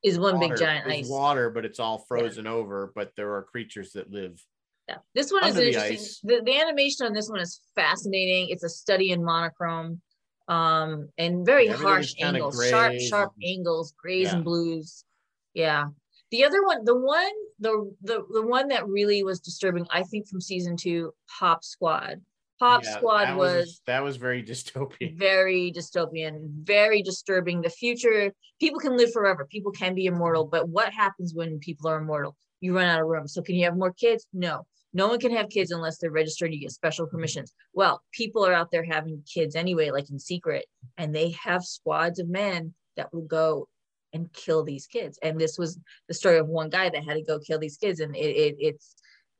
is 0.03 0.17
one 0.19 0.39
big 0.39 0.57
giant 0.57 0.87
ice. 0.87 1.07
water, 1.07 1.51
but 1.51 1.63
it's 1.63 1.79
all 1.79 1.99
frozen 2.07 2.47
over. 2.47 2.91
But 2.95 3.11
there 3.15 3.35
are 3.35 3.43
creatures 3.43 3.91
that 3.91 4.09
live. 4.11 4.43
Yeah. 4.89 4.95
This 5.13 5.31
one 5.31 5.45
is 5.45 5.53
the 5.53 5.67
interesting. 5.67 6.27
The, 6.27 6.41
the 6.43 6.59
animation 6.59 7.05
on 7.05 7.13
this 7.13 7.29
one 7.29 7.39
is 7.39 7.61
fascinating. 7.75 8.47
It's 8.49 8.63
a 8.63 8.69
study 8.69 9.11
in 9.11 9.23
monochrome 9.23 10.01
um 10.47 11.07
and 11.19 11.45
very 11.45 11.67
Yeah, 11.67 11.73
harsh 11.75 12.15
angles, 12.19 12.59
sharp, 12.67 12.93
sharp 12.99 13.31
and- 13.39 13.51
angles, 13.57 13.93
grays 14.01 14.27
Yeah. 14.29 14.35
and 14.37 14.43
blues. 14.43 15.05
Yeah. 15.53 15.85
The 16.31 16.45
other 16.45 16.65
one, 16.65 16.83
the 16.83 16.95
one, 16.97 17.31
the 17.59 17.95
the 18.01 18.25
the 18.33 18.41
one 18.41 18.69
that 18.69 18.87
really 18.87 19.23
was 19.23 19.39
disturbing, 19.39 19.85
I 19.91 20.01
think, 20.01 20.27
from 20.27 20.41
season 20.41 20.77
two, 20.77 21.13
Pop 21.39 21.63
Squad. 21.63 22.21
Pop 22.61 22.83
Yeah, 22.83 22.97
Squad 22.97 23.25
that 23.25 23.37
was 23.37 23.81
that 23.87 24.03
was 24.03 24.17
very 24.17 24.43
dystopian. 24.51 25.17
very 25.17 25.73
dystopian, 25.75 26.47
very 26.63 27.01
disturbing. 27.01 27.61
The 27.61 27.71
future, 27.71 28.31
people 28.59 28.79
can 28.79 28.95
live 28.95 29.11
forever, 29.11 29.47
people 29.49 29.71
can 29.71 29.95
be 29.95 30.05
immortal, 30.05 30.45
but 30.45 30.69
what 30.69 30.93
happens 30.93 31.33
when 31.33 31.57
people 31.57 31.89
are 31.89 31.97
immortal? 31.97 32.35
You 32.59 32.75
run 32.75 32.85
out 32.85 33.01
of 33.01 33.07
room. 33.07 33.27
So, 33.27 33.41
can 33.41 33.55
you 33.55 33.65
have 33.65 33.75
more 33.75 33.93
kids? 33.93 34.27
No. 34.31 34.67
No 34.93 35.07
one 35.07 35.19
can 35.19 35.31
have 35.35 35.49
kids 35.49 35.71
unless 35.71 35.97
they're 35.97 36.11
registered. 36.11 36.53
You 36.53 36.59
get 36.59 36.71
special 36.71 37.07
permissions. 37.07 37.51
Well, 37.73 38.03
people 38.11 38.45
are 38.45 38.53
out 38.53 38.69
there 38.71 38.83
having 38.83 39.23
kids 39.33 39.55
anyway, 39.55 39.89
like 39.89 40.11
in 40.11 40.19
secret, 40.19 40.65
and 40.99 41.15
they 41.15 41.31
have 41.43 41.63
squads 41.63 42.19
of 42.19 42.29
men 42.29 42.75
that 42.95 43.11
will 43.11 43.25
go 43.25 43.67
and 44.13 44.31
kill 44.33 44.63
these 44.63 44.85
kids. 44.85 45.17
And 45.23 45.39
this 45.39 45.57
was 45.57 45.79
the 46.07 46.13
story 46.13 46.37
of 46.37 46.47
one 46.47 46.69
guy 46.69 46.89
that 46.89 47.03
had 47.05 47.15
to 47.15 47.23
go 47.23 47.39
kill 47.39 47.57
these 47.57 47.77
kids. 47.77 48.01
And 48.01 48.15
it, 48.15 48.19
it 48.19 48.55
it's 48.59 48.95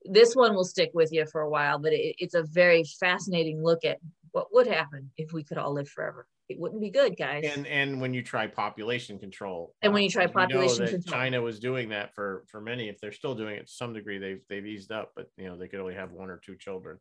this 0.06 0.36
one 0.36 0.56
will 0.56 0.64
stick 0.64 0.92
with 0.94 1.12
you 1.12 1.26
for 1.26 1.42
a 1.42 1.50
while, 1.50 1.80
but 1.80 1.94
it, 1.94 2.16
it's 2.18 2.34
a 2.34 2.44
very 2.44 2.84
fascinating 3.00 3.64
look 3.64 3.86
at 3.86 4.00
what 4.32 4.48
would 4.54 4.68
happen 4.68 5.12
if 5.18 5.34
we 5.34 5.44
could 5.44 5.58
all 5.58 5.74
live 5.74 5.90
forever. 5.90 6.28
It 6.50 6.60
wouldn't 6.60 6.82
be 6.82 6.90
good, 6.90 7.16
guys. 7.18 7.46
And 7.46 7.66
and 7.68 8.02
when 8.02 8.14
you 8.14 8.22
try 8.22 8.48
population 8.48 9.18
control, 9.18 9.74
And 9.82 9.94
when 9.94 10.04
you 10.04 10.10
uh, 10.10 10.12
try 10.12 10.28
population 10.28 10.86
control. 10.86 11.14
China 11.14 11.42
was 11.42 11.60
doing 11.60 11.90
that 11.90 12.14
for 12.14 12.44
for 12.48 12.60
many. 12.60 12.90
If 12.90 13.00
they're 13.00 13.14
still 13.14 13.36
doing 13.36 13.56
it 13.56 13.68
to 13.68 13.74
some 13.74 13.94
degree, 13.94 14.18
they've 14.18 14.42
they've 14.50 14.66
eased 14.66 14.92
up, 14.92 15.12
but 15.16 15.28
you 15.38 15.48
know 15.48 15.58
they 15.58 15.68
could 15.68 15.80
only 15.80 15.96
have 15.96 16.12
one 16.12 16.30
or 16.30 16.42
two 16.46 16.58
children. 16.58 16.98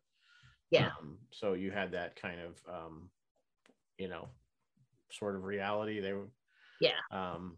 yeah. 0.69 0.91
Um, 0.99 1.17
so 1.31 1.53
you 1.53 1.71
had 1.71 1.91
that 1.91 2.15
kind 2.15 2.39
of 2.39 2.61
um, 2.73 3.09
you 3.97 4.07
know 4.07 4.29
sort 5.11 5.35
of 5.35 5.43
reality. 5.43 5.99
They 5.99 6.13
were 6.13 6.29
Yeah. 6.79 6.99
Um, 7.11 7.57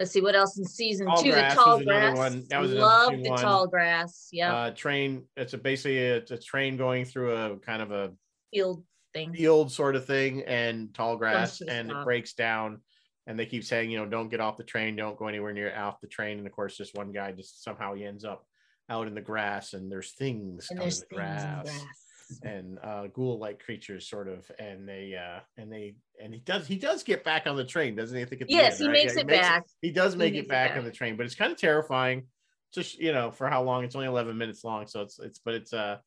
Let's 0.00 0.10
see 0.12 0.22
what 0.22 0.34
else 0.34 0.58
in 0.58 0.64
season 0.64 1.06
Tall 1.06 1.22
two. 1.22 1.30
Grass 1.32 1.54
the 1.54 1.62
tall 1.62 1.84
grass. 1.84 2.16
one. 2.16 2.44
That 2.48 2.60
was 2.62 2.72
Love 2.72 3.12
the 3.12 3.28
one. 3.28 3.38
tall 3.38 3.66
grass. 3.68 4.28
Yeah. 4.32 4.52
uh, 4.54 4.70
train. 4.70 5.26
It's 5.36 5.52
a 5.52 5.58
basically 5.58 5.98
a, 5.98 6.16
it's 6.16 6.30
a 6.30 6.38
train 6.38 6.76
going 6.78 7.04
through 7.04 7.36
a 7.36 7.56
kind 7.58 7.82
of 7.82 7.92
a 7.92 8.10
Field 8.52 8.82
thing. 9.12 9.32
field 9.34 9.70
sort 9.70 9.94
of 9.96 10.06
thing 10.06 10.42
and 10.44 10.92
tall 10.94 11.16
grass 11.16 11.60
and 11.60 11.90
it 11.90 11.96
breaks 12.04 12.32
down 12.32 12.80
and 13.26 13.38
they 13.38 13.44
keep 13.46 13.62
saying 13.64 13.90
you 13.90 13.98
know 13.98 14.06
don't 14.06 14.28
get 14.28 14.40
off 14.40 14.56
the 14.56 14.64
train 14.64 14.96
don't 14.96 15.18
go 15.18 15.26
anywhere 15.28 15.52
near 15.52 15.72
off 15.76 16.00
the 16.00 16.06
train 16.08 16.38
and 16.38 16.46
of 16.46 16.52
course 16.52 16.76
this 16.78 16.90
one 16.94 17.12
guy 17.12 17.30
just 17.32 17.62
somehow 17.62 17.92
he 17.94 18.04
ends 18.04 18.24
up 18.24 18.44
out 18.88 19.06
in 19.06 19.14
the 19.14 19.20
grass 19.20 19.72
and 19.72 19.90
there's 19.90 20.12
things 20.12 20.68
And 20.70 20.80
out 20.80 20.84
in 20.84 20.88
the 20.90 20.94
things 20.94 21.02
in 21.02 21.08
the 21.10 21.16
grass, 21.16 21.62
grass. 21.64 21.99
and 22.44 22.78
uh 22.82 23.06
ghoul 23.08 23.38
like 23.38 23.62
creatures 23.62 24.08
sort 24.08 24.28
of 24.28 24.50
and 24.58 24.88
they 24.88 25.14
uh 25.14 25.40
and 25.56 25.72
they 25.72 25.94
and 26.22 26.32
he 26.34 26.40
does 26.40 26.66
he 26.66 26.76
does 26.76 27.02
get 27.02 27.24
back 27.24 27.46
on 27.46 27.56
the 27.56 27.64
train 27.64 27.94
doesn't 27.94 28.16
he 28.16 28.22
I 28.22 28.26
think 28.26 28.42
Yes, 28.48 28.78
end, 28.78 28.80
he 28.80 28.88
right? 28.88 29.02
makes 29.04 29.14
Yeah, 29.14 29.20
it 29.22 29.26
back. 29.26 29.64
he 29.82 29.90
does 29.90 30.16
make 30.16 30.34
makes 30.34 30.44
it 30.44 30.46
it 30.46 30.48
back 30.48 30.70
back. 30.70 30.78
on 30.78 30.84
the 30.84 30.90
train 30.90 31.16
but 31.16 31.26
it's 31.26 31.34
kind 31.34 31.52
of 31.52 31.58
terrifying 31.58 32.26
just 32.72 32.98
you 32.98 33.12
know 33.12 33.30
for 33.30 33.48
how 33.48 33.62
long 33.62 33.84
it's 33.84 33.94
only 33.94 34.06
11 34.06 34.36
minutes 34.38 34.64
long 34.64 34.86
so 34.86 35.02
it's 35.02 35.18
it's 35.18 35.38
but 35.38 35.54
it's 35.54 35.72
uh 35.72 35.98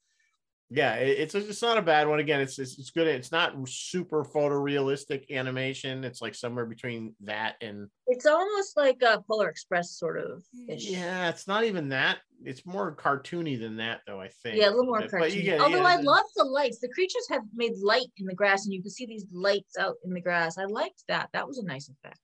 yeah 0.70 0.96
it's 0.96 1.36
it's 1.36 1.62
not 1.62 1.78
a 1.78 1.82
bad 1.82 2.08
one 2.08 2.20
again 2.20 2.40
it's 2.42 2.58
it's, 2.58 2.80
it's 2.80 2.90
good 2.90 3.06
it's 3.08 3.32
not 3.32 3.54
super 3.68 4.24
photorealistic 4.24 5.30
animation 5.30 6.04
it's 6.04 6.22
like 6.22 6.34
somewhere 6.34 6.66
between 6.66 7.16
that 7.22 7.56
and 7.62 7.90
It's 8.08 8.26
almost 8.26 8.76
like 8.78 9.02
a 9.04 9.22
Polar 9.30 9.50
Express 9.50 9.92
sort 9.92 10.20
of 10.20 10.44
ish. 10.68 10.90
yeah 10.90 11.30
it's 11.30 11.48
not 11.48 11.64
even 11.66 11.90
that 11.90 12.20
it's 12.44 12.66
more 12.66 12.96
cartoony 12.96 13.60
than 13.60 13.78
that, 13.78 14.02
though. 14.06 14.20
I 14.20 14.28
think. 14.28 14.58
Yeah, 14.58 14.70
a 14.70 14.72
little 14.72 14.86
more 14.86 15.02
But- 15.02 15.12
but 15.12 15.22
cartoony. 15.22 15.44
get- 15.44 15.62
Although 15.62 15.78
yeah, 15.78 15.84
I 15.84 15.96
love 15.98 16.26
the 16.36 16.44
lights. 16.44 16.80
The 16.80 16.90
creatures 16.90 17.28
have 17.30 17.44
made 17.54 17.78
light 17.78 18.08
in 18.18 18.26
the 18.26 18.36
grass, 18.36 18.66
and 18.66 18.74
you 18.74 18.82
can 18.82 18.92
see 18.92 19.06
these 19.06 19.26
lights 19.32 19.78
out 19.78 19.96
in 20.04 20.14
the 20.14 20.22
grass. 20.22 20.58
I 20.58 20.66
liked 20.66 21.04
that. 21.08 21.30
That 21.34 21.48
was 21.48 21.58
a 21.58 21.66
nice 21.66 21.90
effect. 21.90 22.20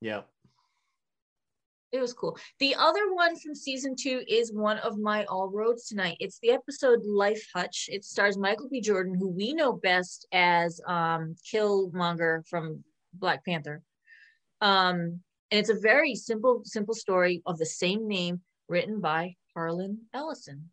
Yeah. 0.00 0.22
It 1.92 2.00
was 2.00 2.12
cool. 2.12 2.36
The 2.58 2.74
other 2.74 3.14
one 3.14 3.36
from 3.38 3.54
season 3.54 3.94
two 3.94 4.24
is 4.26 4.52
one 4.52 4.78
of 4.78 4.98
my 4.98 5.24
all 5.26 5.48
roads 5.48 5.86
tonight. 5.86 6.16
It's 6.18 6.40
the 6.40 6.50
episode 6.50 7.04
Life 7.04 7.46
Hutch. 7.54 7.88
It 7.90 8.04
stars 8.04 8.36
Michael 8.36 8.68
B. 8.68 8.80
Jordan, 8.80 9.14
who 9.14 9.28
we 9.28 9.52
know 9.52 9.72
best 9.74 10.26
as 10.32 10.80
um, 10.88 11.36
Killmonger 11.52 12.46
from 12.48 12.82
Black 13.12 13.44
Panther. 13.44 13.80
Um, 14.60 15.20
and 15.52 15.60
it's 15.60 15.68
a 15.70 15.78
very 15.78 16.16
simple, 16.16 16.62
simple 16.64 16.94
story 16.94 17.42
of 17.46 17.58
the 17.58 17.66
same 17.66 18.08
name 18.08 18.40
written 18.68 19.00
by 19.00 19.36
Harlan 19.54 20.00
Ellison. 20.12 20.70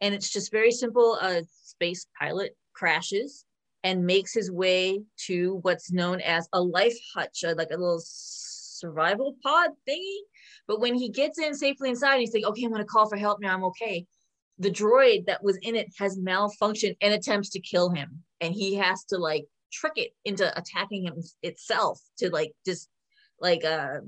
And 0.00 0.14
it's 0.14 0.30
just 0.30 0.50
very 0.50 0.70
simple. 0.70 1.16
A 1.16 1.42
space 1.62 2.06
pilot 2.18 2.56
crashes 2.74 3.44
and 3.82 4.04
makes 4.04 4.32
his 4.32 4.50
way 4.50 5.02
to 5.26 5.58
what's 5.62 5.92
known 5.92 6.20
as 6.20 6.48
a 6.52 6.60
life 6.60 6.96
hutch, 7.14 7.44
uh, 7.44 7.54
like 7.56 7.70
a 7.70 7.76
little 7.76 8.02
survival 8.04 9.36
pod 9.42 9.70
thingy. 9.88 10.18
But 10.66 10.80
when 10.80 10.94
he 10.94 11.10
gets 11.10 11.38
in 11.38 11.54
safely 11.54 11.90
inside, 11.90 12.18
he's 12.18 12.34
like, 12.34 12.44
okay, 12.44 12.64
I'm 12.64 12.70
going 12.70 12.82
to 12.82 12.86
call 12.86 13.08
for 13.08 13.16
help 13.16 13.40
now. 13.40 13.54
I'm 13.54 13.64
okay. 13.64 14.06
The 14.58 14.70
droid 14.70 15.26
that 15.26 15.42
was 15.42 15.58
in 15.62 15.76
it 15.76 15.88
has 15.98 16.18
malfunctioned 16.18 16.96
and 17.00 17.12
attempts 17.12 17.50
to 17.50 17.60
kill 17.60 17.90
him. 17.90 18.22
And 18.40 18.54
he 18.54 18.74
has 18.74 19.04
to 19.06 19.18
like 19.18 19.44
trick 19.72 19.94
it 19.96 20.12
into 20.24 20.56
attacking 20.56 21.04
him 21.04 21.22
itself 21.42 22.00
to 22.18 22.30
like 22.30 22.52
just 22.64 22.88
like 23.40 23.64
uh 23.64 23.98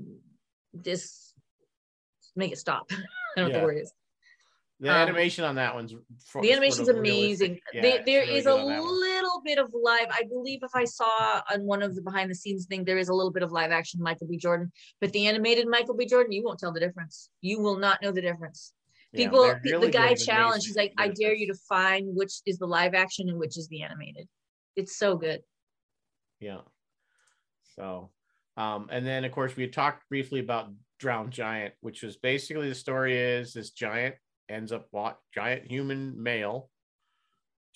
just 0.81 1.33
make 2.35 2.51
it 2.51 2.57
stop. 2.57 2.91
I 3.37 3.41
don't 3.41 3.49
know 3.51 3.55
what 3.55 3.61
the 3.61 3.65
word 3.65 3.81
is. 3.81 3.93
The 4.79 4.89
Um, 4.89 4.95
animation 4.95 5.43
on 5.43 5.55
that 5.55 5.73
one's 5.73 5.93
fo- 6.25 6.41
The 6.41 6.51
animation's 6.51 6.85
sort 6.85 6.97
of 6.97 6.97
amazing. 6.97 7.59
Yeah, 7.73 7.81
there 7.81 7.95
it's 7.95 8.05
there 8.05 8.21
really 8.21 8.37
is 8.37 8.45
a 8.45 8.55
little 8.55 9.41
bit 9.43 9.57
of 9.57 9.73
live. 9.73 10.07
I 10.11 10.23
believe 10.23 10.59
if 10.61 10.69
I 10.75 10.85
saw 10.85 11.41
on 11.51 11.63
one 11.63 11.81
of 11.81 11.95
the 11.95 12.01
behind 12.03 12.29
the 12.29 12.35
scenes 12.35 12.67
thing, 12.67 12.83
there 12.83 12.99
is 12.99 13.09
a 13.09 13.13
little 13.13 13.31
bit 13.31 13.41
of 13.41 13.51
live 13.51 13.71
action 13.71 13.99
Michael 14.03 14.27
B. 14.27 14.37
Jordan. 14.37 14.71
But 15.01 15.13
the 15.13 15.25
animated 15.25 15.67
Michael 15.67 15.95
B. 15.95 16.05
Jordan, 16.05 16.31
you 16.31 16.43
won't 16.43 16.59
tell 16.59 16.71
the 16.71 16.79
difference. 16.79 17.29
You 17.41 17.59
will 17.59 17.77
not 17.77 18.03
know 18.03 18.11
the 18.11 18.21
difference. 18.21 18.73
People, 19.15 19.41
the- 19.43 19.59
really 19.63 19.87
the 19.87 19.91
guy 19.93 20.13
challenged. 20.13 20.67
He's 20.67 20.75
like, 20.75 20.93
I 20.97 21.07
dare 21.07 21.33
you 21.33 21.47
to 21.47 21.55
find 21.67 22.15
which 22.15 22.41
is 22.45 22.59
the 22.59 22.67
live 22.67 22.93
action 22.93 23.29
and 23.29 23.39
which 23.39 23.57
is 23.57 23.67
the 23.69 23.81
animated. 23.81 24.27
It's 24.75 24.95
so 24.95 25.17
good. 25.17 25.41
Yeah. 26.39 26.61
So, 27.75 28.11
um, 28.57 28.89
and 28.91 29.05
then 29.05 29.25
of 29.25 29.31
course 29.31 29.55
we 29.55 29.67
talked 29.67 30.07
briefly 30.07 30.39
about 30.39 30.71
Drowned 30.99 31.31
Giant, 31.31 31.73
which 31.81 32.03
was 32.03 32.17
basically 32.17 32.69
the 32.69 32.75
story 32.75 33.17
is 33.17 33.53
this 33.53 33.71
giant 33.71 34.15
ends 34.49 34.71
up 34.71 34.87
giant 35.33 35.69
human 35.69 36.21
male 36.21 36.69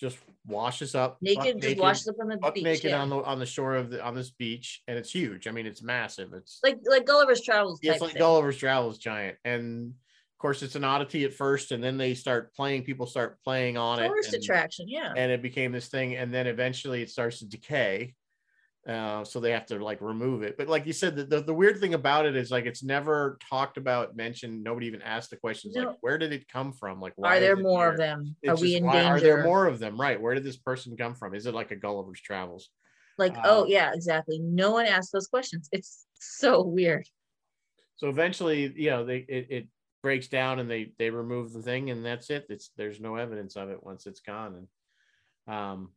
just 0.02 0.18
washes 0.48 0.96
up 0.96 1.16
Naked, 1.22 1.62
just 1.62 1.76
washes 1.76 2.08
up 2.08 2.16
on 2.20 2.26
the 2.26 2.50
beach. 2.52 2.64
naked 2.64 2.90
yeah. 2.90 3.00
on 3.00 3.08
the 3.08 3.18
on 3.18 3.38
the 3.38 3.46
shore 3.46 3.76
of 3.76 3.88
the 3.88 4.02
on 4.04 4.16
this 4.16 4.30
beach, 4.30 4.82
and 4.88 4.98
it's 4.98 5.12
huge. 5.12 5.46
I 5.46 5.52
mean, 5.52 5.64
it's 5.64 5.80
massive. 5.80 6.32
It's 6.32 6.58
like 6.64 6.80
like 6.84 7.06
Gulliver's 7.06 7.40
Travels. 7.40 7.78
Yeah, 7.82 7.92
it's 7.92 8.00
like 8.00 8.14
thing. 8.14 8.18
Gulliver's 8.18 8.56
Travels 8.56 8.98
giant, 8.98 9.38
and 9.44 9.90
of 9.90 10.38
course 10.40 10.64
it's 10.64 10.74
an 10.74 10.82
oddity 10.82 11.24
at 11.24 11.32
first, 11.32 11.70
and 11.70 11.82
then 11.82 11.98
they 11.98 12.14
start 12.14 12.52
playing. 12.52 12.82
People 12.82 13.06
start 13.06 13.40
playing 13.44 13.76
on 13.76 13.98
Tourist 13.98 14.30
it, 14.30 14.34
and, 14.34 14.42
attraction. 14.42 14.88
Yeah. 14.88 15.12
and 15.16 15.30
it 15.30 15.40
became 15.40 15.70
this 15.70 15.86
thing, 15.86 16.16
and 16.16 16.34
then 16.34 16.48
eventually 16.48 17.00
it 17.00 17.08
starts 17.08 17.38
to 17.38 17.46
decay. 17.46 18.16
Uh, 18.88 19.22
so 19.22 19.38
they 19.38 19.52
have 19.52 19.64
to 19.66 19.78
like 19.78 20.00
remove 20.00 20.42
it. 20.42 20.56
But 20.58 20.66
like 20.68 20.86
you 20.86 20.92
said, 20.92 21.14
the, 21.14 21.24
the, 21.24 21.40
the 21.40 21.54
weird 21.54 21.78
thing 21.78 21.94
about 21.94 22.26
it 22.26 22.34
is 22.34 22.50
like 22.50 22.66
it's 22.66 22.82
never 22.82 23.38
talked 23.48 23.76
about, 23.76 24.16
mentioned. 24.16 24.64
Nobody 24.64 24.86
even 24.88 25.02
asked 25.02 25.30
the 25.30 25.36
questions 25.36 25.76
like, 25.76 25.96
where 26.00 26.18
did 26.18 26.32
it 26.32 26.48
come 26.48 26.72
from? 26.72 27.00
Like, 27.00 27.12
why 27.14 27.36
Are 27.36 27.40
there 27.40 27.56
more 27.56 27.84
here? 27.84 27.92
of 27.92 27.96
them? 27.98 28.36
It's 28.42 28.60
Are 28.60 28.62
we 28.62 28.74
in 28.74 28.84
why 28.84 28.94
danger? 28.94 29.14
Are 29.14 29.20
there 29.20 29.44
more 29.44 29.66
of 29.66 29.78
them? 29.78 30.00
Right. 30.00 30.20
Where 30.20 30.34
did 30.34 30.42
this 30.42 30.56
person 30.56 30.96
come 30.96 31.14
from? 31.14 31.34
Is 31.34 31.46
it 31.46 31.54
like 31.54 31.70
a 31.70 31.76
Gulliver's 31.76 32.20
Travels? 32.20 32.70
Like, 33.18 33.36
Um, 33.36 33.42
oh 33.44 33.66
yeah, 33.66 33.92
exactly. 33.94 34.40
No 34.40 34.72
one 34.72 34.86
asked 34.86 35.12
those 35.12 35.28
questions. 35.28 35.68
It's 35.70 36.06
so 36.14 36.62
weird. 36.62 37.06
so 37.96 38.08
eventually 38.08 38.72
you 38.76 38.90
know 38.90 39.04
they 39.04 39.18
it, 39.28 39.46
it 39.50 39.68
breaks 40.02 40.26
down 40.26 40.58
and 40.58 40.68
they 40.68 40.92
they 40.98 41.10
remove 41.10 41.52
the 41.52 41.62
thing 41.62 41.90
and 41.90 42.04
that's 42.04 42.30
it 42.30 42.46
it's 42.48 42.70
there's 42.76 43.00
no 43.00 43.14
evidence 43.14 43.54
of 43.54 43.70
it 43.70 43.82
once 43.84 44.06
it's 44.06 44.18
gone 44.20 44.66
and 45.46 45.54
um 45.56 45.90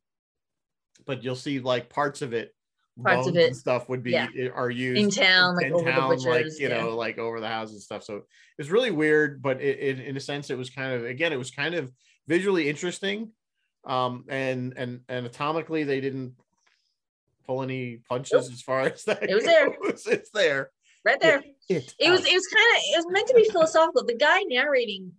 but 1.05 1.23
you'll 1.23 1.36
see 1.36 1.59
like 1.59 1.89
parts 1.89 2.21
of 2.21 2.33
it 2.33 2.55
Parts 3.03 3.27
of 3.27 3.35
it, 3.35 3.55
stuff 3.55 3.89
would 3.89 4.03
be 4.03 4.11
yeah. 4.11 4.27
are 4.53 4.69
used 4.69 5.01
In 5.01 5.11
town, 5.11 5.55
like 5.55 5.65
in 5.65 5.73
over 5.73 5.83
the 5.83 5.91
town, 5.91 6.09
like 6.25 6.45
you 6.45 6.69
yeah. 6.69 6.81
know 6.81 6.95
like 6.95 7.17
over 7.17 7.41
the 7.41 7.47
house 7.47 7.71
and 7.71 7.81
stuff 7.81 8.03
so 8.03 8.21
it's 8.57 8.69
really 8.69 8.91
weird 8.91 9.41
but 9.41 9.59
it, 9.61 9.79
it 9.79 9.99
in 9.99 10.15
a 10.15 10.19
sense 10.21 10.49
it 10.49 10.57
was 10.57 10.69
kind 10.69 10.93
of 10.93 11.03
again 11.03 11.33
it 11.33 11.37
was 11.37 11.51
kind 11.51 11.75
of 11.75 11.91
visually 12.27 12.69
interesting 12.69 13.31
um 13.85 14.23
and 14.29 14.73
and 14.77 15.01
anatomically 15.09 15.83
they 15.83 15.99
didn't 15.99 16.35
pull 17.45 17.61
any 17.61 17.99
punches 18.07 18.31
Nope. 18.31 18.53
as 18.53 18.61
far 18.61 18.79
as 18.93 19.03
that 19.03 19.29
It 19.29 19.35
was 19.35 19.43
there. 19.43 19.69
goes. 19.83 20.07
it's 20.07 20.29
there 20.31 20.71
right 21.03 21.19
there. 21.19 21.43
it, 21.69 21.93
It 21.99 22.09
was 22.09 22.25
it 22.25 22.33
was 22.33 22.47
kind 22.47 22.67
of 22.75 22.81
it 22.81 22.97
was 22.97 23.07
meant 23.09 23.27
to 23.27 23.33
be 23.35 23.49
philosophical. 23.51 24.05
The 24.05 24.15
guy 24.15 24.39
narrating 24.47 25.11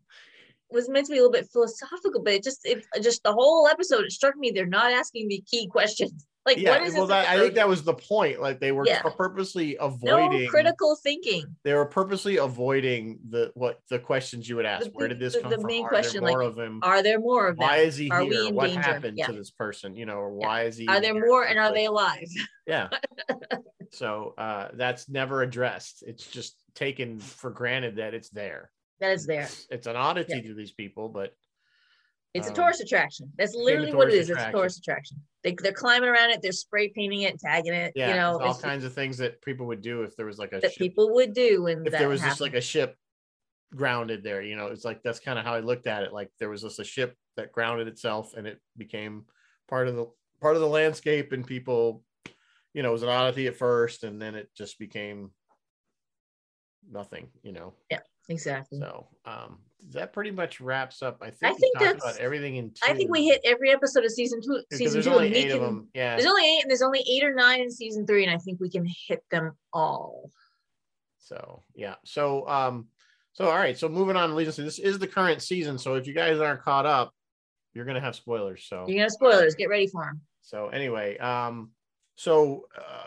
was 0.70 0.88
meant 0.88 1.06
to 1.06 1.12
be 1.12 1.18
a 1.18 1.20
little 1.20 1.32
bit 1.32 1.48
philosophical, 1.52 2.22
but 2.22 2.32
it 2.32 2.42
just 2.42 2.60
it 2.64 2.84
just 3.02 3.22
the 3.22 3.32
whole 3.32 3.68
episode 3.68 4.04
it 4.04 4.12
struck 4.12 4.36
me 4.36 4.50
they're 4.50 4.66
not 4.66 4.92
asking 4.92 5.28
the 5.28 5.42
key 5.46 5.66
questions. 5.68 6.26
Like 6.46 6.58
yeah, 6.58 6.70
what 6.78 6.82
is 6.82 6.94
well, 6.94 7.08
that, 7.08 7.28
I 7.28 7.38
think 7.40 7.54
that 7.54 7.68
was 7.68 7.82
the 7.82 7.92
point. 7.92 8.40
Like 8.40 8.60
they 8.60 8.70
were 8.70 8.86
Yeah. 8.86 9.02
purposely 9.02 9.76
no 9.80 9.86
avoiding. 9.86 10.48
critical 10.48 10.94
thinking. 11.02 11.44
They 11.64 11.74
were 11.74 11.86
purposely 11.86 12.36
avoiding 12.36 13.18
the 13.28 13.50
what 13.54 13.80
the 13.90 13.98
questions 13.98 14.48
you 14.48 14.54
would 14.54 14.64
ask. 14.64 14.84
The- 14.84 14.90
Where 14.92 15.08
did 15.08 15.18
this 15.18 15.34
the- 15.34 15.40
come 15.40 15.50
the 15.50 15.56
from? 15.56 15.66
main 15.66 15.84
Are 15.84 15.88
question, 15.88 16.22
there 16.22 16.30
like, 16.30 16.38
more 16.38 16.42
of 16.48 16.56
him? 16.56 16.78
Are 16.84 17.02
there 17.02 17.18
more 17.18 17.48
of 17.48 17.56
them? 17.56 17.66
Why 17.66 17.78
is 17.78 17.96
he 17.96 18.08
Are 18.10 18.22
here? 18.22 18.52
What 18.52 18.68
danger? 18.68 18.80
happened 18.80 19.18
Yeah. 19.18 19.26
to 19.26 19.32
this 19.32 19.50
person? 19.50 19.96
You 19.96 20.06
know, 20.06 20.18
or 20.18 20.30
why 20.30 20.62
is 20.62 20.76
he? 20.76 20.86
Are 20.86 21.00
there 21.00 21.14
here 21.14 21.26
more 21.26 21.44
and 21.44 21.58
are 21.58 21.72
they 21.72 21.86
alive? 21.86 22.28
Yeah. 22.68 22.88
so 23.92 24.34
uh, 24.36 24.68
that's 24.74 25.08
never 25.08 25.42
addressed. 25.42 26.02
It's 26.04 26.26
just 26.26 26.56
taken 26.74 27.20
for 27.20 27.50
granted 27.50 27.96
that 27.96 28.12
it's 28.12 28.28
there. 28.30 28.70
That 28.98 29.12
is 29.12 29.24
there. 29.24 29.42
It's, 29.42 29.66
it's 29.70 29.86
an 29.86 29.94
oddity 29.94 30.42
to 30.42 30.54
these 30.54 30.72
people, 30.72 31.08
but 31.08 31.32
It's 32.36 32.46
a 32.46 32.50
Um, 32.50 32.54
tourist 32.56 32.80
attraction. 32.80 33.32
That's 33.38 33.54
literally 33.54 33.94
what 33.94 34.08
it 34.08 34.14
is. 34.14 34.30
is. 34.30 34.36
It's 34.36 34.42
a 34.44 34.52
tourist 34.52 34.78
attraction. 34.78 35.22
They, 35.42 35.54
they're 35.60 35.72
climbing 35.72 36.08
around 36.08 36.30
it. 36.30 36.42
They're 36.42 36.52
spray 36.52 36.88
painting 36.88 37.22
it, 37.22 37.38
tagging 37.38 37.72
it. 37.74 37.92
yeah, 37.96 38.10
you 38.10 38.14
know, 38.16 38.38
all 38.40 38.54
kinds 38.54 38.84
of 38.84 38.92
things 38.92 39.18
that 39.18 39.40
people 39.42 39.66
would 39.66 39.80
do 39.82 40.02
if 40.02 40.16
there 40.16 40.26
was 40.26 40.38
like 40.38 40.52
a 40.52 40.60
that 40.60 40.72
ship 40.72 40.78
people 40.78 41.14
would 41.14 41.32
do 41.32 41.62
when 41.64 41.86
if 41.86 41.92
there 41.92 42.08
was 42.08 42.20
happened. 42.20 42.30
just 42.32 42.40
like 42.40 42.54
a 42.54 42.60
ship 42.60 42.96
grounded 43.74 44.22
there 44.22 44.40
you 44.42 44.54
know 44.54 44.68
it's 44.68 44.84
like 44.84 45.02
that's 45.02 45.18
kind 45.18 45.40
of 45.40 45.44
how 45.44 45.52
i 45.52 45.58
looked 45.58 45.88
at 45.88 46.04
it 46.04 46.12
like 46.12 46.30
there 46.38 46.48
was 46.48 46.62
just 46.62 46.78
a 46.78 46.84
ship 46.84 47.16
that 47.36 47.50
grounded 47.50 47.88
itself 47.88 48.32
and 48.34 48.46
it 48.46 48.60
became 48.76 49.24
part 49.68 49.88
of 49.88 49.96
the 49.96 50.06
part 50.40 50.54
of 50.54 50.62
the 50.62 50.68
landscape 50.68 51.32
and 51.32 51.44
people 51.46 52.02
you 52.74 52.82
know 52.82 52.90
it 52.90 52.92
was 52.92 53.02
an 53.02 53.08
oddity 53.08 53.48
at 53.48 53.56
first 53.56 54.04
and 54.04 54.22
then 54.22 54.36
it 54.36 54.48
just 54.56 54.78
became 54.78 55.32
nothing 56.90 57.28
you 57.42 57.52
know 57.52 57.74
Yeah. 57.90 58.00
exactly. 58.28 58.78
so 58.78 59.08
um 59.24 59.58
that 59.92 60.12
pretty 60.12 60.30
much 60.32 60.60
wraps 60.60 61.02
up 61.02 61.18
i 61.22 61.30
think, 61.30 61.54
I 61.54 61.54
think 61.54 61.78
that's- 61.78 62.02
about 62.02 62.16
everything 62.18 62.56
in 62.56 62.72
I 62.86 62.92
think 62.94 63.10
we 63.10 63.24
hit 63.26 63.40
every 63.44 63.70
episode 63.70 64.04
of 64.04 64.10
season 64.10 64.40
two. 64.42 64.62
Season 64.72 64.92
there's 64.94 65.04
two. 65.06 65.12
only 65.12 65.26
and 65.26 65.34
we 65.34 65.40
eight 65.40 65.50
of 65.52 65.58
can- 65.60 65.62
them 65.66 65.88
yeah 65.94 66.16
There's 66.16 66.26
only 66.28 66.42
eight, 66.44 66.62
and 66.62 66.70
there's 66.70 66.82
only 66.82 67.04
eight 67.08 67.22
or 67.24 67.34
nine 67.34 67.60
in 67.60 67.70
season 67.70 68.06
three, 68.06 68.24
and 68.24 68.34
I 68.34 68.38
think 68.38 68.58
we 68.60 68.68
can 68.70 68.84
hit 69.08 69.22
them 69.30 69.52
all. 69.72 70.30
So 71.18 71.62
yeah. 71.74 71.94
So 72.04 72.48
um, 72.48 72.86
so 73.32 73.46
all 73.48 73.56
right. 73.56 73.76
So 73.78 73.88
moving 73.88 74.16
on, 74.16 74.34
Lisa. 74.34 74.62
This 74.62 74.78
is 74.78 74.98
the 74.98 75.06
current 75.06 75.42
season. 75.42 75.78
So 75.78 75.94
if 75.94 76.06
you 76.06 76.14
guys 76.14 76.38
aren't 76.38 76.62
caught 76.62 76.86
up, 76.86 77.12
you're 77.74 77.84
gonna 77.84 78.00
have 78.00 78.14
spoilers. 78.16 78.64
So 78.68 78.76
You're 78.86 78.96
gonna 78.96 79.02
have 79.02 79.10
spoilers. 79.12 79.54
Get 79.54 79.68
ready 79.68 79.86
for 79.88 80.04
them. 80.04 80.20
so 80.42 80.68
anyway, 80.68 81.18
um, 81.18 81.70
so 82.16 82.66
uh, 82.78 83.05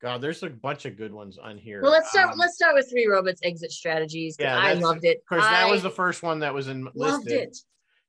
God, 0.00 0.22
there's 0.22 0.42
a 0.42 0.48
bunch 0.48 0.86
of 0.86 0.96
good 0.96 1.12
ones 1.12 1.36
on 1.36 1.58
here. 1.58 1.82
Well, 1.82 1.90
let's 1.90 2.10
start. 2.10 2.32
Um, 2.32 2.38
let's 2.38 2.54
start 2.54 2.74
with 2.74 2.88
Three 2.90 3.06
Robots 3.06 3.40
Exit 3.44 3.70
Strategies. 3.70 4.36
Yeah, 4.40 4.56
I 4.58 4.72
loved 4.72 5.04
it. 5.04 5.18
Of 5.18 5.26
course, 5.26 5.42
that 5.42 5.64
I 5.66 5.70
was 5.70 5.82
the 5.82 5.90
first 5.90 6.22
one 6.22 6.38
that 6.40 6.54
was 6.54 6.68
in 6.68 6.84
loved 6.94 7.24
listed. 7.26 7.48
it. 7.50 7.56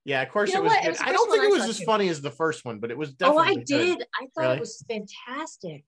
Yeah, 0.05 0.21
of 0.21 0.29
course 0.29 0.49
You 0.49 0.55
know 0.55 0.61
it 0.61 0.63
was. 0.69 0.85
It 0.85 0.89
was 0.89 1.01
I 1.01 1.11
don't 1.11 1.29
think 1.29 1.43
one 1.43 1.51
it 1.51 1.59
was 1.59 1.69
as 1.69 1.83
funny 1.83 2.07
as 2.07 2.21
the 2.21 2.31
first 2.31 2.65
one, 2.65 2.79
but 2.79 2.91
it 2.91 2.97
was 2.97 3.09
Oh, 3.09 3.13
definitely. 3.35 3.51
I 3.51 3.55
good. 3.55 3.65
did. 3.65 4.01
I 4.21 4.25
thought 4.33 4.41
Really? 4.41 4.55
it 4.55 4.59
was 4.61 4.85
fantastic. 4.89 5.83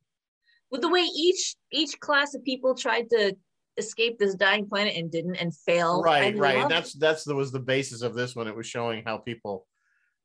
With 0.70 0.82
the 0.82 0.90
way 0.90 1.02
each 1.02 1.56
each 1.72 2.00
class 2.00 2.34
of 2.36 2.44
people 2.44 2.76
tried 2.76 3.10
to 3.12 3.36
escape 3.78 4.20
this 4.20 4.36
dying 4.36 4.68
planet 4.68 4.96
and 4.96 5.10
didn't 5.10 5.38
and 5.38 5.56
failed. 5.56 6.04
Right, 6.04 6.36
I 6.36 6.38
right. 6.38 6.70
That's 6.70 6.94
that's 6.94 7.24
the 7.24 7.34
was 7.34 7.52
the 7.52 7.60
basis 7.60 8.02
of 8.02 8.14
this 8.14 8.36
one. 8.36 8.48
It 8.48 8.56
was 8.56 8.68
showing 8.68 9.04
how 9.06 9.18
people 9.18 9.66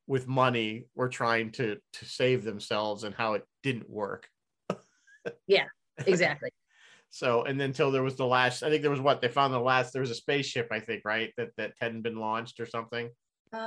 with 0.07 0.27
money 0.27 0.85
were 0.93 1.09
trying 1.09 1.51
to 1.53 1.77
to 1.93 2.05
save 2.05 2.43
themselves 2.43 3.05
and 3.05 3.15
how 3.15 3.33
it 3.35 3.43
didn't 3.63 3.89
work. 3.89 4.27
It. 5.29 5.39
exactly. 6.05 6.49
So 7.11 7.43
and 7.43 7.59
then 7.59 7.69
until 7.69 7.89
there 7.89 8.03
was 8.03 8.15
the 8.15 8.25
last, 8.25 8.61
I 8.61 8.69
think 8.69 8.83
there 8.83 8.91
was 8.91 9.01
what 9.01 9.19
they 9.19 9.29
found 9.29 9.51
the 9.51 9.59
last. 9.59 9.93
There 9.93 10.01
was 10.01 10.11
a 10.11 10.15
spaceship, 10.15 10.67
I 10.71 10.79
think, 10.79 11.01
right, 11.03 11.33
that 11.37 11.49
that 11.57 11.73
hadn't 11.79 12.03
been 12.03 12.17
launched 12.17 12.59
or 12.59 12.67
something. 12.67 13.09
Uh, 13.51 13.57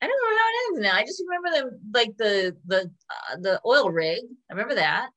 I 0.00 0.06
don't 0.06 0.22
remember 0.22 0.38
how 0.38 0.48
it 0.48 0.68
ends 0.68 0.80
now. 0.80 0.94
I 0.94 1.02
just 1.02 1.22
remember 1.28 1.58
them 1.58 1.80
like 1.92 2.16
the 2.16 2.56
the 2.66 2.82
uh, 3.10 3.36
the 3.40 3.60
oil 3.66 3.90
rig. 3.90 4.20
I 4.48 4.54
remember 4.54 4.76
that. 4.76 5.08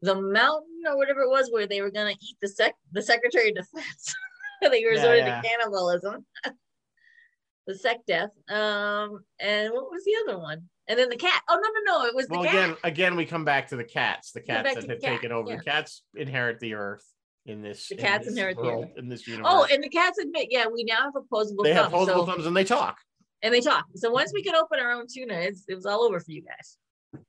The 0.00 0.14
mountain 0.14 0.84
or 0.86 0.96
whatever 0.96 1.22
it 1.22 1.28
was 1.28 1.50
where 1.50 1.66
they 1.66 1.82
were 1.82 1.90
gonna 1.90 2.12
eat 2.12 2.36
the 2.40 2.48
sec 2.48 2.74
the 2.92 3.02
Secretary 3.02 3.50
of 3.50 3.56
Defense. 3.56 4.14
they 4.62 4.84
resorted 4.84 5.26
yeah. 5.26 5.42
to 5.42 5.48
cannibalism. 5.48 6.24
the 7.66 7.74
sec 7.74 7.98
death. 8.06 8.30
Um, 8.48 9.22
and 9.38 9.72
what 9.72 9.90
was 9.90 10.02
the 10.04 10.16
other 10.24 10.38
one? 10.38 10.68
And 10.88 10.98
then 10.98 11.10
the 11.10 11.16
cat. 11.16 11.42
Oh 11.48 11.54
no, 11.54 11.68
no, 11.92 12.00
no! 12.00 12.06
It 12.06 12.14
was 12.14 12.26
the 12.28 12.38
well, 12.38 12.44
cat. 12.44 12.54
again, 12.54 12.76
again, 12.82 13.16
we 13.16 13.26
come 13.26 13.44
back 13.44 13.68
to 13.68 13.76
the 13.76 13.84
cats. 13.84 14.32
The 14.32 14.40
cats 14.40 14.74
that 14.74 14.88
have 14.88 15.00
cat, 15.00 15.10
taken 15.10 15.32
over. 15.32 15.50
yeah. 15.50 15.56
The 15.56 15.62
cats 15.62 16.02
inherit 16.14 16.60
the 16.60 16.74
earth 16.74 17.04
in 17.44 17.60
this. 17.60 17.88
The 17.88 17.96
in 17.96 18.00
cats 18.00 18.24
this 18.24 18.34
inherit 18.34 18.56
the 18.56 18.70
earth. 18.70 18.90
in 18.96 19.08
this 19.08 19.24
oh, 19.28 19.30
universe. 19.30 19.52
Oh, 19.52 19.66
and 19.70 19.84
the 19.84 19.90
cats 19.90 20.18
admit, 20.18 20.48
yeah, 20.50 20.66
we 20.66 20.84
now 20.84 21.02
have 21.02 21.16
opposable 21.16 21.62
they 21.64 21.74
have 21.74 21.90
thumbs. 21.90 22.04
opposable 22.04 22.26
so, 22.26 22.32
thumbs 22.32 22.46
and 22.46 22.56
they 22.56 22.64
talk. 22.64 22.96
and 23.42 23.52
they 23.52 23.60
talk. 23.60 23.84
So 23.96 24.10
once 24.10 24.32
we 24.32 24.42
could 24.42 24.54
open 24.54 24.80
our 24.80 24.92
own 24.92 25.06
tuna, 25.12 25.34
it's, 25.34 25.64
it 25.68 25.74
was 25.74 25.84
all 25.84 26.02
over 26.02 26.20
for 26.20 26.30
you 26.30 26.42
guys. 26.42 27.22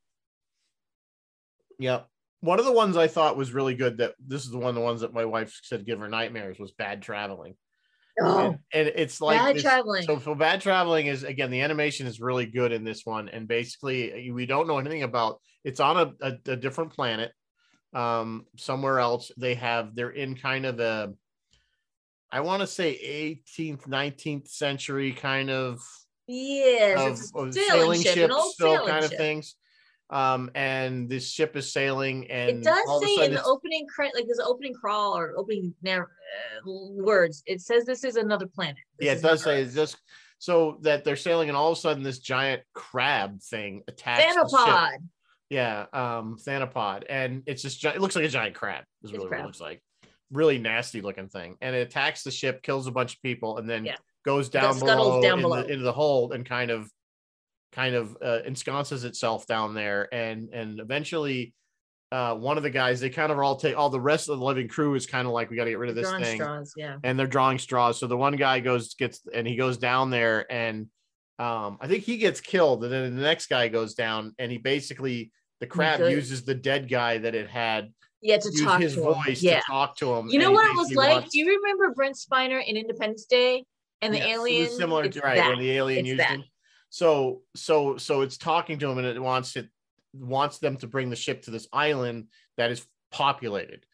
Yep. 1.79 2.07
One 2.41 2.59
of 2.59 2.65
the 2.65 2.71
ones 2.71 2.95
I 2.95 3.07
thought 3.07 3.35
was 3.35 3.53
really 3.53 3.75
good. 3.75 3.97
That 3.97 4.13
this 4.25 4.45
is 4.45 4.51
the 4.51 4.57
one 4.57 4.69
of 4.69 4.75
the 4.75 4.81
ones 4.81 5.01
that 5.01 5.13
my 5.13 5.25
wife 5.25 5.59
said 5.63 5.85
give 5.85 5.99
her 5.99 6.07
nightmares 6.07 6.59
was 6.59 6.71
bad 6.71 7.01
traveling. 7.01 7.55
Oh, 8.21 8.39
and, 8.39 8.59
and 8.73 8.91
it's 8.95 9.21
like 9.21 9.37
bad 9.39 9.55
this- 9.55 9.63
traveling. 9.63 10.03
So 10.03 10.19
for 10.19 10.35
bad 10.35 10.61
traveling 10.61 11.07
is 11.07 11.23
again 11.23 11.51
the 11.51 11.61
animation 11.61 12.07
is 12.07 12.19
really 12.19 12.45
good 12.45 12.71
in 12.71 12.83
this 12.83 13.05
one, 13.05 13.29
and 13.29 13.47
basically 13.47 14.31
we 14.31 14.45
don't 14.45 14.67
know 14.67 14.77
anything 14.77 15.03
about. 15.03 15.39
It's 15.63 15.79
on 15.79 15.97
a, 15.97 16.13
a, 16.21 16.51
a 16.51 16.55
different 16.55 16.93
planet, 16.93 17.33
um, 17.93 18.45
somewhere 18.57 18.99
else. 18.99 19.31
They 19.37 19.55
have 19.55 19.95
they're 19.95 20.09
in 20.09 20.35
kind 20.35 20.65
of 20.65 20.79
a, 20.79 21.13
I 22.31 22.41
want 22.41 22.61
to 22.61 22.67
say 22.67 23.37
18th, 23.57 23.87
19th 23.87 24.47
century 24.47 25.11
kind 25.11 25.49
of 25.49 25.81
yes, 26.27 26.99
of, 26.99 27.11
it's 27.11 27.31
of 27.35 27.53
sailing, 27.53 28.01
sailing 28.01 28.01
ship, 28.01 28.31
old 28.31 28.53
still 28.53 28.75
sailing 28.75 28.87
kind 28.89 29.05
of 29.05 29.11
things. 29.11 29.55
Um, 30.11 30.49
and 30.55 31.07
this 31.07 31.29
ship 31.29 31.55
is 31.55 31.71
sailing, 31.71 32.29
and 32.31 32.49
It 32.49 32.63
does 32.63 32.85
all 32.87 32.97
of 32.97 33.03
a 33.03 33.15
say 33.15 33.25
in 33.25 33.33
the 33.33 33.43
opening 33.43 33.85
credit, 33.87 34.15
like 34.15 34.25
there's 34.25 34.39
an 34.39 34.45
opening 34.47 34.73
crawl 34.73 35.15
or 35.15 35.35
opening 35.37 35.73
narr- 35.83 36.09
uh, 36.09 36.61
words. 36.65 37.43
It 37.45 37.61
says 37.61 37.85
this 37.85 38.03
is 38.03 38.15
another 38.15 38.47
planet. 38.47 38.77
This 38.97 39.05
yeah, 39.05 39.11
it 39.13 39.21
does 39.21 39.43
say 39.43 39.61
it's 39.61 39.75
just 39.75 39.97
so 40.39 40.79
that 40.81 41.03
they're 41.03 41.15
sailing, 41.15 41.49
and 41.49 41.57
all 41.57 41.71
of 41.71 41.77
a 41.77 41.81
sudden 41.81 42.01
this 42.01 42.19
giant 42.19 42.63
crab 42.73 43.39
thing 43.41 43.83
attacks. 43.87 44.35
Thanapod. 44.35 44.97
Yeah, 45.51 45.85
um, 45.93 46.37
Thanapod, 46.43 47.03
and 47.09 47.43
it's 47.45 47.61
just 47.61 47.83
it 47.85 48.01
looks 48.01 48.15
like 48.15 48.25
a 48.25 48.29
giant 48.29 48.55
crab. 48.55 48.83
Is 49.03 49.11
It's 49.11 49.13
really 49.17 49.29
what 49.29 49.39
it 49.39 49.45
looks 49.45 49.61
like. 49.61 49.83
Really 50.31 50.57
nasty 50.57 51.01
looking 51.01 51.27
thing, 51.27 51.55
and 51.61 51.75
it 51.75 51.87
attacks 51.87 52.23
the 52.23 52.31
ship, 52.31 52.63
kills 52.63 52.87
a 52.87 52.91
bunch 52.91 53.13
of 53.15 53.21
people, 53.21 53.57
and 53.57 53.69
then 53.69 53.85
Yeah. 53.85 53.95
goes 54.25 54.49
down 54.49 54.77
below, 54.79 55.21
down 55.21 55.39
in 55.39 55.41
below. 55.43 55.61
Into 55.61 55.83
the 55.83 55.91
hold 55.93 56.33
and 56.33 56.45
kind 56.45 56.69
of, 56.71 56.89
kind 57.71 57.95
of 57.95 58.17
uh, 58.21 58.39
ensconces 58.45 59.03
itself 59.05 59.45
down 59.47 59.73
there, 59.73 60.07
and 60.13 60.49
and 60.53 60.79
eventually. 60.79 61.53
Uh, 62.11 62.33
one 62.33 62.57
of 62.57 62.63
the 62.63 62.69
guys, 62.71 62.99
they 62.99 63.07
kind 63.11 63.31
of 63.31 63.37
all 63.37 63.55
take 63.55 63.77
all 63.77 63.91
the 63.91 64.01
rest 64.01 64.29
of 64.29 64.39
the 64.39 64.43
living 64.43 64.67
crew 64.67 64.95
is 64.95 65.05
kind 65.05 65.27
of 65.27 65.31
like 65.31 65.51
we 65.51 65.55
got 65.55 65.65
to 65.65 65.69
get 65.69 65.77
rid 65.77 65.91
of 65.91 65.95
this 65.95 66.09
Drawing 66.09 66.23
thing 66.23 66.37
straws, 66.41 66.73
yeah. 66.75 66.95
and 67.03 67.19
they're 67.19 67.27
drawing 67.27 67.59
straws. 67.59 67.99
So 67.99 68.07
the 68.07 68.17
one 68.17 68.35
guy 68.35 68.61
goes 68.61 68.95
gets 68.95 69.21
and 69.31 69.45
he 69.47 69.55
goes 69.55 69.77
down 69.77 70.09
there 70.09 70.51
and 70.51 70.87
um 71.37 71.77
I 71.79 71.85
think 71.87 72.05
he 72.05 72.17
gets 72.17 72.41
killed 72.41 72.83
and 72.83 72.91
then 72.91 73.15
the 73.15 73.21
next 73.21 73.45
guy 73.45 73.67
goes 73.67 73.93
down 73.93 74.33
and 74.39 74.51
he 74.51 74.57
basically 74.57 75.31
the 75.59 75.67
crab 75.67 75.99
Good. 75.99 76.13
uses 76.13 76.43
the 76.43 76.55
dead 76.55 76.89
guy 76.89 77.19
that 77.19 77.35
it 77.35 77.47
had 77.47 77.93
Yeah, 78.23 78.37
to 78.39 78.63
talk 78.63 78.81
his 78.81 78.95
to 78.95 79.07
him. 79.07 79.13
voice 79.13 79.43
Yeah. 79.43 79.59
to 79.59 79.65
talk 79.67 79.95
to 79.97 80.11
him. 80.15 80.29
You 80.29 80.39
know 80.39 80.49
what 80.51 80.65
it 80.67 80.75
was 80.75 80.91
like? 80.93 81.11
wants- 81.11 81.31
Do 81.31 81.37
you 81.37 81.59
remember 81.61 81.93
Brent 81.93 82.15
Spiner 82.15 82.59
in 82.65 82.75
Independence 82.75 83.25
Day 83.25 83.65
and 84.01 84.11
the 84.11 84.17
Yes, 84.17 84.27
alien? 84.29 84.69
similar 84.71 85.03
It's 85.03 85.15
to 85.17 85.21
right 85.21 85.35
that. 85.37 85.49
when 85.49 85.59
the 85.59 85.69
alien 85.73 85.99
It's 85.99 86.07
used 86.07 86.19
that. 86.21 86.31
him. 86.31 86.43
So 86.89 87.41
so 87.55 87.97
so 87.97 88.21
it's 88.21 88.37
talking 88.37 88.79
to 88.79 88.89
him 88.89 88.97
and 88.97 89.07
it 89.07 89.21
wants 89.21 89.55
it 89.55 89.69
wants 90.13 90.57
them 90.57 90.77
to 90.77 90.87
bring 90.87 91.09
the 91.09 91.15
ship 91.15 91.43
to 91.43 91.51
this 91.51 91.67
island 91.71 92.27
that 92.57 92.71
is 92.71 92.85
populated. 93.11 93.85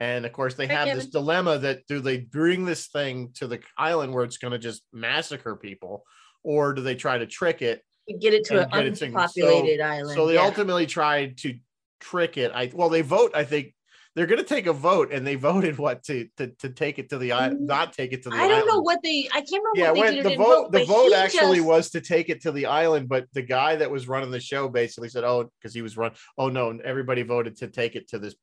And 0.00 0.26
of 0.26 0.32
course, 0.32 0.54
they 0.54 0.66
have 0.66 0.86
this 0.86 1.06
dilemma 1.06 1.58
that 1.58 1.86
do 1.86 2.00
they 2.00 2.18
bring 2.18 2.64
this 2.64 2.88
thing 2.88 3.30
to 3.34 3.46
the 3.46 3.60
island 3.78 4.12
where 4.12 4.24
it's 4.24 4.38
going 4.38 4.52
to 4.52 4.58
just 4.58 4.82
massacre 4.92 5.56
people, 5.56 6.04
or 6.42 6.74
do 6.74 6.82
they 6.82 6.94
try 6.94 7.16
to 7.16 7.26
trick 7.26 7.62
it? 7.62 7.82
Get 8.20 8.34
it 8.34 8.44
to 8.46 8.62
an 8.62 8.70
get 8.70 8.86
it 8.86 8.94
to- 8.96 9.06
unpopulated 9.06 9.80
island. 9.80 10.14
So 10.14 10.26
they 10.26 10.34
yeah. 10.34 10.42
ultimately 10.42 10.86
tried 10.86 11.38
to 11.38 11.58
trick 12.00 12.36
it. 12.36 12.52
I 12.52 12.70
well, 12.74 12.88
they 12.88 13.02
vote. 13.02 13.32
I 13.34 13.44
think 13.44 13.74
they're 14.14 14.26
going 14.26 14.38
to 14.38 14.44
take 14.44 14.66
a 14.66 14.72
vote, 14.72 15.12
and 15.12 15.26
they 15.26 15.34
voted 15.34 15.76
what 15.78 16.02
to 16.04 16.28
to, 16.36 16.48
to 16.60 16.68
take 16.68 16.98
it 16.98 17.08
to 17.10 17.18
the 17.18 17.32
island, 17.32 17.60
Mm, 17.62 17.66
not 17.66 17.92
take 17.92 18.12
it 18.12 18.22
to 18.24 18.30
the 18.30 18.36
island. 18.36 18.52
I 18.52 18.54
island. 18.56 18.66
don't 18.68 18.76
know 18.76 18.82
what 18.82 19.00
they. 19.02 19.28
I 19.32 19.40
can't 19.40 19.62
remember 19.62 19.70
Yeah, 19.76 19.90
what 19.90 19.94
they 19.94 20.00
when 20.00 20.16
the 20.22 20.28
didn't 20.30 20.44
vote, 20.44 20.72
the 20.72 20.84
vote 20.84 21.12
actually 21.12 21.56
just- 21.58 21.66
was 21.68 21.90
to 21.90 22.00
take 22.00 22.28
it 22.28 22.40
to 22.42 22.52
the 22.52 22.66
island, 22.66 23.08
but 23.08 23.26
the 23.32 23.42
guy 23.42 23.76
that 23.76 23.90
was 23.90 24.06
running 24.08 24.30
the 24.30 24.40
show 24.40 24.68
basically 24.68 25.08
said, 25.08 25.24
"Oh, 25.24 25.50
because 25.60 25.74
he 25.74 25.82
was 25.82 25.96
run. 25.96 26.12
Oh 26.38 26.48
no, 26.48 26.78
everybody 26.84 27.22
voted 27.22 27.56
to 27.58 27.68
take 27.68 27.96
it 27.96 28.08
to 28.08 28.18
this 28.18 28.34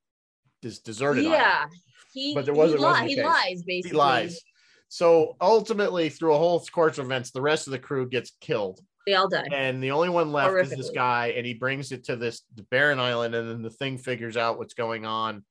this 0.62 0.80
deserted 0.80 1.24
Yeah, 1.26 1.32
island." 1.60 1.72
he. 2.14 2.34
But 2.36 2.46
there 2.46 2.54
wasn't- 2.54 2.80
He, 2.82 2.86
wasn't 2.86 3.08
li- 3.08 3.16
the 3.16 3.22
he 3.22 3.28
lies 3.28 3.64
basically. 3.64 3.90
He 3.92 3.96
lies. 3.98 4.42
So 4.90 5.38
ultimately, 5.40 6.10
through 6.10 6.34
a 6.34 6.38
whole 6.38 6.60
course 6.66 6.98
of 6.98 7.06
events, 7.06 7.32
the 7.32 7.42
rest 7.42 7.66
of 7.68 7.72
the 7.72 7.80
crew 7.80 8.10
gets 8.10 8.34
killed, 8.42 8.82
They 9.08 9.14
all 9.14 9.30
die. 9.30 9.48
and 9.54 9.82
the 9.82 9.92
only 9.92 10.10
one 10.10 10.34
left 10.34 10.54
is 10.58 10.70
this 10.72 10.90
guy, 10.90 11.28
and 11.38 11.46
he 11.46 11.54
brings 11.54 11.94
it 11.94 12.04
to 12.06 12.18
this 12.18 12.42
the 12.56 12.64
barren 12.64 13.00
island, 13.00 13.34
and 13.34 13.50
then 13.50 13.62
the 13.62 13.70
thing 13.70 13.98
figures 13.98 14.36
out 14.36 14.58
what's 14.58 14.74
going 14.74 15.06
on, 15.06 15.46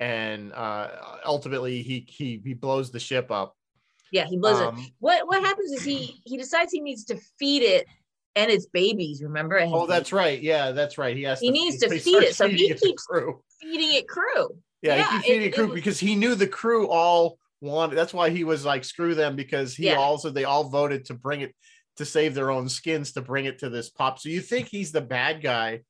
and 0.00 0.52
uh, 0.52 0.88
ultimately 1.24 1.82
he 1.82 2.06
he 2.08 2.40
he 2.44 2.54
blows 2.54 2.90
the 2.90 3.00
ship 3.00 3.30
up. 3.30 3.54
Yeah, 4.12 4.26
he 4.26 4.36
blows 4.38 4.60
it. 4.60 4.66
Um, 4.66 4.86
What 5.00 5.26
what 5.26 5.42
happens 5.42 5.72
is 5.72 5.82
he 5.82 6.20
he 6.24 6.36
decides 6.36 6.72
he 6.72 6.80
needs 6.80 7.04
to 7.06 7.16
feed 7.38 7.62
it 7.62 7.86
and 8.36 8.50
its 8.50 8.66
babies. 8.66 9.22
Remember? 9.22 9.56
It 9.58 9.68
Oh, 9.72 9.86
that's 9.86 10.12
right. 10.12 10.40
Yeah, 10.40 10.70
that's 10.72 10.96
right. 10.98 11.16
He 11.16 11.22
has. 11.24 11.40
He 11.40 11.50
needs 11.50 11.78
to 11.78 11.88
feed 11.90 12.22
it, 12.22 12.34
so 12.34 12.48
he 12.48 12.70
it 12.70 12.78
to 12.78 12.86
keeps- 12.86 13.04
crew. 13.04 13.42
feeding 13.60 13.92
it 13.94 14.08
crew. 14.08 14.56
Yeah, 14.82 14.96
Yeah, 14.96 15.02
he 15.04 15.10
keeps 15.10 15.24
it- 15.24 15.28
feeding 15.32 15.48
it 15.48 15.54
crew 15.54 15.66
was- 15.66 15.74
because 15.74 15.98
he 16.00 16.14
knew 16.14 16.34
the 16.34 16.46
crew 16.46 16.88
all 16.88 17.38
wanted. 17.60 17.96
That's 17.96 18.14
why 18.14 18.30
he 18.30 18.44
was 18.44 18.64
like, 18.64 18.84
"Screw 18.84 19.14
them," 19.16 19.34
because 19.34 19.74
he 19.74 19.86
Yeah. 19.86 19.96
also 19.96 20.30
they 20.30 20.44
all 20.44 20.64
voted 20.70 21.04
to 21.06 21.14
bring 21.14 21.40
it 21.40 21.54
to 21.96 22.04
save 22.04 22.32
their 22.34 22.52
own 22.52 22.68
skins 22.68 23.10
to 23.12 23.20
bring 23.20 23.46
it 23.46 23.58
to 23.58 23.68
this 23.68 23.90
pop. 23.90 24.20
So 24.20 24.28
you 24.28 24.40
think 24.40 24.68
he's 24.68 24.92
the 24.92 25.00
bad 25.00 25.42
guy, 25.42 25.80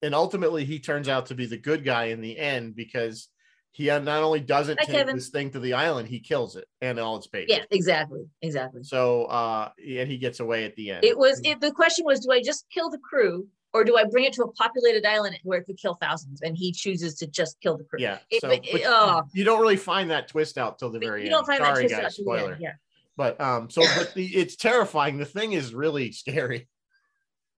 and 0.00 0.14
ultimately 0.14 0.64
he 0.64 0.78
turns 0.80 1.06
out 1.08 1.26
to 1.26 1.34
be 1.34 1.44
the 1.44 1.58
good 1.58 1.84
guy 1.84 2.04
in 2.06 2.22
the 2.22 2.38
end 2.38 2.74
because 2.74 3.28
he 3.74 3.86
not 3.86 4.22
only 4.22 4.38
doesn't 4.38 4.78
Hi, 4.78 4.84
take 4.84 4.94
Kevin. 4.94 5.16
this 5.16 5.30
thing 5.30 5.50
to 5.50 5.58
the 5.58 5.72
island, 5.72 6.06
he 6.06 6.20
kills 6.20 6.54
it 6.54 6.68
and 6.80 6.96
all 7.00 7.16
its 7.16 7.26
babies. 7.26 7.56
Yeah, 7.56 7.64
exactly, 7.72 8.24
exactly. 8.40 8.84
So 8.84 9.24
uh, 9.24 9.70
and 9.78 10.08
he 10.08 10.16
gets 10.16 10.38
away 10.38 10.64
at 10.64 10.76
the 10.76 10.92
end. 10.92 11.04
It 11.04 11.18
was 11.18 11.40
it. 11.42 11.60
The 11.60 11.72
question 11.72 12.04
was, 12.04 12.20
do 12.20 12.30
I 12.30 12.40
just 12.40 12.66
kill 12.72 12.88
the 12.88 12.98
crew 12.98 13.48
or 13.72 13.82
do 13.82 13.96
I 13.96 14.04
bring 14.04 14.26
it 14.26 14.32
to 14.34 14.44
a 14.44 14.52
populated 14.52 15.04
island 15.04 15.40
where 15.42 15.58
it 15.58 15.64
could 15.64 15.76
kill 15.76 15.94
thousands? 15.94 16.40
And 16.40 16.56
he 16.56 16.70
chooses 16.70 17.16
to 17.16 17.26
just 17.26 17.60
kill 17.60 17.76
the 17.76 17.82
crew. 17.82 17.98
Yeah. 17.98 18.18
It- 18.30 18.42
so 18.42 18.48
but 18.48 18.82
oh. 18.84 19.22
you 19.32 19.42
don't 19.42 19.60
really 19.60 19.76
find 19.76 20.08
that 20.12 20.28
twist 20.28 20.56
out 20.56 20.78
till 20.78 20.90
the 20.90 21.00
very 21.00 21.22
you 21.22 21.26
end. 21.26 21.32
don't 21.32 21.46
find 21.46 21.58
Sorry, 21.58 21.74
that 21.74 21.80
twist 21.80 21.94
guys. 21.96 22.04
out 22.04 22.24
the 22.24 22.30
end, 22.30 22.40
Spoiler. 22.40 22.56
Yeah. 22.60 22.72
But 23.16 23.40
um, 23.40 23.70
so 23.70 23.82
but 23.96 24.14
the 24.14 24.24
it's 24.24 24.54
terrifying. 24.54 25.18
The 25.18 25.24
thing 25.24 25.52
is 25.52 25.74
really 25.74 26.12
scary. 26.12 26.68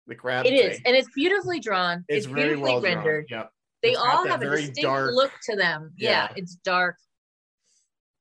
The 0.07 0.15
crab. 0.15 0.45
It 0.45 0.53
is, 0.53 0.77
thing. 0.77 0.83
and 0.85 0.95
it's 0.95 1.09
beautifully 1.13 1.59
drawn. 1.59 2.05
It's, 2.07 2.25
It's, 2.25 2.33
beautifully 2.33 2.61
well 2.61 2.81
rendered. 2.81 3.27
drawn. 3.27 3.41
Yep. 3.41 3.51
They 3.85 3.95
all 3.95 4.27
have 4.27 4.41
a 4.41 4.45
very 4.45 4.61
distinct 4.67 4.81
dark- 4.81 5.13
look 5.13 5.31
to 5.49 5.55
them. 5.55 5.93
Yeah. 5.97 6.09
Yeah. 6.09 6.27
it's 6.35 6.55
dark. 6.55 6.97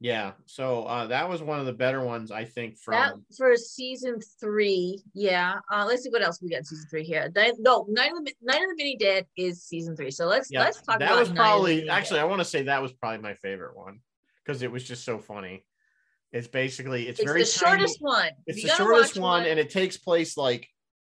Yeah. 0.00 0.32
So 0.44 0.84
uh, 0.84 1.06
that 1.06 1.28
was 1.28 1.40
one 1.40 1.60
of 1.60 1.66
the 1.66 1.72
better 1.72 2.04
ones, 2.04 2.30
I 2.30 2.44
think. 2.44 2.76
From 2.78 2.92
That 2.92 3.14
for 3.38 3.56
season 3.56 4.18
three. 4.40 5.00
Yeah. 5.14 5.54
Uh, 5.72 5.86
let's 5.86 6.02
see 6.02 6.10
what 6.10 6.20
else 6.22 6.42
we 6.42 6.50
got 6.50 6.58
in 6.58 6.64
season 6.64 6.86
three 6.90 7.04
here. 7.04 7.32
Night, 7.34 7.54
no, 7.58 7.86
Night 7.88 8.12
of 8.12 8.24
the 8.24 8.32
Night 8.42 8.62
of 8.62 8.68
the 8.68 8.74
Mini 8.76 8.96
Dead 8.96 9.24
is 9.36 9.62
season 9.62 9.96
three. 9.96 10.10
So 10.10 10.26
let's 10.26 10.48
yeah, 10.50 10.60
let's 10.64 10.82
talk 10.82 10.96
about 10.96 10.98
that 11.00 11.10
about 11.12 11.20
was 11.20 11.28
Night 11.30 11.32
of 11.32 11.36
the 11.36 11.40
probably 11.40 11.88
actually. 11.88 12.20
I 12.20 12.24
want 12.24 12.40
to 12.40 12.44
say 12.44 12.64
that 12.64 12.82
was 12.82 12.92
probably 12.92 13.22
my 13.22 13.34
favorite 13.34 13.76
one 13.76 14.00
because 14.44 14.62
it 14.62 14.70
was 14.70 14.84
just 14.84 15.04
so 15.04 15.18
funny. 15.18 15.64
It's 16.32 16.48
basically 16.48 17.08
it's, 17.08 17.20
It's 17.20 17.26
very 17.26 17.42
the 17.44 17.48
tiny- 17.48 17.78
shortest 17.78 18.02
one. 18.02 18.30
It's 18.46 18.62
You 18.62 18.68
the 18.68 18.74
shortest 18.74 19.16
watch 19.16 19.22
one, 19.22 19.46
and 19.46 19.58
it 19.58 19.70
takes 19.70 19.96
place 19.96 20.36
like 20.36 20.68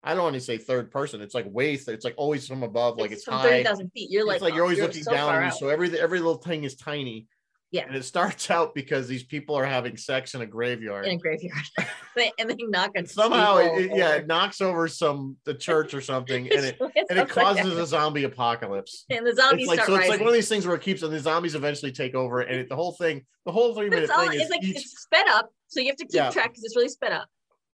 I 0.04 0.14
don't 0.14 0.24
want 0.24 0.36
to 0.36 0.42
say 0.42 0.58
third 0.58 0.92
person. 0.92 1.22
It's 1.22 1.36
like 1.36 1.46
way 1.50 1.76
th- 1.76 1.90
it's 1.90 2.06
like 2.06 2.14
always 2.18 2.48
from 2.48 2.64
above, 2.64 2.98
like 2.98 3.12
it's, 3.12 3.24
from 3.24 3.36
high. 3.36 3.44
thirty 3.50 3.64
thousand 3.64 3.90
feet. 3.92 4.10
You're 4.10 4.26
like, 4.26 4.36
it's 4.36 4.44
like 4.44 4.54
you're 4.54 4.64
always 4.64 4.80
looking 4.80 5.04
so 5.04 5.12
down, 5.12 5.46
you, 5.46 5.52
so 5.52 5.68
every 5.70 6.00
every 6.00 6.20
little 6.20 6.42
thing 6.42 6.64
is 6.64 6.76
tiny. 6.76 7.28
Yeah. 7.72 7.86
and 7.86 7.96
it 7.96 8.04
starts 8.04 8.50
out 8.50 8.74
because 8.74 9.08
these 9.08 9.24
people 9.24 9.54
are 9.54 9.66
having 9.66 9.96
sex 9.96 10.34
in 10.34 10.42
a 10.42 10.46
graveyard. 10.48 11.06
in 11.06 11.12
a 11.14 11.18
graveyard, 11.18 11.64
and 12.40 12.50
they 12.50 12.56
knock 12.62 12.92
on 12.98 13.06
Somehow, 13.06 13.58
it, 13.58 13.92
yeah, 13.96 14.16
it 14.16 14.26
knocks 14.26 14.60
over 14.60 14.88
some 14.88 15.38
the 15.46 15.54
church 15.54 15.94
or 15.94 16.02
something, 16.02 16.52
and 16.52 16.66
it 16.66 16.78
and 17.10 17.20
it 17.20 17.30
causes 17.30 17.78
a 17.78 17.86
zombie 17.86 18.24
apocalypse. 18.24 19.06
and 19.12 19.24
the 19.28 19.36
zombies 19.36 19.64
It's 19.64 19.68
like 19.68 19.76
start 19.80 19.88
so. 19.88 19.94
It's 19.96 20.00
rising. 20.00 20.12
like 20.12 20.20
one 20.22 20.30
of 20.30 20.34
these 20.34 20.50
things 20.50 20.66
where 20.66 20.76
it 20.76 20.82
keeps 20.82 21.04
and 21.04 21.14
the 21.14 21.20
zombies 21.20 21.54
eventually 21.54 21.92
take 21.92 22.16
over, 22.16 22.40
and 22.40 22.62
it, 22.62 22.70
the 22.70 22.76
whole 22.76 22.94
thing, 22.94 23.24
the 23.46 23.52
whole 23.52 23.76
three 23.76 23.90
minute 23.90 24.06
it's, 24.06 24.12
all, 24.14 24.22
thing 24.28 24.34
is 24.34 24.42
it's 24.44 24.50
like 24.50 24.64
each 24.64 24.78
it's 24.78 25.02
sped 25.02 25.28
up, 25.28 25.50
so 25.68 25.80
you 25.80 25.88
have 25.88 25.98
to 25.98 26.06
keep 26.06 26.16
Yeah. 26.16 26.32
track 26.32 26.50
because 26.50 26.64
it's 26.64 26.76
really 26.76 26.90
sped 26.90 27.12
up. 27.12 27.28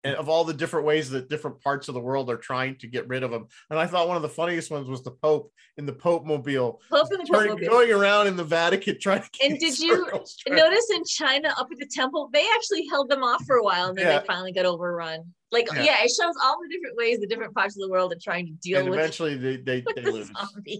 And 0.04 0.14
of 0.16 0.28
all 0.28 0.44
the 0.44 0.52
different 0.54 0.84
ways 0.86 1.08
that 1.10 1.28
different 1.30 1.60
parts 1.62 1.88
of 1.88 1.94
the 1.94 2.00
world 2.00 2.30
are 2.30 2.36
trying 2.36 2.76
to 2.78 2.86
get 2.86 3.08
rid 3.08 3.22
of 3.22 3.30
them. 3.30 3.46
And 3.70 3.78
I 3.78 3.86
thought 3.86 4.06
one 4.06 4.16
of 4.16 4.22
the 4.22 4.28
funniest 4.28 4.70
ones 4.70 4.86
was 4.88 5.02
the 5.02 5.10
Pope 5.10 5.50
in 5.78 5.86
the 5.86 5.92
Pope 5.92 6.24
mobile, 6.26 6.80
Pope 6.90 7.08
and 7.10 7.20
the 7.20 7.32
turning, 7.32 7.56
Pope 7.56 7.68
going 7.68 7.90
around 7.90 8.26
in 8.26 8.36
the 8.36 8.44
Vatican 8.44 8.98
trying 9.00 9.22
to. 9.22 9.28
And 9.44 9.58
did 9.58 9.78
you 9.78 10.06
Notice 10.48 10.90
in 10.94 11.04
China, 11.04 11.54
up 11.58 11.68
at 11.72 11.78
the 11.78 11.86
temple, 11.86 12.28
they 12.32 12.46
actually 12.54 12.86
held 12.88 13.08
them 13.08 13.22
off 13.24 13.44
for 13.46 13.56
a 13.56 13.62
while, 13.64 13.88
and 13.88 13.98
then 13.98 14.06
Yeah. 14.06 14.20
they 14.20 14.26
finally 14.26 14.52
got 14.52 14.66
overrun. 14.66 15.24
Like, 15.50 15.68
Yeah. 15.72 15.82
yeah. 15.84 15.96
it 16.04 16.10
shows 16.10 16.34
all 16.42 16.58
the 16.60 16.68
different 16.68 16.96
ways 16.96 17.20
the 17.20 17.26
different 17.26 17.54
parts 17.54 17.76
of 17.76 17.80
the 17.82 17.88
world 17.88 18.12
are 18.12 18.18
trying 18.22 18.46
to 18.46 18.52
deal 18.54 18.80
and 18.80 18.90
with. 18.90 18.98
eventually 18.98 19.36
they 19.36 19.56
they, 19.56 19.80
they 19.96 20.02
the 20.02 20.10
lose. 20.10 20.28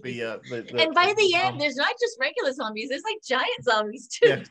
The, 0.03 0.23
uh, 0.23 0.37
the, 0.49 0.75
and 0.83 0.93
by 0.93 1.13
the 1.17 1.33
end, 1.33 1.59
there's 1.59 1.77
not 1.77 1.93
just 1.99 2.17
regular 2.19 2.51
zombies; 2.53 2.89
there's 2.89 3.03
like 3.03 3.21
giant 3.27 3.63
zombies 3.63 4.07
too. 4.07 4.27
Yeah. 4.29 4.43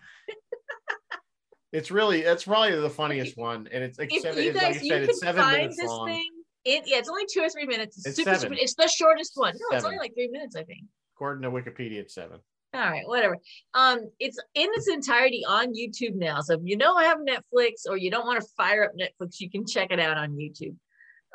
It's 1.75 1.91
really 1.91 2.23
that's 2.23 2.45
probably 2.45 2.79
the 2.81 2.89
funniest 2.89 3.37
one, 3.37 3.69
and 3.73 3.83
it's 3.85 3.99
like 3.99 4.15
If 4.15 4.23
seven. 4.23 4.43
you 4.43 4.51
it's, 4.51 4.61
guys, 4.61 4.75
like 4.75 4.81
I 4.81 4.85
you 4.85 4.89
said, 4.91 5.01
can 5.03 5.11
it's 5.11 5.21
seven 5.21 5.43
find 5.43 5.57
minutes 5.59 5.77
this 5.77 5.89
long. 5.91 6.07
thing. 6.09 6.31
It, 6.65 6.85
yeah, 6.87 6.99
it's 6.99 7.09
only 7.11 7.25
two 7.31 7.41
or 7.43 7.49
three 7.51 7.67
minutes. 7.67 7.99
It's, 7.99 8.07
It's 8.07 8.17
super, 8.17 8.31
seven. 8.35 8.41
super. 8.41 8.55
It's 8.63 8.75
the 8.75 8.89
shortest 8.89 9.33
one. 9.35 9.55
No, 9.71 9.77
it's 9.77 9.85
only 9.85 9.99
like 9.99 10.15
three 10.15 10.29
minutes, 10.29 10.57
I 10.57 10.63
think. 10.63 10.85
According 11.17 11.43
to 11.43 11.51
Wikipedia, 11.51 11.99
it's 11.99 12.15
seven. 12.15 12.39
All 12.73 12.81
right, 12.81 13.07
whatever. 13.07 13.37
Um, 13.75 14.01
it's 14.19 14.39
in 14.55 14.69
its 14.75 14.89
entirety 14.89 15.43
on 15.47 15.75
YouTube 15.75 16.15
now. 16.15 16.41
So 16.41 16.55
if 16.55 16.61
you 16.65 16.77
don't 16.79 17.03
have 17.05 17.19
Netflix 17.19 17.89
or 17.89 17.97
you 17.97 18.11
don't 18.11 18.27
want 18.27 18.41
to 18.41 18.49
fire 18.57 18.85
up 18.85 18.93
Netflix, 18.99 19.41
you 19.41 19.51
can 19.51 19.67
check 19.67 19.91
it 19.93 20.01
out 20.01 20.17
on 20.17 20.31
YouTube. 20.37 20.75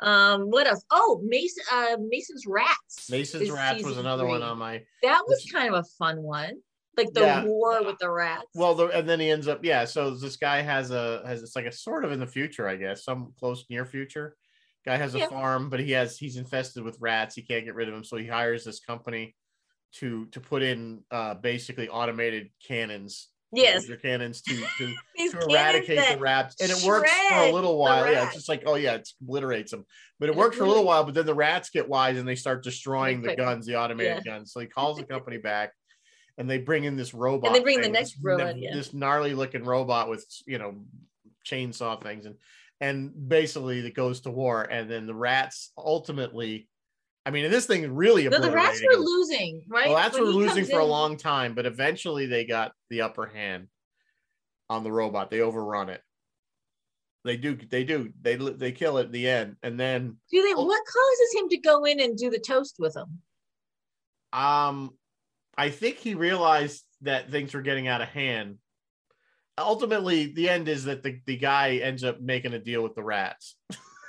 Um, 0.02 0.50
what 0.50 0.66
else? 0.66 0.84
Oh, 0.90 1.20
Mason, 1.24 1.62
uh, 1.72 1.96
Mason's 2.00 2.44
Rats. 2.46 3.08
Mason's 3.10 3.50
Rats 3.50 3.84
was 3.84 3.98
another 3.98 4.26
one 4.26 4.40
three. 4.40 4.48
on 4.48 4.58
my. 4.58 4.82
That 5.02 5.22
was 5.28 5.42
This- 5.42 5.52
kind 5.52 5.72
of 5.72 5.80
a 5.80 5.84
fun 5.98 6.22
one, 6.22 6.60
like 7.04 7.12
the 7.14 7.20
Yeah. 7.22 7.44
war 7.44 7.82
with 7.84 7.98
the 7.98 8.10
rats. 8.10 8.46
Well, 8.54 8.74
the, 8.74 8.86
and 8.88 9.08
then 9.08 9.20
he 9.20 9.30
ends 9.30 9.48
up, 9.48 9.64
yeah. 9.64 9.84
So 9.84 10.10
this 10.10 10.36
guy 10.36 10.60
has 10.62 10.90
a 10.90 11.22
has 11.26 11.42
it's 11.42 11.56
like 11.56 11.66
a 11.66 11.72
sort 11.72 12.04
of 12.04 12.12
in 12.12 12.20
the 12.20 12.26
future, 12.26 12.68
I 12.68 12.76
guess, 12.76 13.04
some 13.04 13.32
close 13.38 13.64
near 13.70 13.84
future. 13.86 14.36
Guy 14.84 14.96
has 14.96 15.14
a 15.14 15.18
Yeah. 15.18 15.28
farm, 15.28 15.70
but 15.70 15.80
he 15.80 15.92
has 15.92 16.16
he's 16.18 16.36
infested 16.36 16.82
with 16.82 16.98
rats. 17.00 17.34
He 17.34 17.42
can't 17.42 17.64
get 17.64 17.74
rid 17.74 17.88
of 17.88 17.94
them, 17.94 18.04
so 18.04 18.16
he 18.16 18.26
hires 18.26 18.64
this 18.64 18.80
company 18.80 19.36
to 19.92 20.26
to 20.26 20.40
put 20.40 20.62
in 20.62 21.04
uh 21.10 21.34
basically 21.34 21.88
automated 21.88 22.50
cannons. 22.66 23.28
yes, 23.52 23.88
your 23.88 23.96
cannons 23.98 24.42
to 24.42 24.56
to 24.78 24.94
to 25.30 25.38
eradicate 25.40 25.98
the 26.08 26.16
rats, 26.18 26.56
and 26.60 26.70
it 26.70 26.78
works 26.78 27.10
for 27.28 27.40
a 27.40 27.46
little 27.46 27.78
while. 27.78 28.10
Yeah, 28.10 28.22
it's 28.24 28.34
just 28.34 28.48
like 28.48 28.62
oh 28.66 28.76
yeah, 28.76 28.94
it 28.94 29.08
obliterates 29.22 29.70
them, 29.72 29.84
but 30.18 30.28
it 30.28 30.36
works 30.36 30.56
for 30.56 30.64
a 30.64 30.68
little 30.68 30.84
while. 30.84 31.04
But 31.04 31.14
then 31.14 31.26
the 31.26 31.34
rats 31.34 31.70
get 31.70 31.88
wise 31.88 32.18
and 32.18 32.26
they 32.28 32.36
start 32.36 32.62
destroying 32.64 33.22
the 33.22 33.30
guns, 33.30 33.66
the 33.66 33.76
automated 33.76 34.24
guns. 34.24 34.52
So 34.52 34.60
he 34.60 34.66
calls 34.66 34.98
the 34.98 35.04
company 35.04 35.38
back, 35.38 35.72
and 36.40 36.48
they 36.48 36.56
bring 36.56 36.84
in 36.84 36.96
this 36.96 37.12
robot. 37.12 37.48
And 37.48 37.54
they 37.54 37.62
bring 37.62 37.76
the 37.76 37.84
thing, 37.84 37.92
next 37.92 38.14
this, 38.14 38.20
robot, 38.22 38.58
yeah. 38.58 38.74
this 38.74 38.94
gnarly 38.94 39.34
looking 39.34 39.62
robot 39.62 40.08
with 40.08 40.24
you 40.46 40.58
know 40.58 40.74
chainsaw 41.46 42.02
things, 42.02 42.24
and 42.24 42.36
and 42.80 43.28
basically 43.28 43.80
it 43.80 43.94
goes 43.94 44.22
to 44.22 44.30
war, 44.30 44.62
and 44.62 44.90
then 44.90 45.06
the 45.06 45.14
rats 45.14 45.70
ultimately. 45.76 46.66
I 47.26 47.30
mean, 47.30 47.50
this 47.50 47.66
thing 47.66 47.94
really 47.94 48.26
no, 48.26 48.40
the 48.40 48.50
rats 48.50 48.80
were 48.82 48.98
losing, 48.98 49.62
right? 49.68 49.88
Well, 49.88 49.98
rats 49.98 50.14
When 50.14 50.24
were 50.24 50.32
losing 50.32 50.64
for 50.64 50.78
a 50.78 50.84
long 50.84 51.18
time, 51.18 51.54
but 51.54 51.66
eventually 51.66 52.24
they 52.24 52.46
got 52.46 52.72
the 52.88 53.02
upper 53.02 53.26
hand 53.26 53.68
on 54.70 54.82
the 54.82 54.90
robot. 54.90 55.30
They 55.30 55.42
overrun 55.42 55.90
it. 55.90 56.00
They 57.22 57.36
do. 57.36 57.54
They 57.54 57.84
do. 57.84 58.14
They 58.22 58.36
they 58.36 58.72
kill 58.72 58.96
it 58.96 59.04
at 59.04 59.12
the 59.12 59.28
end, 59.28 59.56
and 59.62 59.78
then 59.78 60.16
Do 60.32 60.42
they? 60.42 60.54
Oh. 60.56 60.64
What 60.64 60.82
causes 60.86 61.42
him 61.42 61.50
to 61.50 61.58
go 61.58 61.84
in 61.84 62.00
and 62.00 62.16
do 62.16 62.30
the 62.30 62.38
toast 62.40 62.76
with 62.78 62.94
them? 62.94 63.20
um, 64.32 64.92
I 65.60 65.68
think 65.68 65.98
he 65.98 66.14
realized 66.14 66.82
that 67.02 67.30
things 67.30 67.52
were 67.52 67.60
getting 67.60 67.86
out 67.86 68.00
of 68.00 68.08
hand. 68.08 68.56
Ultimately, 69.58 70.32
the 70.32 70.48
end 70.48 70.68
is 70.68 70.84
that 70.84 71.02
the, 71.02 71.20
the 71.26 71.36
guy 71.36 71.76
ends 71.76 72.02
up 72.02 72.18
making 72.18 72.54
a 72.54 72.58
deal 72.58 72.82
with 72.82 72.94
the 72.94 73.02
rats, 73.02 73.56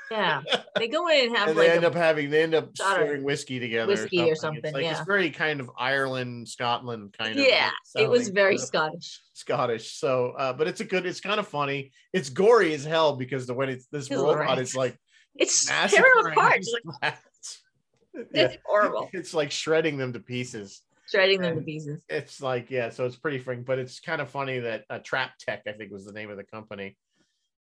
Yeah, 0.09 0.43
they 0.77 0.87
go 0.87 1.09
in 1.09 1.27
and 1.27 1.35
have 1.37 1.49
and 1.49 1.57
like 1.57 1.67
they 1.67 1.73
end 1.73 1.83
up 1.83 1.93
having 1.93 2.29
they 2.29 2.43
end 2.43 2.55
up 2.55 2.69
sharing 2.77 3.23
whiskey 3.23 3.59
together, 3.59 3.91
whiskey 3.91 4.21
or 4.21 4.31
It's 4.31 4.39
something, 4.39 4.73
like 4.73 4.83
yeah. 4.83 4.91
it's 4.91 5.05
very 5.05 5.29
kind 5.29 5.59
of 5.59 5.69
Ireland, 5.77 6.47
Scotland 6.47 7.13
kind 7.19 7.37
of. 7.37 7.45
yeah. 7.45 7.71
It 7.97 8.09
was 8.09 8.29
very. 8.29 8.57
Scottish. 8.57 9.19
Scottish. 9.33 9.99
So, 9.99 10.31
uh, 10.37 10.53
but 10.53 10.69
it's 10.69 10.79
a 10.79 10.85
good. 10.85 11.05
It's 11.05 11.19
kind 11.19 11.37
of 11.39 11.49
funny. 11.49 11.91
It's 12.13 12.29
gory 12.29 12.73
as 12.73 12.85
hell 12.85 13.17
because 13.17 13.45
the 13.45 13.53
when 13.53 13.67
it's 13.67 13.87
this 13.87 14.07
It's 14.07 14.15
robot 14.15 14.37
rats. 14.37 14.61
is 14.61 14.75
like 14.75 14.97
It's 15.35 15.65
tearing 15.65 16.27
apart. 16.31 16.61
Like. 17.01 17.17
It's 18.13 18.33
yeah, 18.33 18.55
horrible. 18.65 19.09
it's 19.13 19.33
like 19.33 19.51
shredding 19.51 19.97
them 19.97 20.13
to 20.13 20.19
pieces. 20.21 20.81
Shredding 21.11 21.41
them 21.41 21.55
to 21.57 21.61
pieces. 21.61 22.03
It's 22.09 22.41
like 22.41 22.71
yeah, 22.71 22.89
so 22.89 23.05
it's 23.05 23.15
pretty 23.17 23.39
freaking. 23.39 23.65
But 23.65 23.79
it's 23.79 23.99
kind 23.99 24.21
of 24.21 24.29
funny 24.29 24.59
that 24.59 24.85
uh, 24.89 24.99
Trap 25.03 25.31
Tech, 25.39 25.63
I 25.67 25.73
think, 25.73 25.91
was 25.91 26.05
the 26.05 26.13
name 26.13 26.29
of 26.31 26.37
the 26.37 26.43
company. 26.43 26.97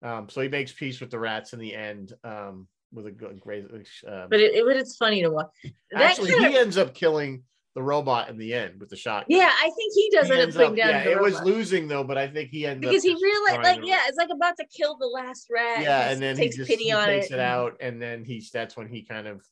Um, 0.03 0.29
so 0.29 0.41
he 0.43 0.49
makes 0.49 0.73
peace 0.73 1.01
with 1.01 1.11
the 1.11 1.19
rats 1.19 1.53
in 1.55 1.59
the 1.59 1.75
end. 1.75 2.13
Um, 2.25 2.69
with 2.93 3.07
a 3.07 3.11
good 3.11 3.39
great. 3.41 3.65
Um, 3.65 4.29
But 4.31 4.41
it, 4.41 4.55
it, 4.55 4.65
but 4.65 4.77
it's 4.77 4.97
funny 4.97 5.21
to 5.23 5.29
watch. 5.31 5.49
That 5.91 6.03
actually, 6.03 6.31
kind 6.33 6.47
of- 6.47 6.53
he 6.53 6.59
ends 6.59 6.79
up 6.79 6.95
killing 6.95 7.43
the 7.75 7.83
robot 7.83 8.29
in 8.31 8.39
the 8.39 8.55
end 8.55 8.81
with 8.81 8.89
the 8.89 8.97
shotgun. 8.97 9.27
yeah, 9.39 9.51
I 9.53 9.71
think 9.77 9.93
he 9.95 10.09
does 10.11 10.27
He 10.27 10.33
end 10.33 10.43
up 10.43 10.49
putting 10.55 10.71
up- 10.71 10.77
down 10.77 10.89
yeah, 10.89 11.05
the 11.05 11.13
it 11.13 11.21
was 11.21 11.41
losing 11.43 11.87
though, 11.87 12.03
but 12.03 12.17
I 12.19 12.27
think 12.27 12.49
he 12.51 12.67
ends 12.67 12.85
up 12.85 12.91
because 12.91 13.03
he 13.05 13.15
realized, 13.15 13.63
like, 13.63 13.81
to- 13.83 13.87
yeah, 13.87 14.01
it's 14.09 14.17
like 14.17 14.31
about 14.35 14.57
to 14.57 14.65
kill 14.75 14.97
the 14.97 15.07
last 15.07 15.47
rat. 15.51 15.83
yeah, 15.83 16.07
He 16.07 16.13
and 16.15 16.23
then 16.23 16.37
takes 16.37 16.55
he 16.57 16.59
just 16.61 16.71
pity 16.71 16.85
he 16.85 16.93
on 16.93 17.07
takes 17.07 17.27
it. 17.27 17.35
it, 17.35 17.41
out, 17.41 17.77
and 17.81 18.01
then 18.01 18.25
he's 18.25 18.51
that's 18.51 18.77
when 18.77 18.89
he 18.89 19.03
kind 19.03 19.27
of 19.29 19.43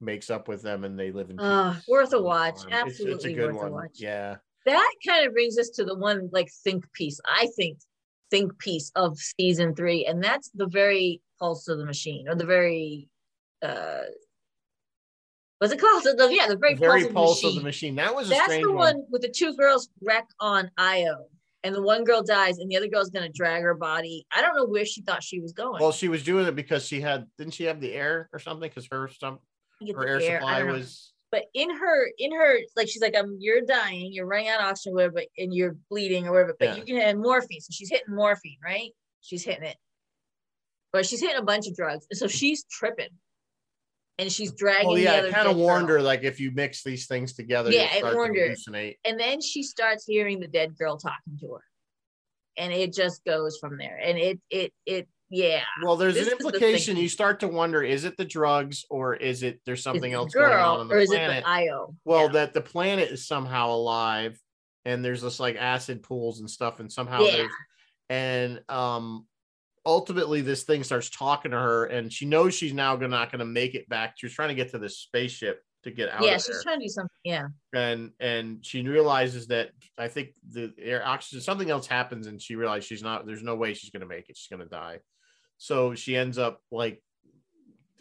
makes 0.00 0.30
up 0.30 0.48
with 0.48 0.62
them, 0.62 0.84
and 0.84 0.98
they 0.98 1.12
live 1.12 1.30
in. 1.30 1.36
Peace 1.38 1.88
worth 1.88 2.12
a 2.12 2.20
watch. 2.22 2.60
farm. 2.60 2.72
It's- 2.72 2.86
it's, 2.88 3.00
a 3.00 3.02
Absolutely 3.12 3.34
good 3.34 3.54
worth 3.54 3.56
a 3.56 3.70
one. 3.70 3.72
watch. 3.72 3.96
Yeah, 3.96 4.36
that 4.66 4.92
kind 5.06 5.26
of 5.26 5.32
brings 5.32 5.58
us 5.58 5.70
to 5.70 5.84
the 5.84 5.94
one 5.96 6.28
like 6.32 6.50
think 6.64 6.84
piece 6.92 7.18
i 7.26 7.48
think 7.56 7.78
think 8.30 8.56
piece 8.58 8.92
of 8.94 9.18
season 9.18 9.74
three 9.74 10.04
and 10.06 10.22
that's 10.22 10.50
the 10.54 10.66
very 10.66 11.20
pulse 11.38 11.66
of 11.68 11.78
the 11.78 11.86
machine 11.86 12.28
or 12.28 12.34
the 12.34 12.44
very 12.44 13.08
uh 13.62 14.02
what's 15.58 15.72
it 15.72 15.80
called 15.80 16.04
the, 16.04 16.28
yeah 16.30 16.46
the 16.46 16.56
very, 16.56 16.74
the 16.74 16.80
very 16.80 17.02
pulse, 17.04 17.40
pulse 17.40 17.44
of, 17.44 17.48
of 17.48 17.54
the 17.54 17.60
the 17.60 17.64
machine. 17.64 17.94
That 17.96 18.14
was 18.14 18.28
a 18.28 18.30
that's 18.30 18.48
the 18.56 18.66
one. 18.68 18.76
one 18.76 19.04
with 19.10 19.22
the 19.22 19.28
two 19.34 19.54
girls 19.56 19.88
wreck 20.02 20.26
on 20.38 20.70
io 20.78 21.26
and 21.64 21.74
the 21.74 21.82
one 21.82 22.04
girl 22.04 22.22
dies 22.22 22.58
and 22.58 22.70
the 22.70 22.76
other 22.76 22.88
girl's 22.88 23.10
gonna 23.10 23.28
drag 23.30 23.62
her 23.62 23.74
body 23.74 24.26
i 24.32 24.40
don't 24.40 24.54
know 24.56 24.66
where 24.66 24.84
she 24.84 25.02
thought 25.02 25.22
she 25.22 25.40
was 25.40 25.52
going 25.52 25.80
Well, 25.80 25.92
she 25.92 26.08
was 26.08 26.22
doing 26.22 26.46
it 26.46 26.54
because 26.54 26.86
she 26.86 27.00
had 27.00 27.26
didn't 27.38 27.54
she 27.54 27.64
have 27.64 27.80
the 27.80 27.92
air 27.92 28.28
or 28.32 28.38
something? 28.38 28.68
Because 28.68 28.88
her 28.92 29.08
some 29.08 29.34
to 29.34 29.40
her 29.88 30.06
air, 30.06 30.20
air, 30.20 30.40
supply 30.40 30.62
was 30.64 31.12
but 31.32 31.44
in 31.54 31.70
her 31.70 32.08
in 32.18 32.32
her 32.32 32.58
like 32.76 32.88
she's 32.88 33.02
like 33.02 33.16
um 33.16 33.36
you're 33.40 33.60
dying 33.62 34.12
you're 34.12 34.26
running 34.26 34.48
out 34.48 34.60
of 34.60 34.66
oxygen 34.66 34.94
whatever 34.94 35.14
but 35.14 35.26
and 35.38 35.54
you're 35.54 35.76
bleeding 35.90 36.26
or 36.26 36.32
whatever 36.32 36.56
but 36.58 36.68
Yeah. 36.68 36.76
you 36.76 36.84
can 36.84 36.96
have 37.00 37.16
morphine 37.16 37.60
so 37.60 37.68
she's 37.72 37.88
hitting 37.90 38.14
morphine 38.14 38.58
right 38.64 38.90
she's 39.20 39.44
hitting 39.44 39.64
it 39.64 39.76
but 40.92 41.06
she's 41.06 41.20
hitting 41.20 41.36
a 41.36 41.42
bunch 41.42 41.66
of 41.68 41.74
drugs 41.74 42.06
and 42.10 42.18
so 42.18 42.26
she's 42.26 42.64
tripping 42.64 43.08
and 44.18 44.30
she's 44.30 44.52
dragging 44.52 44.86
well, 44.88 44.96
the 44.96 45.02
yeah. 45.02 45.12
other 45.14 45.28
It 45.28 45.34
kind 45.34 45.48
of 45.48 45.56
warned 45.56 45.86
girl. 45.86 45.96
her 45.98 46.02
like 46.02 46.24
if 46.24 46.40
you 46.40 46.50
mix 46.50 46.82
these 46.84 47.06
things 47.06 47.32
together, 47.32 47.70
Yeah, 47.70 47.88
it 47.94 48.02
warned 48.14 48.36
her. 48.36 48.54
and 49.06 49.18
then 49.18 49.40
she 49.40 49.62
starts 49.62 50.04
hearing 50.04 50.40
the 50.40 50.46
dead 50.48 50.76
girl 50.76 50.98
talking 50.98 51.38
to 51.40 51.54
her 51.54 51.64
and 52.58 52.70
it 52.72 52.92
just 52.92 53.24
goes 53.24 53.56
from 53.58 53.78
there 53.78 53.98
and 54.02 54.18
it 54.18 54.38
it 54.50 54.72
it 54.84 55.08
yeah 55.30 55.62
Well, 55.82 55.96
there's 55.96 56.16
an 56.16 56.28
implication. 56.28 56.96
You 56.96 57.08
start 57.08 57.40
to 57.40 57.48
wonder: 57.48 57.82
is 57.82 58.04
it 58.04 58.16
the 58.16 58.24
drugs 58.24 58.84
or 58.90 59.14
is 59.14 59.42
it 59.42 59.60
there's 59.64 59.82
something 59.82 60.12
else 60.12 60.34
going 60.34 60.52
on 60.52 60.80
on 60.80 60.88
the 60.88 60.94
or 60.94 60.98
is 60.98 61.08
planet? 61.08 61.38
it 61.38 61.40
the 61.44 61.48
io 61.48 61.94
well 62.04 62.26
Yeah. 62.26 62.32
that 62.32 62.54
the 62.54 62.60
planet 62.60 63.10
is 63.10 63.26
somehow 63.26 63.70
alive 63.70 64.38
and 64.84 65.04
there's 65.04 65.22
this 65.22 65.38
like 65.40 65.56
acid 65.56 66.02
pools 66.02 66.40
and 66.40 66.50
stuff 66.50 66.80
and 66.80 66.90
somehow 66.92 67.22
Yeah. 67.22 67.36
there's 67.36 67.52
and 68.08 68.60
um 68.68 69.26
ultimately 69.86 70.40
this 70.42 70.64
thing 70.64 70.82
starts 70.84 71.08
talking 71.10 71.52
to 71.52 71.56
her 71.56 71.86
and 71.86 72.12
she 72.12 72.26
knows 72.26 72.54
she's 72.54 72.72
now 72.74 72.96
gonna, 72.96 73.08
not 73.08 73.30
gonna 73.32 73.44
make 73.44 73.74
it 73.74 73.88
back 73.88 74.14
she's 74.16 74.32
trying 74.34 74.48
to 74.50 74.54
get 74.54 74.70
to 74.70 74.78
this 74.78 74.98
spaceship 74.98 75.62
to 75.84 75.90
get 75.90 76.10
out 76.10 76.22
yeah 76.22 76.34
she's 76.36 76.48
there 76.48 76.62
trying 76.62 76.78
to 76.80 76.84
do 76.84 76.88
something 76.90 77.10
yeah 77.24 77.46
and 77.72 78.10
and 78.20 78.64
she 78.64 78.86
realizes 78.86 79.46
that 79.46 79.70
i 79.96 80.06
think 80.06 80.30
the 80.50 80.70
air 80.78 81.06
oxygen 81.06 81.40
something 81.40 81.70
else 81.70 81.86
happens 81.86 82.26
and 82.26 82.42
she 82.42 82.54
realizes 82.56 82.86
she's 82.86 83.02
not 83.02 83.26
there's 83.26 83.42
no 83.42 83.54
way 83.54 83.72
she's 83.72 83.88
gonna 83.90 84.04
make 84.04 84.28
it 84.28 84.36
she's 84.36 84.48
gonna 84.48 84.66
die 84.68 84.98
so 85.60 85.94
she 85.94 86.16
ends 86.16 86.38
up 86.38 86.62
like 86.70 87.02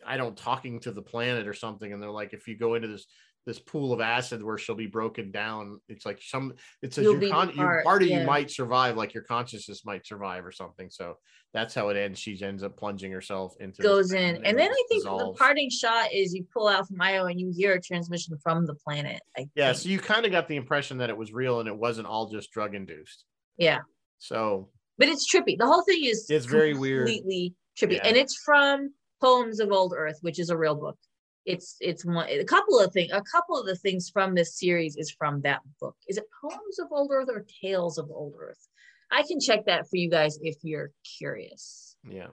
i 0.08 0.16
don't 0.16 0.38
talking 0.38 0.80
to 0.80 0.92
the 0.92 1.02
planet 1.02 1.46
or 1.46 1.54
something 1.54 1.92
and 1.92 2.02
they're 2.02 2.10
like 2.10 2.34
if 2.34 2.48
you 2.48 2.58
go 2.58 2.76
into 2.76 2.88
this 2.88 3.06
this 3.46 3.60
pool 3.60 3.92
of 3.92 4.00
acid 4.00 4.44
where 4.44 4.58
she'll 4.58 4.76
be 4.76 4.88
broken 4.88 5.30
down 5.32 5.80
it's 5.90 6.06
like 6.06 6.22
some 6.22 6.54
it 6.82 6.94
says 6.94 7.04
your, 7.04 7.30
con- 7.30 7.52
your 7.56 7.82
part, 7.84 8.02
of 8.02 8.08
yeah. 8.08 8.22
you 8.22 8.26
might 8.26 8.50
survive 8.50 8.96
like 8.96 9.14
your 9.14 9.24
consciousness 9.24 9.84
might 9.84 10.06
survive 10.06 10.46
or 10.46 10.52
something 10.52 10.90
so 10.90 11.18
that's 11.54 11.74
how 11.74 11.90
it 11.90 11.98
ends 11.98 12.20
she 12.20 12.42
ends 12.42 12.64
up 12.64 12.78
plunging 12.78 13.12
herself 13.12 13.56
into 13.60 13.82
goes 13.82 14.12
in. 14.14 14.36
And 14.46 14.58
then 14.58 14.70
I 14.70 14.84
think 14.88 15.04
the 15.04 15.34
parting 15.38 15.70
shot 15.70 16.14
is 16.14 16.34
you 16.34 16.46
pull 16.54 16.68
out 16.68 16.88
from 16.88 17.02
Io 17.02 17.26
and 17.26 17.40
you 17.40 17.52
hear 17.56 17.74
a 17.74 17.82
transmission 17.82 18.38
from 18.44 18.68
the 18.68 18.76
planet. 18.76 19.20
I 19.36 19.48
yeah 19.56 19.72
think. 19.72 19.78
so 19.78 19.90
you 19.90 20.00
kind 20.00 20.26
of 20.26 20.32
got 20.32 20.48
the 20.48 20.56
impression 20.56 21.00
that 21.00 21.10
it 21.10 21.18
was 21.18 21.34
real 21.34 21.60
and 21.60 21.68
it 21.68 21.76
wasn't 21.76 22.08
all 22.08 22.30
just 22.30 22.52
drug 22.52 22.76
induced 22.76 23.26
yeah. 23.58 23.80
so 24.20 24.70
But 25.00 25.08
it's 25.08 25.26
trippy. 25.34 25.58
The 25.58 25.66
whole 25.66 25.82
thing 25.84 26.04
is 26.04 26.30
It's 26.30 26.46
very 26.46 26.74
weird. 26.76 27.08
completely 27.08 27.56
trippy. 27.80 27.94
Yeah. 27.96 28.06
And 28.08 28.18
it's 28.18 28.36
from 28.36 28.94
Poems 29.22 29.60
of 29.60 29.72
Old 29.72 29.94
Earth, 29.98 30.18
which 30.22 30.38
is 30.40 30.50
a 30.50 30.58
real 30.58 30.76
book. 30.76 30.98
It's 31.46 31.78
it's 31.80 32.06
one 32.06 32.28
a 32.30 32.44
couple 32.44 32.80
of 32.80 32.92
things. 32.94 33.12
A 33.14 33.24
couple 33.24 33.58
of 33.60 33.66
the 33.66 33.76
things 33.76 34.10
from 34.10 34.36
this 34.36 34.60
series 34.60 34.98
is 34.98 35.10
from 35.10 35.42
that 35.42 35.62
book. 35.82 35.96
Is 36.08 36.18
it 36.18 36.26
Poems 36.42 36.78
of 36.80 36.88
Old 36.92 37.10
Earth 37.12 37.30
or 37.34 37.46
Tales 37.64 37.98
of 37.98 38.12
Old 38.12 38.34
Earth? 38.40 38.68
I 39.10 39.24
can 39.24 39.40
check 39.40 39.66
that 39.66 39.90
for 39.90 39.96
you 39.96 40.10
guys 40.10 40.38
if 40.44 40.58
you're 40.64 40.92
curious. 41.18 41.96
yeah 42.08 42.28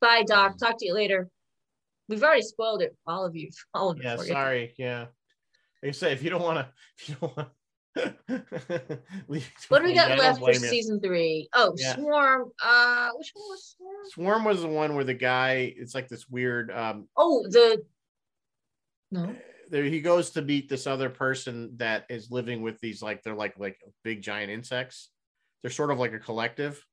Bye, 0.00 0.22
Doc. 0.26 0.52
Um, 0.52 0.58
Talk 0.58 0.78
to 0.78 0.86
you 0.86 0.94
later. 0.94 1.28
We've 2.08 2.22
already 2.22 2.42
spoiled 2.42 2.80
it. 2.82 2.96
All 3.06 3.26
of 3.26 3.34
you. 3.36 3.50
All 3.74 3.90
of 3.90 3.98
you. 3.98 4.04
yeah 4.04 4.16
for 4.16 4.22
you. 4.24 4.28
sorry 4.32 4.74
yeah 4.78 5.06
like 5.82 5.88
i 5.88 5.92
say 5.92 6.12
if 6.12 6.22
you 6.22 6.30
don't 6.30 6.42
want 6.42 6.58
to 6.58 6.72
if 6.98 7.08
you 7.08 7.16
don't 7.20 7.36
want 7.36 7.48
What 9.68 9.78
do 9.80 9.84
we 9.84 9.94
got 9.94 10.18
left 10.18 10.40
for 10.40 10.54
season 10.54 11.00
three? 11.00 11.48
Oh, 11.52 11.74
Yeah. 11.76 11.94
Swarm. 11.94 12.50
Uh, 12.64 13.10
which 13.16 13.30
one 13.34 13.48
was 13.50 13.74
Swarm? 13.76 13.96
swarm 14.10 14.44
was 14.44 14.62
the 14.62 14.68
one 14.68 14.94
where 14.94 15.04
the 15.04 15.14
guy 15.14 15.74
it's 15.76 15.94
like 15.94 16.08
this 16.08 16.28
weird 16.28 16.70
um 16.70 17.08
Oh, 17.16 17.46
the 17.48 17.82
no. 19.10 19.34
there 19.70 19.84
he 19.84 20.00
goes 20.00 20.30
to 20.30 20.42
meet 20.42 20.68
this 20.68 20.86
other 20.86 21.08
person 21.10 21.72
that 21.78 22.04
is 22.08 22.30
living 22.30 22.62
with 22.62 22.78
these 22.80 23.02
like 23.02 23.22
they're 23.22 23.34
like 23.34 23.58
like 23.58 23.78
big 24.04 24.22
giant 24.22 24.50
insects 24.50 25.10
they're 25.62 25.70
sort 25.70 25.90
of 25.90 25.98
like 25.98 26.12
a 26.12 26.20
collective, 26.20 26.84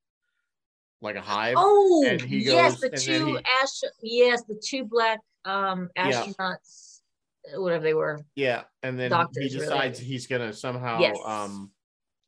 like 1.02 1.16
a 1.16 1.22
hive. 1.22 1.54
Oh, 1.56 2.04
and 2.08 2.20
he 2.20 2.40
yes, 2.40 2.72
goes- 2.74 2.82
the 2.82 2.88
and 2.94 2.98
two 3.02 3.26
he- 3.28 3.38
ash. 3.62 3.82
Yes, 4.02 4.44
the 4.48 4.60
two 4.64 4.86
black 4.86 5.20
um 5.46 5.90
Yeah. 5.96 6.26
Whatever 7.56 7.84
they 7.84 7.94
were. 7.94 8.20
Yeah, 8.36 8.64
and 8.84 9.00
then 9.00 9.12
Doctors, 9.12 9.52
he 9.54 9.60
really. 9.60 9.68
decides 9.68 10.00
he's 10.00 10.28
gonna 10.28 10.54
somehow 10.54 11.00
Yes. 11.00 11.18
um 11.26 11.72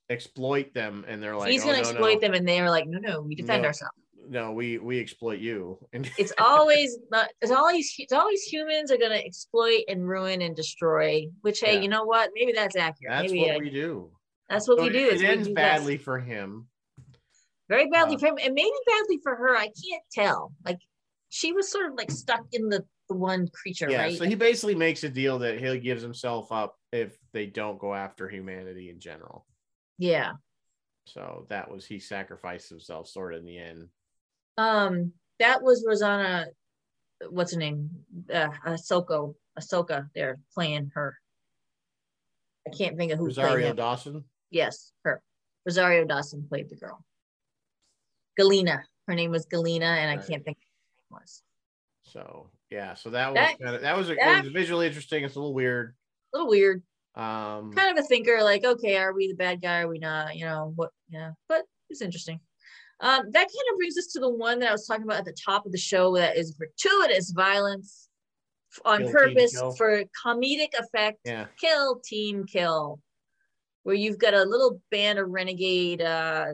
exploit 0.09 0.73
them, 0.73 1.05
and 1.07 1.21
they're 1.21 1.35
like, 1.35 1.51
He's 1.51 1.63
"Oh, 1.63 1.67
gonna 1.67 1.81
no, 1.83 1.89
exploit 1.89 2.13
no, 2.15 2.19
them, 2.21 2.33
and 2.33 2.47
they're 2.47 2.69
like, 2.69 2.87
"No, 2.87 2.99
no, 2.99 3.21
we 3.21 3.35
defend 3.35 3.61
No. 3.63 3.67
ourselves." 3.67 3.93
no, 4.29 4.51
we 4.51 4.77
we 4.77 4.99
exploit 4.99 5.39
you." 5.39 5.79
And 5.93 6.09
It's 6.17 6.33
always 6.39 6.97
not. 7.11 7.29
It's 7.41 7.51
always. 7.51 7.93
It's 7.97 8.13
always 8.13 8.41
humans 8.43 8.91
are 8.91 8.97
gonna 8.97 9.15
exploit 9.15 9.81
and 9.87 10.07
ruin 10.07 10.41
and 10.41 10.55
destroy. 10.55 11.27
Which, 11.41 11.59
hey, 11.61 11.75
Yeah. 11.75 11.81
you 11.81 11.87
know 11.89 12.03
what? 12.05 12.31
Maybe 12.35 12.51
that's 12.53 12.75
accurate. 12.75 13.11
that's 13.11 13.31
Maybe 13.31 13.41
what 13.47 13.55
uh, 13.55 13.59
we 13.59 13.69
do. 13.69 14.11
that's 14.49 14.67
what 14.67 14.77
So 14.77 14.83
we 14.83 14.89
do. 14.89 15.09
It, 15.09 15.19
we 15.19 15.25
ends 15.25 15.47
do 15.47 15.53
badly 15.53 15.97
for 15.97 16.19
him. 16.19 16.67
very 17.69 17.89
badly 17.89 18.15
Uh, 18.15 18.19
for 18.19 18.27
him, 18.27 18.37
and 18.43 18.53
maybe 18.53 18.71
badly 18.85 19.19
for 19.23 19.35
her. 19.35 19.55
I 19.57 19.65
can't 19.67 20.03
tell. 20.11 20.53
Like 20.65 20.79
she 21.29 21.51
was 21.51 21.69
sort 21.69 21.87
of 21.87 21.95
like 21.95 22.11
stuck 22.11 22.45
in 22.53 22.69
the 22.69 22.85
the 23.07 23.15
one 23.15 23.47
creature, 23.49 23.89
Yeah, 23.89 24.01
right? 24.03 24.17
so 24.17 24.25
he 24.25 24.35
basically 24.35 24.75
makes 24.75 25.03
a 25.03 25.09
deal 25.09 25.39
that 25.39 25.59
he 25.59 25.79
gives 25.79 26.01
himself 26.01 26.51
up 26.51 26.77
if 26.91 27.17
they 27.33 27.45
don't 27.45 27.79
go 27.79 27.93
after 27.93 28.27
humanity 28.29 28.89
in 28.89 28.99
general. 28.99 29.45
yeah. 29.97 30.33
So 31.05 31.45
that 31.47 31.71
was 31.71 31.85
he 31.85 31.99
sacrificed 31.99 32.67
himself 32.69 33.07
sort 33.07 33.33
of 33.33 33.39
in 33.39 33.45
the 33.45 33.57
end. 33.57 33.87
Um, 34.57 35.13
that 35.39 35.63
was 35.63 35.85
Rosanna. 35.87 36.47
What's 37.29 37.53
her 37.53 37.59
name? 37.59 37.89
Uh, 38.29 38.49
Ahsoka. 38.65 39.33
Ahsoka. 39.57 40.09
They're 40.13 40.37
playing 40.53 40.91
her. 40.95 41.17
I 42.67 42.71
can't 42.75 42.97
think 42.97 43.13
of 43.13 43.19
who 43.19 43.27
Rosario. 43.27 43.73
Dawson. 43.73 44.25
Yes, 44.51 44.91
her. 45.05 45.21
Rosario 45.65 46.03
Dawson 46.03 46.45
played 46.49 46.67
the 46.69 46.75
girl. 46.75 47.01
Galena. 48.37 48.83
Her 49.07 49.15
name 49.15 49.31
was 49.31 49.45
Galena, 49.45 49.85
and 49.85 50.11
I 50.11 50.21
can't 50.21 50.43
think 50.43 50.57
of 50.57 50.63
what 51.09 51.19
her 51.19 51.19
name 51.21 51.21
was. 51.23 51.41
So 52.03 52.49
yeah, 52.69 52.93
so 52.93 53.09
that 53.11 53.29
was 53.33 53.35
That- 53.35 53.59
kind 53.59 53.75
of 53.75 53.81
that 53.81 53.97
was, 53.97 54.09
a, 54.09 54.15
that- 54.15 54.39
it 54.39 54.43
was 54.45 54.53
visually 54.53 54.87
interesting. 54.87 55.23
It's 55.23 55.35
a 55.35 55.39
little 55.39 55.53
weird. 55.53 55.95
A 56.33 56.37
little 56.37 56.49
weird. 56.49 56.83
Um, 57.15 57.73
Kind 57.73 57.97
of 57.97 58.03
a 58.03 58.07
thinker, 58.07 58.43
like, 58.43 58.63
okay, 58.63 58.97
are 58.97 59.11
we 59.13 59.27
the 59.27 59.33
bad 59.35 59.61
guy? 59.61 59.79
Are 59.81 59.87
we 59.87 59.97
not? 59.97 60.35
You 60.35 60.45
know, 60.45 60.71
what 60.75 60.91
yeah, 61.09 61.31
but 61.49 61.63
it's 61.89 62.01
interesting. 62.01 62.39
Um, 62.99 63.25
that 63.31 63.33
kind 63.33 63.71
of 63.73 63.77
brings 63.77 63.97
us 63.97 64.07
to 64.13 64.19
the 64.19 64.29
one 64.29 64.59
that 64.59 64.69
I 64.69 64.71
was 64.71 64.85
talking 64.85 65.03
about 65.03 65.17
at 65.19 65.25
the 65.25 65.33
top 65.45 65.65
of 65.65 65.71
the 65.71 65.77
show 65.77 66.15
that 66.15 66.35
is 66.37 66.51
gratuitous 66.57 67.31
violence 67.31 68.09
on 68.85 68.99
Kill, 69.03 69.11
purpose 69.11 69.59
for 69.77 70.03
comedic 70.25 70.69
effect. 70.77 71.19
yeah, 71.25 71.45
Kill, 71.59 71.99
team, 72.03 72.45
kill. 72.45 72.99
Where 73.83 73.95
you've 73.95 74.17
got 74.19 74.33
a 74.33 74.43
little 74.43 74.81
band 74.91 75.17
of 75.17 75.29
renegade, 75.29 76.01
uh, 76.01 76.53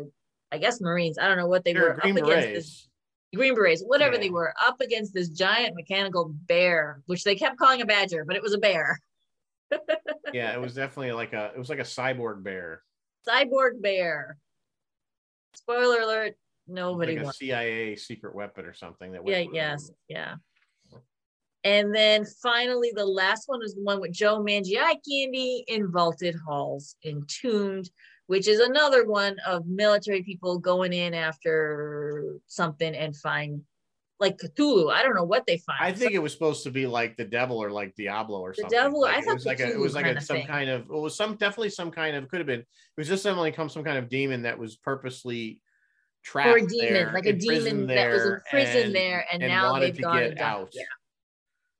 I 0.52 0.58
guess 0.60 0.80
Marines. 0.80 1.18
I 1.18 1.28
don't 1.28 1.38
know 1.38 1.48
what 1.48 1.64
they 1.66 1.74
They're 1.74 1.82
were 1.82 1.98
up 1.98 2.04
against 2.06 2.28
this. 2.54 2.88
Green 3.36 3.56
Berets, 3.56 3.84
whatever 3.84 4.18
they 4.18 4.30
were, 4.30 4.54
up 4.64 4.80
against 4.82 5.14
this 5.14 5.30
giant 5.30 5.76
mechanical 5.76 6.34
bear, 6.48 7.02
which 7.08 7.24
they 7.24 7.36
kept 7.36 7.58
calling 7.58 7.82
a 7.82 7.86
badger, 7.86 8.26
but 8.26 8.36
it 8.36 8.42
was 8.42 8.54
a 8.54 8.60
bear. 8.60 9.00
Yeah, 10.34 10.52
it 10.54 10.60
was 10.60 10.74
definitely 10.74 11.12
like 11.12 11.34
a 11.34 11.52
it 11.54 11.60
was 11.60 11.70
like 11.70 11.78
a 11.78 11.84
cyborg 11.84 12.44
bear, 12.44 12.82
Cyborg 13.28 13.82
bear. 13.82 14.38
Spoiler 15.56 16.02
alert, 16.02 16.34
nobody 16.68 17.20
like 17.20 17.28
a. 17.28 17.34
CIA 17.34 17.96
secret 17.96 18.36
weapon 18.36 18.66
or 18.66 18.74
something. 18.74 19.12
That 19.12 19.28
Yeah, 19.28 19.46
yes, 19.54 19.92
yeah. 20.08 20.36
And 21.64 21.96
then 21.96 22.26
finally, 22.42 22.92
the 22.94 23.06
last 23.06 23.48
one 23.48 23.62
is 23.64 23.76
the 23.76 23.84
one 23.84 24.02
with 24.02 24.12
Joe 24.12 24.44
Manganiello 24.44 25.64
in 25.68 25.92
Vaulted 25.92 26.36
Halls, 26.46 26.96
Entombed, 27.06 27.90
which 28.28 28.48
is 28.48 28.60
another 28.60 29.06
one 29.06 29.38
of 29.46 29.66
military 29.66 30.24
people 30.24 30.60
going 30.60 30.92
in 30.92 31.14
after 31.14 32.03
something 32.48 32.94
and 32.96 33.16
find 33.16 33.62
like 34.20 34.38
Cthulhu. 34.38 34.92
I 34.92 35.04
don't 35.04 35.16
know 35.16 35.24
what 35.26 35.46
they 35.46 35.58
find. 35.58 35.80
I 35.82 35.92
think 35.92 36.14
it 36.14 36.20
was 36.20 36.32
supposed 36.32 36.64
to 36.64 36.72
be 36.72 36.88
like 36.88 37.18
the 37.18 37.26
devil 37.26 37.58
or 37.62 37.72
like 37.72 37.96
Diablo 37.96 38.40
or 38.40 38.52
The 38.52 38.62
something. 38.62 38.80
devil- 38.80 39.02
Like, 39.02 39.16
I 39.16 39.20
it 39.20 39.26
thought 39.26 39.34
was 39.36 39.46
like 39.46 39.60
a, 39.60 39.70
it 39.72 39.80
was 39.80 39.96
like 39.96 40.06
a, 40.06 40.22
some 40.22 40.38
thing. 40.38 40.48
kind 40.48 40.70
of 40.70 40.82
it 40.84 40.88
was 40.90 41.16
some 41.16 41.36
definitely 41.36 41.70
some 41.72 41.92
kind 41.92 42.16
of 42.16 42.30
could 42.30 42.40
have 42.40 42.48
been 42.48 42.62
it 42.62 42.68
was 42.98 43.08
just 43.08 43.24
definitely 43.24 43.52
come 43.52 43.70
some 43.70 43.84
kind 43.84 43.98
of 43.98 44.08
demon 44.10 44.44
that 44.44 44.58
was 44.58 44.76
purposely 44.78 45.60
trapped 46.24 46.50
or 46.50 46.58
a 46.58 46.66
demon, 46.68 46.94
there, 46.94 47.12
like 47.14 47.26
a 47.26 47.34
demon 47.34 47.88
that 47.88 48.10
was 48.12 48.24
there, 48.24 48.44
prison 48.50 48.84
and- 48.88 48.96
there, 48.96 49.26
and, 49.32 49.44
and 49.44 49.52
now 49.52 49.78
they've 49.80 49.96
to 49.96 50.02
gone 50.02 50.20
get 50.20 50.40
out. 50.40 50.72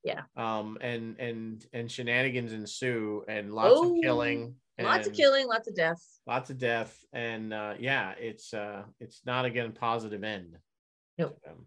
Yeah, 0.02 0.20
um 0.36 0.76
and 0.82 1.18
and 1.18 1.64
and 1.72 1.90
shenanigans 1.90 2.52
ensue 2.52 3.24
and 3.26 3.54
lots 3.54 3.72
Oh, 3.74 3.96
of 3.96 4.02
killing 4.02 4.56
lots 4.80 5.06
of 5.06 5.14
killing, 5.14 5.46
lots 5.46 5.68
of 5.68 5.74
death. 5.76 6.02
lots 6.26 6.50
of 6.50 6.58
death 6.58 6.98
and 7.12 7.52
uh 7.52 7.74
yeah 7.78 8.12
it's 8.18 8.52
uh 8.54 8.82
it's 9.00 9.22
not 9.24 9.44
again 9.44 9.72
positive 9.72 10.24
end 10.24 10.56
Nope. 11.18 11.38
Um, 11.48 11.66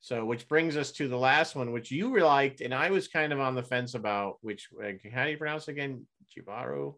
so 0.00 0.24
which 0.24 0.48
brings 0.48 0.76
us 0.76 0.92
to 0.92 1.08
the 1.08 1.18
last 1.18 1.54
one 1.54 1.72
which 1.72 1.90
you 1.90 2.18
liked 2.18 2.62
and 2.62 2.72
i 2.74 2.90
was 2.90 3.08
kind 3.08 3.32
of 3.32 3.40
on 3.40 3.54
the 3.54 3.62
fence 3.62 3.94
about 3.94 4.38
which 4.40 4.68
how 5.12 5.24
do 5.24 5.30
you 5.30 5.36
pronounce 5.36 5.68
it 5.68 5.72
again 5.72 6.06
Jibaro? 6.30 6.94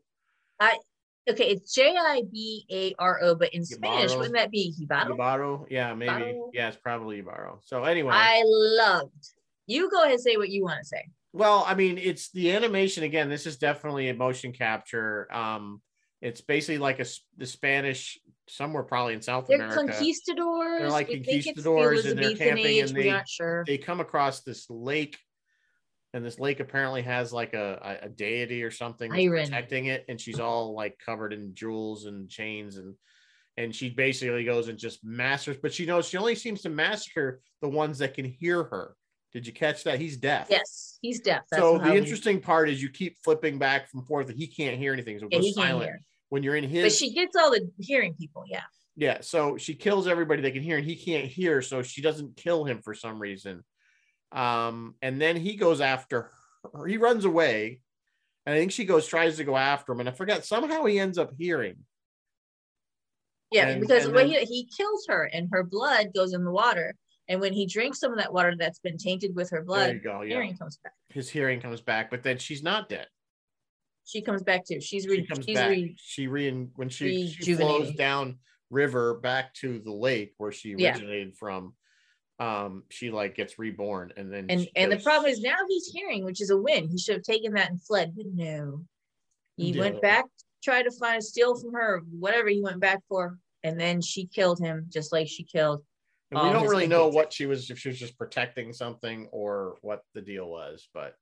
Okay, 1.30 1.51
it's 1.51 1.72
J 1.72 1.95
I 1.97 2.22
B 2.32 2.66
A 2.70 2.95
R 2.99 3.20
O, 3.22 3.34
but 3.36 3.55
in 3.55 3.64
Spanish, 3.64 4.12
wouldn't 4.14 4.34
that 4.34 4.51
be 4.51 4.74
Jibaro? 4.80 5.16
Jibaro? 5.16 5.66
yeah 5.70 5.95
maybe 5.95 6.11
Jibaro. 6.12 6.51
yeah 6.53 6.68
it's 6.68 6.76
probably 6.76 7.22
Jibaro. 7.22 7.59
so 7.62 7.84
anyway 7.84 8.12
I 8.12 8.43
loved. 8.45 9.30
You 9.68 9.88
go 9.90 10.01
ahead 10.01 10.14
and 10.14 10.20
say 10.20 10.36
what 10.36 10.49
you 10.49 10.64
want 10.64 10.80
to 10.80 10.84
say. 10.84 11.05
Well, 11.33 11.64
I 11.66 11.74
mean, 11.74 11.99
it's 11.99 12.30
the 12.30 12.53
animation 12.53 13.05
again. 13.05 13.30
This 13.30 13.47
is 13.47 13.57
definitely 13.57 14.09
a 14.11 14.14
motion 14.14 14.53
capture. 14.53 15.33
Um, 15.33 15.80
it's 16.20 16.41
basically 16.41 16.78
like 16.78 17.01
a 17.01 17.07
the 17.39 17.47
Spanish 17.47 18.18
somewhere 18.49 18.83
probably 18.83 19.14
in 19.14 19.22
South 19.22 19.47
They're 19.49 19.57
America. 19.57 19.93
conquistadors. 19.93 20.80
They're 20.80 20.91
like 20.91 21.09
I 21.09 21.22
think 21.22 21.47
it's 21.47 21.62
the 21.62 21.62
conquistadors 21.62 22.07
and 22.07 22.18
they're 22.18 22.37
camping 22.37 22.66
age, 22.66 22.89
and 22.89 22.97
we're 22.97 23.05
they- 23.05 23.11
not 23.11 23.28
sure. 23.28 23.64
They 23.66 23.78
come 23.78 24.01
across 24.01 24.43
this 24.43 24.68
lake, 24.68 25.18
and 26.12 26.24
this 26.24 26.39
lake 26.39 26.61
apparently 26.61 27.03
has 27.03 27.33
like 27.33 27.55
a, 27.55 27.99
a, 28.03 28.09
deity 28.11 28.62
or 28.62 28.70
something 28.70 29.11
protecting 29.11 29.87
it, 29.87 30.05
and 30.09 30.20
she's 30.20 30.39
all 30.39 30.74
like 30.74 30.99
covered 31.05 31.33
in 31.33 31.55
jewels 31.55 32.07
and 32.07 32.28
chains 32.28 32.76
and. 32.76 32.95
And 33.59 33.74
she 33.74 33.91
basically 33.91 34.45
goes 34.45 34.68
and 34.68 34.78
just 34.78 35.05
massacres, 35.05 35.61
but 35.61 35.74
she 35.74 35.85
knows 35.85 36.09
she 36.09 36.16
only 36.16 36.35
seems 36.35 36.62
to 36.62 36.70
massacre 36.70 37.43
the 37.61 37.68
ones 37.68 37.99
that 37.99 38.14
can 38.14 38.24
hear 38.24 38.64
her. 38.64 38.97
Did 39.33 39.47
you 39.47 39.53
catch 39.53 39.85
that? 39.85 39.99
He's 39.99 40.16
deaf. 40.18 40.49
Yes, 40.51 40.99
he's 41.01 41.20
deaf. 41.20 41.43
That's 41.51 41.62
so 41.62 41.78
the 41.78 41.91
we- 41.93 41.97
interesting 41.99 42.41
part 42.41 42.68
is 42.68 42.83
you 42.83 42.91
keep 42.91 43.16
flipping 43.24 43.59
back 43.59 43.89
and 43.95 44.07
forth 44.07 44.28
and 44.28 44.39
he 44.39 44.47
can't 44.47 44.78
hear 44.78 44.93
anything 44.93 45.18
so 45.18 45.26
it 45.26 45.33
Yeah, 45.37 45.41
he 45.41 45.53
silent 45.55 45.91
when 46.28 46.43
you're 46.43 46.57
in 46.57 46.64
his 46.64 46.85
But 46.85 46.93
she 46.93 47.14
gets 47.14 47.35
all 47.37 47.51
the 47.51 47.70
hearing 47.78 48.14
people. 48.14 48.45
Yeah. 48.47 48.62
yeah 48.97 49.18
so 49.22 49.57
she 49.57 49.74
kills 49.74 50.07
everybody 50.07 50.43
that 50.43 50.53
can 50.53 50.62
hear 50.62 50.76
and 50.76 50.85
he 50.87 50.97
can't 50.97 51.24
hear 51.26 51.62
so 51.62 51.83
she 51.83 52.03
doesn't 52.03 52.37
kill 52.37 52.64
him 52.64 52.80
for 52.83 52.93
some 52.95 53.18
reason 53.18 53.64
um 54.33 54.95
and 55.03 55.20
then 55.20 55.37
he 55.37 55.57
goes 55.57 55.80
after 55.80 56.30
her 56.74 56.87
he 56.87 56.97
runs 56.99 57.24
away 57.24 57.80
and 58.47 58.55
i 58.55 58.59
think 58.59 58.70
she 58.72 58.85
goes 58.85 59.07
tries 59.07 59.37
to 59.39 59.45
go 59.45 59.57
after 59.57 59.93
him 59.93 60.01
and 60.01 60.09
i 60.09 60.12
forgot 60.12 60.45
somehow 60.45 60.85
he 60.85 60.99
ends 60.99 61.16
up 61.18 61.33
hearing 61.39 61.76
Yeah, 63.51 63.68
And- 63.68 63.80
because 63.83 64.05
and 64.07 64.14
when 64.14 64.28
then- 64.30 64.47
he, 64.47 64.62
he 64.64 64.68
kills 64.76 65.07
her 65.09 65.24
and 65.24 65.49
her 65.53 65.62
blood 65.62 66.12
goes 66.14 66.33
in 66.33 66.45
the 66.45 66.51
water. 66.51 66.95
And 67.33 67.41
when 67.41 67.55
he 67.55 67.64
drinks 67.64 67.99
some 67.99 68.12
of 68.12 68.18
that 68.18 68.30
water 68.30 68.55
that's 68.59 68.78
been 68.78 68.99
tainted 68.99 69.35
with 69.35 69.49
her 69.51 69.62
blood, 69.62 70.03
go 70.05 70.20
yeah 70.20 70.35
hearing 70.35 70.55
comes 70.55 70.76
back. 70.85 70.93
his 71.09 71.30
hearing 71.30 71.62
comes 71.62 71.80
back 71.80 72.11
but 72.11 72.22
then 72.22 72.37
she's 72.37 72.62
not 72.62 72.91
dead 72.91 73.07
She 74.05 74.20
comes 74.20 74.43
back 74.43 74.66
too. 74.66 74.83
She's 74.83 75.09
re- 75.09 75.16
she 75.22 75.26
comes 75.26 75.47
she's 75.47 75.57
back 75.57 75.70
re- 75.70 75.97
she 75.99 76.26
re 76.26 76.51
when 76.76 76.91
she, 76.91 77.28
she 77.28 77.55
flows 77.55 77.93
down 77.93 78.39
river 78.68 79.14
back 79.14 79.55
to 79.55 79.78
the 79.78 79.91
lake 79.93 80.35
where 80.37 80.53
she 80.53 80.74
Yeah. 80.76 80.91
originated 80.93 81.35
from 81.39 81.74
um 82.39 82.83
she 82.91 83.11
like 83.11 83.35
gets 83.35 83.59
reborn 83.59 84.12
and 84.18 84.30
then 84.30 84.47
and 84.51 84.68
and 84.76 84.93
the 84.93 84.99
problem 84.99 85.30
is 85.33 85.41
now 85.41 85.57
he's 85.68 85.87
hearing, 85.87 86.24
which 86.26 86.43
is 86.43 86.51
a 86.51 86.57
win. 86.57 86.89
He 86.91 86.99
should 86.99 87.14
have 87.14 87.22
taken 87.24 87.55
that 87.55 87.70
and 87.70 87.83
fled, 87.83 88.12
but 88.14 88.26
no. 88.35 88.85
He 89.57 89.78
went 89.78 90.03
back, 90.03 90.26
tried 90.62 90.83
to 90.83 90.91
find 90.91 91.18
a 91.18 91.22
steal 91.22 91.59
from 91.59 91.72
her, 91.72 92.03
whatever 92.11 92.49
he 92.51 92.61
went 92.61 92.80
back 92.80 93.01
for, 93.09 93.39
and 93.62 93.80
then 93.80 94.03
she 94.03 94.26
killed 94.26 94.59
him, 94.59 94.87
just 94.91 95.12
like 95.12 95.28
she 95.28 95.45
killed. 95.45 95.83
And 96.33 96.41
we 96.41 96.49
all 96.49 96.53
don't 96.55 96.68
really 96.68 96.87
know 96.87 97.09
what 97.09 97.33
she 97.33 97.47
was 97.47 97.70
if 97.70 97.78
she 97.78 97.89
was 97.89 97.99
just 97.99 98.18
protecting 98.18 98.72
something 98.72 99.28
or 99.30 99.76
what 99.83 100.03
the 100.14 100.20
deal 100.20 100.49
was 100.49 100.89
but 100.93 101.14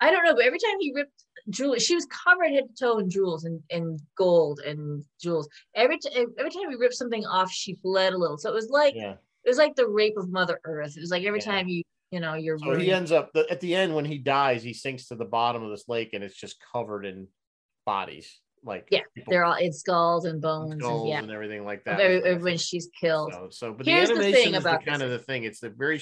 I 0.00 0.10
don't 0.10 0.24
know, 0.24 0.34
but 0.34 0.44
every 0.44 0.58
time 0.58 0.74
he 0.80 0.92
ripped 0.92 1.24
jewels, 1.48 1.82
she 1.82 1.94
was 1.94 2.06
covered 2.06 2.50
head 2.50 2.64
to 2.68 2.74
toe 2.74 2.98
in 2.98 3.08
jewels 3.08 3.44
and, 3.44 3.62
and 3.70 3.98
gold 4.18 4.58
and 4.58 5.02
jewels. 5.22 5.48
Every 5.74 5.98
t- 5.98 6.10
every 6.14 6.50
time 6.50 6.68
he 6.68 6.76
ripped 6.76 6.96
something 6.96 7.24
off, 7.24 7.50
she 7.50 7.78
bled 7.82 8.12
a 8.12 8.18
little. 8.18 8.36
So 8.36 8.50
it 8.50 8.54
was 8.54 8.68
like 8.68 8.94
yeah 8.94 9.14
it 9.44 9.48
was 9.48 9.56
like 9.58 9.76
the 9.76 9.88
rape 9.88 10.16
of 10.16 10.30
Mother 10.30 10.60
Earth. 10.64 10.96
It 10.96 11.00
was 11.00 11.10
like 11.10 11.24
every 11.24 11.38
Yeah. 11.38 11.52
time 11.52 11.68
you 11.68 11.82
you 12.10 12.20
know 12.20 12.34
you're 12.34 12.58
so 12.58 12.76
he 12.76 12.92
ends 12.92 13.12
up 13.12 13.32
the, 13.32 13.46
at 13.50 13.60
the 13.60 13.74
end 13.74 13.94
when 13.94 14.04
he 14.04 14.18
dies 14.18 14.62
he 14.62 14.72
sinks 14.72 15.08
to 15.08 15.16
the 15.16 15.24
bottom 15.24 15.62
of 15.62 15.70
this 15.70 15.88
lake 15.88 16.10
and 16.12 16.22
it's 16.22 16.36
just 16.36 16.62
covered 16.72 17.04
in 17.04 17.26
bodies 17.86 18.40
like 18.64 18.88
Yeah, 18.90 19.00
people- 19.14 19.30
they're 19.30 19.44
all 19.44 19.54
in 19.54 19.72
skulls 19.72 20.24
and 20.24 20.40
bones 20.40 20.76
skulls 20.80 21.02
and 21.02 21.08
yeah, 21.10 21.18
and 21.20 21.30
everything 21.30 21.64
like 21.64 21.84
that 21.84 22.00
every, 22.00 22.36
when 22.42 22.56
she's 22.58 22.88
killed. 23.00 23.32
so, 23.32 23.48
so 23.50 23.72
but 23.74 23.86
Here's 23.86 24.08
the 24.08 24.14
the 24.14 24.20
animation 24.20 24.42
thing 24.44 24.54
is 24.54 24.64
the 24.64 24.70
kind 24.78 25.00
this. 25.00 25.02
of 25.02 25.10
the 25.10 25.18
thing 25.18 25.44
it's 25.44 25.60
the 25.60 25.70
very 25.70 26.00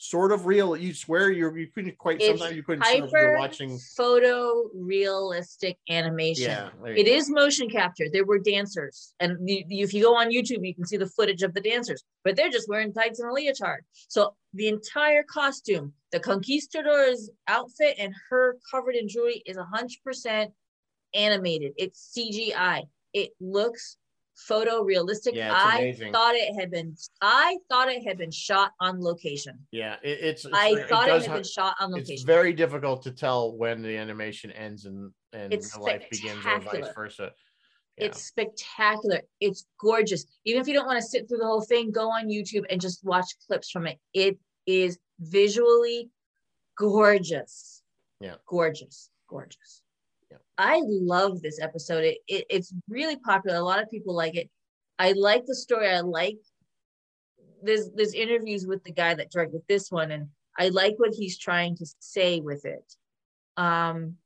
sort 0.00 0.30
of 0.30 0.46
real. 0.46 0.76
You 0.76 0.94
swear 0.94 1.30
you're 1.32 1.56
you 1.58 1.66
couldn't 1.74 1.98
quite 1.98 2.20
It's 2.20 2.26
sometimes 2.38 2.54
you 2.56 2.62
couldn't 2.62 2.84
tell 2.84 2.92
if 2.92 2.96
you 2.98 3.02
were 3.02 3.08
hyper 3.32 3.38
watching. 3.38 3.78
photo 3.96 4.70
realistic 4.74 5.76
animation. 5.90 6.44
Yeah, 6.44 6.70
It 6.86 7.06
go. 7.06 7.12
is 7.12 7.28
motion 7.30 7.68
capture. 7.68 8.04
There 8.12 8.24
were 8.24 8.38
dancers, 8.38 9.12
and 9.20 9.36
you, 9.48 9.64
you- 9.68 9.84
if 9.84 9.92
you 9.92 10.02
go 10.02 10.14
on 10.16 10.30
YouTube, 10.30 10.64
you 10.66 10.74
can 10.74 10.86
see 10.86 10.96
the 10.98 11.08
footage 11.08 11.42
of 11.42 11.52
the 11.52 11.60
dancers, 11.60 12.04
but 12.24 12.36
they're 12.36 12.48
just 12.48 12.68
wearing 12.68 12.92
tights 12.92 13.18
and 13.20 13.28
a 13.28 13.32
leotard. 13.32 13.80
So 14.08 14.36
the 14.54 14.68
entire 14.68 15.24
costume, 15.24 15.92
the 16.12 16.20
conquistador's 16.20 17.28
outfit, 17.48 17.96
and 17.98 18.14
her 18.30 18.56
covered 18.70 18.94
in 18.94 19.08
jewelry 19.08 19.42
is 19.46 19.56
hundred 19.56 19.98
percent 20.04 20.52
animated. 21.14 21.72
It's 21.76 22.16
CGI. 22.16 22.88
It 23.12 23.30
looks 23.40 23.96
photorealistic. 24.48 25.34
Yeah, 25.34 25.52
I 25.52 25.78
amazing. 25.78 26.12
thought 26.12 26.34
it 26.34 26.54
had 26.54 26.70
been. 26.70 26.96
I 27.20 27.56
thought 27.68 27.88
it 27.88 28.06
had 28.06 28.18
been 28.18 28.30
shot 28.30 28.72
on 28.80 29.00
location. 29.02 29.58
Yeah, 29.72 29.96
it, 30.02 30.18
it's. 30.20 30.44
it's 30.44 30.54
I 30.54 30.84
thought 30.84 31.08
it, 31.08 31.12
does 31.12 31.22
had 31.22 31.30
ha- 31.30 31.36
been 31.36 31.44
shot 31.44 31.74
on 31.80 31.90
location. 31.90 32.14
It's 32.14 32.22
very 32.22 32.52
difficult 32.52 33.02
to 33.02 33.12
tell 33.12 33.56
when 33.56 33.82
the 33.82 33.96
animation 33.96 34.50
ends 34.52 34.84
and 34.84 35.12
and 35.32 35.52
life 35.80 36.04
begins, 36.10 36.44
or 36.44 36.60
vice 36.60 36.94
versa. 36.94 37.32
Yeah. 37.96 38.06
It's 38.06 38.22
spectacular. 38.22 39.22
It's 39.40 39.66
gorgeous. 39.80 40.24
Even 40.44 40.60
if 40.60 40.68
you 40.68 40.74
don't 40.74 40.86
want 40.86 41.00
to 41.00 41.06
sit 41.06 41.28
through 41.28 41.38
the 41.38 41.46
whole 41.46 41.62
thing, 41.62 41.90
go 41.90 42.10
on 42.10 42.28
YouTube 42.28 42.64
and 42.70 42.80
just 42.80 43.04
watch 43.04 43.26
clips 43.46 43.70
from 43.70 43.86
it. 43.86 43.98
It 44.14 44.38
is 44.66 44.98
visually 45.18 46.10
gorgeous. 46.76 47.82
Yeah. 48.20 48.36
Gorgeous. 48.46 49.10
Gorgeous. 49.28 49.82
I 50.58 50.82
love 50.84 51.40
this 51.40 51.60
episode. 51.60 52.04
It, 52.04 52.18
it 52.26 52.44
it's 52.50 52.74
really 52.88 53.16
popular. 53.16 53.56
A 53.56 53.62
lot 53.62 53.82
of 53.82 53.90
people 53.90 54.14
like 54.14 54.34
it. 54.34 54.50
I 54.98 55.12
like 55.12 55.46
the 55.46 55.54
story. 55.54 55.88
I 55.88 56.00
like 56.00 56.38
there's 57.62 57.90
there's 57.94 58.14
interviews 58.14 58.66
with 58.66 58.82
the 58.84 58.92
guy 58.92 59.14
that 59.14 59.30
directed 59.30 59.62
this 59.68 59.90
one, 59.90 60.10
and 60.10 60.28
I 60.58 60.68
like 60.70 60.94
what 60.98 61.14
he's 61.14 61.38
trying 61.38 61.76
to 61.76 61.86
say 62.00 62.40
with 62.40 62.64
it. 62.64 62.92
Um 63.56 64.16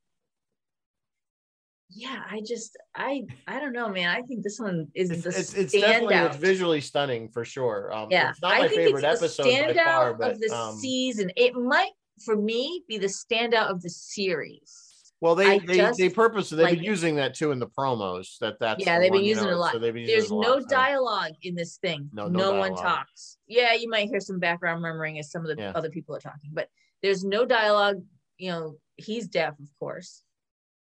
yeah, 1.95 2.23
I 2.29 2.41
just 2.41 2.77
I 2.95 3.25
I 3.47 3.59
don't 3.59 3.73
know, 3.73 3.89
man. 3.89 4.09
I 4.09 4.21
think 4.23 4.43
this 4.43 4.59
one 4.59 4.87
is 4.95 5.11
It's, 5.11 5.23
the 5.23 5.29
it's, 5.29 5.53
it's 5.53 5.73
definitely 5.73 6.15
it's 6.15 6.37
visually 6.37 6.81
stunning 6.81 7.29
for 7.29 7.45
sure. 7.45 7.93
Um, 7.93 8.07
yeah, 8.09 8.31
it's 8.31 8.41
not 8.41 8.53
I 8.53 8.59
my 8.61 8.67
think 8.67 8.81
favorite 8.81 9.03
episode 9.03 9.43
by 9.43 9.49
standout 9.49 9.83
far, 9.83 10.13
but 10.15 10.31
of 10.31 10.39
the 10.39 10.51
um, 10.51 10.75
season. 10.77 11.31
It 11.35 11.53
might, 11.53 11.91
for 12.25 12.35
me, 12.35 12.83
be 12.87 12.97
the 12.97 13.07
standout 13.07 13.69
of 13.69 13.83
the 13.83 13.89
series. 13.89 14.92
Well, 15.23 15.35
they 15.35 15.45
I 15.51 15.59
they 15.59 15.77
just 15.77 15.97
they 15.97 16.09
purposely 16.09 16.57
they've 16.57 16.65
like 16.65 16.75
been 16.79 16.83
using 16.83 17.15
that 17.15 17.33
too 17.33 17.51
in 17.51 17.59
the 17.59 17.67
promos. 17.67 18.37
That 18.39 18.59
that's 18.59 18.85
Yeah, 18.85 18.95
the 18.99 19.03
they've 19.03 19.11
been 19.11 19.19
one, 19.19 19.23
you 19.23 19.29
using 19.29 19.45
it 19.45 19.47
a 19.47 19.51
know, 19.53 19.59
lot. 19.59 19.71
So 19.71 19.79
they've 19.79 19.93
been 19.93 20.01
using 20.01 20.15
There's 20.17 20.31
a 20.31 20.33
no 20.33 20.39
lot, 20.55 20.61
so- 20.63 20.67
dialogue 20.67 21.31
in 21.43 21.55
this 21.55 21.77
thing. 21.77 22.09
No- 22.13 22.27
No, 22.27 22.51
no 22.51 22.59
one 22.59 22.75
talks. 22.75 23.37
Yeah, 23.47 23.73
you 23.73 23.89
might 23.89 24.09
hear 24.09 24.19
some 24.19 24.39
background 24.39 24.81
murmuring 24.81 25.19
as 25.19 25.31
some 25.31 25.45
of 25.45 25.55
the 25.55 25.61
Yeah. 25.61 25.71
other 25.75 25.89
people 25.89 26.13
are 26.15 26.19
talking, 26.19 26.51
but 26.51 26.67
there's 27.01 27.23
no 27.23 27.45
dialogue. 27.45 28.03
You 28.37 28.51
know, 28.51 28.77
he's 28.97 29.27
deaf, 29.29 29.57
of 29.59 29.69
course. 29.79 30.23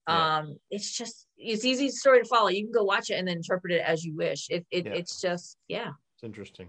Yeah. 0.08 0.38
Um, 0.38 0.58
it's 0.70 0.90
just 0.96 1.26
it's 1.36 1.64
easy 1.64 1.90
story 1.90 2.22
to 2.22 2.28
follow. 2.28 2.48
You 2.48 2.64
can 2.64 2.72
go 2.72 2.82
watch 2.82 3.10
it 3.10 3.14
and 3.14 3.28
then 3.28 3.36
interpret 3.36 3.72
it 3.74 3.82
as 3.82 4.04
you 4.04 4.16
wish. 4.16 4.48
It, 4.50 4.66
it 4.72 4.86
Yeah. 4.86 4.92
it's 4.94 5.20
just 5.20 5.56
yeah. 5.68 5.92
It's 6.16 6.24
interesting. 6.24 6.68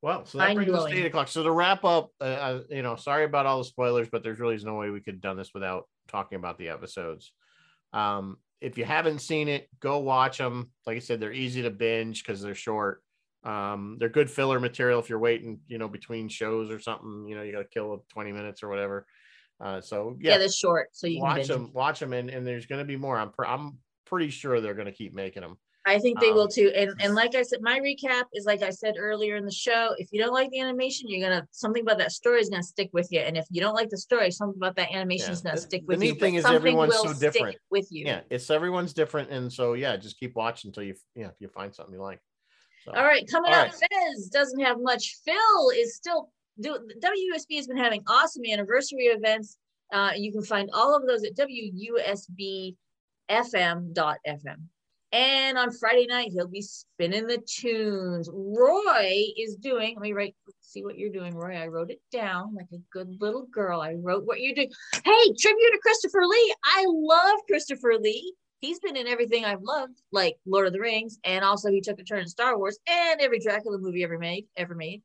Well, 0.00 0.24
so 0.24 0.38
that 0.38 0.54
brings 0.54 0.72
us 0.72 0.84
to 0.90 0.96
eight 0.96 1.06
o'clock. 1.06 1.28
So 1.28 1.42
to 1.42 1.50
wrap 1.50 1.84
up, 1.84 2.12
uh, 2.20 2.24
uh, 2.24 2.62
you 2.70 2.82
know, 2.82 2.94
sorry 2.96 3.24
about 3.24 3.46
all 3.46 3.58
the 3.58 3.64
spoilers, 3.64 4.08
but 4.08 4.22
there's 4.22 4.38
really 4.38 4.56
no 4.64 4.76
way 4.76 4.90
we 4.90 5.00
could 5.00 5.14
have 5.14 5.20
done 5.20 5.36
this 5.36 5.52
without 5.52 5.88
talking 6.08 6.36
about 6.36 6.58
the 6.58 6.70
episodes. 6.70 7.32
Um, 7.92 8.38
if 8.60 8.76
you 8.76 8.84
haven't 8.84 9.20
seen 9.20 9.48
it, 9.48 9.68
go 9.80 9.98
watch 9.98 10.38
them. 10.38 10.72
Like 10.86 10.96
I 10.96 11.00
said, 11.00 11.20
they're 11.20 11.32
easy 11.32 11.62
to 11.62 11.70
binge 11.70 12.24
because 12.24 12.42
they're 12.42 12.54
short. 12.54 13.02
Um, 13.44 13.96
they're 14.00 14.08
good 14.08 14.30
filler 14.30 14.58
material 14.58 14.98
if 14.98 15.08
you're 15.08 15.18
waiting, 15.18 15.60
you 15.68 15.78
know, 15.78 15.88
between 15.88 16.28
shows 16.28 16.70
or 16.70 16.80
something. 16.80 17.26
You 17.28 17.36
know, 17.36 17.42
you 17.42 17.52
got 17.52 17.58
to 17.58 17.68
kill 17.68 18.04
20 18.10 18.32
minutes 18.32 18.62
or 18.62 18.68
whatever. 18.68 19.06
Uh, 19.60 19.80
so 19.80 20.16
Yeah, 20.20 20.32
yeah, 20.32 20.38
they're 20.38 20.50
short, 20.50 20.88
so 20.92 21.06
you 21.06 21.20
can 21.20 21.22
watch 21.22 21.46
them, 21.48 21.72
watch 21.72 22.00
them, 22.00 22.12
and, 22.12 22.30
and 22.30 22.46
there's 22.46 22.66
going 22.66 22.80
to 22.80 22.84
be 22.84 22.96
more. 22.96 23.18
I'm 23.18 23.30
pr- 23.30 23.46
I'm 23.46 23.78
pretty 24.06 24.30
sure 24.30 24.60
they're 24.60 24.74
going 24.74 24.86
to 24.86 24.92
keep 24.92 25.14
making 25.14 25.42
them. 25.42 25.58
I 25.88 25.98
think 25.98 26.20
they 26.20 26.30
will 26.32 26.42
Um, 26.42 26.48
too. 26.52 26.70
And 26.74 26.92
and 27.00 27.14
like 27.14 27.34
I 27.34 27.42
said, 27.42 27.60
my 27.62 27.80
recap 27.80 28.24
is 28.34 28.44
like 28.44 28.62
I 28.62 28.70
said 28.70 28.94
earlier 28.98 29.36
in 29.36 29.44
the 29.44 29.50
show. 29.52 29.94
If 29.98 30.08
you 30.12 30.20
don't 30.22 30.32
like 30.34 30.50
the 30.50 30.60
animation, 30.60 31.08
you're 31.08 31.26
gonna 31.28 31.46
something 31.50 31.82
about 31.82 31.98
that 31.98 32.12
story 32.12 32.40
is 32.40 32.50
gonna 32.50 32.62
stick 32.62 32.90
with 32.92 33.08
you. 33.10 33.20
And 33.20 33.36
if 33.36 33.46
you 33.50 33.60
don't 33.60 33.74
like 33.74 33.88
the 33.88 33.96
story, 33.98 34.30
something 34.30 34.58
about 34.58 34.76
that 34.76 34.92
animation 34.92 35.28
Yeah. 35.28 35.32
is 35.32 35.40
gonna 35.40 35.56
The- 35.56 35.62
stick 35.62 35.80
the 35.82 35.86
with 35.86 35.98
neat 36.00 36.14
you. 36.14 36.20
thing 36.20 36.34
is 36.36 36.44
everyone's 36.44 36.94
so 36.96 37.12
different. 37.14 37.56
with 37.70 37.88
you. 37.90 38.04
Yeah, 38.06 38.20
it's 38.30 38.50
everyone's 38.50 38.92
different, 38.92 39.30
and 39.30 39.52
so 39.52 39.72
yeah, 39.74 39.96
just 39.96 40.18
keep 40.20 40.34
watching 40.36 40.68
until 40.68 40.82
you 40.84 40.94
yeah 41.14 41.30
you 41.38 41.48
find 41.48 41.74
something 41.74 41.94
you 41.94 42.00
like. 42.02 42.20
So, 42.84 42.92
All 42.92 43.04
right, 43.04 43.26
coming 43.30 43.52
All 43.52 43.60
up, 43.60 43.72
Fez 43.72 44.28
doesn't 44.28 44.60
have 44.60 44.78
much. 44.80 45.16
Phil 45.24 45.70
is 45.74 45.96
still 45.96 46.30
do 46.60 46.78
WUSB 47.00 47.56
has 47.56 47.66
been 47.66 47.76
having 47.76 48.02
awesome 48.06 48.44
anniversary 48.46 49.06
events. 49.06 49.58
Uh, 49.92 50.12
you 50.16 50.30
can 50.32 50.42
find 50.42 50.70
all 50.72 50.94
of 50.94 51.06
those 51.06 51.24
at 51.24 51.34
WUSBFM.FM. 51.34 52.76
And 55.10 55.56
on 55.56 55.70
Friday 55.72 56.06
night, 56.06 56.32
he'll 56.32 56.48
be 56.48 56.60
spinning 56.60 57.26
the 57.26 57.38
tunes. 57.38 58.28
Roy 58.32 59.24
is 59.38 59.56
doing, 59.56 59.94
let 59.94 60.02
me 60.02 60.12
write, 60.12 60.34
see 60.60 60.84
what 60.84 60.98
you're 60.98 61.10
doing, 61.10 61.34
Roy. 61.34 61.56
I 61.56 61.68
wrote 61.68 61.90
it 61.90 62.00
down 62.12 62.54
like 62.54 62.66
a 62.74 62.82
good 62.92 63.16
little 63.18 63.46
girl. 63.46 63.80
I 63.80 63.94
wrote 63.94 64.26
what 64.26 64.40
you're 64.40 64.54
doing. 64.54 64.70
Hey, 64.92 65.32
tribute 65.38 65.70
to 65.72 65.78
Christopher 65.82 66.26
Lee. 66.26 66.54
I 66.62 66.84
love 66.88 67.38
Christopher 67.46 67.94
Lee. 67.98 68.34
He's 68.60 68.80
been 68.80 68.96
in 68.96 69.06
everything 69.06 69.44
I've 69.44 69.62
loved, 69.62 70.02
like 70.12 70.36
Lord 70.44 70.66
of 70.66 70.72
the 70.72 70.80
Rings, 70.80 71.18
and 71.24 71.44
also 71.44 71.70
he 71.70 71.80
took 71.80 72.00
a 72.00 72.04
turn 72.04 72.20
in 72.20 72.28
Star 72.28 72.58
Wars 72.58 72.78
and 72.88 73.20
every 73.20 73.38
Dracula 73.38 73.78
movie 73.78 74.02
ever 74.02 74.18
made, 74.18 74.46
ever 74.56 74.74
made, 74.74 75.00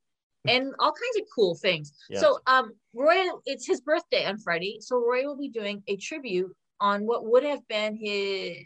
and 0.48 0.74
all 0.80 0.92
kinds 0.92 1.18
of 1.18 1.24
cool 1.34 1.56
things. 1.56 1.94
Yeah. 2.10 2.20
So, 2.20 2.40
um, 2.48 2.74
Roy, 2.96 3.28
it's 3.46 3.68
his 3.68 3.80
birthday 3.80 4.26
on 4.26 4.40
Friday, 4.40 4.80
so 4.82 4.98
Roy 4.98 5.24
will 5.26 5.38
be 5.38 5.50
doing 5.50 5.84
a 5.88 5.96
tribute 5.98 6.52
on 6.80 7.06
what 7.06 7.26
would 7.26 7.44
have 7.44 7.66
been 7.68 7.96
his. 7.96 8.58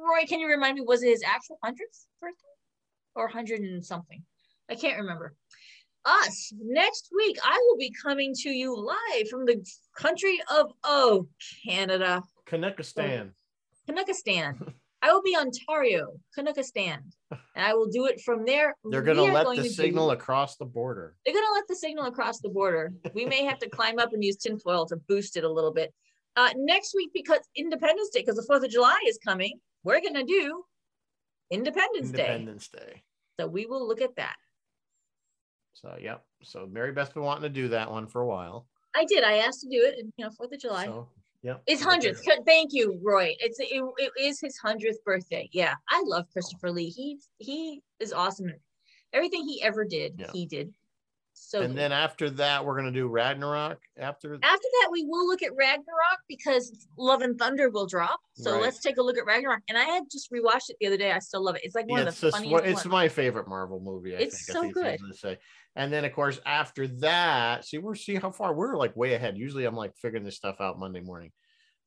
Roy, 0.00 0.24
can 0.26 0.40
you 0.40 0.48
remind 0.48 0.76
me? 0.76 0.82
Was 0.86 1.02
it 1.02 1.08
his 1.10 1.22
actual 1.26 1.58
hundredth 1.62 2.06
birthday 2.20 2.36
or 3.14 3.28
hundred 3.28 3.60
and 3.60 3.84
something? 3.84 4.22
I 4.70 4.74
can't 4.74 4.98
remember. 4.98 5.34
Us 6.06 6.52
next 6.58 7.10
week, 7.14 7.36
I 7.44 7.58
will 7.68 7.76
be 7.76 7.92
coming 8.02 8.32
to 8.38 8.50
you 8.50 8.74
live 8.74 9.28
from 9.28 9.44
the 9.44 9.62
country 9.96 10.38
of 10.50 10.72
oh 10.84 11.28
Canada. 11.66 12.22
Kanekistan. 12.46 13.30
Kanukistan. 13.88 14.72
I 15.02 15.12
will 15.14 15.22
be 15.22 15.34
Ontario, 15.34 16.08
Kanukistan, 16.38 16.98
and 17.30 17.40
I 17.64 17.72
will 17.72 17.86
do 17.88 18.04
it 18.06 18.20
from 18.20 18.44
there. 18.44 18.76
They're 18.84 19.00
gonna 19.00 19.22
let 19.22 19.44
going 19.46 19.56
the 19.56 19.62
to 19.62 19.68
do- 19.68 19.74
signal 19.74 20.10
across 20.10 20.56
the 20.56 20.66
border. 20.66 21.16
they're 21.24 21.34
gonna 21.34 21.54
let 21.54 21.64
the 21.68 21.76
signal 21.76 22.04
across 22.04 22.40
the 22.40 22.50
border. 22.50 22.92
We 23.14 23.24
may 23.24 23.44
have 23.44 23.58
to 23.60 23.68
climb 23.70 23.98
up 23.98 24.12
and 24.12 24.22
use 24.22 24.36
tinfoil 24.36 24.84
to 24.86 24.96
boost 25.08 25.38
it 25.38 25.44
a 25.44 25.50
little 25.50 25.72
bit. 25.72 25.94
Uh, 26.36 26.50
next 26.56 26.94
week, 26.94 27.10
because 27.14 27.40
Independence 27.56 28.10
Day, 28.10 28.20
because 28.20 28.36
the 28.36 28.44
Fourth 28.46 28.62
of 28.62 28.70
July 28.70 28.98
is 29.08 29.18
coming, 29.26 29.58
we're 29.84 30.00
gonna 30.00 30.24
do 30.24 30.64
Independence, 31.50 32.10
Day. 32.10 32.26
Independence 32.26 32.68
Day. 32.68 33.02
So 33.38 33.46
we 33.46 33.66
will 33.66 33.86
look 33.86 34.00
at 34.00 34.14
that. 34.16 34.36
So 35.72 35.96
yep. 36.00 36.24
So 36.42 36.68
Mary 36.70 36.92
Beth's 36.92 37.12
been 37.12 37.22
wanting 37.22 37.42
to 37.42 37.48
do 37.48 37.68
that 37.68 37.90
one 37.90 38.06
for 38.06 38.20
a 38.20 38.26
while. 38.26 38.66
I 38.94 39.04
did. 39.04 39.24
I 39.24 39.38
asked 39.38 39.60
to 39.62 39.68
do 39.68 39.84
it, 39.84 39.98
and 39.98 40.12
you 40.16 40.24
know, 40.24 40.30
Fourth 40.30 40.52
of 40.52 40.60
July. 40.60 40.86
So 40.86 41.08
yep. 41.42 41.62
It's 41.66 41.82
hundredth. 41.82 42.24
Thank 42.46 42.70
you, 42.72 43.00
Roy. 43.02 43.34
It's 43.40 43.58
it, 43.60 43.82
it 43.98 44.12
is 44.20 44.40
his 44.40 44.56
hundredth 44.58 45.02
birthday. 45.04 45.48
Yeah, 45.52 45.74
I 45.88 46.02
love 46.06 46.26
Christopher 46.32 46.70
Lee. 46.70 46.90
He 46.90 47.18
he 47.38 47.82
is 47.98 48.12
awesome. 48.12 48.52
Everything 49.12 49.46
he 49.46 49.62
ever 49.62 49.84
did, 49.84 50.14
Yeah. 50.18 50.30
he 50.32 50.46
did. 50.46 50.72
So 51.42 51.62
And 51.62 51.76
then 51.76 51.90
after 51.90 52.28
that, 52.30 52.64
we're 52.64 52.76
gonna 52.76 52.92
do 52.92 53.08
Ragnarok. 53.08 53.78
After 53.98 54.34
after 54.42 54.68
that, 54.80 54.88
we 54.92 55.04
will 55.04 55.26
look 55.26 55.42
at 55.42 55.50
Ragnarok 55.56 56.20
because 56.28 56.86
Love 56.98 57.22
and 57.22 57.38
Thunder 57.38 57.70
will 57.70 57.86
drop. 57.86 58.20
So 58.34 58.52
Right. 58.52 58.62
let's 58.62 58.78
take 58.80 58.98
a 58.98 59.02
look 59.02 59.16
at 59.16 59.24
Ragnarok. 59.24 59.62
And 59.68 59.76
I 59.78 59.84
had 59.84 60.04
just 60.12 60.30
rewatched 60.30 60.68
it 60.68 60.76
the 60.80 60.86
other 60.86 60.98
day. 60.98 61.12
I 61.12 61.18
still 61.18 61.42
love 61.42 61.56
it. 61.56 61.62
It's 61.64 61.74
like 61.74 61.88
one 61.88 62.02
yeah, 62.02 62.08
of 62.08 62.20
the 62.20 62.30
funniest 62.30 62.52
one- 62.52 62.64
it's 62.66 62.84
ones. 62.84 62.86
my 62.86 63.08
favorite 63.08 63.48
Marvel 63.48 63.80
movie. 63.80 64.14
I 64.14 64.18
It's 64.20 64.46
think. 64.46 64.54
so 64.56 64.60
I 64.60 64.62
think 64.64 64.74
good. 64.74 64.98
To 65.12 65.18
say. 65.18 65.38
And 65.76 65.90
then 65.92 66.04
of 66.04 66.12
course 66.12 66.38
after 66.44 66.86
that, 66.98 67.64
see 67.64 67.78
we're 67.78 67.94
see 67.94 68.16
how 68.16 68.30
far 68.30 68.54
we're 68.54 68.76
like 68.76 68.94
way 68.94 69.14
ahead. 69.14 69.36
Usually 69.38 69.64
I'm 69.64 69.74
like 69.76 69.96
figuring 69.96 70.24
this 70.24 70.36
stuff 70.36 70.60
out 70.60 70.78
Monday 70.78 71.00
morning. 71.00 71.32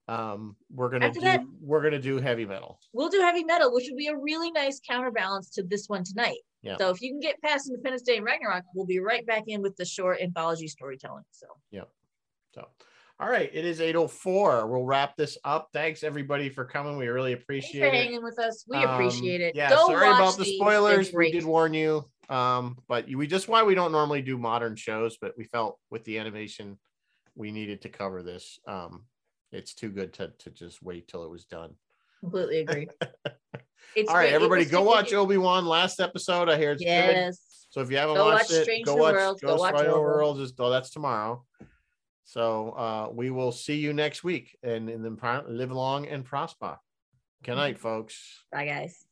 Um, 0.07 0.57
we're 0.69 0.89
gonna 0.89 1.05
After 1.05 1.19
do 1.19 1.25
that- 1.25 1.43
we're 1.61 1.81
gonna 1.83 1.99
do 2.01 2.17
heavy 2.19 2.45
metal. 2.45 2.79
We'll 2.91 3.09
do 3.09 3.21
heavy 3.21 3.43
metal, 3.45 3.71
which 3.73 3.85
would 3.87 3.97
be 3.97 4.07
a 4.07 4.17
really 4.17 4.51
nice 4.51 4.81
counterbalance 4.85 5.51
to 5.51 5.63
this 5.63 5.87
one 5.87 6.03
tonight. 6.03 6.39
Yeah. 6.63 6.77
So 6.77 6.89
if 6.89 7.01
you 7.01 7.11
can 7.11 7.19
get 7.19 7.41
past 7.41 7.69
Independence 7.69 8.01
Day 8.03 8.17
and 8.17 8.25
Ragnarok, 8.25 8.63
we'll 8.73 8.85
be 8.85 8.99
right 8.99 9.25
back 9.25 9.43
in 9.47 9.61
with 9.61 9.75
the 9.75 9.85
short 9.85 10.21
anthology 10.21 10.67
storytelling. 10.67 11.25
So 11.31 11.45
Yeah. 11.71 11.83
So, 12.55 12.67
all 13.19 13.29
right, 13.29 13.49
it 13.53 13.65
is 13.65 13.81
804. 13.81 14.67
We'll 14.67 14.85
wrap 14.85 15.15
this 15.17 15.37
up. 15.43 15.69
Thanks 15.73 16.03
everybody 16.03 16.49
for 16.49 16.65
coming. 16.65 16.97
We 16.97 17.07
really 17.07 17.33
thanks 17.33 17.43
appreciate 17.43 17.81
for 17.81 17.87
it. 17.87 17.93
hanging 17.93 18.23
with 18.23 18.39
us. 18.39 18.63
We 18.67 18.77
Um, 18.77 18.89
appreciate 18.89 19.41
it. 19.41 19.55
Yeah, 19.55 19.69
Go 19.69 19.87
sorry 19.87 20.07
about 20.07 20.37
the 20.37 20.45
spoilers. 20.45 21.11
We 21.13 21.31
did 21.31 21.43
warn 21.45 21.73
you. 21.73 22.09
Um, 22.29 22.77
but 22.87 23.07
we 23.07 23.27
just 23.27 23.47
why 23.49 23.63
we 23.63 23.75
don't 23.75 23.91
normally 23.91 24.21
do 24.21 24.37
modern 24.37 24.75
shows, 24.75 25.17
but 25.19 25.37
we 25.37 25.43
felt 25.43 25.77
with 25.89 26.03
the 26.05 26.17
animation 26.19 26.79
we 27.35 27.51
needed 27.51 27.81
to 27.81 27.89
cover 27.89 28.23
this. 28.23 28.59
Um, 28.67 29.05
it's 29.51 29.73
too 29.73 29.89
good 29.89 30.13
to 30.13 30.31
to 30.39 30.49
just 30.49 30.81
wait 30.81 31.07
till 31.07 31.23
it 31.25 31.29
was 31.29 31.45
done. 31.45 31.75
Completely 32.23 32.59
agree. 32.61 32.87
It's 33.95 34.09
All 34.09 34.15
right, 34.15 34.23
great. 34.23 34.33
Everybody, 34.33 34.65
go 34.65 34.81
watch 34.81 35.13
Obi 35.13 35.37
Wan 35.37 35.67
last 35.67 35.99
episode. 35.99 36.49
I 36.49 36.57
hear 36.57 36.71
it's 36.71 36.83
good. 36.83 37.31
So 37.69 37.81
if 37.81 37.91
you 37.91 37.97
haven't 37.97 38.15
Go 38.15 38.25
watched 38.25 38.49
watch 38.49 38.59
it, 38.59 38.63
Strange 38.63 38.85
go 38.85 38.95
watch 38.95 39.13
Worlds, 39.13 39.41
go 39.41 39.55
watch 39.55 39.73
Rider 39.73 39.91
Orville. 39.91 40.01
Worlds. 40.01 40.39
Is, 40.39 40.53
oh, 40.57 40.71
that's 40.71 40.89
tomorrow. 40.89 41.45
So 42.23 42.71
uh, 42.71 43.09
we 43.11 43.29
will 43.29 43.51
see 43.51 43.75
you 43.75 43.93
next 43.93 44.23
week, 44.23 44.57
and, 44.63 44.89
and 44.89 45.05
then 45.05 45.17
live 45.47 45.71
long 45.71 46.07
and 46.07 46.25
prosper. 46.25 46.79
Good 47.43 47.55
night, 47.55 47.77
folks. 47.77 48.43
Bye, 48.51 48.65
guys. 48.65 49.05